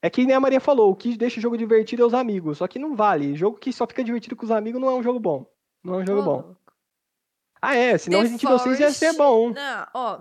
é 0.03 0.11
que 0.11 0.25
nem 0.27 0.37
a 0.37 0.41
Maria 0.41 0.61
falou: 0.61 0.91
o 0.91 0.97
que 0.97 1.17
deixa 1.17 1.39
o 1.39 1.43
jogo 1.43 1.57
divertido 1.57 2.03
é 2.03 2.07
os 2.07 2.15
amigos. 2.15 2.59
Só 2.59 2.69
que 2.69 2.79
não 2.79 2.95
vale. 2.95 3.35
Jogo 3.35 3.59
que 3.59 3.73
só 3.73 3.87
fica 3.87 4.05
divertido 4.05 4.37
com 4.37 4.45
os 4.45 4.51
amigos 4.51 4.81
não 4.81 4.89
é 4.91 4.95
um 4.95 5.03
jogo 5.03 5.19
bom. 5.21 5.47
Não 5.83 5.95
é 5.95 5.99
um 6.03 6.07
jogo 6.07 6.21
Ô, 6.21 6.23
bom. 6.23 6.57
Ah, 7.65 7.77
é. 7.77 7.97
Senão 7.97 8.19
The 8.19 8.29
Resident 8.29 8.43
Evil 8.43 8.59
6 8.59 8.81
ia 8.81 8.91
ser 8.91 9.13
bom. 9.13 9.51
Não, 9.51 9.87
ó, 9.95 10.19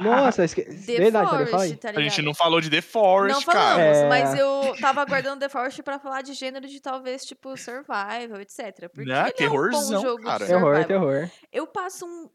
Nossa, 0.00 0.44
esque... 0.44 0.62
The 0.62 0.94
verdade, 0.96 1.50
Forest, 1.50 1.76
tá 1.78 1.90
A 1.90 2.00
gente 2.00 2.22
não 2.22 2.32
falou 2.32 2.60
de 2.60 2.70
The 2.70 2.80
Forest, 2.80 3.44
Não 3.44 3.52
cara. 3.52 3.58
falamos, 3.74 3.96
É. 3.98 4.08
mas 4.08 4.38
eu 4.38 4.76
tava 4.80 5.02
aguardando 5.02 5.40
The 5.40 5.48
Forest 5.48 5.82
pra 5.82 5.98
falar 5.98 6.22
de 6.22 6.32
gênero 6.34 6.68
de 6.68 6.80
talvez, 6.80 7.24
tipo, 7.24 7.56
survival, 7.56 8.40
etc. 8.40 8.88
Porque 8.88 9.10
Né? 9.10 9.28
ele 9.36 9.46
é 9.46 9.50
um 9.50 9.70
bom 9.70 10.00
jogo 10.00 10.22
cara. 10.22 10.46
Terror, 10.46 10.84
terror. 10.86 11.30
Eu 11.52 11.66
passo 11.66 12.06
um... 12.06 12.30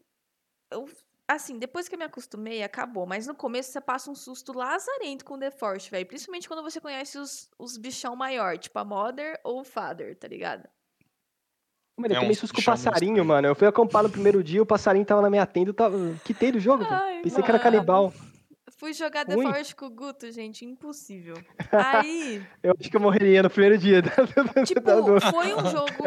Eu, 0.70 0.86
assim, 1.26 1.58
depois 1.58 1.88
que 1.88 1.94
eu 1.94 1.98
me 1.98 2.04
acostumei, 2.04 2.62
acabou. 2.62 3.06
Mas 3.06 3.26
no 3.26 3.34
começo 3.34 3.72
você 3.72 3.80
passa 3.80 4.10
um 4.10 4.14
susto 4.14 4.52
lazarento 4.52 5.24
com 5.24 5.38
The 5.38 5.50
Forest, 5.50 5.90
velho. 5.90 6.04
Principalmente 6.06 6.46
quando 6.46 6.62
você 6.62 6.78
conhece 6.80 7.16
os, 7.18 7.48
os 7.58 7.78
bichão 7.78 8.14
maior, 8.14 8.58
tipo 8.58 8.78
a 8.78 8.84
Mother 8.84 9.40
ou 9.42 9.60
o 9.60 9.64
Father, 9.64 10.14
tá 10.18 10.28
ligado? 10.28 10.68
Mano, 12.00 12.14
eu 12.14 12.18
É 12.18 12.20
tomei 12.20 12.34
susto 12.34 12.54
com 12.54 12.60
o 12.60 12.64
passarinho, 12.64 13.24
mano. 13.24 13.48
Eu 13.48 13.54
fui 13.54 13.66
acampar 13.68 14.02
no 14.02 14.10
primeiro 14.10 14.42
dia, 14.42 14.62
o 14.62 14.66
passarinho 14.66 15.04
tava 15.04 15.22
na 15.22 15.30
minha 15.30 15.46
tenda, 15.46 15.70
eu 15.70 15.74
tava... 15.74 15.96
quitei 16.24 16.50
do 16.50 16.58
jogo. 16.58 16.84
Ai, 16.88 17.20
Pensei 17.22 17.42
que 17.42 17.50
era 17.50 17.58
mano. 17.58 17.70
canibal. 17.70 18.12
Fui 18.78 18.94
jogar 18.94 19.26
The. 19.26 19.34
Forest 19.34 19.76
com 19.76 19.86
o 19.86 19.90
Guto, 19.90 20.30
gente. 20.32 20.64
Impossível. 20.64 21.34
Aí... 21.70 22.42
Eu 22.62 22.74
acho 22.78 22.88
que 22.88 22.96
eu 22.96 23.00
morreria 23.00 23.42
no 23.42 23.50
primeiro 23.50 23.76
dia. 23.76 24.00
Tipo, 24.64 25.20
foi 25.30 25.54
um 25.54 25.66
jogo 25.66 26.04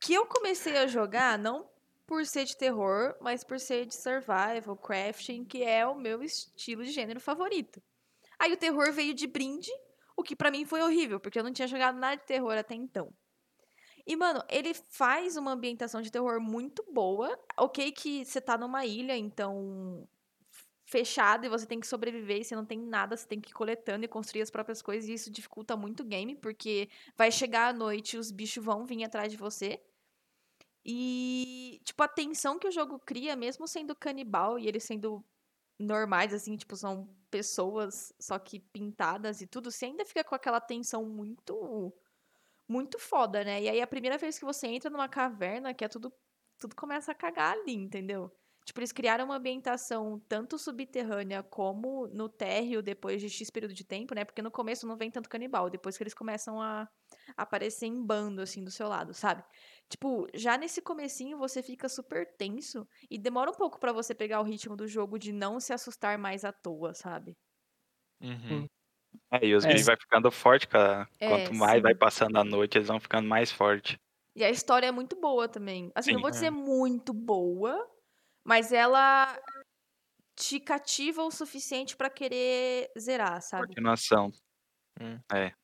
que 0.00 0.14
eu 0.14 0.24
comecei 0.26 0.78
a 0.78 0.86
jogar 0.86 1.38
não 1.38 1.66
por 2.06 2.24
ser 2.24 2.44
de 2.44 2.56
terror, 2.56 3.14
mas 3.20 3.44
por 3.44 3.58
ser 3.58 3.86
de 3.86 3.94
survival, 3.94 4.76
crafting, 4.76 5.44
que 5.44 5.62
é 5.62 5.86
o 5.86 5.94
meu 5.94 6.22
estilo 6.22 6.84
de 6.84 6.92
gênero 6.92 7.20
favorito. 7.20 7.82
Aí 8.38 8.52
o 8.52 8.56
terror 8.56 8.92
veio 8.92 9.14
de 9.14 9.26
brinde, 9.26 9.70
o 10.16 10.22
que 10.22 10.36
pra 10.36 10.50
mim 10.50 10.64
foi 10.64 10.82
horrível, 10.82 11.18
porque 11.18 11.38
eu 11.38 11.44
não 11.44 11.52
tinha 11.52 11.68
jogado 11.68 11.98
nada 11.98 12.16
de 12.16 12.24
terror 12.24 12.56
até 12.56 12.74
então. 12.74 13.12
E, 14.06 14.16
mano, 14.16 14.42
ele 14.50 14.74
faz 14.74 15.36
uma 15.36 15.52
ambientação 15.52 16.02
de 16.02 16.10
terror 16.10 16.40
muito 16.40 16.84
boa. 16.92 17.38
Ok 17.56 17.90
que 17.92 18.24
você 18.24 18.40
tá 18.40 18.58
numa 18.58 18.84
ilha, 18.84 19.16
então 19.16 20.06
fechado 20.86 21.46
e 21.46 21.48
você 21.48 21.66
tem 21.66 21.80
que 21.80 21.86
sobreviver 21.86 22.40
e 22.40 22.44
você 22.44 22.54
não 22.54 22.64
tem 22.66 22.78
nada, 22.78 23.16
você 23.16 23.26
tem 23.26 23.40
que 23.40 23.50
ir 23.50 23.54
coletando 23.54 24.04
e 24.04 24.08
construir 24.08 24.42
as 24.42 24.50
próprias 24.50 24.82
coisas 24.82 25.08
e 25.08 25.14
isso 25.14 25.30
dificulta 25.30 25.76
muito 25.76 26.00
o 26.00 26.04
game, 26.04 26.36
porque 26.36 26.88
vai 27.16 27.32
chegar 27.32 27.68
a 27.68 27.72
noite 27.72 28.16
e 28.16 28.18
os 28.18 28.30
bichos 28.30 28.62
vão 28.62 28.84
vir 28.84 29.02
atrás 29.04 29.32
de 29.32 29.38
você. 29.38 29.80
E, 30.84 31.80
tipo, 31.84 32.02
a 32.02 32.08
tensão 32.08 32.58
que 32.58 32.68
o 32.68 32.70
jogo 32.70 32.98
cria, 32.98 33.34
mesmo 33.34 33.66
sendo 33.66 33.96
canibal 33.96 34.58
e 34.58 34.68
eles 34.68 34.84
sendo 34.84 35.24
normais, 35.78 36.34
assim, 36.34 36.56
tipo, 36.56 36.76
são 36.76 37.08
pessoas 37.30 38.12
só 38.20 38.38
que 38.38 38.60
pintadas 38.60 39.40
e 39.40 39.46
tudo, 39.46 39.70
você 39.70 39.86
ainda 39.86 40.04
fica 40.04 40.22
com 40.22 40.34
aquela 40.34 40.60
tensão 40.60 41.04
muito 41.06 41.92
muito 42.68 42.98
foda, 42.98 43.44
né? 43.44 43.62
E 43.62 43.68
aí 43.68 43.80
a 43.80 43.86
primeira 43.86 44.18
vez 44.18 44.38
que 44.38 44.44
você 44.44 44.66
entra 44.68 44.90
numa 44.90 45.08
caverna, 45.08 45.74
que 45.74 45.84
é 45.84 45.88
tudo 45.88 46.12
tudo 46.58 46.76
começa 46.76 47.10
a 47.12 47.14
cagar 47.14 47.52
ali, 47.54 47.74
entendeu? 47.74 48.30
Tipo, 48.64 48.80
eles 48.80 48.92
criaram 48.92 49.26
uma 49.26 49.36
ambientação 49.36 50.18
tanto 50.28 50.56
subterrânea 50.58 51.42
como 51.42 52.06
no 52.08 52.28
térreo 52.28 52.80
depois 52.82 53.20
de 53.20 53.28
X 53.28 53.50
período 53.50 53.74
de 53.74 53.84
tempo, 53.84 54.14
né? 54.14 54.24
Porque 54.24 54.40
no 54.40 54.50
começo 54.52 54.86
não 54.86 54.96
vem 54.96 55.10
tanto 55.10 55.28
canibal, 55.28 55.68
depois 55.68 55.96
que 55.98 56.02
eles 56.02 56.14
começam 56.14 56.62
a 56.62 56.88
aparecer 57.36 57.86
em 57.86 58.02
bando, 58.06 58.40
assim, 58.40 58.64
do 58.64 58.70
seu 58.70 58.88
lado, 58.88 59.12
sabe? 59.12 59.44
Tipo, 59.90 60.26
já 60.34 60.56
nesse 60.56 60.80
comecinho 60.80 61.36
você 61.38 61.62
fica 61.62 61.88
super 61.88 62.36
tenso 62.36 62.86
e 63.10 63.18
demora 63.18 63.50
um 63.50 63.54
pouco 63.54 63.78
pra 63.78 63.92
você 63.92 64.14
pegar 64.14 64.40
o 64.40 64.44
ritmo 64.44 64.76
do 64.76 64.86
jogo 64.86 65.18
de 65.18 65.32
não 65.32 65.60
se 65.60 65.72
assustar 65.72 66.16
mais 66.18 66.44
à 66.44 66.52
toa, 66.52 66.94
sabe? 66.94 67.36
Uhum. 68.20 68.68
É, 69.32 69.46
e 69.46 69.54
os 69.54 69.64
É. 69.64 69.74
vai 69.84 69.96
ficando 69.96 70.30
forte, 70.30 70.68
cara. 70.68 71.08
É, 71.20 71.28
Quanto 71.28 71.54
mais 71.54 71.80
sim. 71.80 71.82
vai 71.82 71.94
passando 71.94 72.36
a 72.38 72.44
noite, 72.44 72.78
eles 72.78 72.88
vão 72.88 73.00
ficando 73.00 73.28
mais 73.28 73.50
fortes. 73.50 73.96
E 74.36 74.42
a 74.44 74.50
história 74.50 74.86
é 74.88 74.92
muito 74.92 75.20
boa 75.20 75.48
também. 75.48 75.92
Assim, 75.94 76.12
não 76.12 76.18
Sim. 76.18 76.22
vou 76.22 76.30
dizer 76.30 76.50
muito 76.50 77.12
boa, 77.12 77.88
mas 78.44 78.72
ela 78.72 79.38
te 80.36 80.60
cativa 80.60 81.22
o 81.24 81.30
suficiente 81.30 81.96
pra 81.96 82.10
querer 82.10 82.90
zerar, 82.98 83.42
sabe? 83.42 83.76
Continuação. 83.76 84.30
Hum. 85.00 85.20
É. 85.32 85.54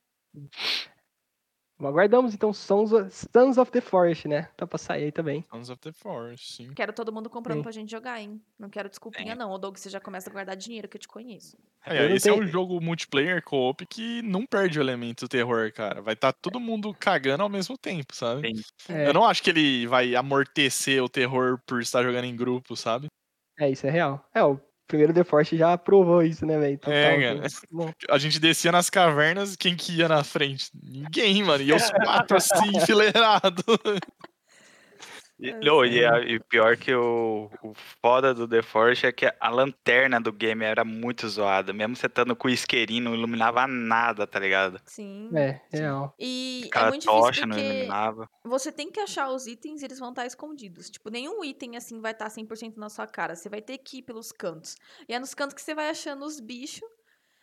Aguardamos 1.88 2.34
então 2.34 2.52
Sons 2.52 2.92
of, 2.92 3.10
Sons 3.10 3.58
of 3.58 3.70
the 3.72 3.80
Forest, 3.80 4.28
né? 4.28 4.48
Tá 4.56 4.66
pra 4.66 4.78
sair 4.78 5.04
aí 5.04 5.12
também. 5.12 5.44
Sons 5.50 5.70
of 5.70 5.80
the 5.80 5.92
Forest, 5.92 6.52
sim. 6.56 6.72
Quero 6.74 6.92
todo 6.92 7.12
mundo 7.12 7.28
comprando 7.30 7.58
Sim. 7.58 7.62
pra 7.62 7.72
gente 7.72 7.90
jogar, 7.90 8.20
hein? 8.20 8.40
Não 8.58 8.68
quero 8.68 8.88
desculpinha, 8.88 9.32
É. 9.32 9.36
não. 9.36 9.50
Ô, 9.50 9.58
Doug, 9.58 9.76
você 9.76 9.88
já 9.90 10.00
começa 10.00 10.28
a 10.28 10.32
guardar 10.32 10.56
dinheiro 10.56 10.88
que 10.88 10.96
eu 10.96 11.00
te 11.00 11.08
conheço. 11.08 11.56
É, 11.86 12.04
Eu 12.04 12.14
esse 12.14 12.28
é 12.28 12.32
tenho- 12.32 12.44
um 12.44 12.46
jogo 12.46 12.80
multiplayer 12.80 13.42
co-op 13.42 13.84
que 13.86 14.20
não 14.22 14.44
perde 14.46 14.78
o 14.78 14.82
elemento 14.82 15.26
terror, 15.28 15.72
cara. 15.72 16.00
Vai 16.02 16.14
estar 16.14 16.32
todo 16.32 16.60
mundo 16.60 16.94
cagando 16.98 17.42
ao 17.42 17.48
mesmo 17.48 17.76
tempo, 17.78 18.14
sabe? 18.14 18.52
É, 18.88 19.08
Eu 19.08 19.14
não 19.14 19.24
acho 19.24 19.42
que 19.42 19.50
ele 19.50 19.86
vai 19.86 20.14
amortecer 20.14 21.02
o 21.02 21.08
terror 21.08 21.58
por 21.66 21.80
estar 21.80 22.02
jogando 22.02 22.24
em 22.24 22.36
grupo, 22.36 22.76
sabe? 22.76 23.06
é, 23.58 23.70
isso 23.70 23.86
é 23.86 23.90
real. 23.90 24.24
É, 24.34 24.42
o 24.42 24.58
primeiro 24.90 25.14
The 25.14 25.24
Force 25.24 25.56
já 25.56 25.78
provou 25.78 26.22
isso, 26.22 26.44
né, 26.44 26.58
velho? 26.58 26.78
É, 26.86 27.38
assim. 27.44 27.60
cara. 27.78 27.94
A 28.10 28.18
gente 28.18 28.40
descia 28.40 28.72
nas 28.72 28.90
cavernas, 28.90 29.56
quem 29.56 29.76
que 29.76 29.92
ia 29.96 30.08
na 30.08 30.24
frente? 30.24 30.70
Ninguém, 30.82 31.42
mano. 31.42 31.62
E 31.62 31.72
os 31.72 31.90
quatro 31.90 32.36
assim, 32.36 32.68
enfileirados. 32.76 33.64
E, 35.42 35.48
É, 35.50 35.72
ô, 35.72 35.84
e, 35.84 36.04
a- 36.04 36.20
e 36.20 36.38
pior 36.38 36.76
que 36.76 36.94
o, 36.94 37.50
o 37.62 37.72
foda 38.02 38.34
do 38.34 38.46
The 38.46 38.60
Force 38.60 39.06
é 39.06 39.10
que 39.12 39.24
a 39.40 39.48
lanterna 39.48 40.20
do 40.20 40.30
game 40.32 40.62
era 40.64 40.84
muito 40.84 41.26
zoada. 41.28 41.72
Mesmo 41.72 41.96
você 41.96 42.06
estando 42.06 42.36
com 42.36 42.48
o 42.48 42.50
isqueirinho, 42.50 43.04
não 43.04 43.14
iluminava 43.14 43.66
nada, 43.66 44.26
tá 44.26 44.38
ligado? 44.38 44.78
Sim. 44.84 45.30
é, 45.34 45.60
real. 45.72 46.14
E 46.18 46.62
é 46.64 46.66
Aquela 46.66 46.88
muito 46.88 47.02
difícil 47.02 47.20
tocha 47.22 47.46
não 47.46 47.56
porque 47.56 47.66
iluminava. 47.68 48.28
você 48.44 48.70
tem 48.70 48.90
que 48.90 49.00
achar 49.00 49.28
os 49.30 49.46
itens 49.46 49.80
e 49.80 49.86
eles 49.86 49.98
vão 49.98 50.10
estar 50.10 50.26
escondidos. 50.26 50.90
Tipo, 50.90 51.08
nenhum 51.10 51.42
item 51.42 51.76
assim 51.76 52.00
vai 52.00 52.12
estar 52.12 52.28
100% 52.28 52.76
na 52.76 52.90
sua 52.90 53.06
cara. 53.06 53.34
Você 53.34 53.48
vai 53.48 53.62
ter 53.62 53.78
que 53.78 53.98
ir 53.98 54.02
pelos 54.02 54.30
cantos. 54.32 54.76
E 55.08 55.14
é 55.14 55.18
nos 55.18 55.32
cantos 55.32 55.54
que 55.54 55.62
você 55.62 55.74
vai 55.74 55.88
achando 55.88 56.24
os 56.24 56.38
bichos. 56.38 56.86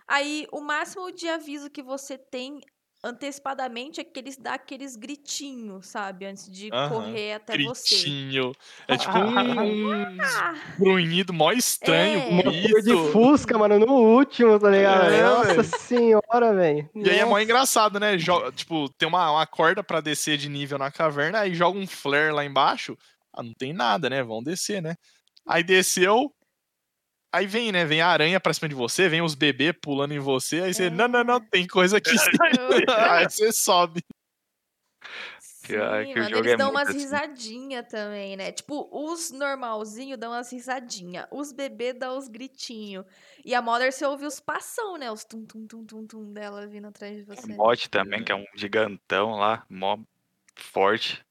Aí, 0.07 0.47
o 0.53 0.61
máximo 0.61 1.11
de 1.11 1.27
aviso 1.27 1.69
que 1.69 1.81
você 1.83 2.17
tem 2.17 2.61
antecipadamente 3.07 3.99
é 4.01 4.03
que 4.03 4.19
eles 4.19 4.37
dão 4.37 4.53
aqueles 4.53 4.95
gritinhos, 4.95 5.87
sabe? 5.87 6.25
Antes 6.25 6.49
de 6.51 6.69
Aham, 6.71 6.89
correr 6.89 7.33
até 7.33 7.57
você. 7.57 7.95
Gritinho. 7.95 8.51
É 8.87 8.97
tipo 8.97 9.17
um, 9.17 10.01
Ah, 10.21 10.55
grunhido 10.77 11.33
mó 11.33 11.51
estranho, 11.51 12.19
É. 12.19 12.31
Motor 12.31 12.51
bonito. 12.53 12.81
de 12.83 13.11
Fusca, 13.11 13.57
mano, 13.57 13.79
no 13.79 13.91
último, 13.93 14.59
tá 14.59 14.69
ligado? 14.69 15.11
É, 15.11 15.21
Nossa 15.23 15.45
velho. 15.55 15.63
senhora, 15.79 16.53
velho. 16.53 16.89
E 16.95 17.09
aí 17.09 17.19
é 17.19 17.25
mó 17.25 17.39
engraçado, 17.39 17.99
né? 17.99 18.17
Jo- 18.17 18.51
tipo, 18.51 18.89
tem 18.97 19.07
uma, 19.07 19.31
uma 19.31 19.47
corda 19.47 19.83
pra 19.83 20.01
descer 20.01 20.37
de 20.37 20.49
nível 20.49 20.77
na 20.77 20.91
caverna, 20.91 21.39
aí 21.39 21.53
joga 21.55 21.77
um 21.79 21.87
flare 21.87 22.31
lá 22.31 22.43
embaixo. 22.45 22.97
Ah, 23.33 23.43
não 23.43 23.53
tem 23.53 23.73
nada, 23.73 24.09
né? 24.09 24.23
Vão 24.23 24.41
descer, 24.41 24.81
né? 24.81 24.95
Aí 25.45 25.63
desceu. 25.63 26.31
Aí 27.31 27.45
vem, 27.45 27.71
né? 27.71 27.85
Vem 27.85 28.01
a 28.01 28.07
aranha 28.07 28.39
pra 28.39 28.53
cima 28.53 28.69
de 28.69 28.75
você, 28.75 29.09
vem 29.09 29.21
os 29.21 29.35
bebês 29.35 29.73
pulando 29.81 30.13
em 30.13 30.19
você. 30.19 30.61
Aí 30.61 30.73
você, 30.73 30.89
não, 30.89 31.07
não, 31.07 31.23
não, 31.23 31.41
tem 31.41 31.67
coisa 31.67 31.97
aqui. 31.97 32.17
sim." 32.17 32.29
aí 32.89 33.25
você 33.25 33.51
sobe. 33.51 34.01
Sim, 35.67 36.13
que 36.13 36.19
mano, 36.19 36.37
eles 36.37 36.53
é 36.53 36.55
dão 36.55 36.71
umas 36.71 36.87
assim. 36.87 36.99
risadinhas 36.99 37.85
também, 37.89 38.37
né? 38.37 38.53
Tipo, 38.53 38.87
os 38.89 39.31
normalzinhos 39.31 40.17
dão 40.17 40.31
umas 40.31 40.49
risadinhas, 40.49 41.27
os 41.29 41.51
bebês 41.51 41.93
dão 41.93 42.17
os 42.17 42.29
gritinhos. 42.29 43.05
E 43.43 43.53
a 43.53 43.61
Mother, 43.61 43.91
você 43.91 44.05
ouve 44.05 44.25
os 44.25 44.39
passão, 44.39 44.97
né? 44.97 45.11
Os 45.11 45.25
tum 45.25 45.45
tum 45.45 45.67
tum 45.67 45.85
tum 45.85 46.07
tum 46.07 46.31
dela 46.31 46.65
vindo 46.67 46.87
atrás 46.87 47.17
de 47.17 47.23
você. 47.23 47.51
O 47.51 47.55
Bot 47.55 47.89
também, 47.89 48.23
que 48.23 48.31
é 48.31 48.35
um 48.35 48.45
gigantão 48.55 49.31
lá, 49.31 49.65
mó 49.69 49.97
forte. 50.55 51.25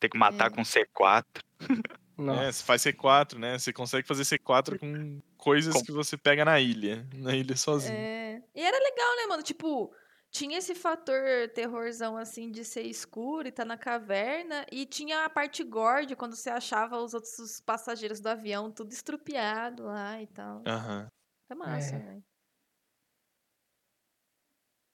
Tem 0.00 0.08
que 0.08 0.16
matar 0.16 0.46
É. 0.46 0.50
com 0.50 0.62
C4. 0.62 1.24
É, 2.16 2.52
você 2.52 2.62
faz 2.62 2.82
C4, 2.82 3.38
né? 3.38 3.58
Você 3.58 3.72
consegue 3.72 4.06
fazer 4.06 4.22
C4 4.24 4.78
com 4.78 5.20
coisas 5.36 5.74
Com- 5.74 5.82
que 5.82 5.90
você 5.92 6.16
pega 6.16 6.44
na 6.44 6.60
ilha. 6.60 7.06
Na 7.14 7.34
ilha 7.34 7.56
sozinho. 7.56 7.92
É. 7.96 8.42
E 8.54 8.60
era 8.62 8.78
legal, 8.78 9.16
né, 9.16 9.26
mano? 9.26 9.42
Tipo, 9.42 9.92
tinha 10.30 10.58
esse 10.58 10.74
fator 10.74 11.48
terrorzão, 11.54 12.16
assim, 12.16 12.50
de 12.50 12.64
ser 12.64 12.82
escuro 12.82 13.48
e 13.48 13.52
tá 13.52 13.64
na 13.64 13.76
caverna. 13.76 14.64
E 14.70 14.86
tinha 14.86 15.24
a 15.24 15.30
parte 15.30 15.64
gore, 15.64 16.14
quando 16.14 16.36
você 16.36 16.50
achava 16.50 16.98
os 16.98 17.14
outros 17.14 17.60
passageiros 17.60 18.20
do 18.20 18.28
avião 18.28 18.70
tudo 18.70 18.92
estrupiado 18.92 19.84
lá 19.84 20.20
e 20.22 20.26
tal. 20.28 20.62
Aham. 20.66 21.08
É 21.50 21.54
massa, 21.54 21.96
É. 21.96 21.98
velho. 21.98 22.24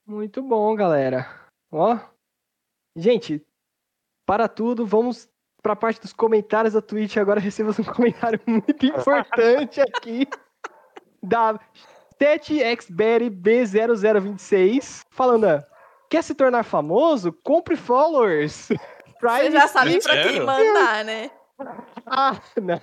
Muito 0.06 0.42
bom, 0.42 0.74
galera. 0.74 1.48
Ó. 1.70 1.96
Gente, 2.96 3.44
para 4.26 4.48
tudo, 4.48 4.84
vamos 4.84 5.29
pra 5.62 5.76
parte 5.76 6.00
dos 6.00 6.12
comentários 6.12 6.74
da 6.74 6.82
Twitch. 6.82 7.16
Agora 7.16 7.40
recebemos 7.40 7.78
um 7.78 7.84
comentário 7.84 8.40
muito 8.46 8.86
importante 8.86 9.80
aqui 9.80 10.26
da 11.22 11.58
7xberry 12.20 13.30
B0026 13.30 15.02
falando: 15.10 15.44
"Ah, 15.46 15.64
quer 16.08 16.22
se 16.22 16.34
tornar 16.34 16.62
famoso? 16.64 17.32
Compre 17.42 17.76
followers. 17.76 18.68
Você 19.20 19.50
já 19.50 19.68
sabe 19.68 20.02
pra 20.02 20.22
quem 20.22 20.40
mandar, 20.40 21.04
né? 21.04 21.30
Ah, 22.06 22.40
não. 22.56 22.80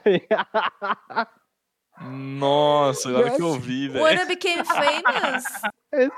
Nossa, 1.99 3.09
agora 3.09 3.31
que 3.31 3.41
eu 3.41 3.55
Yes. 3.55 3.65
vi, 3.65 3.87
velho. 3.89 4.03
When 4.05 4.19
I 4.21 4.25
became 4.25 4.63
famous, 4.63 5.43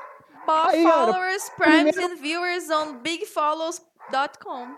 bought 0.45 0.75
followers, 0.83 1.49
primes 1.55 1.97
and 1.97 2.17
viewers 2.17 2.69
on 2.69 2.99
bigfollows.com. 3.01 4.75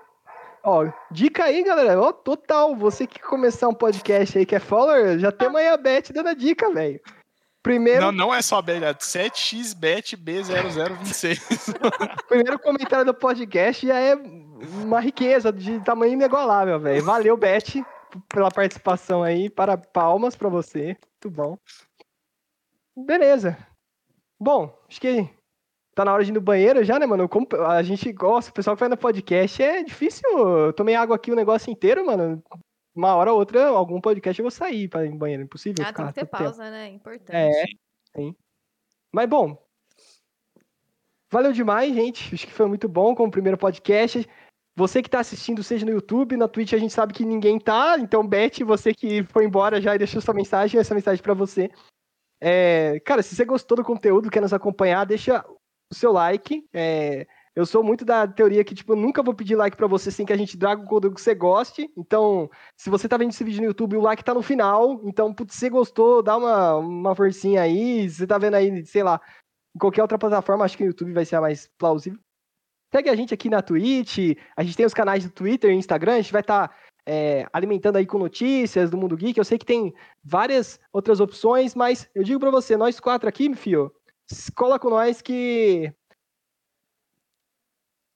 Ó, 0.63 0.87
dica 1.09 1.45
aí, 1.45 1.63
galera. 1.63 1.99
Ó, 1.99 2.11
total. 2.11 2.75
Você 2.75 3.07
que 3.07 3.19
começar 3.19 3.67
um 3.67 3.73
podcast 3.73 4.37
aí, 4.37 4.45
que 4.45 4.55
é 4.55 4.59
follower, 4.59 5.17
já 5.17 5.31
aí 5.57 5.67
a 5.67 5.77
Beth 5.77 6.11
dando 6.13 6.29
a 6.29 6.33
dica, 6.33 6.71
velho. 6.71 6.99
Primeiro, 7.63 8.01
Não, 8.01 8.11
não 8.11 8.33
é 8.33 8.41
só 8.41 8.57
a 8.57 8.61
Bela, 8.61 8.87
é 8.87 8.93
7xbetb0026. 8.95 11.37
primeiro 12.27 12.57
comentário 12.57 13.05
do 13.05 13.13
podcast 13.13 13.85
já 13.85 13.99
é 13.99 14.15
uma 14.15 14.99
riqueza 14.99 15.51
de 15.51 15.79
tamanho 15.81 16.13
inigualável, 16.13 16.79
velho. 16.79 17.03
Valeu, 17.03 17.37
Beth, 17.37 17.85
pela 18.27 18.49
participação 18.49 19.21
aí. 19.21 19.47
Para 19.47 19.77
palmas 19.77 20.35
pra 20.35 20.49
você. 20.49 20.97
Muito 21.23 21.29
bom. 21.29 21.55
Beleza. 22.97 23.55
Bom, 24.39 24.75
acho 24.89 24.99
que 24.99 25.29
tá 26.01 26.05
na 26.05 26.13
hora 26.13 26.23
de 26.23 26.31
ir 26.31 26.33
no 26.33 26.41
banheiro 26.41 26.83
já, 26.83 26.97
né, 26.99 27.05
mano? 27.05 27.29
Como 27.29 27.47
a 27.67 27.81
gente 27.83 28.11
gosta, 28.11 28.51
o 28.51 28.53
pessoal 28.53 28.75
que 28.75 28.79
vai 28.79 28.89
no 28.89 28.97
podcast 28.97 29.61
é 29.61 29.83
difícil. 29.83 30.27
Eu 30.37 30.73
tomei 30.73 30.95
água 30.95 31.15
aqui 31.15 31.31
o 31.31 31.35
negócio 31.35 31.71
inteiro, 31.71 32.05
mano. 32.05 32.43
Uma 32.93 33.15
hora 33.15 33.31
ou 33.31 33.39
outra, 33.39 33.67
algum 33.67 34.01
podcast 34.01 34.39
eu 34.39 34.43
vou 34.43 34.51
sair 34.51 34.87
pra 34.89 35.05
ir 35.05 35.11
no 35.11 35.17
banheiro. 35.17 35.43
Impossível. 35.43 35.85
Ah, 35.85 35.93
tem 35.93 36.05
que 36.07 36.13
ter 36.13 36.21
tanto 36.21 36.31
tempo. 36.31 36.43
pausa, 36.43 36.69
né? 36.69 36.89
Importante. 36.89 37.35
É, 37.35 37.65
sim. 38.15 38.35
Mas 39.11 39.29
bom, 39.29 39.57
valeu 41.31 41.53
demais, 41.53 41.93
gente. 41.93 42.33
Acho 42.33 42.47
que 42.47 42.53
foi 42.53 42.65
muito 42.65 42.89
bom 42.89 43.15
como 43.15 43.31
primeiro 43.31 43.57
podcast. 43.57 44.27
Você 44.75 45.01
que 45.01 45.09
tá 45.09 45.19
assistindo, 45.19 45.63
seja 45.63 45.85
no 45.85 45.91
YouTube, 45.91 46.37
na 46.37 46.47
Twitch, 46.47 46.73
a 46.73 46.77
gente 46.77 46.93
sabe 46.93 47.13
que 47.13 47.25
ninguém 47.25 47.59
tá. 47.59 47.97
Então, 47.99 48.25
Beth, 48.25 48.63
você 48.65 48.93
que 48.93 49.23
foi 49.23 49.45
embora 49.45 49.81
já 49.81 49.93
e 49.93 49.97
deixou 49.97 50.21
sua 50.21 50.33
mensagem, 50.33 50.79
essa 50.79 50.95
mensagem 50.95 51.21
pra 51.21 51.33
você. 51.33 51.69
É, 52.39 52.99
cara, 53.01 53.21
se 53.21 53.35
você 53.35 53.45
gostou 53.45 53.77
do 53.77 53.83
conteúdo, 53.83 54.31
quer 54.31 54.41
nos 54.41 54.53
acompanhar, 54.53 55.05
deixa 55.05 55.45
o 55.91 55.95
seu 55.95 56.11
like. 56.11 56.65
É, 56.73 57.27
eu 57.53 57.65
sou 57.65 57.83
muito 57.83 58.05
da 58.05 58.25
teoria 58.25 58.63
que, 58.63 58.73
tipo, 58.73 58.93
eu 58.93 58.95
nunca 58.95 59.21
vou 59.21 59.33
pedir 59.33 59.55
like 59.55 59.75
pra 59.75 59.87
você 59.87 60.09
sem 60.09 60.25
que 60.25 60.31
a 60.31 60.37
gente 60.37 60.57
traga 60.57 60.81
o 60.81 60.85
conteúdo 60.85 61.15
que 61.15 61.21
você 61.21 61.35
goste. 61.35 61.91
Então, 61.97 62.49
se 62.77 62.89
você 62.89 63.09
tá 63.09 63.17
vendo 63.17 63.31
esse 63.31 63.43
vídeo 63.43 63.61
no 63.61 63.67
YouTube, 63.67 63.97
o 63.97 64.01
like 64.01 64.23
tá 64.23 64.33
no 64.33 64.41
final. 64.41 65.01
Então, 65.03 65.33
putz, 65.33 65.53
se 65.53 65.59
você 65.59 65.69
gostou, 65.69 66.23
dá 66.23 66.37
uma, 66.37 66.77
uma 66.77 67.15
forcinha 67.15 67.61
aí. 67.61 68.09
Se 68.09 68.17
você 68.17 68.27
tá 68.27 68.37
vendo 68.37 68.55
aí, 68.55 68.85
sei 68.85 69.03
lá, 69.03 69.19
em 69.75 69.79
qualquer 69.79 70.01
outra 70.01 70.17
plataforma, 70.17 70.63
acho 70.63 70.77
que 70.77 70.83
o 70.83 70.87
YouTube 70.87 71.13
vai 71.13 71.25
ser 71.25 71.35
a 71.35 71.41
mais 71.41 71.69
plausível. 71.77 72.19
Segue 72.93 73.09
a 73.09 73.15
gente 73.15 73.33
aqui 73.33 73.49
na 73.49 73.61
Twitch, 73.61 74.37
a 74.55 74.63
gente 74.63 74.75
tem 74.75 74.85
os 74.85 74.93
canais 74.93 75.23
do 75.23 75.31
Twitter 75.31 75.71
e 75.71 75.75
Instagram, 75.75 76.13
a 76.13 76.21
gente 76.21 76.33
vai 76.33 76.41
estar 76.41 76.75
alimentando 77.53 77.97
aí 77.97 78.05
com 78.05 78.17
notícias 78.17 78.89
do 78.89 78.97
Mundo 78.97 79.15
Geek. 79.15 79.37
Eu 79.37 79.45
sei 79.45 79.57
que 79.57 79.65
tem 79.65 79.93
várias 80.23 80.79
outras 80.91 81.19
opções, 81.21 81.73
mas 81.73 82.09
eu 82.13 82.21
digo 82.21 82.39
pra 82.39 82.51
você, 82.51 82.75
nós 82.75 82.99
quatro 82.99 83.29
aqui, 83.29 83.47
meu 83.47 83.57
filho, 83.57 83.93
cola 84.55 84.79
com 84.79 84.89
nós 84.89 85.21
que 85.21 85.93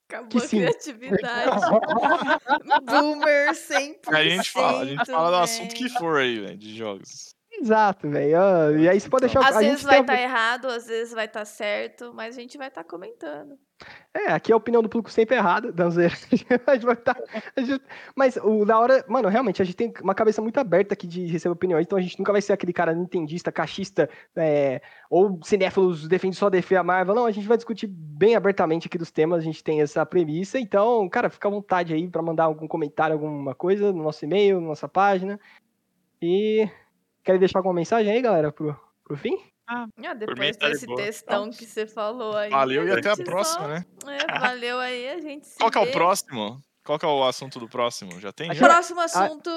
Acabou 0.08 0.30
Que 0.30 0.38
a 0.38 0.42
sim. 0.42 0.58
criatividade. 0.60 1.62
Boomer 2.86 3.52
100%. 3.52 3.98
A 4.08 4.24
gente 4.24 4.52
fala, 4.52 4.82
a 4.82 4.86
gente 4.86 5.06
fala 5.06 5.30
do 5.32 5.36
assunto 5.38 5.76
que 5.76 5.90
for 5.90 6.20
aí, 6.20 6.40
velho, 6.40 6.58
de 6.58 6.78
jogos. 6.78 7.35
Exato, 7.60 8.10
velho. 8.10 8.80
E 8.80 8.90
aí 8.90 9.00
você 9.00 9.10
pode 9.10 9.22
deixar. 9.26 9.40
Às 9.48 9.58
vezes 9.58 9.84
vai 9.84 10.02
estar 10.02 10.22
errado, 10.22 10.68
às 10.68 10.88
vezes 10.88 11.14
vai 11.14 11.26
estar 11.26 11.46
certo, 11.46 12.14
mas 12.14 12.38
a 12.38 12.42
gente 12.42 12.58
vai 12.58 12.68
estar 12.68 12.84
comentando. 12.84 13.58
É, 14.14 14.32
aqui 14.32 14.54
a 14.54 14.56
opinião 14.56 14.82
do 14.82 14.88
público 14.88 15.12
sempre 15.12 15.36
é 15.36 15.38
errada, 15.40 15.72
não 15.76 15.92
zoeira. 15.92 16.14
A 16.66 16.74
gente 16.76 16.86
vai 16.86 16.96
tá- 16.96 17.18
gente- 17.58 17.84
Mas 18.16 18.38
o 18.38 18.64
da 18.66 18.80
hora, 18.80 19.04
mano, 19.08 19.28
realmente, 19.28 19.62
a 19.62 19.66
gente 19.66 19.76
tem 19.76 19.94
uma 20.02 20.16
cabeça 20.16 20.42
muito 20.42 20.58
aberta 20.58 20.94
aqui 20.94 21.06
de 21.06 21.26
receber 21.28 21.52
opiniões, 21.54 21.86
então 21.86 21.98
a 21.98 22.02
gente 22.02 22.18
nunca 22.18 22.32
vai 22.32 22.42
ser 22.42 22.54
aquele 22.54 22.72
cara 22.72 22.94
nintendista, 22.94 23.52
cachista, 23.52 24.10
é, 24.36 24.82
ou 25.10 25.40
cinéfilos 25.44 26.08
defende 26.08 26.36
só 26.38 26.50
defender 26.50 26.80
a 26.80 26.84
Marvel. 26.84 27.16
Não, 27.16 27.26
a 27.26 27.32
gente 27.32 27.48
vai 27.48 27.58
discutir 27.58 27.88
bem 27.88 28.36
abertamente 28.36 28.88
aqui 28.88 28.98
dos 28.98 29.12
temas, 29.12 29.40
a 29.40 29.44
gente 29.44 29.64
tem 29.64 29.82
essa 29.82 30.06
premissa. 30.06 30.58
Então, 30.58 31.08
cara, 31.10 31.30
fica 31.30 31.48
à 31.48 31.52
vontade 31.52 31.94
aí 31.94 32.08
pra 32.08 32.22
mandar 32.22 32.46
algum 32.46 32.68
comentário, 32.68 33.14
alguma 33.14 33.54
coisa 33.54 33.92
no 33.92 34.04
nosso 34.04 34.24
e-mail, 34.24 34.62
na 34.62 34.68
nossa 34.68 34.88
página. 34.88 35.38
E 36.22 36.68
querem 37.26 37.40
deixar 37.40 37.60
alguma 37.60 37.74
mensagem 37.76 38.12
aí, 38.14 38.22
galera, 38.22 38.52
pro, 38.52 38.80
pro 39.04 39.18
fim? 39.18 39.38
Ah, 39.68 39.88
depois 40.16 40.56
tá 40.58 40.68
de 40.68 40.74
desse 40.74 40.86
boa. 40.86 41.02
textão 41.02 41.50
que 41.50 41.66
você 41.66 41.88
falou 41.88 42.38
aí. 42.38 42.52
Valeu 42.52 42.88
e 42.88 42.92
até 42.92 43.10
a 43.10 43.18
próxima, 43.18 43.62
só- 43.62 43.68
né? 43.68 43.86
É, 44.08 44.40
valeu 44.40 44.78
aí, 44.80 45.10
a 45.10 45.20
gente 45.20 45.48
se 45.48 45.58
Qual 45.58 45.72
que 45.72 45.78
é 45.78 45.82
o 45.82 45.92
próximo? 45.92 46.62
Qual 46.86 47.00
que 47.00 47.06
é 47.06 47.10
o 47.10 47.24
assunto 47.24 47.60
do 47.60 47.68
próximo? 47.68 48.20
Já 48.22 48.32
tem? 48.32 48.52
A 48.52 48.54
Já? 48.54 48.60
gente- 48.60 48.70
Próximo 48.70 49.02
assunto. 49.02 49.50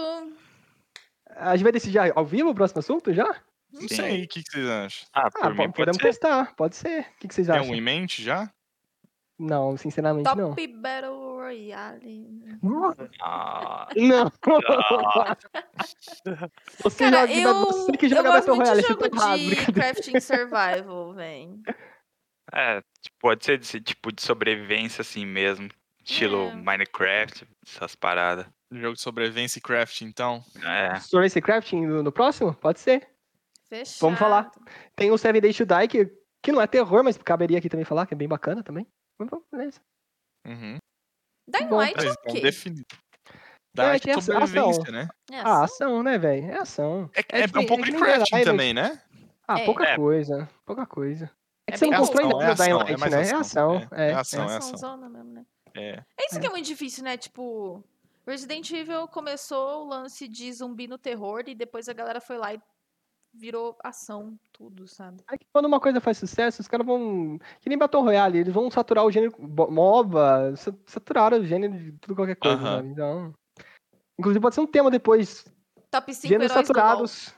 A 1.37 1.55
gente 1.55 1.63
vai 1.65 1.73
decidir 1.73 1.99
ao 2.17 2.25
vivo 2.25 2.49
o 2.51 2.55
próximo 2.55 2.79
assunto 2.79 3.13
já? 3.13 3.27
Não 3.71 3.83
Sim. 3.83 3.89
sei, 3.97 4.25
o 4.25 4.29
que, 4.29 4.43
que 4.43 4.51
vocês 4.51 4.67
acham? 4.67 5.09
Ah, 5.13 5.27
Ah, 5.27 5.31
por 5.31 5.51
mim 5.51 5.57
po- 5.57 5.63
pode 5.65 5.73
podemos 5.75 5.97
ser. 5.99 6.03
testar, 6.05 6.55
pode 6.57 6.75
ser. 6.75 7.01
O 7.03 7.19
que, 7.21 7.29
que 7.29 7.35
vocês 7.35 7.47
Tem 7.47 7.57
acham? 7.57 7.71
um 7.71 7.75
em 7.75 7.81
mente 7.83 8.23
já? 8.23 8.51
Não, 9.39 9.77
sinceramente 9.77 10.25
Top 10.25 10.41
não. 10.41 10.55
Battle 10.81 11.28
Royale. 11.49 12.29
Ah, 13.23 13.89
Não. 13.97 14.31
Você 16.83 17.11
Cara, 17.11 17.27
joga, 17.27 17.41
eu, 17.41 17.55
você 17.65 17.93
que 17.93 18.07
eu 18.07 18.11
joga 18.11 18.31
gosto 18.31 18.47
Battle 18.47 18.57
Royale, 18.57 18.81
de 18.81 18.87
você 18.87 18.93
jogo 18.93 19.11
tá 19.11 19.17
errado, 19.17 19.39
de 19.39 19.73
crafting 19.73 20.21
survival, 20.21 21.15
velho. 21.15 21.63
é, 22.53 22.83
tipo, 23.01 23.17
pode 23.21 23.45
ser 23.45 23.59
desse 23.59 23.81
tipo 23.81 24.13
de 24.13 24.23
sobrevivência 24.23 25.03
assim 25.03 25.25
mesmo. 25.25 25.69
Estilo 26.05 26.49
É. 26.49 26.55
Minecraft, 26.55 27.47
essas 27.67 27.95
paradas. 27.95 28.47
Jogo 28.73 28.95
de 28.95 29.01
sobrevivência 29.01 29.59
e 29.59 29.63
craft, 29.63 30.03
então. 30.03 30.43
É. 30.63 30.97
Story 30.99 31.29
Crafting 31.31 31.87
no, 31.87 32.03
no 32.03 32.13
próximo? 32.13 32.55
Pode 32.55 32.81
ser. 32.81 33.09
Fechado. 33.69 34.01
Vamos 34.01 34.19
falar. 34.19 34.51
Tem 34.97 35.11
o 35.11 35.19
Seven 35.19 35.41
Days 35.41 35.57
to 35.57 35.67
Die, 35.67 35.89
que, 35.89 36.11
que 36.43 36.53
não 36.53 36.61
é 36.61 36.67
terror, 36.67 37.03
mas 37.05 37.17
caberia 37.19 37.59
aqui 37.59 37.69
também 37.69 37.85
falar, 37.85 38.07
que 38.07 38.15
é 38.15 38.17
bem 38.17 38.29
bacana 38.29 38.63
também. 38.63 38.87
Mas 39.19 39.29
vamos, 39.29 39.47
beleza. 39.51 39.81
Uhum. 40.47 40.79
Dying 41.49 41.69
Bom, 41.69 41.77
Light 41.77 42.05
é 42.05 42.11
o 42.11 42.33
quê? 42.33 42.41
definido. 42.41 42.85
É, 42.91 43.37
Da 43.75 44.01
que 44.01 44.11
é 44.11 44.15
ação. 44.15 44.41
sobrevivência, 44.41 44.93
né? 44.93 45.09
É 45.31 45.39
Ah, 45.41 45.63
assim? 45.65 45.75
ação, 45.85 46.03
né, 46.03 46.19
velho? 46.19 46.51
É 46.51 46.59
ação. 46.59 47.11
É, 47.15 47.21
é, 47.43 47.49
que- 47.49 47.59
um 47.59 47.67
pouco 47.67 47.83
que 47.85 47.91
de 47.93 47.97
nem 47.97 48.01
crafting 48.03 48.43
também, 48.45 48.75
né? 48.75 49.01
Ah, 49.47 49.61
É. 49.61 49.65
pouca 49.65 49.85
É. 49.85 49.97
coisa. 49.97 50.49
Pouca 50.67 50.85
coisa. 50.87 51.31
É 51.67 51.73
que 51.73 51.75
É 51.75 51.77
você 51.77 51.85
bem 51.85 51.91
não 51.93 51.99
constrói 52.01 52.25
ação, 52.27 52.39
nada 52.39 52.45
é 52.45 52.49
no 52.49 52.55
Dying 52.57 52.63
ação, 52.73 52.81
é 52.81 52.85
Light, 52.85 53.01
mais 53.01 53.13
né? 53.13 53.19
É 53.19 53.23
ação, 53.23 53.41
ação. 53.41 53.75
é, 53.75 53.79
É, 53.79 54.11
é 54.11 54.15
ação, 54.15 54.41
é 54.43 54.45
Ação 54.47 54.57
ação. 54.57 54.77
zona 54.79 55.09
mesmo, 55.09 55.33
né? 55.33 55.45
É. 55.77 55.91
É 56.19 56.27
isso 56.27 56.41
que 56.41 56.47
é 56.47 56.51
muito 56.51 56.67
difícil, 56.67 57.05
né? 57.05 57.17
Tipo, 57.17 57.85
Resident 58.27 58.71
Evil 58.73 59.07
começou 59.09 59.85
o 59.85 59.89
lance 59.89 60.27
de 60.27 60.53
zumbi 60.53 60.87
no 60.89 60.99
terror 60.99 61.45
e 61.47 61.55
depois 61.55 61.89
a 61.89 61.93
galera 61.93 62.21
foi 62.21 62.37
lá 62.37 62.53
e 62.55 62.61
virou 63.39 63.77
ação, 63.83 64.39
tudo, 64.53 64.87
sabe? 64.89 65.23
É 65.31 65.39
que 65.39 65.47
quando 65.53 65.67
uma 65.67 65.81
coisa 65.81 66.01
faz 66.01 66.19
sucesso, 66.19 66.61
os 66.61 66.69
caras 66.69 66.85
vão. 66.87 67.39
Que 67.61 67.69
nem 67.69 67.79
Battle 67.79 68.03
Royale, 68.03 68.39
eles 68.39 68.53
vão 68.53 68.71
saturar 68.71 69.05
o 69.05 69.11
gênero. 69.11 69.33
MOBA, 69.39 70.55
sa- 70.57 70.75
saturaram 70.87 71.39
o 71.39 71.47
gênero 71.47 71.73
de 71.79 71.93
tudo 71.93 72.17
qualquer 72.17 72.37
coisa, 72.37 72.57
Aham. 72.57 72.77
sabe? 72.77 72.89
Então. 72.89 73.35
Inclusive 74.19 74.43
pode 74.43 74.55
ser 74.55 74.61
um 74.61 74.67
tema 74.67 74.91
depois. 74.91 75.45
Top 75.91 76.13
5 76.13 76.27
Gêneros 76.29 76.53
do 76.53 76.57
LoL. 76.57 76.67
saturados. 76.67 77.35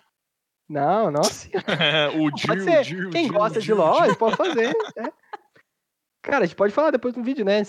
Não, 0.68 1.10
nossa. 1.10 1.48
o 2.16 2.30
Pode 2.30 2.40
Jill, 2.42 2.60
ser. 2.64 2.84
Jill, 2.84 3.10
Quem 3.10 3.24
Jill, 3.24 3.34
gosta 3.34 3.60
de 3.60 3.66
Jill, 3.66 3.76
LOL, 3.76 3.94
Jill. 3.96 4.04
ele 4.06 4.16
pode 4.16 4.36
fazer. 4.36 4.68
é. 4.96 5.12
Cara, 6.22 6.44
a 6.44 6.46
gente 6.46 6.56
pode 6.56 6.72
falar 6.72 6.90
depois 6.90 7.14
no 7.16 7.22
vídeo, 7.24 7.44
né? 7.44 7.62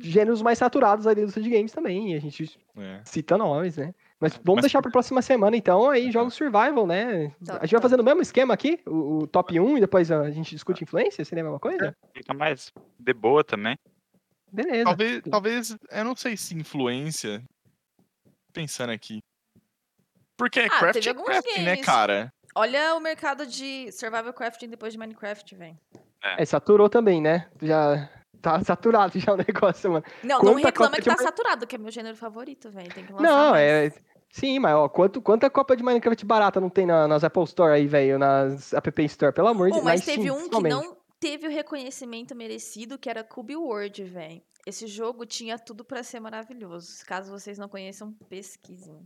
Gêneros 0.00 0.42
mais 0.42 0.58
saturados 0.58 1.06
aí 1.06 1.14
da 1.14 1.20
indústria 1.22 1.42
de 1.44 1.50
games 1.50 1.72
também. 1.72 2.12
E 2.12 2.16
a 2.16 2.20
gente 2.20 2.58
É. 2.76 3.00
cita 3.04 3.38
nomes, 3.38 3.76
né? 3.76 3.94
Mas 4.18 4.32
vamos 4.36 4.56
Mas- 4.56 4.62
deixar 4.62 4.80
pra 4.80 4.90
próxima 4.90 5.20
semana, 5.20 5.56
então, 5.56 5.90
aí 5.90 6.10
jogos 6.10 6.32
survival, 6.34 6.86
né? 6.86 7.34
Tá, 7.44 7.58
a 7.58 7.66
gente 7.66 7.72
vai 7.72 7.82
fazendo 7.82 8.00
o 8.00 8.04
mesmo 8.04 8.22
esquema 8.22 8.54
aqui, 8.54 8.80
o, 8.86 9.18
o 9.18 9.26
top 9.26 9.58
1 9.60 9.76
e 9.76 9.80
depois 9.80 10.10
a 10.10 10.30
gente 10.30 10.50
discute 10.54 10.82
influência? 10.84 11.22
Seria 11.24 11.42
a 11.42 11.44
mesma 11.44 11.60
coisa? 11.60 11.94
Fica 12.14 12.32
mais 12.32 12.72
de 12.98 13.12
boa 13.12 13.44
também. 13.44 13.76
Beleza. 14.50 14.84
Talvez, 14.84 15.22
talvez, 15.30 15.76
eu 15.90 16.04
não 16.04 16.16
sei 16.16 16.34
se 16.36 16.54
influência. 16.54 17.42
Pensando 18.54 18.90
aqui. 18.90 19.20
Porque 20.36 20.60
é 20.60 20.66
Ah, 20.66 20.70
craft 20.78 21.06
é 21.06 21.14
crafting, 21.14 21.60
né, 21.62 21.70
games. 21.72 21.84
cara? 21.86 22.32
Olha 22.54 22.94
o 22.94 23.00
mercado 23.00 23.46
de 23.46 23.92
survival 23.92 24.32
crafting 24.32 24.68
depois 24.70 24.94
de 24.94 24.98
Minecraft, 24.98 25.54
velho. 25.54 25.78
É, 26.22 26.42
saturou 26.46 26.88
também, 26.88 27.20
né? 27.20 27.48
Já 27.60 28.08
tá 28.40 28.62
saturado 28.64 29.18
já 29.18 29.32
o 29.32 29.36
negócio, 29.38 29.90
mano. 29.90 30.04
Não, 30.22 30.38
Quanta 30.40 30.52
não 30.54 30.62
reclama 30.62 30.90
Copa 30.90 30.96
que 30.96 31.02
de 31.02 31.16
tá 31.16 31.16
Mi- 31.16 31.22
saturado, 31.28 31.66
que 31.66 31.74
é 31.76 31.78
meu 31.78 31.90
gênero 31.90 32.16
favorito, 32.16 32.70
velho. 32.70 32.92
Tem 32.94 33.04
que 33.04 33.12
lançar 33.12 33.24
Não, 33.26 33.50
mais. 33.52 33.96
é. 33.96 34.00
Sim, 34.30 34.58
mas 34.58 34.74
ó, 34.74 34.88
quanto, 34.88 35.22
quanta 35.22 35.48
Copa 35.48 35.76
de 35.76 35.82
Minecraft 35.82 36.24
barata 36.26 36.60
não 36.60 36.68
tem 36.68 36.84
na- 36.86 37.08
nas 37.08 37.24
Apple 37.24 37.44
Store 37.44 37.72
aí, 37.72 37.86
velho? 37.86 38.18
Nas 38.18 38.72
App 38.74 39.04
Store, 39.04 39.32
pelo 39.32 39.48
amor 39.48 39.68
de 39.68 39.72
Deus. 39.74 39.84
mas 39.84 40.04
teve 40.04 40.30
um 40.30 40.48
que 40.48 40.62
não 40.62 40.96
teve 41.18 41.46
o 41.46 41.50
reconhecimento 41.50 42.34
merecido, 42.34 42.98
que 42.98 43.08
era 43.08 43.24
Cube 43.24 43.56
World, 43.56 44.04
velho. 44.04 44.42
Esse 44.66 44.86
jogo 44.86 45.24
tinha 45.24 45.58
tudo 45.58 45.84
pra 45.84 46.02
ser 46.02 46.20
maravilhoso. 46.20 47.04
Caso 47.06 47.30
vocês 47.30 47.56
não 47.56 47.68
conheçam, 47.68 48.12
pesquisem. 48.28 49.02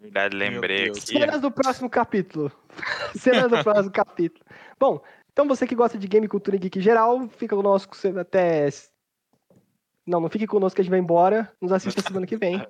Verdade, 0.00 0.36
lembrei 0.36 0.88
aqui. 0.90 1.00
Cenas 1.00 1.40
do 1.40 1.50
próximo 1.50 1.88
capítulo. 1.90 2.52
Cenas 3.18 3.50
do 3.50 3.62
próximo 3.64 3.90
capítulo. 3.90 4.44
Bom, 4.78 5.00
então 5.32 5.46
você 5.46 5.66
que 5.66 5.74
gosta 5.74 5.98
de 5.98 6.08
game, 6.08 6.26
cultura 6.28 6.56
e 6.56 6.58
geek 6.58 6.80
geral, 6.80 7.28
fica 7.28 7.54
conosco 7.54 7.96
até. 8.18 8.68
Não, 10.06 10.20
não 10.20 10.28
fique 10.28 10.46
conosco 10.46 10.76
que 10.76 10.80
a 10.80 10.84
gente 10.84 10.90
vai 10.90 10.98
embora. 10.98 11.52
Nos 11.60 11.72
assista 11.72 12.02
semana 12.02 12.26
que 12.26 12.36
vem. 12.36 12.66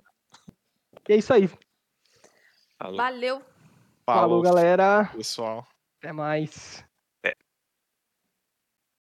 E 1.08 1.12
é 1.12 1.16
isso 1.16 1.32
aí. 1.32 1.48
Falou. 2.78 2.96
Valeu! 2.96 3.42
Falou 4.04 4.42
galera. 4.42 5.10
pessoal. 5.14 5.66
Até 5.98 6.12
mais. 6.12 6.84